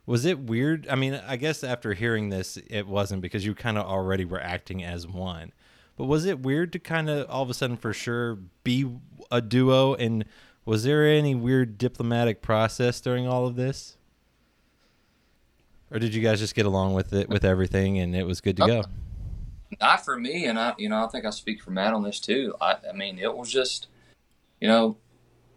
was 0.07 0.25
it 0.25 0.39
weird? 0.41 0.89
I 0.89 0.97
mean, 0.97 1.21
I 1.27 1.37
guess 1.37 1.63
after 1.63 1.95
hearing 1.95 2.31
this, 2.31 2.59
it 2.69 2.87
wasn't 2.87 3.23
because 3.23 3.47
you 3.47 3.55
kind 3.55 3.79
of 3.79 3.87
already 3.87 4.25
were 4.25 4.41
acting 4.41 4.83
as 4.83 5.07
one. 5.07 5.53
But 5.97 6.07
was 6.07 6.25
it 6.25 6.41
weird 6.41 6.73
to 6.73 6.79
kind 6.79 7.09
of 7.09 7.29
all 7.31 7.43
of 7.43 7.51
a 7.51 7.55
sudden, 7.55 7.77
for 7.77 7.93
sure, 7.93 8.39
be 8.65 8.91
a 9.31 9.41
duo? 9.41 9.95
And 9.95 10.25
was 10.65 10.85
there 10.85 11.07
any 11.07 11.35
weird 11.35 11.79
diplomatic 11.79 12.43
process 12.43 13.01
during 13.01 13.29
all 13.29 13.47
of 13.47 13.55
this? 13.55 13.99
Or 15.91 15.99
did 15.99 16.15
you 16.15 16.23
guys 16.23 16.39
just 16.39 16.55
get 16.55 16.67
along 16.67 16.95
with 16.95 17.13
it, 17.13 17.29
with 17.29 17.45
everything, 17.45 17.99
and 17.99 18.15
it 18.15 18.27
was 18.27 18.41
good 18.41 18.57
to 18.59 18.65
uh, 18.65 18.67
go? 18.67 18.85
not 19.79 20.05
for 20.05 20.19
me, 20.19 20.47
and 20.47 20.59
I, 20.59 20.75
you 20.79 20.89
know, 20.89 21.05
I 21.05 21.09
think 21.09 21.25
I 21.25 21.31
speak 21.31 21.63
for 21.63 21.71
Matt 21.71 21.95
on 21.95 22.03
this 22.03 22.19
too. 22.19 22.55
I, 22.61 22.77
I 22.89 22.93
mean, 22.93 23.19
it 23.19 23.37
was 23.37 23.53
just, 23.53 23.87
you 24.61 24.67
know, 24.67 24.97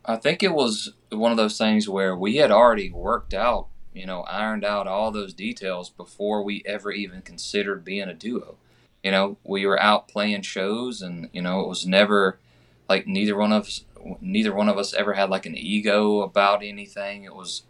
I 0.05 0.17
think 0.17 0.43
it 0.43 0.53
was 0.53 0.93
one 1.09 1.31
of 1.31 1.37
those 1.37 1.57
things 1.57 1.87
where 1.89 2.15
we 2.15 2.35
had 2.35 2.51
already 2.51 2.91
worked 2.91 3.33
out, 3.33 3.67
you 3.93 4.05
know, 4.05 4.21
ironed 4.23 4.65
out 4.65 4.87
all 4.87 5.11
those 5.11 5.33
details 5.33 5.89
before 5.89 6.43
we 6.43 6.61
ever 6.65 6.91
even 6.91 7.21
considered 7.21 7.85
being 7.85 8.09
a 8.09 8.13
duo. 8.13 8.57
You 9.03 9.11
know, 9.11 9.37
we 9.43 9.65
were 9.65 9.81
out 9.81 10.07
playing 10.07 10.43
shows, 10.43 11.01
and 11.01 11.29
you 11.33 11.41
know, 11.41 11.61
it 11.61 11.67
was 11.67 11.85
never 11.85 12.39
like 12.87 13.07
neither 13.07 13.35
one 13.35 13.51
of 13.51 13.63
us, 13.63 13.85
neither 14.21 14.53
one 14.53 14.69
of 14.69 14.77
us 14.77 14.93
ever 14.93 15.13
had 15.13 15.29
like 15.29 15.45
an 15.45 15.57
ego 15.57 16.21
about 16.21 16.63
anything. 16.63 17.23
It 17.23 17.35
was, 17.35 17.63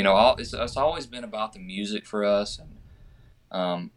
you 0.00 0.04
know, 0.04 0.14
all 0.14 0.34
it's, 0.36 0.54
it's 0.54 0.78
always 0.78 1.04
been 1.04 1.24
about 1.24 1.52
the 1.52 1.58
music 1.58 2.06
for 2.06 2.24
us, 2.24 2.58
and 2.58 2.78
um, 3.52 3.90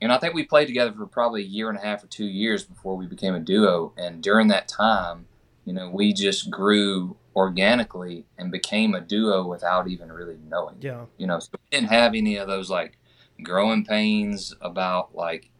and 0.00 0.12
I 0.12 0.18
think 0.18 0.34
we 0.34 0.44
played 0.44 0.68
together 0.68 0.92
for 0.92 1.04
probably 1.04 1.42
a 1.42 1.46
year 1.46 1.68
and 1.68 1.76
a 1.76 1.82
half 1.82 2.04
or 2.04 2.06
two 2.06 2.26
years 2.26 2.62
before 2.62 2.96
we 2.96 3.06
became 3.06 3.34
a 3.34 3.40
duo. 3.40 3.92
And 3.96 4.22
during 4.22 4.46
that 4.48 4.68
time, 4.68 5.26
you 5.64 5.72
know, 5.72 5.90
we 5.90 6.12
just 6.12 6.48
grew 6.48 7.16
organically 7.34 8.24
and 8.38 8.52
became 8.52 8.94
a 8.94 9.00
duo 9.00 9.44
without 9.44 9.88
even 9.88 10.12
really 10.12 10.38
knowing. 10.48 10.76
yeah, 10.80 11.06
You 11.18 11.26
know, 11.26 11.40
so 11.40 11.48
we 11.54 11.76
didn't 11.76 11.90
have 11.90 12.14
any 12.14 12.36
of 12.36 12.46
those 12.46 12.70
like 12.70 12.96
growing 13.42 13.84
pains 13.84 14.54
about 14.60 15.12
like, 15.12 15.50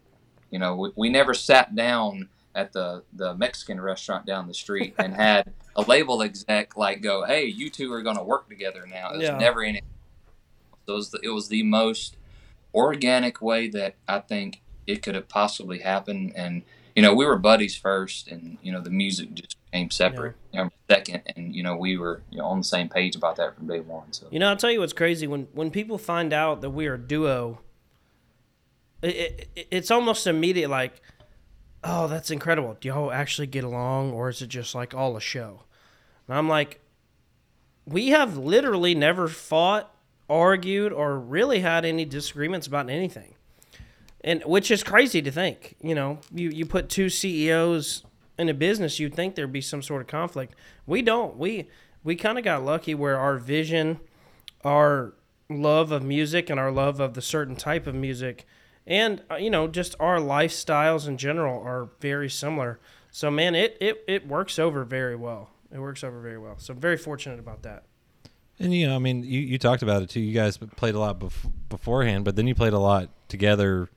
you 0.49 0.59
know, 0.59 0.77
we, 0.77 0.91
we 0.95 1.09
never 1.09 1.33
sat 1.33 1.75
down 1.75 2.29
at 2.55 2.71
the 2.71 3.03
the 3.11 3.35
Mexican 3.35 3.81
restaurant 3.81 4.25
down 4.25 4.47
the 4.47 4.53
street 4.53 4.95
and 4.97 5.13
had 5.13 5.51
a 5.75 5.81
label 5.81 6.21
exec 6.21 6.77
like 6.77 7.01
go, 7.01 7.23
"Hey, 7.23 7.45
you 7.45 7.69
two 7.69 7.91
are 7.93 8.01
going 8.01 8.17
to 8.17 8.23
work 8.23 8.49
together 8.49 8.85
now." 8.87 9.11
It 9.13 9.17
was 9.17 9.29
Yeah. 9.29 9.37
never 9.37 9.63
any. 9.63 9.81
It 10.87 10.91
was 10.91 11.11
the, 11.11 11.19
it 11.23 11.29
was 11.29 11.47
the 11.47 11.63
most 11.63 12.17
organic 12.73 13.41
way 13.41 13.69
that 13.69 13.95
I 14.07 14.19
think 14.19 14.61
it 14.85 15.01
could 15.01 15.15
have 15.15 15.29
possibly 15.29 15.79
happened. 15.79 16.33
And 16.35 16.63
you 16.95 17.01
know, 17.01 17.13
we 17.13 17.25
were 17.25 17.37
buddies 17.37 17.75
first, 17.75 18.27
and 18.27 18.57
you 18.61 18.71
know, 18.71 18.81
the 18.81 18.89
music 18.89 19.33
just 19.33 19.55
came 19.71 19.89
separate 19.89 20.35
um, 20.53 20.71
second, 20.89 21.23
and 21.35 21.55
you 21.55 21.63
know, 21.63 21.75
we 21.75 21.97
were 21.97 22.21
you 22.29 22.37
know 22.37 22.45
on 22.45 22.59
the 22.59 22.63
same 22.63 22.89
page 22.89 23.15
about 23.15 23.37
that 23.37 23.55
from 23.55 23.67
day 23.67 23.79
one. 23.79 24.13
So 24.13 24.27
You 24.29 24.39
know, 24.39 24.49
I'll 24.49 24.57
tell 24.57 24.71
you 24.71 24.79
what's 24.79 24.93
crazy 24.93 25.25
when 25.25 25.47
when 25.53 25.71
people 25.71 25.97
find 25.97 26.33
out 26.33 26.61
that 26.61 26.69
we 26.69 26.87
are 26.87 26.95
a 26.95 26.99
duo. 26.99 27.59
It, 29.01 29.49
it, 29.55 29.67
it's 29.69 29.91
almost 29.91 30.27
immediate, 30.27 30.69
like, 30.69 31.01
oh, 31.83 32.07
that's 32.07 32.31
incredible. 32.31 32.77
Do 32.79 32.87
y'all 32.87 33.11
actually 33.11 33.47
get 33.47 33.63
along, 33.63 34.11
or 34.11 34.29
is 34.29 34.41
it 34.41 34.47
just 34.47 34.73
like 34.73 34.93
all 34.93 35.17
a 35.17 35.21
show? 35.21 35.63
And 36.27 36.37
I'm 36.37 36.47
like, 36.47 36.79
we 37.85 38.09
have 38.09 38.37
literally 38.37 38.95
never 38.95 39.27
fought, 39.27 39.93
argued, 40.29 40.93
or 40.93 41.19
really 41.19 41.59
had 41.59 41.85
any 41.85 42.05
disagreements 42.05 42.67
about 42.67 42.89
anything, 42.89 43.35
and 44.21 44.41
which 44.43 44.71
is 44.71 44.83
crazy 44.83 45.21
to 45.21 45.31
think. 45.31 45.75
You 45.81 45.95
know, 45.95 46.19
you 46.33 46.49
you 46.49 46.65
put 46.65 46.89
two 46.89 47.09
CEOs 47.09 48.03
in 48.37 48.49
a 48.49 48.53
business, 48.53 48.99
you'd 48.99 49.13
think 49.13 49.35
there'd 49.35 49.51
be 49.51 49.61
some 49.61 49.81
sort 49.81 50.01
of 50.01 50.07
conflict. 50.07 50.55
We 50.85 51.01
don't. 51.01 51.37
We 51.37 51.67
we 52.03 52.15
kind 52.15 52.37
of 52.37 52.43
got 52.43 52.63
lucky 52.63 52.95
where 52.95 53.17
our 53.17 53.37
vision, 53.37 53.99
our 54.63 55.13
love 55.49 55.91
of 55.91 56.03
music, 56.03 56.49
and 56.49 56.59
our 56.59 56.71
love 56.71 56.99
of 56.99 57.13
the 57.13 57.21
certain 57.21 57.55
type 57.55 57.85
of 57.85 57.95
music, 57.95 58.45
and 58.85 59.21
uh, 59.31 59.35
you 59.35 59.49
know 59.49 59.67
just 59.67 59.95
our 59.99 60.17
lifestyles 60.17 61.07
in 61.07 61.17
general 61.17 61.61
are 61.61 61.89
very 61.99 62.29
similar. 62.29 62.79
So 63.11 63.29
man, 63.29 63.55
it 63.55 63.77
it 63.79 64.03
it 64.07 64.27
works 64.27 64.57
over 64.59 64.83
very 64.83 65.15
well. 65.15 65.51
It 65.71 65.79
works 65.79 66.03
over 66.03 66.19
very 66.21 66.37
well. 66.37 66.55
So 66.57 66.73
I'm 66.73 66.79
very 66.79 66.97
fortunate 66.97 67.39
about 67.39 67.63
that. 67.63 67.83
And 68.59 68.73
you 68.73 68.87
know, 68.87 68.95
I 68.95 68.99
mean, 68.99 69.23
you, 69.23 69.39
you 69.39 69.57
talked 69.57 69.81
about 69.81 70.03
it 70.03 70.09
too. 70.09 70.19
You 70.19 70.33
guys 70.33 70.57
played 70.57 70.95
a 70.95 70.99
lot 70.99 71.19
bef- 71.19 71.51
beforehand, 71.69 72.25
but 72.25 72.35
then 72.35 72.47
you 72.47 72.55
played 72.55 72.73
a 72.73 72.79
lot 72.79 73.09
together. 73.27 73.89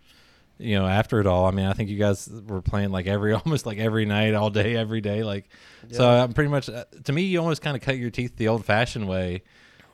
You 0.59 0.78
know, 0.78 0.87
after 0.87 1.20
it 1.20 1.26
all, 1.26 1.45
I 1.45 1.51
mean, 1.51 1.66
I 1.66 1.74
think 1.74 1.91
you 1.91 1.99
guys 1.99 2.30
were 2.47 2.62
playing 2.62 2.91
like 2.91 3.07
every, 3.07 3.32
almost 3.45 3.66
like 3.66 3.76
every 3.76 4.07
night, 4.07 4.32
all 4.32 4.49
day, 4.49 4.74
every 4.74 5.03
day. 5.03 5.22
Like, 5.22 5.51
so 5.91 6.09
I'm 6.09 6.32
pretty 6.32 6.51
much 6.51 6.70
uh, 6.70 6.84
to 7.05 7.12
me, 7.12 7.22
you 7.22 7.39
almost 7.39 7.61
kind 7.61 7.76
of 7.76 7.82
cut 7.82 7.99
your 7.99 8.09
teeth 8.11 8.37
the 8.37 8.49
old-fashioned 8.49 9.07
way, 9.07 9.43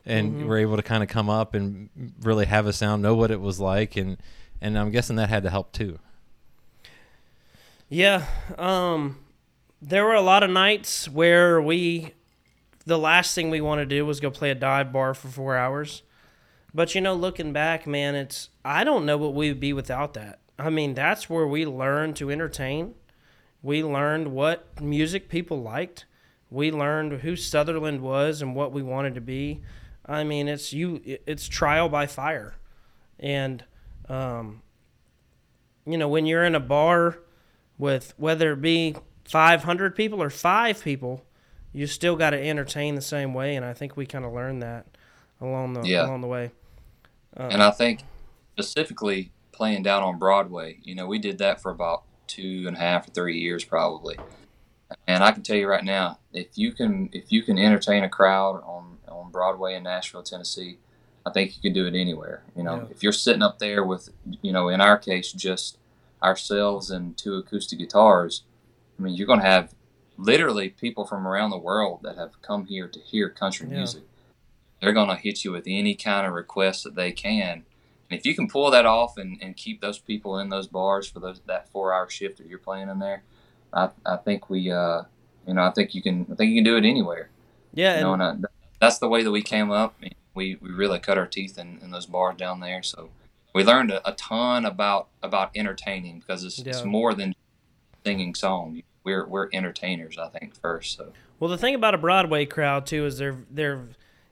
and 0.06 0.46
were 0.46 0.58
able 0.58 0.76
to 0.76 0.82
kind 0.82 1.02
of 1.02 1.08
come 1.08 1.28
up 1.28 1.54
and 1.54 1.90
really 2.20 2.46
have 2.46 2.66
a 2.66 2.72
sound, 2.72 3.02
know 3.02 3.16
what 3.16 3.32
it 3.32 3.40
was 3.40 3.58
like, 3.58 3.96
and 3.96 4.18
and 4.62 4.78
I'm 4.78 4.90
guessing 4.90 5.16
that 5.16 5.28
had 5.28 5.42
to 5.42 5.50
help 5.50 5.72
too. 5.72 5.98
Yeah, 7.88 8.24
um, 8.56 9.18
there 9.82 10.04
were 10.04 10.14
a 10.14 10.22
lot 10.22 10.42
of 10.42 10.50
nights 10.50 11.08
where 11.08 11.60
we, 11.60 12.14
the 12.86 12.96
last 12.96 13.34
thing 13.34 13.50
we 13.50 13.60
wanted 13.60 13.90
to 13.90 13.96
do 13.96 14.06
was 14.06 14.20
go 14.20 14.30
play 14.30 14.50
a 14.50 14.54
dive 14.54 14.92
bar 14.92 15.12
for 15.12 15.28
four 15.28 15.56
hours. 15.56 16.02
But 16.72 16.94
you 16.94 17.02
know, 17.02 17.12
looking 17.12 17.52
back, 17.52 17.86
man, 17.86 18.14
it's 18.14 18.48
I 18.64 18.84
don't 18.84 19.04
know 19.04 19.18
what 19.18 19.34
we 19.34 19.48
would 19.48 19.60
be 19.60 19.74
without 19.74 20.14
that. 20.14 20.38
I 20.58 20.70
mean, 20.70 20.94
that's 20.94 21.28
where 21.28 21.46
we 21.46 21.66
learned 21.66 22.16
to 22.16 22.30
entertain. 22.30 22.94
We 23.62 23.82
learned 23.82 24.28
what 24.28 24.80
music 24.80 25.28
people 25.28 25.60
liked. 25.60 26.06
We 26.50 26.70
learned 26.70 27.20
who 27.20 27.36
Southerland 27.36 28.00
was 28.00 28.40
and 28.40 28.54
what 28.54 28.72
we 28.72 28.82
wanted 28.82 29.14
to 29.16 29.20
be. 29.20 29.62
I 30.06 30.24
mean, 30.24 30.48
it's 30.48 30.72
you. 30.72 31.18
It's 31.26 31.48
trial 31.48 31.88
by 31.88 32.06
fire, 32.06 32.54
and 33.18 33.64
um, 34.08 34.62
you 35.86 35.98
know, 35.98 36.08
when 36.08 36.26
you're 36.26 36.44
in 36.44 36.54
a 36.54 36.60
bar 36.60 37.18
with 37.78 38.14
whether 38.16 38.52
it 38.52 38.60
be 38.60 38.94
500 39.24 39.94
people 39.96 40.22
or 40.22 40.30
five 40.30 40.82
people, 40.82 41.24
you 41.72 41.86
still 41.86 42.16
got 42.16 42.30
to 42.30 42.38
entertain 42.40 42.94
the 42.94 43.00
same 43.02 43.34
way. 43.34 43.56
And 43.56 43.64
I 43.64 43.72
think 43.72 43.96
we 43.96 44.06
kind 44.06 44.24
of 44.24 44.32
learned 44.32 44.62
that 44.62 44.86
along 45.40 45.74
the 45.74 45.88
Yeah. 45.88 46.06
along 46.06 46.20
the 46.20 46.28
way. 46.28 46.50
and 47.36 47.62
I 47.62 47.70
think 47.70 48.00
specifically 48.52 49.32
playing 49.52 49.82
down 49.82 50.02
on 50.02 50.18
Broadway, 50.18 50.78
you 50.82 50.94
know, 50.94 51.06
we 51.06 51.18
did 51.18 51.38
that 51.38 51.62
for 51.62 51.70
about 51.70 52.04
two 52.26 52.64
and 52.66 52.76
a 52.76 52.80
half 52.80 53.08
or 53.08 53.10
three 53.10 53.38
years 53.38 53.64
probably. 53.64 54.16
And 55.06 55.24
I 55.24 55.32
can 55.32 55.42
tell 55.42 55.56
you 55.56 55.66
right 55.66 55.84
now, 55.84 56.18
if 56.32 56.48
you 56.56 56.72
can 56.72 57.08
if 57.12 57.32
you 57.32 57.42
can 57.42 57.58
entertain 57.58 58.04
a 58.04 58.08
crowd 58.08 58.62
on 58.64 58.98
on 59.08 59.30
Broadway 59.30 59.74
in 59.74 59.82
Nashville, 59.84 60.22
Tennessee, 60.22 60.78
I 61.24 61.30
think 61.30 61.56
you 61.56 61.62
can 61.62 61.72
do 61.72 61.86
it 61.86 61.94
anywhere. 61.98 62.42
You 62.56 62.62
know, 62.64 62.76
Yeah. 62.76 62.86
if 62.90 63.02
you're 63.02 63.12
sitting 63.12 63.42
up 63.42 63.58
there 63.58 63.84
with, 63.84 64.10
you 64.42 64.52
know, 64.52 64.68
in 64.68 64.80
our 64.80 64.98
case, 64.98 65.32
just 65.32 65.78
ourselves 66.22 66.90
and 66.90 67.16
two 67.16 67.36
acoustic 67.36 67.78
guitars, 67.78 68.42
I 68.98 69.02
mean, 69.02 69.14
you're 69.14 69.26
going 69.26 69.40
to 69.40 69.46
have 69.46 69.74
literally 70.16 70.68
people 70.68 71.04
from 71.04 71.26
around 71.26 71.50
the 71.50 71.58
world 71.58 72.00
that 72.02 72.16
have 72.16 72.40
come 72.42 72.66
here 72.66 72.88
to 72.88 72.98
hear 73.00 73.28
country 73.28 73.68
Yeah. 73.68 73.76
music. 73.78 74.02
They're 74.80 74.92
going 74.92 75.08
to 75.08 75.16
hit 75.16 75.44
you 75.44 75.52
with 75.52 75.64
any 75.66 75.94
kind 75.94 76.26
of 76.26 76.32
request 76.32 76.84
that 76.84 76.94
they 76.96 77.12
can 77.12 77.64
And 78.10 78.18
if 78.18 78.26
you 78.26 78.34
can 78.34 78.46
pull 78.46 78.70
that 78.72 78.84
off 78.84 79.16
and, 79.16 79.38
and 79.40 79.56
keep 79.56 79.80
those 79.80 79.98
people 79.98 80.38
in 80.38 80.50
those 80.50 80.66
bars 80.66 81.08
for 81.08 81.18
those 81.18 81.40
that 81.46 81.70
four 81.70 81.94
hour 81.94 82.10
shift 82.10 82.36
that 82.38 82.46
you're 82.46 82.58
playing 82.58 82.90
in 82.90 82.98
there, 82.98 83.22
I, 83.72 83.88
I 84.04 84.16
think 84.16 84.50
we 84.50 84.70
uh 84.70 85.04
you 85.46 85.54
know 85.54 85.62
I 85.64 85.70
think 85.70 85.94
you 85.94 86.02
can 86.02 86.26
I 86.30 86.34
think 86.34 86.50
you 86.50 86.56
can 86.56 86.64
do 86.64 86.76
it 86.76 86.84
anywhere. 86.84 87.30
Yeah, 87.72 87.96
You 87.96 88.02
know, 88.02 88.12
and, 88.12 88.22
and 88.22 88.44
uh, 88.44 88.48
that's 88.80 88.98
the 88.98 89.08
way 89.08 89.22
that 89.22 89.30
we 89.30 89.40
came 89.40 89.70
up. 89.70 89.94
We 90.34 90.56
we 90.60 90.70
really 90.70 90.98
cut 90.98 91.18
our 91.18 91.26
teeth 91.26 91.58
in, 91.58 91.78
in 91.82 91.90
those 91.90 92.06
bars 92.06 92.36
down 92.36 92.60
there. 92.60 92.82
So 92.82 93.10
we 93.54 93.64
learned 93.64 93.90
a, 93.90 94.08
a 94.08 94.12
ton 94.12 94.64
about 94.64 95.08
about 95.22 95.50
entertaining 95.54 96.20
because 96.20 96.44
it's, 96.44 96.58
it's 96.58 96.84
more 96.84 97.14
than 97.14 97.34
singing 98.04 98.34
songs. 98.34 98.82
We're 99.04 99.26
we're 99.26 99.48
entertainers, 99.52 100.18
I 100.18 100.28
think 100.28 100.54
first. 100.60 100.96
So 100.96 101.12
well, 101.40 101.50
the 101.50 101.58
thing 101.58 101.74
about 101.74 101.94
a 101.94 101.98
Broadway 101.98 102.46
crowd 102.46 102.86
too 102.86 103.04
is 103.04 103.18
they're 103.18 103.38
they're, 103.50 103.88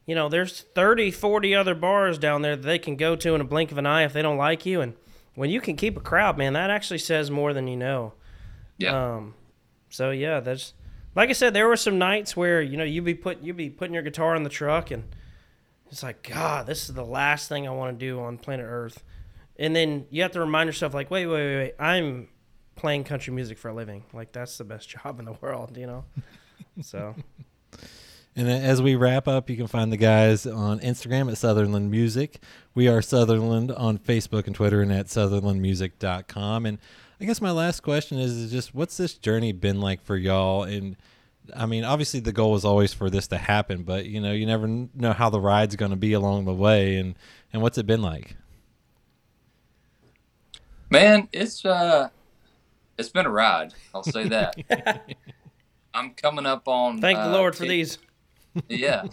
you 0.06 0.14
know, 0.14 0.28
there's 0.28 0.60
30, 0.74 1.10
40 1.10 1.54
other 1.54 1.74
bars 1.74 2.18
down 2.18 2.42
there 2.42 2.56
that 2.56 2.62
they 2.62 2.78
can 2.78 2.96
go 2.96 3.16
to 3.16 3.34
in 3.34 3.40
a 3.40 3.44
blink 3.44 3.72
of 3.72 3.78
an 3.78 3.86
eye 3.86 4.04
if 4.04 4.12
they 4.12 4.22
don't 4.22 4.36
like 4.38 4.64
you, 4.64 4.80
and 4.80 4.94
when 5.34 5.50
you 5.50 5.60
can 5.60 5.76
keep 5.76 5.96
a 5.96 6.00
crowd, 6.00 6.38
man, 6.38 6.52
that 6.52 6.70
actually 6.70 6.98
says 6.98 7.30
more 7.30 7.52
than 7.52 7.66
you 7.66 7.76
know. 7.76 8.12
yeah, 8.78 9.16
Um, 9.16 9.34
so 9.88 10.10
yeah, 10.10 10.40
that's 10.40 10.72
like 11.14 11.30
I 11.30 11.32
said. 11.32 11.54
There 11.54 11.68
were 11.68 11.76
some 11.76 11.98
nights 11.98 12.36
where 12.36 12.62
you 12.62 12.76
know 12.76 12.84
you'd 12.84 13.04
be 13.04 13.14
put 13.14 13.42
you'd 13.42 13.56
be 13.56 13.70
putting 13.70 13.94
your 13.94 14.02
guitar 14.02 14.36
in 14.36 14.42
the 14.42 14.50
truck, 14.50 14.90
and 14.90 15.04
it's 15.90 16.02
like 16.02 16.28
God, 16.28 16.66
this 16.66 16.88
is 16.88 16.94
the 16.94 17.04
last 17.04 17.48
thing 17.48 17.66
I 17.66 17.70
want 17.70 17.98
to 17.98 18.06
do 18.06 18.20
on 18.20 18.38
planet 18.38 18.66
Earth. 18.68 19.02
And 19.58 19.76
then 19.76 20.06
you 20.10 20.22
have 20.22 20.32
to 20.32 20.40
remind 20.40 20.68
yourself, 20.68 20.94
like, 20.94 21.10
wait, 21.10 21.26
wait, 21.26 21.44
wait, 21.44 21.56
wait, 21.56 21.74
I'm 21.78 22.28
playing 22.76 23.04
country 23.04 23.32
music 23.34 23.58
for 23.58 23.68
a 23.68 23.74
living. 23.74 24.04
Like 24.12 24.32
that's 24.32 24.56
the 24.58 24.64
best 24.64 24.88
job 25.02 25.18
in 25.18 25.26
the 25.26 25.34
world, 25.34 25.76
you 25.76 25.86
know. 25.86 26.04
so 26.82 27.14
And 28.36 28.48
uh, 28.48 28.52
as 28.52 28.80
we 28.80 28.94
wrap 28.94 29.26
up, 29.26 29.50
you 29.50 29.56
can 29.56 29.66
find 29.66 29.92
the 29.92 29.96
guys 29.96 30.46
on 30.46 30.80
Instagram 30.80 31.30
at 31.30 31.36
Southerland 31.36 31.90
Music. 31.90 32.40
We 32.74 32.88
are 32.88 33.02
Southerland 33.02 33.72
on 33.72 33.98
Facebook 33.98 34.46
and 34.46 34.54
Twitter 34.54 34.80
and 34.82 34.92
at 34.92 35.06
southerlandmusic.com. 35.06 36.66
And 36.66 36.78
I 37.20 37.24
guess 37.24 37.40
my 37.40 37.50
last 37.50 37.80
question 37.80 38.18
is, 38.18 38.32
is 38.32 38.50
just 38.50 38.74
what's 38.74 38.96
this 38.96 39.14
journey 39.14 39.52
been 39.52 39.80
like 39.80 40.02
for 40.02 40.16
y'all? 40.16 40.62
And 40.62 40.96
I 41.56 41.66
mean, 41.66 41.84
obviously 41.84 42.20
the 42.20 42.32
goal 42.32 42.56
is 42.56 42.64
always 42.64 42.92
for 42.92 43.10
this 43.10 43.28
to 43.28 43.38
happen, 43.38 43.82
but 43.82 44.06
you 44.06 44.20
know, 44.20 44.32
you 44.32 44.46
never 44.46 44.66
know 44.66 45.12
how 45.12 45.30
the 45.30 45.40
ride's 45.40 45.76
going 45.76 45.90
to 45.90 45.96
be 45.96 46.12
along 46.12 46.44
the 46.44 46.54
way. 46.54 46.96
And, 46.96 47.14
and 47.52 47.62
what's 47.62 47.78
it 47.78 47.86
been 47.86 48.02
like? 48.02 48.36
man, 50.90 51.28
it's 51.32 51.64
uh, 51.64 52.10
it's 52.98 53.08
been 53.08 53.26
a 53.26 53.30
ride. 53.30 53.72
I'll 53.94 54.02
say 54.02 54.28
that. 54.28 54.56
I'm 55.94 56.10
coming 56.10 56.46
up 56.46 56.68
on. 56.68 57.00
thank 57.00 57.18
the 57.18 57.24
uh, 57.24 57.32
Lord 57.32 57.54
for 57.54 57.64
10 57.64 57.68
these. 57.68 57.98
Yeah. 58.68 59.04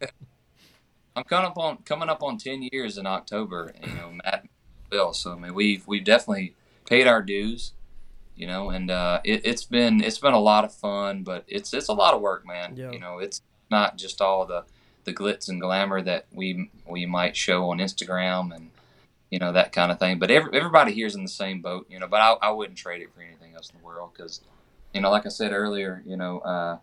I'm 1.16 1.24
coming 1.24 1.46
up 1.46 1.58
on 1.58 1.78
coming 1.78 2.08
up 2.08 2.22
on 2.22 2.38
ten 2.38 2.66
years 2.72 2.98
in 2.98 3.06
October. 3.06 3.72
You 3.86 3.94
know, 3.94 4.12
Matt, 4.24 4.46
Bill. 4.90 5.12
So 5.12 5.32
I 5.32 5.36
mean, 5.36 5.54
we've 5.54 5.86
we've 5.86 6.04
definitely 6.04 6.54
paid 6.86 7.06
our 7.06 7.22
dues. 7.22 7.72
You 8.36 8.46
know, 8.46 8.70
and 8.70 8.90
uh, 8.90 9.20
it, 9.24 9.42
it's 9.44 9.64
been 9.64 10.02
it's 10.02 10.18
been 10.18 10.34
a 10.34 10.40
lot 10.40 10.64
of 10.64 10.74
fun, 10.74 11.22
but 11.22 11.44
it's 11.46 11.72
it's 11.72 11.88
a 11.88 11.92
lot 11.92 12.14
of 12.14 12.20
work, 12.20 12.46
man. 12.46 12.76
Yeah. 12.76 12.90
You 12.90 12.98
know, 12.98 13.18
it's 13.18 13.42
not 13.70 13.96
just 13.96 14.20
all 14.20 14.44
the 14.44 14.64
the 15.04 15.12
glitz 15.12 15.48
and 15.48 15.60
glamour 15.60 16.02
that 16.02 16.26
we 16.32 16.70
we 16.88 17.06
might 17.06 17.36
show 17.36 17.70
on 17.70 17.78
Instagram 17.78 18.54
and 18.54 18.70
you 19.30 19.38
know 19.38 19.52
that 19.52 19.72
kind 19.72 19.92
of 19.92 19.98
thing. 19.98 20.18
But 20.18 20.30
every, 20.30 20.56
everybody 20.56 20.92
here's 20.92 21.14
in 21.14 21.22
the 21.22 21.28
same 21.28 21.60
boat. 21.62 21.86
You 21.88 22.00
know, 22.00 22.08
but 22.08 22.20
I, 22.20 22.32
I 22.48 22.50
wouldn't 22.50 22.78
trade 22.78 23.02
it 23.02 23.14
for 23.14 23.22
anything 23.22 23.54
else 23.54 23.70
in 23.70 23.78
the 23.78 23.84
world 23.84 24.10
because 24.16 24.40
you 24.92 25.00
know, 25.00 25.10
like 25.10 25.26
I 25.26 25.30
said 25.30 25.52
earlier, 25.52 26.02
you 26.04 26.16
know. 26.16 26.40
Uh, 26.40 26.78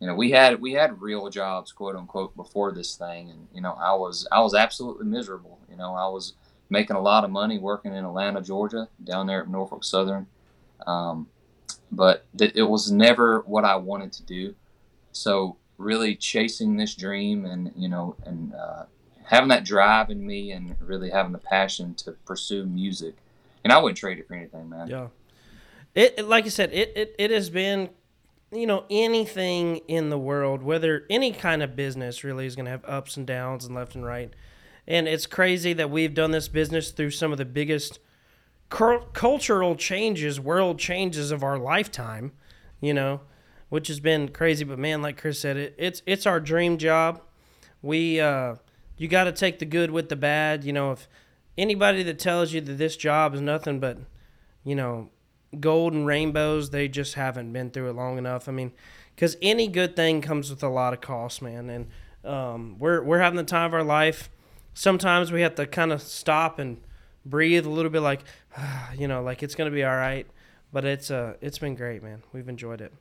you 0.00 0.06
know 0.06 0.14
we 0.14 0.30
had 0.30 0.60
we 0.60 0.72
had 0.72 1.00
real 1.00 1.28
jobs 1.28 1.72
quote 1.72 1.94
unquote 1.94 2.34
before 2.34 2.72
this 2.72 2.96
thing 2.96 3.30
and 3.30 3.46
you 3.54 3.60
know 3.60 3.76
i 3.78 3.94
was 3.94 4.26
i 4.32 4.40
was 4.40 4.54
absolutely 4.54 5.06
miserable 5.06 5.58
you 5.70 5.76
know 5.76 5.94
i 5.94 6.08
was 6.08 6.32
making 6.70 6.96
a 6.96 7.00
lot 7.00 7.22
of 7.22 7.30
money 7.30 7.58
working 7.58 7.94
in 7.94 8.04
atlanta 8.04 8.40
georgia 8.40 8.88
down 9.04 9.26
there 9.26 9.42
at 9.42 9.48
norfolk 9.48 9.84
southern 9.84 10.26
um, 10.86 11.28
but 11.92 12.26
th- 12.36 12.52
it 12.54 12.62
was 12.62 12.90
never 12.90 13.40
what 13.40 13.64
i 13.64 13.76
wanted 13.76 14.12
to 14.12 14.22
do 14.22 14.54
so 15.12 15.56
really 15.78 16.14
chasing 16.14 16.76
this 16.76 16.94
dream 16.94 17.44
and 17.44 17.72
you 17.76 17.88
know 17.88 18.14
and 18.24 18.54
uh, 18.54 18.84
having 19.24 19.48
that 19.48 19.64
drive 19.64 20.10
in 20.10 20.24
me 20.26 20.52
and 20.52 20.76
really 20.80 21.10
having 21.10 21.32
the 21.32 21.38
passion 21.38 21.94
to 21.94 22.12
pursue 22.24 22.64
music 22.66 23.14
and 23.64 23.72
i 23.72 23.78
wouldn't 23.78 23.98
trade 23.98 24.18
it 24.18 24.26
for 24.28 24.34
anything 24.34 24.68
man 24.68 24.88
Yeah. 24.88 25.08
It, 25.94 26.14
it 26.18 26.28
like 26.28 26.44
I 26.44 26.48
said, 26.48 26.72
it, 26.72 26.92
it, 26.96 27.14
it 27.18 27.30
has 27.30 27.50
been, 27.50 27.90
you 28.52 28.66
know, 28.66 28.84
anything 28.90 29.78
in 29.88 30.08
the 30.10 30.18
world, 30.18 30.62
whether 30.62 31.04
any 31.10 31.32
kind 31.32 31.62
of 31.62 31.76
business 31.76 32.24
really 32.24 32.46
is 32.46 32.56
going 32.56 32.66
to 32.66 32.70
have 32.70 32.84
ups 32.84 33.16
and 33.16 33.26
downs 33.26 33.64
and 33.64 33.74
left 33.74 33.94
and 33.94 34.04
right. 34.04 34.32
And 34.86 35.08
it's 35.08 35.26
crazy 35.26 35.72
that 35.74 35.90
we've 35.90 36.14
done 36.14 36.30
this 36.30 36.48
business 36.48 36.90
through 36.90 37.10
some 37.10 37.32
of 37.32 37.38
the 37.38 37.44
biggest 37.44 37.98
cultural 38.70 39.74
changes, 39.74 40.40
world 40.40 40.78
changes 40.78 41.32
of 41.32 41.42
our 41.42 41.58
lifetime, 41.58 42.32
you 42.80 42.94
know, 42.94 43.20
which 43.68 43.88
has 43.88 44.00
been 44.00 44.28
crazy. 44.28 44.64
But 44.64 44.78
man, 44.78 45.02
like 45.02 45.20
Chris 45.20 45.40
said, 45.40 45.56
it, 45.56 45.74
it's 45.76 46.02
it's 46.06 46.24
our 46.24 46.40
dream 46.40 46.78
job. 46.78 47.20
We 47.82 48.20
uh, 48.20 48.56
you 48.96 49.08
got 49.08 49.24
to 49.24 49.32
take 49.32 49.58
the 49.58 49.66
good 49.66 49.90
with 49.90 50.08
the 50.08 50.16
bad. 50.16 50.64
You 50.64 50.72
know, 50.72 50.92
if 50.92 51.08
anybody 51.58 52.02
that 52.04 52.18
tells 52.18 52.52
you 52.52 52.60
that 52.60 52.74
this 52.74 52.96
job 52.96 53.34
is 53.34 53.40
nothing 53.40 53.80
but, 53.80 53.98
you 54.64 54.74
know, 54.74 55.10
gold 55.58 55.92
and 55.92 56.06
rainbows, 56.06 56.70
they 56.70 56.86
just 56.88 57.14
haven't 57.14 57.52
been 57.52 57.70
through 57.70 57.90
it 57.90 57.94
long 57.94 58.18
enough. 58.18 58.48
I 58.48 58.52
mean, 58.52 58.72
because 59.14 59.36
any 59.42 59.66
good 59.66 59.96
thing 59.96 60.20
comes 60.20 60.48
with 60.48 60.62
a 60.62 60.68
lot 60.68 60.92
of 60.92 61.00
cost, 61.00 61.42
man. 61.42 61.68
And 61.68 61.88
um, 62.24 62.78
we're 62.78 63.02
we're 63.02 63.18
having 63.18 63.36
the 63.36 63.42
time 63.42 63.66
of 63.66 63.74
our 63.74 63.82
life. 63.82 64.30
Sometimes 64.74 65.32
we 65.32 65.40
have 65.40 65.56
to 65.56 65.66
kind 65.66 65.92
of 65.92 66.00
stop 66.00 66.60
and 66.60 66.80
breathe 67.24 67.66
a 67.66 67.70
little 67.70 67.90
bit, 67.90 68.00
like, 68.00 68.20
you 68.98 69.08
know, 69.08 69.22
like 69.22 69.42
it's 69.42 69.54
gonna 69.54 69.70
be 69.70 69.84
all 69.84 69.96
right. 69.96 70.26
But 70.72 70.84
it's 70.84 71.10
uh, 71.10 71.34
it's 71.40 71.58
been 71.58 71.74
great, 71.74 72.02
man. 72.02 72.22
We've 72.32 72.48
enjoyed 72.48 72.80
it. 72.80 72.92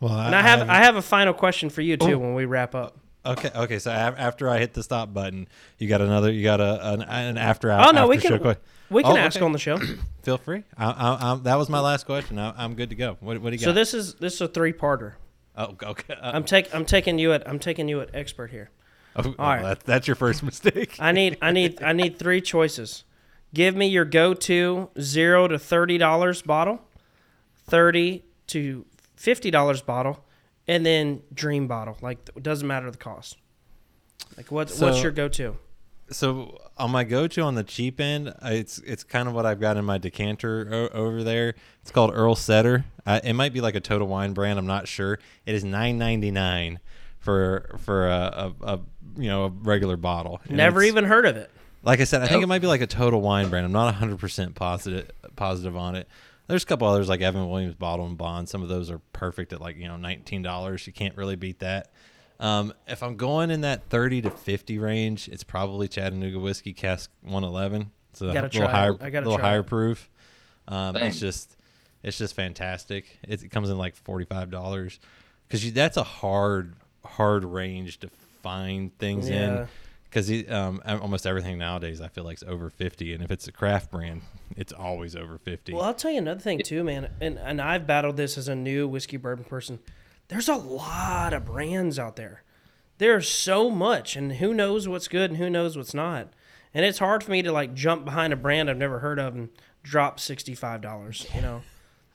Well, 0.00 0.18
And 0.18 0.34
I 0.34 0.42
have 0.42 0.68
I 0.68 0.78
have 0.78 0.96
a 0.96 1.02
final 1.02 1.32
question 1.32 1.70
for 1.70 1.80
you 1.82 1.96
too 1.96 2.18
when 2.18 2.34
we 2.34 2.44
wrap 2.44 2.74
up. 2.74 2.98
Okay, 3.24 3.50
okay. 3.54 3.78
So 3.78 3.90
after 3.90 4.48
I 4.48 4.58
hit 4.58 4.74
the 4.74 4.82
stop 4.82 5.12
button, 5.12 5.48
you 5.78 5.88
got 5.88 6.00
another. 6.00 6.30
You 6.32 6.42
got 6.44 6.60
a 6.60 6.92
an, 6.92 7.02
an 7.02 7.38
after. 7.38 7.72
Oh 7.72 7.90
no, 7.90 8.06
we 8.06 8.18
can 8.18 8.56
we 8.90 9.02
can 9.02 9.12
Oh, 9.12 9.16
ask 9.16 9.36
okay. 9.36 9.44
on 9.44 9.52
the 9.52 9.58
show. 9.58 9.78
Feel 10.22 10.38
free. 10.38 10.64
I, 10.76 10.86
I, 10.90 11.32
I, 11.32 11.34
that 11.42 11.56
was 11.56 11.68
my 11.68 11.80
last 11.80 12.06
question. 12.06 12.38
I, 12.38 12.52
I'm 12.56 12.74
good 12.74 12.90
to 12.90 12.96
go. 12.96 13.16
What, 13.20 13.40
what 13.40 13.50
do 13.50 13.56
you 13.56 13.60
got? 13.60 13.64
So 13.64 13.72
this 13.72 13.94
is 13.94 14.14
this 14.14 14.34
is 14.34 14.40
a 14.42 14.48
three 14.48 14.72
parter. 14.72 15.14
Oh, 15.56 15.74
okay. 15.82 16.14
Uh, 16.14 16.32
I'm 16.34 16.44
take 16.44 16.72
I'm 16.74 16.84
taking 16.84 17.18
you 17.18 17.32
at 17.32 17.48
I'm 17.48 17.58
taking 17.58 17.88
you 17.88 18.00
at 18.00 18.14
expert 18.14 18.50
here. 18.50 18.70
oh, 19.16 19.34
all 19.38 19.46
right. 19.48 19.62
that, 19.62 19.80
that's 19.80 20.06
your 20.06 20.16
first 20.16 20.42
mistake. 20.44 20.96
I 21.00 21.12
need 21.12 21.38
I 21.42 21.50
need 21.52 21.82
I 21.82 21.92
need 21.92 22.18
three 22.18 22.40
choices. 22.40 23.04
Give 23.56 23.74
me 23.74 23.86
your 23.86 24.04
go-to 24.04 24.90
zero 25.00 25.48
to 25.48 25.58
thirty 25.58 25.96
dollars 25.96 26.42
bottle, 26.42 26.78
thirty 27.56 28.22
to 28.48 28.84
fifty 29.16 29.50
dollars 29.50 29.80
bottle, 29.80 30.22
and 30.68 30.84
then 30.84 31.22
dream 31.32 31.66
bottle. 31.66 31.96
Like 32.02 32.18
it 32.36 32.42
doesn't 32.42 32.68
matter 32.68 32.90
the 32.90 32.98
cost. 32.98 33.38
Like 34.36 34.52
what 34.52 34.70
what's 34.78 35.02
your 35.02 35.10
go-to? 35.10 35.56
so 36.10 36.58
on 36.76 36.90
my 36.90 37.02
go-to 37.02 37.40
on 37.40 37.54
the 37.54 37.64
cheap 37.64 37.98
end, 37.98 38.34
it's 38.42 38.76
it's 38.80 39.02
kind 39.02 39.26
of 39.26 39.32
what 39.32 39.46
I've 39.46 39.58
got 39.58 39.78
in 39.78 39.86
my 39.86 39.96
decanter 39.96 40.68
o- 40.70 40.88
over 40.88 41.24
there. 41.24 41.54
It's 41.80 41.90
called 41.90 42.10
Earl 42.12 42.34
Setter. 42.34 42.84
Uh, 43.06 43.20
it 43.24 43.32
might 43.32 43.54
be 43.54 43.62
like 43.62 43.74
a 43.74 43.80
Total 43.80 44.06
Wine 44.06 44.34
brand. 44.34 44.58
I'm 44.58 44.66
not 44.66 44.86
sure. 44.86 45.18
It 45.46 45.54
is 45.54 45.64
nine 45.64 45.96
ninety 45.96 46.30
nine 46.30 46.78
for 47.20 47.74
for 47.82 48.06
a, 48.06 48.52
a, 48.60 48.74
a 48.74 48.80
you 49.16 49.30
know 49.30 49.44
a 49.44 49.48
regular 49.48 49.96
bottle. 49.96 50.42
And 50.46 50.58
Never 50.58 50.82
even 50.82 51.04
heard 51.04 51.24
of 51.24 51.38
it. 51.38 51.50
Like 51.86 52.00
I 52.00 52.04
said, 52.04 52.20
I 52.20 52.26
think 52.26 52.42
it 52.42 52.48
might 52.48 52.60
be 52.60 52.66
like 52.66 52.80
a 52.80 52.86
Total 52.86 53.20
Wine 53.20 53.48
brand. 53.48 53.64
I'm 53.64 53.72
not 53.72 53.94
100% 53.94 54.54
positive 54.56 55.10
positive 55.36 55.76
on 55.76 55.94
it. 55.94 56.08
There's 56.48 56.64
a 56.64 56.66
couple 56.66 56.88
others 56.88 57.08
like 57.08 57.20
Evan 57.20 57.48
Williams 57.48 57.74
Bottle 57.74 58.06
and 58.06 58.18
Bond. 58.18 58.48
Some 58.48 58.62
of 58.62 58.68
those 58.68 58.90
are 58.90 58.98
perfect 59.12 59.52
at 59.52 59.60
like 59.60 59.76
you 59.76 59.86
know 59.86 59.94
$19. 59.94 60.86
You 60.86 60.92
can't 60.92 61.16
really 61.16 61.36
beat 61.36 61.60
that. 61.60 61.92
Um, 62.40 62.74
if 62.86 63.02
I'm 63.02 63.16
going 63.16 63.50
in 63.50 63.62
that 63.62 63.88
30 63.88 64.22
to 64.22 64.30
50 64.30 64.78
range, 64.78 65.28
it's 65.28 65.44
probably 65.44 65.88
Chattanooga 65.88 66.38
Whiskey 66.38 66.72
Cask 66.72 67.10
111. 67.22 67.90
It's 68.10 68.20
a 68.20 68.26
Gotta 68.26 68.40
little 68.42 68.60
try 68.62 68.70
higher, 68.70 68.96
I 69.00 69.10
gotta 69.10 69.26
little 69.26 69.38
try 69.38 69.48
higher 69.50 69.62
proof. 69.62 70.10
Um, 70.68 70.94
Dang. 70.94 71.04
it's 71.04 71.20
just, 71.20 71.56
it's 72.02 72.18
just 72.18 72.34
fantastic. 72.34 73.18
It, 73.26 73.44
it 73.44 73.50
comes 73.50 73.70
in 73.70 73.78
like 73.78 73.96
$45 74.02 74.98
because 75.48 75.72
that's 75.72 75.96
a 75.96 76.02
hard, 76.02 76.74
hard 77.04 77.44
range 77.44 78.00
to 78.00 78.10
find 78.42 78.96
things 78.98 79.28
in 79.28 79.54
Yeah. 79.54 79.66
Because 80.16 80.50
um, 80.50 80.80
almost 80.86 81.26
everything 81.26 81.58
nowadays 81.58 82.00
I 82.00 82.08
feel 82.08 82.24
like 82.24 82.38
is 82.38 82.48
over 82.48 82.70
50 82.70 83.12
and 83.12 83.22
if 83.22 83.30
it's 83.30 83.46
a 83.48 83.52
craft 83.52 83.90
brand 83.90 84.22
it's 84.56 84.72
always 84.72 85.14
over 85.14 85.36
50 85.36 85.74
Well, 85.74 85.82
I'll 85.82 85.92
tell 85.92 86.10
you 86.10 86.18
another 86.18 86.40
thing 86.40 86.60
too, 86.60 86.82
man. 86.82 87.10
And 87.20 87.38
and 87.38 87.60
I've 87.60 87.86
battled 87.86 88.16
this 88.16 88.38
as 88.38 88.48
a 88.48 88.54
new 88.54 88.88
whiskey 88.88 89.18
bourbon 89.18 89.44
person. 89.44 89.78
There's 90.28 90.48
a 90.48 90.54
lot 90.56 91.34
of 91.34 91.44
brands 91.44 91.98
out 91.98 92.16
there. 92.16 92.42
There's 92.98 93.28
so 93.28 93.70
much, 93.70 94.16
and 94.16 94.32
who 94.34 94.54
knows 94.54 94.88
what's 94.88 95.06
good 95.06 95.30
and 95.30 95.36
who 95.38 95.50
knows 95.50 95.76
what's 95.76 95.92
not. 95.92 96.28
And 96.72 96.86
it's 96.86 96.98
hard 96.98 97.22
for 97.22 97.30
me 97.30 97.42
to 97.42 97.52
like 97.52 97.74
jump 97.74 98.06
behind 98.06 98.32
a 98.32 98.36
brand 98.36 98.70
I've 98.70 98.78
never 98.78 99.00
heard 99.00 99.18
of 99.18 99.34
and 99.34 99.50
drop 99.82 100.18
sixty 100.18 100.54
five 100.54 100.80
dollars. 100.80 101.26
You 101.34 101.42
know, 101.42 101.62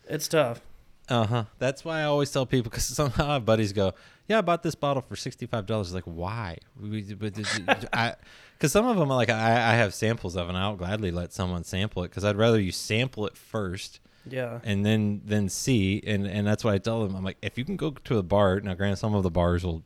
it's 0.10 0.28
tough. 0.28 0.62
uh-huh 1.08 1.44
that's 1.60 1.86
why 1.86 2.02
I 2.02 2.04
always 2.06 2.32
tell 2.32 2.48
people 2.48 2.72
because 2.72 2.86
somehow 2.86 3.28
my 3.28 3.40
buddies 3.40 3.74
go 3.74 3.94
yeah, 4.32 4.38
I 4.40 4.42
bought 4.42 4.64
this 4.64 4.76
bottle 4.76 5.02
for 5.02 5.16
sixty 5.16 5.46
five 5.46 5.66
dollars. 5.66 5.94
Like, 5.94 6.06
why? 6.06 6.58
We- 6.80 7.14
but 7.14 7.34
did 7.34 7.48
you- 7.58 7.66
I 7.94 8.16
because 8.58 8.72
some 8.72 8.86
of 8.88 8.98
them 8.98 9.12
are 9.12 9.16
like 9.16 9.30
I, 9.30 9.72
I 9.72 9.76
have 9.76 9.94
samples 9.94 10.36
of, 10.36 10.48
and 10.50 10.58
I'll 10.58 10.76
gladly 10.76 11.12
let 11.12 11.34
someone 11.34 11.64
sample 11.64 12.04
it 12.04 12.10
because 12.10 12.24
I'd 12.26 12.36
rather 12.38 12.60
you 12.60 12.72
sample 12.72 13.26
it 13.28 13.36
first 13.36 14.00
Yeah. 14.30 14.60
and 14.64 14.86
then 14.86 15.22
then 15.26 15.50
see 15.50 16.02
and 16.06 16.26
and 16.28 16.46
that's 16.48 16.64
why 16.64 16.74
I 16.74 16.78
tell 16.78 17.06
them. 17.06 17.16
I'm 17.16 17.24
like, 17.24 17.38
if 17.42 17.58
you 17.58 17.66
can 17.66 17.76
go 17.76 17.92
to 17.92 18.18
a 18.18 18.24
bar 18.24 18.60
now, 18.62 18.74
granted, 18.74 18.98
some 18.98 19.14
of 19.16 19.24
the 19.24 19.32
bars 19.32 19.64
will 19.64 19.84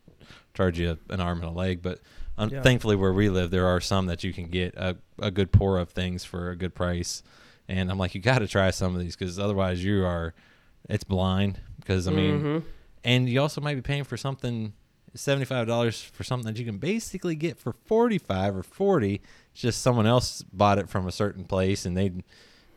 charge 0.53 0.79
you 0.79 0.97
an 1.09 1.19
arm 1.19 1.39
and 1.41 1.49
a 1.49 1.51
leg, 1.53 1.81
but 1.81 1.99
um, 2.37 2.49
Yeah. 2.49 2.61
thankfully 2.61 2.95
where 2.95 3.13
we 3.13 3.29
live, 3.29 3.49
there 3.51 3.65
are 3.67 3.79
some 3.81 4.05
that 4.07 4.23
you 4.23 4.31
can 4.33 4.47
get 4.49 4.73
a, 4.75 4.95
a 5.19 5.31
good 5.31 5.51
pour 5.51 5.79
of 5.79 5.89
things 5.89 6.23
for 6.25 6.49
a 6.51 6.55
good 6.55 6.73
price. 6.75 7.23
And 7.67 7.89
I'm 7.89 7.97
like, 7.97 8.13
you 8.13 8.21
got 8.21 8.39
to 8.39 8.47
try 8.47 8.69
some 8.71 8.93
of 8.93 9.01
these 9.01 9.15
because 9.15 9.39
otherwise 9.39 9.83
you 9.83 10.05
are, 10.05 10.33
it's 10.89 11.03
blind. 11.03 11.59
Because 11.79 12.07
I 12.07 12.11
mean, 12.11 12.41
Mhm. 12.41 12.63
And 13.05 13.29
you 13.29 13.39
also 13.39 13.61
might 13.61 13.75
be 13.75 13.81
paying 13.81 14.03
for 14.03 14.17
something. 14.17 14.73
Seventy-five 15.13 15.65
dollars 15.65 16.01
for 16.01 16.25
something 16.25 16.51
that 16.53 16.59
you 16.59 16.65
can 16.65 16.77
basically 16.77 17.35
get 17.35 17.57
for 17.57 17.71
forty-five 17.85 18.53
or 18.53 18.63
forty. 18.63 19.21
It's 19.53 19.61
just 19.61 19.81
someone 19.81 20.05
else 20.05 20.43
bought 20.51 20.77
it 20.77 20.89
from 20.89 21.07
a 21.07 21.11
certain 21.13 21.45
place 21.45 21.85
and 21.85 21.95
they 21.95 22.11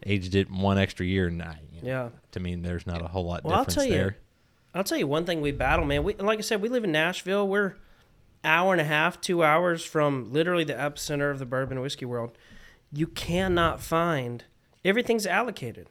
aged 0.07 0.37
it 0.37 0.49
one 0.49 0.79
extra 0.79 1.05
year. 1.05 1.27
And 1.27 1.43
I, 1.43 1.59
you 1.73 1.83
know, 1.83 1.89
Yeah. 1.89 2.09
to 2.31 2.39
me, 2.39 2.55
there's 2.55 2.87
not 2.87 3.03
a 3.03 3.09
whole 3.09 3.25
lot 3.25 3.43
Well, 3.43 3.55
I'll 3.55 3.65
difference 3.65 3.89
tell 3.89 3.99
you. 3.99 4.13
I'll 4.73 4.85
tell 4.85 4.99
you 4.99 5.09
one 5.09 5.25
thing 5.25 5.41
we 5.41 5.51
battle, 5.51 5.85
man. 5.85 6.05
We 6.05 6.15
like 6.15 6.39
I 6.39 6.43
said, 6.43 6.63
we 6.63 6.69
live 6.69 6.85
in 6.85 6.93
Nashville. 6.93 7.49
We're 7.49 7.75
hour 8.45 8.71
and 8.73 8.81
a 8.81 8.85
half, 8.85 9.21
two 9.21 9.43
hours 9.43 9.85
from 9.85 10.33
literally 10.33 10.63
the 10.63 10.75
epicenter 10.75 11.33
of 11.33 11.41
the 11.41 11.47
bourbon 11.47 11.81
whiskey 11.81 12.05
world. 12.05 12.39
You 12.93 13.09
cannot 13.09 13.81
find 13.81 14.45
everything's 14.85 15.27
allocated. 15.27 15.89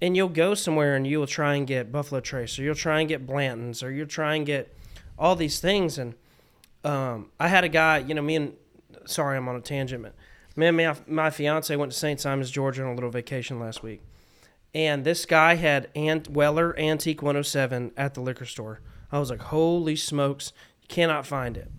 And 0.00 0.16
you'll 0.16 0.28
go 0.28 0.54
somewhere 0.54 0.94
and 0.94 1.06
you'll 1.06 1.26
try 1.26 1.54
and 1.54 1.66
get 1.66 1.90
Buffalo 1.90 2.20
Trace 2.20 2.58
or 2.58 2.62
you'll 2.62 2.74
try 2.74 3.00
and 3.00 3.08
get 3.08 3.26
Blanton's 3.26 3.82
or 3.82 3.90
you'll 3.90 4.06
try 4.06 4.34
and 4.34 4.44
get 4.44 4.76
all 5.18 5.36
these 5.36 5.60
things 5.60 5.96
and 5.98 6.14
um, 6.84 7.30
I 7.40 7.48
had 7.48 7.64
a 7.64 7.68
guy, 7.68 7.98
you 7.98 8.14
know, 8.14 8.22
me 8.22 8.36
and 8.36 8.52
sorry, 9.06 9.36
I'm 9.36 9.48
on 9.48 9.56
a 9.56 9.60
tangent, 9.60 10.02
but 10.02 10.14
me 10.54 10.66
and 10.66 10.76
my, 10.76 10.94
my 11.06 11.30
fiance 11.30 11.74
went 11.74 11.90
to 11.90 11.98
St. 11.98 12.20
Simons, 12.20 12.50
Georgia 12.50 12.82
on 12.82 12.90
a 12.90 12.94
little 12.94 13.10
vacation 13.10 13.58
last 13.58 13.82
week 13.82 14.02
and 14.76 15.04
this 15.04 15.24
guy 15.24 15.54
had 15.54 15.88
Ant 15.96 16.28
Weller 16.28 16.78
Antique 16.78 17.22
107 17.22 17.92
at 17.96 18.12
the 18.12 18.20
liquor 18.20 18.44
store. 18.44 18.80
I 19.10 19.18
was 19.18 19.30
like, 19.30 19.40
"Holy 19.40 19.96
smokes, 19.96 20.52
you 20.82 20.88
cannot 20.88 21.24
find 21.24 21.56
it." 21.56 21.70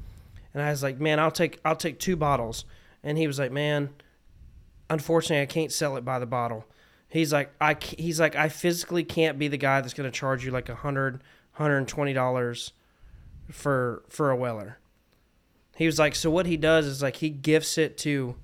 And 0.52 0.64
I 0.64 0.72
was 0.72 0.82
like, 0.82 1.00
"Man, 1.00 1.20
I'll 1.20 1.30
take 1.30 1.60
I'll 1.64 1.76
take 1.76 2.00
two 2.00 2.16
bottles." 2.16 2.66
And 3.04 3.20
he 3.20 3.28
was 3.28 3.38
like, 3.38 3.52
"Man, 3.52 3.90
unfortunately, 4.90 5.44
I 5.44 5.46
can't 5.46 5.72
sell 5.72 5.96
it 5.96 6.04
by 6.04 6.18
the 6.18 6.26
bottle." 6.26 6.66
He's 7.10 7.32
like, 7.32 7.52
"I 7.62 7.78
he's 7.80 8.20
like, 8.20 8.36
I 8.36 8.50
physically 8.50 9.04
can't 9.04 9.40
be 9.40 9.48
the 9.48 9.58
guy 9.58 9.82
that's 9.82 9.94
going 9.94 10.10
to 10.10 10.18
charge 10.18 10.44
you 10.46 10.52
like 10.52 10.70
a 10.70 10.76
hundred, 10.76 11.22
hundred 11.54 11.78
and 11.78 11.88
twenty 11.88 12.14
dollars 12.14 12.74
for 13.52 14.04
for 14.10 14.32
a 14.32 14.36
Weller." 14.36 14.80
He 15.76 15.86
was 15.86 16.00
like, 16.00 16.16
"So 16.16 16.30
what 16.30 16.46
he 16.46 16.58
does 16.58 16.86
is 16.86 17.02
like 17.02 17.18
he 17.18 17.30
gifts 17.30 17.78
it 17.78 17.98
to 18.00 18.36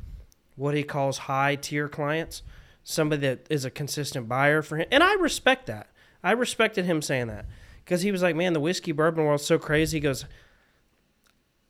what 0.56 0.76
he 0.76 0.84
calls 0.84 1.20
high 1.20 1.56
tier 1.56 1.90
clients." 1.90 2.42
somebody 2.84 3.22
that 3.22 3.48
is 3.50 3.66
a 3.66 3.72
consistent 3.72 4.28
buyer 4.28 4.62
for 4.62 4.78
him. 4.78 4.88
And 4.92 5.02
I 5.02 5.14
respect 5.16 5.66
that. 5.68 5.88
I 6.24 6.32
respected 6.32 6.86
him 6.86 7.02
saying 7.02 7.28
that 7.28 7.46
because 7.84 8.02
he 8.02 8.12
was 8.12 8.22
like, 8.22 8.36
man, 8.36 8.54
the 8.54 8.60
whiskey 8.60 8.92
bourbon 8.92 9.26
world's 9.26 9.46
so 9.46 9.58
crazy. 9.58 9.98
He 9.98 10.02
goes, 10.02 10.26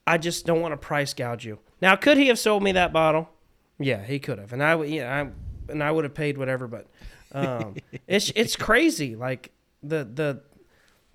I 0.06 0.18
just 0.18 0.46
don't 0.46 0.62
want 0.62 0.74
to 0.74 0.78
price 0.78 1.14
gouge 1.14 1.46
you. 1.46 1.60
Now, 1.82 1.96
could 1.96 2.18
he 2.18 2.28
have 2.28 2.40
sold 2.40 2.64
me 2.64 2.72
that 2.74 2.92
bottle? 2.92 3.30
Yeah, 3.80 4.04
he 4.04 4.20
could 4.20 4.38
have, 4.38 4.54
and 4.54 4.62
I 4.62 4.82
yeah, 4.84 5.22
I, 5.22 5.32
and 5.70 5.84
I 5.84 5.92
would 5.92 6.04
have 6.04 6.14
paid 6.14 6.38
whatever. 6.38 6.68
But 6.68 6.88
um, 7.32 7.76
it's 8.08 8.32
it's 8.36 8.56
crazy, 8.56 9.16
like 9.16 9.52
the 9.82 10.04
the 10.04 10.42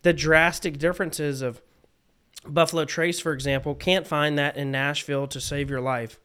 the 0.02 0.12
drastic 0.12 0.78
differences 0.78 1.42
of 1.42 1.60
Buffalo 2.46 2.84
Trace, 2.84 3.20
for 3.20 3.32
example, 3.32 3.74
can't 3.74 4.06
find 4.06 4.38
that 4.38 4.56
in 4.56 4.70
Nashville 4.70 5.26
to 5.28 5.40
save 5.40 5.68
your 5.70 5.80
life. 5.80 6.20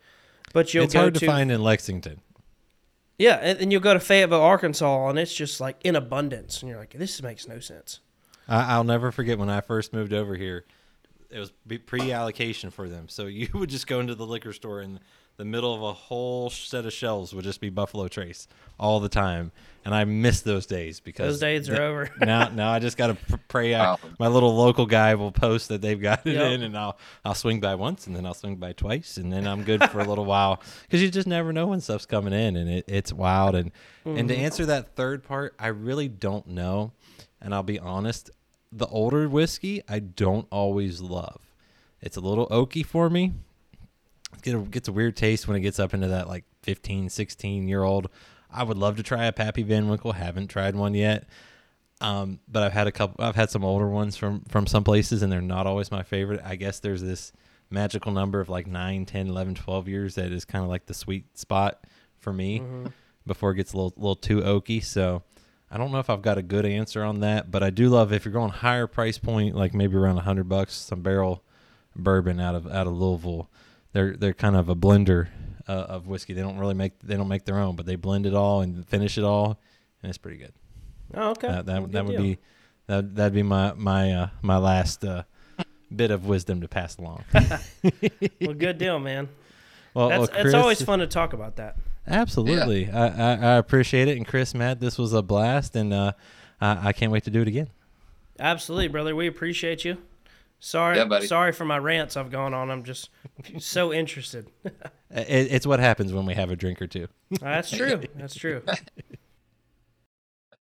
But 0.53 0.73
you'll 0.73 0.83
It's 0.85 0.93
go 0.93 1.01
hard 1.01 1.15
to, 1.15 1.19
to 1.21 1.25
find 1.25 1.51
in 1.51 1.61
Lexington. 1.63 2.21
yeah, 3.17 3.35
and, 3.41 3.59
and 3.59 3.71
you'll 3.71 3.81
go 3.81 3.93
to 3.93 3.99
Fayetteville, 3.99 4.41
Arkansas, 4.41 5.09
and 5.09 5.17
it's 5.17 5.33
just 5.33 5.59
like 5.59 5.77
in 5.83 5.95
abundance, 5.95 6.61
and 6.61 6.69
you're 6.69 6.77
like, 6.77 6.91
this 6.93 7.21
makes 7.23 7.47
no 7.47 7.59
sense. 7.59 7.99
I, 8.47 8.73
I'll 8.73 8.83
never 8.83 9.11
forget 9.11 9.39
when 9.39 9.49
I 9.49 9.61
first 9.61 9.93
moved 9.93 10.13
over 10.13 10.35
here. 10.35 10.65
It 11.31 11.39
was 11.39 11.51
pre-allocation 11.87 12.69
for 12.69 12.87
them, 12.87 13.09
so 13.09 13.25
you 13.27 13.47
would 13.53 13.69
just 13.71 13.87
go 13.87 13.99
into 13.99 14.13
the 14.13 14.27
liquor 14.27 14.53
store 14.53 14.81
and 14.81 14.99
the 15.37 15.45
middle 15.45 15.73
of 15.73 15.81
a 15.81 15.93
whole 15.93 16.49
set 16.49 16.85
of 16.85 16.93
shelves 16.93 17.33
would 17.33 17.43
just 17.43 17.59
be 17.59 17.69
Buffalo 17.69 18.07
Trace 18.07 18.47
all 18.79 18.99
the 18.99 19.09
time, 19.09 19.51
and 19.83 19.93
I 19.95 20.03
miss 20.05 20.41
those 20.41 20.65
days 20.65 20.99
because 20.99 21.33
Those 21.33 21.39
days 21.39 21.69
are 21.69 21.75
th- 21.75 21.81
over. 21.81 22.09
now, 22.21 22.49
now 22.49 22.71
I 22.71 22.79
just 22.79 22.97
gotta 22.97 23.15
pr- 23.15 23.35
pray. 23.47 23.73
I, 23.73 23.83
Wow. 23.93 23.99
my 24.19 24.27
little 24.27 24.55
local 24.55 24.85
guy 24.85 25.15
will 25.15 25.31
post 25.31 25.69
that 25.69 25.81
they've 25.81 25.99
got 26.01 26.25
it 26.27 26.33
Yep. 26.35 26.51
in, 26.51 26.61
and 26.63 26.77
I'll 26.77 26.97
I'll 27.25 27.33
swing 27.35 27.59
by 27.59 27.75
once, 27.75 28.05
and 28.07 28.15
then 28.15 28.25
I'll 28.25 28.33
swing 28.33 28.57
by 28.57 28.73
twice, 28.73 29.17
and 29.17 29.31
then 29.33 29.47
I'm 29.47 29.63
good 29.63 29.83
for 29.89 29.99
a 29.99 30.05
little 30.05 30.25
while 30.25 30.61
because 30.83 31.01
you 31.01 31.09
just 31.09 31.27
never 31.27 31.51
know 31.51 31.67
when 31.67 31.81
stuff's 31.81 32.05
coming 32.05 32.33
in, 32.33 32.55
and 32.55 32.69
it, 32.69 32.85
it's 32.87 33.11
wild. 33.13 33.55
And 33.55 33.71
and 34.05 34.17
Mm-hmm. 34.17 34.27
to 34.27 34.35
answer 34.35 34.65
that 34.67 34.95
third 34.95 35.23
part, 35.23 35.55
I 35.57 35.67
really 35.67 36.09
don't 36.09 36.45
know, 36.47 36.91
and 37.41 37.53
I'll 37.55 37.63
be 37.63 37.79
honest. 37.79 38.29
The 38.75 38.87
older 38.87 39.29
whiskey, 39.29 39.83
I 39.87 39.99
don't 39.99 40.47
always 40.51 40.99
love. 40.99 41.39
It's 42.01 42.17
a 42.17 42.21
little 42.21 42.47
oaky 42.47 42.83
for 42.83 43.07
me. 43.09 43.33
Get 44.41 44.55
a, 44.55 44.59
gets 44.59 44.87
a 44.87 44.91
weird 44.91 45.15
taste 45.15 45.47
when 45.47 45.55
it 45.57 45.61
gets 45.61 45.79
up 45.79 45.93
into 45.93 46.07
that 46.09 46.27
like 46.27 46.45
15, 46.63 47.09
16 47.09 47.67
year 47.67 47.83
old. 47.83 48.09
I 48.51 48.63
would 48.63 48.77
love 48.77 48.97
to 48.97 49.03
try 49.03 49.25
a 49.25 49.31
Pappy 49.31 49.63
Van 49.63 49.87
Winkle. 49.87 50.11
Haven't 50.11 50.47
tried 50.47 50.75
one 50.75 50.93
yet. 50.93 51.27
Um, 52.01 52.39
but 52.47 52.63
I've 52.63 52.73
had 52.73 52.87
a 52.87 52.91
couple. 52.91 53.23
I've 53.23 53.35
had 53.35 53.49
some 53.49 53.63
older 53.63 53.87
ones 53.87 54.17
from 54.17 54.41
from 54.49 54.67
some 54.67 54.83
places, 54.83 55.23
and 55.23 55.31
they're 55.31 55.41
not 55.41 55.65
always 55.65 55.89
my 55.89 56.03
favorite. 56.03 56.41
I 56.43 56.55
guess 56.55 56.79
there's 56.79 57.01
this 57.01 57.31
magical 57.69 58.11
number 58.11 58.39
of 58.41 58.49
like 58.49 58.67
9, 58.67 59.05
10, 59.05 59.27
11, 59.27 59.55
12 59.55 59.87
years 59.87 60.15
that 60.15 60.31
is 60.31 60.45
kind 60.45 60.63
of 60.63 60.69
like 60.69 60.85
the 60.85 60.93
sweet 60.93 61.37
spot 61.37 61.85
for 62.19 62.31
me 62.31 62.61
before 63.25 63.51
it 63.51 63.55
gets 63.55 63.73
a 63.73 63.77
little 63.77 63.93
little 63.95 64.15
too 64.15 64.41
oaky. 64.41 64.83
So 64.83 65.23
I 65.71 65.77
don't 65.77 65.91
know 65.91 65.99
if 65.99 66.09
I've 66.09 66.21
got 66.21 66.37
a 66.37 66.43
good 66.43 66.65
answer 66.65 67.03
on 67.03 67.21
that, 67.21 67.49
but 67.49 67.63
I 67.63 67.69
do 67.69 67.89
love 67.89 68.13
if 68.13 68.25
you're 68.25 68.33
going 68.33 68.51
higher 68.51 68.85
price 68.85 69.17
point, 69.17 69.55
like 69.55 69.73
maybe 69.73 69.95
around 69.95 70.17
a 70.17 70.21
hundred 70.21 70.49
bucks, 70.49 70.73
some 70.73 71.01
Barrell 71.01 71.43
bourbon 71.95 72.39
out 72.39 72.55
of 72.55 72.67
out 72.67 72.85
of 72.85 72.93
Louisville. 72.93 73.49
They're 73.93 74.15
they're 74.17 74.33
kind 74.33 74.55
of 74.55 74.69
a 74.69 74.75
blender 74.75 75.27
uh, 75.67 75.71
of 75.71 76.07
whiskey. 76.07 76.33
They 76.33 76.41
don't 76.41 76.57
really 76.57 76.73
make 76.73 76.99
they 76.99 77.15
don't 77.15 77.27
make 77.27 77.45
their 77.45 77.59
own, 77.59 77.75
but 77.75 77.85
they 77.85 77.95
blend 77.95 78.25
it 78.25 78.33
all 78.33 78.61
and 78.61 78.85
finish 78.87 79.17
it 79.17 79.23
all, 79.23 79.59
and 80.01 80.09
it's 80.09 80.17
pretty 80.17 80.37
good. 80.37 80.53
Oh, 81.13 81.29
okay. 81.31 81.47
That 81.47 81.65
that, 81.67 81.79
Well, 81.81 81.87
that 81.87 81.91
good 81.91 82.05
would 82.07 82.11
deal. 82.13 82.21
be 82.21 82.37
that 82.87 83.15
that'd 83.15 83.33
be 83.33 83.43
my 83.43 83.73
my 83.73 84.11
uh, 84.11 84.27
my 84.41 84.57
last 84.57 85.05
uh, 85.05 85.23
bit 85.95 86.11
of 86.11 86.25
wisdom 86.25 86.61
to 86.61 86.67
pass 86.67 86.97
along. 86.97 87.23
well, 88.41 88.53
good 88.57 88.77
deal, 88.77 88.99
man. 88.99 89.29
Well, 89.93 90.09
That's 90.09 90.31
well, 90.31 90.45
it's 90.45 90.53
always 90.55 90.81
fun 90.81 90.99
to 90.99 91.07
talk 91.07 91.33
about 91.33 91.57
that. 91.57 91.77
Absolutely, 92.07 92.89
I, 92.89 93.07
I 93.07 93.33
I 93.35 93.57
appreciate 93.57 94.07
it, 94.07 94.17
and 94.17 94.27
Chris, 94.27 94.53
Matt, 94.53 94.79
this 94.79 94.97
was 94.97 95.13
a 95.13 95.21
blast, 95.21 95.75
and 95.75 95.93
uh, 95.93 96.13
I, 96.59 96.89
I 96.89 96.93
can't 96.93 97.11
wait 97.11 97.23
to 97.25 97.29
do 97.29 97.41
it 97.41 97.47
again. 97.47 97.69
Absolutely, 98.39 98.87
brother. 98.87 99.15
We 99.15 99.27
appreciate 99.27 99.85
you. 99.85 99.97
Sorry, 100.65 100.95
Yeah, 100.95 101.03
buddy. 101.03 101.27
sorry 101.27 101.51
for 101.51 101.65
my 101.65 101.77
rants 101.77 102.15
I've 102.15 102.31
gone 102.31 102.53
on. 102.53 102.71
I'm 102.71 102.83
just 102.83 103.09
so 103.59 103.91
interested. 103.93 104.49
It, 105.15 105.51
it's 105.51 105.67
what 105.67 105.79
happens 105.79 106.11
when 106.11 106.25
we 106.25 106.33
have 106.33 106.49
a 106.49 106.55
drink 106.55 106.81
or 106.81 106.87
two. 106.87 107.07
That's 107.39 107.69
true. 107.69 108.01
That's 108.15 108.33
true. 108.33 108.63